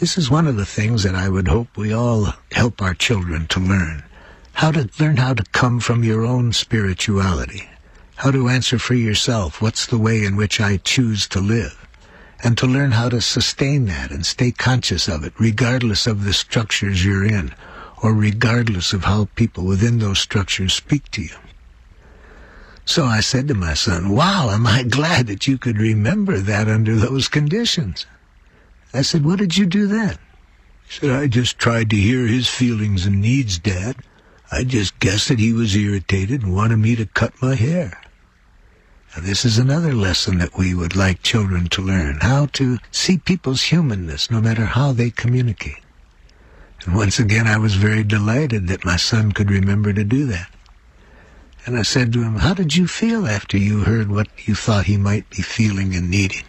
This 0.00 0.18
is 0.18 0.30
one 0.30 0.46
of 0.46 0.56
the 0.56 0.66
things 0.66 1.02
that 1.02 1.14
I 1.14 1.28
would 1.28 1.48
hope 1.48 1.76
we 1.76 1.92
all 1.92 2.34
help 2.52 2.82
our 2.82 2.94
children 2.94 3.46
to 3.48 3.60
learn. 3.60 4.02
How 4.54 4.70
to 4.70 4.88
learn 4.98 5.16
how 5.16 5.34
to 5.34 5.44
come 5.52 5.80
from 5.80 6.04
your 6.04 6.24
own 6.24 6.52
spirituality 6.52 7.68
how 8.16 8.30
to 8.30 8.48
answer 8.48 8.78
for 8.78 8.94
yourself 8.94 9.60
what's 9.60 9.86
the 9.86 9.98
way 9.98 10.24
in 10.24 10.36
which 10.36 10.60
I 10.60 10.76
choose 10.78 11.26
to 11.28 11.40
live, 11.40 11.86
and 12.42 12.56
to 12.58 12.66
learn 12.66 12.92
how 12.92 13.08
to 13.08 13.20
sustain 13.20 13.86
that 13.86 14.10
and 14.10 14.24
stay 14.24 14.52
conscious 14.52 15.08
of 15.08 15.24
it, 15.24 15.32
regardless 15.38 16.06
of 16.06 16.24
the 16.24 16.32
structures 16.32 17.04
you're 17.04 17.24
in, 17.24 17.52
or 18.02 18.14
regardless 18.14 18.92
of 18.92 19.04
how 19.04 19.28
people 19.34 19.64
within 19.64 19.98
those 19.98 20.20
structures 20.20 20.74
speak 20.74 21.10
to 21.10 21.22
you. 21.22 21.36
So 22.86 23.04
I 23.04 23.20
said 23.20 23.48
to 23.48 23.54
my 23.54 23.74
son, 23.74 24.10
Wow, 24.10 24.50
am 24.50 24.66
I 24.66 24.82
glad 24.82 25.26
that 25.28 25.46
you 25.46 25.58
could 25.58 25.78
remember 25.78 26.38
that 26.38 26.68
under 26.68 26.94
those 26.94 27.28
conditions. 27.28 28.06
I 28.92 29.02
said, 29.02 29.24
What 29.24 29.38
did 29.38 29.56
you 29.56 29.66
do 29.66 29.86
then? 29.86 30.18
He 30.86 31.00
said, 31.00 31.10
I 31.10 31.26
just 31.26 31.58
tried 31.58 31.90
to 31.90 31.96
hear 31.96 32.26
his 32.26 32.48
feelings 32.48 33.06
and 33.06 33.20
needs, 33.20 33.58
Dad. 33.58 33.96
I 34.52 34.64
just 34.64 34.98
guessed 35.00 35.28
that 35.28 35.38
he 35.38 35.52
was 35.52 35.74
irritated 35.74 36.42
and 36.42 36.54
wanted 36.54 36.76
me 36.76 36.94
to 36.96 37.06
cut 37.06 37.32
my 37.40 37.54
hair. 37.54 38.00
Now, 39.16 39.22
this 39.22 39.44
is 39.44 39.58
another 39.58 39.94
lesson 39.94 40.38
that 40.38 40.58
we 40.58 40.74
would 40.74 40.94
like 40.94 41.22
children 41.22 41.68
to 41.68 41.82
learn, 41.82 42.18
how 42.20 42.46
to 42.52 42.78
see 42.90 43.16
people's 43.16 43.62
humanness 43.62 44.30
no 44.30 44.40
matter 44.40 44.66
how 44.66 44.92
they 44.92 45.10
communicate. 45.10 45.82
And 46.84 46.94
once 46.94 47.18
again, 47.18 47.46
I 47.46 47.56
was 47.58 47.74
very 47.74 48.04
delighted 48.04 48.68
that 48.68 48.84
my 48.84 48.96
son 48.96 49.32
could 49.32 49.50
remember 49.50 49.92
to 49.92 50.04
do 50.04 50.26
that. 50.26 50.50
And 51.66 51.78
I 51.78 51.82
said 51.82 52.12
to 52.12 52.22
him, 52.22 52.36
How 52.36 52.52
did 52.52 52.76
you 52.76 52.86
feel 52.86 53.26
after 53.26 53.56
you 53.56 53.80
heard 53.80 54.10
what 54.10 54.28
you 54.46 54.54
thought 54.54 54.84
he 54.84 54.98
might 54.98 55.28
be 55.30 55.42
feeling 55.42 55.94
and 55.94 56.10
needing? 56.10 56.44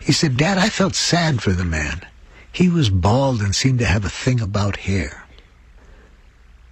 He 0.00 0.12
said, 0.12 0.36
Dad, 0.36 0.58
I 0.58 0.68
felt 0.68 0.94
sad 0.94 1.42
for 1.42 1.52
the 1.52 1.64
man. 1.64 2.00
He 2.50 2.68
was 2.68 2.90
bald 2.90 3.40
and 3.40 3.54
seemed 3.54 3.78
to 3.78 3.84
have 3.84 4.04
a 4.04 4.10
thing 4.10 4.40
about 4.40 4.76
hair. 4.76 5.24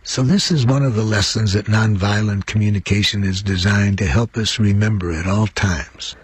So 0.02 0.22
this 0.22 0.50
is 0.50 0.64
one 0.64 0.82
of 0.82 0.94
the 0.94 1.04
lessons 1.04 1.52
that 1.52 1.66
nonviolent 1.66 2.46
communication 2.46 3.24
is 3.24 3.42
designed 3.42 3.98
to 3.98 4.06
help 4.06 4.36
us 4.36 4.58
remember 4.58 5.12
at 5.12 5.26
all 5.26 5.46
times. 5.48 6.16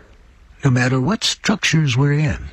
No 0.64 0.70
matter 0.70 1.00
what 1.00 1.24
structures 1.24 1.96
we're 1.96 2.12
in, 2.12 2.48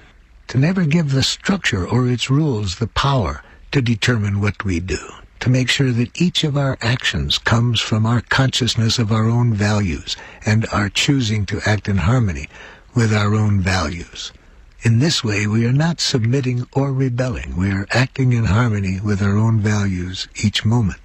to 0.48 0.58
never 0.58 0.86
give 0.86 1.12
the 1.12 1.24
structure 1.24 1.88
or 1.88 2.08
its 2.08 2.30
rules 2.30 2.76
the 2.76 2.88
power 2.88 3.44
to 3.72 3.82
determine 3.82 4.42
what 4.42 4.64
we 4.66 4.80
do, 4.80 5.00
to 5.40 5.50
make 5.50 5.70
sure 5.70 5.92
that 5.92 6.22
each 6.22 6.44
of 6.44 6.58
our 6.58 6.78
actions 6.82 7.38
comes 7.38 7.80
from 7.80 8.06
our 8.06 8.22
consciousness 8.22 9.00
of 9.00 9.12
our 9.12 9.30
own 9.30 9.54
values 9.54 10.18
and 10.46 10.66
our 10.72 10.90
choosing 10.90 11.46
to 11.46 11.62
act 11.66 11.88
in 11.88 11.98
harmony 11.98 12.48
with 12.96 13.14
our 13.14 13.36
own 13.36 13.62
values. 13.62 14.32
In 14.82 15.00
this 15.00 15.24
way, 15.24 15.46
we 15.46 15.66
are 15.66 15.74
not 15.74 16.00
submitting 16.00 16.66
or 16.72 16.94
rebelling. 16.94 17.58
We 17.58 17.72
are 17.72 17.88
acting 17.92 18.34
in 18.34 18.46
harmony 18.46 19.00
with 19.00 19.22
our 19.22 19.38
own 19.38 19.60
values 19.60 20.28
each 20.44 20.64
moment. 20.64 21.00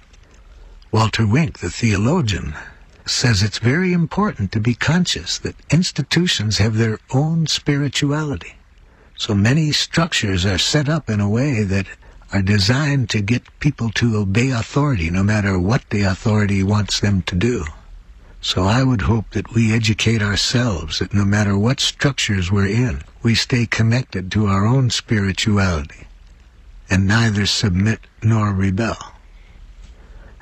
Walter 0.91 1.27
Wink, 1.27 1.59
the 1.59 1.69
theologian, 1.69 2.55
says 3.05 3.43
it's 3.43 3.59
very 3.59 3.91
important 3.91 4.51
to 4.53 4.59
be 4.59 4.73
conscious 4.73 5.37
that 5.39 5.55
institutions 5.69 6.57
have 6.57 6.77
their 6.77 6.99
own 7.13 7.47
spirituality. 7.47 8.55
So 9.17 9.35
many 9.35 9.71
structures 9.71 10.45
are 10.45 10.57
set 10.57 10.89
up 10.89 11.09
in 11.09 11.19
a 11.19 11.29
way 11.29 11.63
that 11.63 11.87
are 12.35 12.41
designed 12.41 13.09
to 13.09 13.21
get 13.21 13.59
people 13.61 13.89
to 13.91 14.17
obey 14.17 14.51
authority 14.51 15.09
no 15.09 15.23
matter 15.23 15.57
what 15.57 15.89
the 15.89 16.01
authority 16.01 16.61
wants 16.61 16.99
them 16.99 17.21
to 17.21 17.33
do. 17.33 17.63
So 18.41 18.63
I 18.63 18.83
would 18.83 19.03
hope 19.03 19.29
that 19.29 19.53
we 19.53 19.73
educate 19.73 20.21
ourselves 20.21 20.99
that 20.99 21.13
no 21.13 21.23
matter 21.23 21.57
what 21.57 21.79
structures 21.79 22.51
we're 22.51 22.67
in, 22.67 23.03
we 23.23 23.35
stay 23.35 23.65
connected 23.65 24.29
to 24.33 24.47
our 24.47 24.65
own 24.65 24.89
spirituality 24.89 26.07
and 26.89 27.07
neither 27.07 27.45
submit 27.45 28.01
nor 28.21 28.51
rebel. 28.51 28.97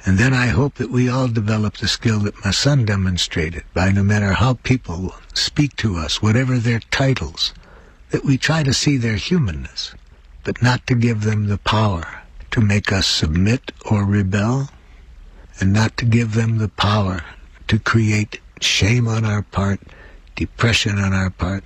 And 0.04 0.18
then 0.18 0.34
I 0.34 0.48
hope 0.48 0.74
that 0.76 0.90
we 0.90 1.08
all 1.08 1.28
develop 1.28 1.78
the 1.78 1.88
skill 1.88 2.22
that 2.22 2.44
my 2.44 2.50
son 2.50 2.86
demonstrated 2.86 3.66
by 3.76 3.92
no 3.92 4.04
matter 4.04 4.34
how 4.34 4.56
people 4.56 5.14
speak 5.36 5.76
to 5.76 5.98
us, 5.98 6.24
whatever 6.24 6.58
their 6.58 6.80
titles, 6.90 7.54
that 8.10 8.26
we 8.26 8.40
try 8.40 8.64
to 8.64 8.74
see 8.74 8.98
their 8.98 9.18
humanness, 9.18 9.94
but 10.44 10.62
not 10.62 10.86
to 10.88 10.96
give 10.96 11.22
them 11.22 11.48
the 11.48 11.58
power 11.58 12.22
to 12.52 12.62
make 12.62 12.92
us 12.92 13.08
submit 13.08 13.72
or 13.86 14.06
rebel, 14.06 14.70
and 15.60 15.74
not 15.74 15.98
to 15.98 16.06
give 16.06 16.34
them 16.34 16.58
the 16.58 16.70
power 16.70 17.24
to 17.68 17.80
create 17.80 18.40
shame 18.60 19.08
on 19.08 19.26
our 19.26 19.42
part, 19.42 19.80
depression 20.36 21.00
on 21.00 21.14
our 21.14 21.30
part. 21.30 21.64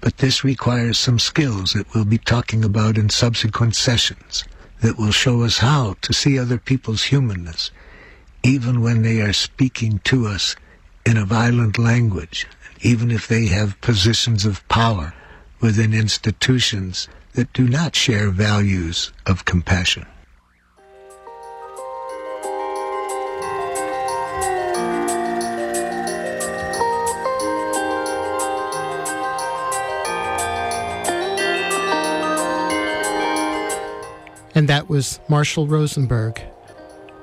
But 0.00 0.18
this 0.18 0.44
requires 0.44 0.98
some 0.98 1.18
skills 1.18 1.72
that 1.72 1.92
we'll 1.94 2.04
be 2.04 2.18
talking 2.18 2.64
about 2.64 2.96
in 2.96 3.10
subsequent 3.10 3.74
sessions 3.74 4.44
that 4.80 4.98
will 4.98 5.12
show 5.12 5.42
us 5.42 5.58
how 5.58 5.96
to 6.02 6.12
see 6.12 6.38
other 6.38 6.58
people's 6.58 7.04
humanness, 7.04 7.70
even 8.42 8.82
when 8.82 9.02
they 9.02 9.20
are 9.20 9.32
speaking 9.32 10.00
to 10.04 10.26
us 10.26 10.56
in 11.06 11.16
a 11.16 11.24
violent 11.24 11.78
language, 11.78 12.46
even 12.82 13.10
if 13.10 13.26
they 13.26 13.46
have 13.46 13.80
positions 13.80 14.44
of 14.44 14.66
power 14.68 15.14
within 15.60 15.94
institutions 15.94 17.08
that 17.34 17.52
do 17.52 17.68
not 17.68 17.96
share 17.96 18.30
values 18.30 19.12
of 19.26 19.44
compassion. 19.44 20.06
And 34.56 34.68
that 34.68 34.88
was 34.88 35.18
Marshall 35.28 35.66
Rosenberg, 35.66 36.40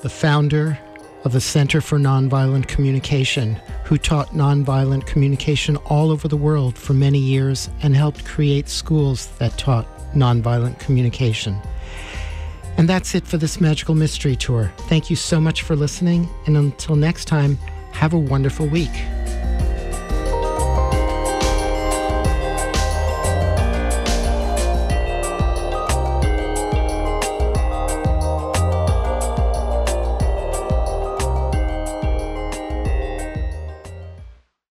the 0.01 0.09
founder 0.09 0.77
of 1.23 1.31
the 1.31 1.39
Center 1.39 1.79
for 1.79 1.97
Nonviolent 1.97 2.67
Communication, 2.67 3.55
who 3.85 3.97
taught 3.97 4.27
nonviolent 4.29 5.05
communication 5.05 5.77
all 5.77 6.11
over 6.11 6.27
the 6.27 6.35
world 6.35 6.77
for 6.77 6.93
many 6.93 7.19
years 7.19 7.69
and 7.83 7.95
helped 7.95 8.25
create 8.25 8.67
schools 8.67 9.27
that 9.37 9.57
taught 9.57 9.87
nonviolent 10.13 10.79
communication. 10.79 11.59
And 12.77 12.87
that's 12.87 13.15
it 13.15 13.27
for 13.27 13.37
this 13.37 13.59
Magical 13.59 13.95
Mystery 13.95 14.35
Tour. 14.35 14.71
Thank 14.87 15.09
you 15.09 15.15
so 15.15 15.39
much 15.39 15.61
for 15.61 15.75
listening, 15.75 16.29
and 16.45 16.57
until 16.57 16.95
next 16.95 17.25
time, 17.25 17.57
have 17.91 18.13
a 18.13 18.19
wonderful 18.19 18.65
week. 18.67 18.91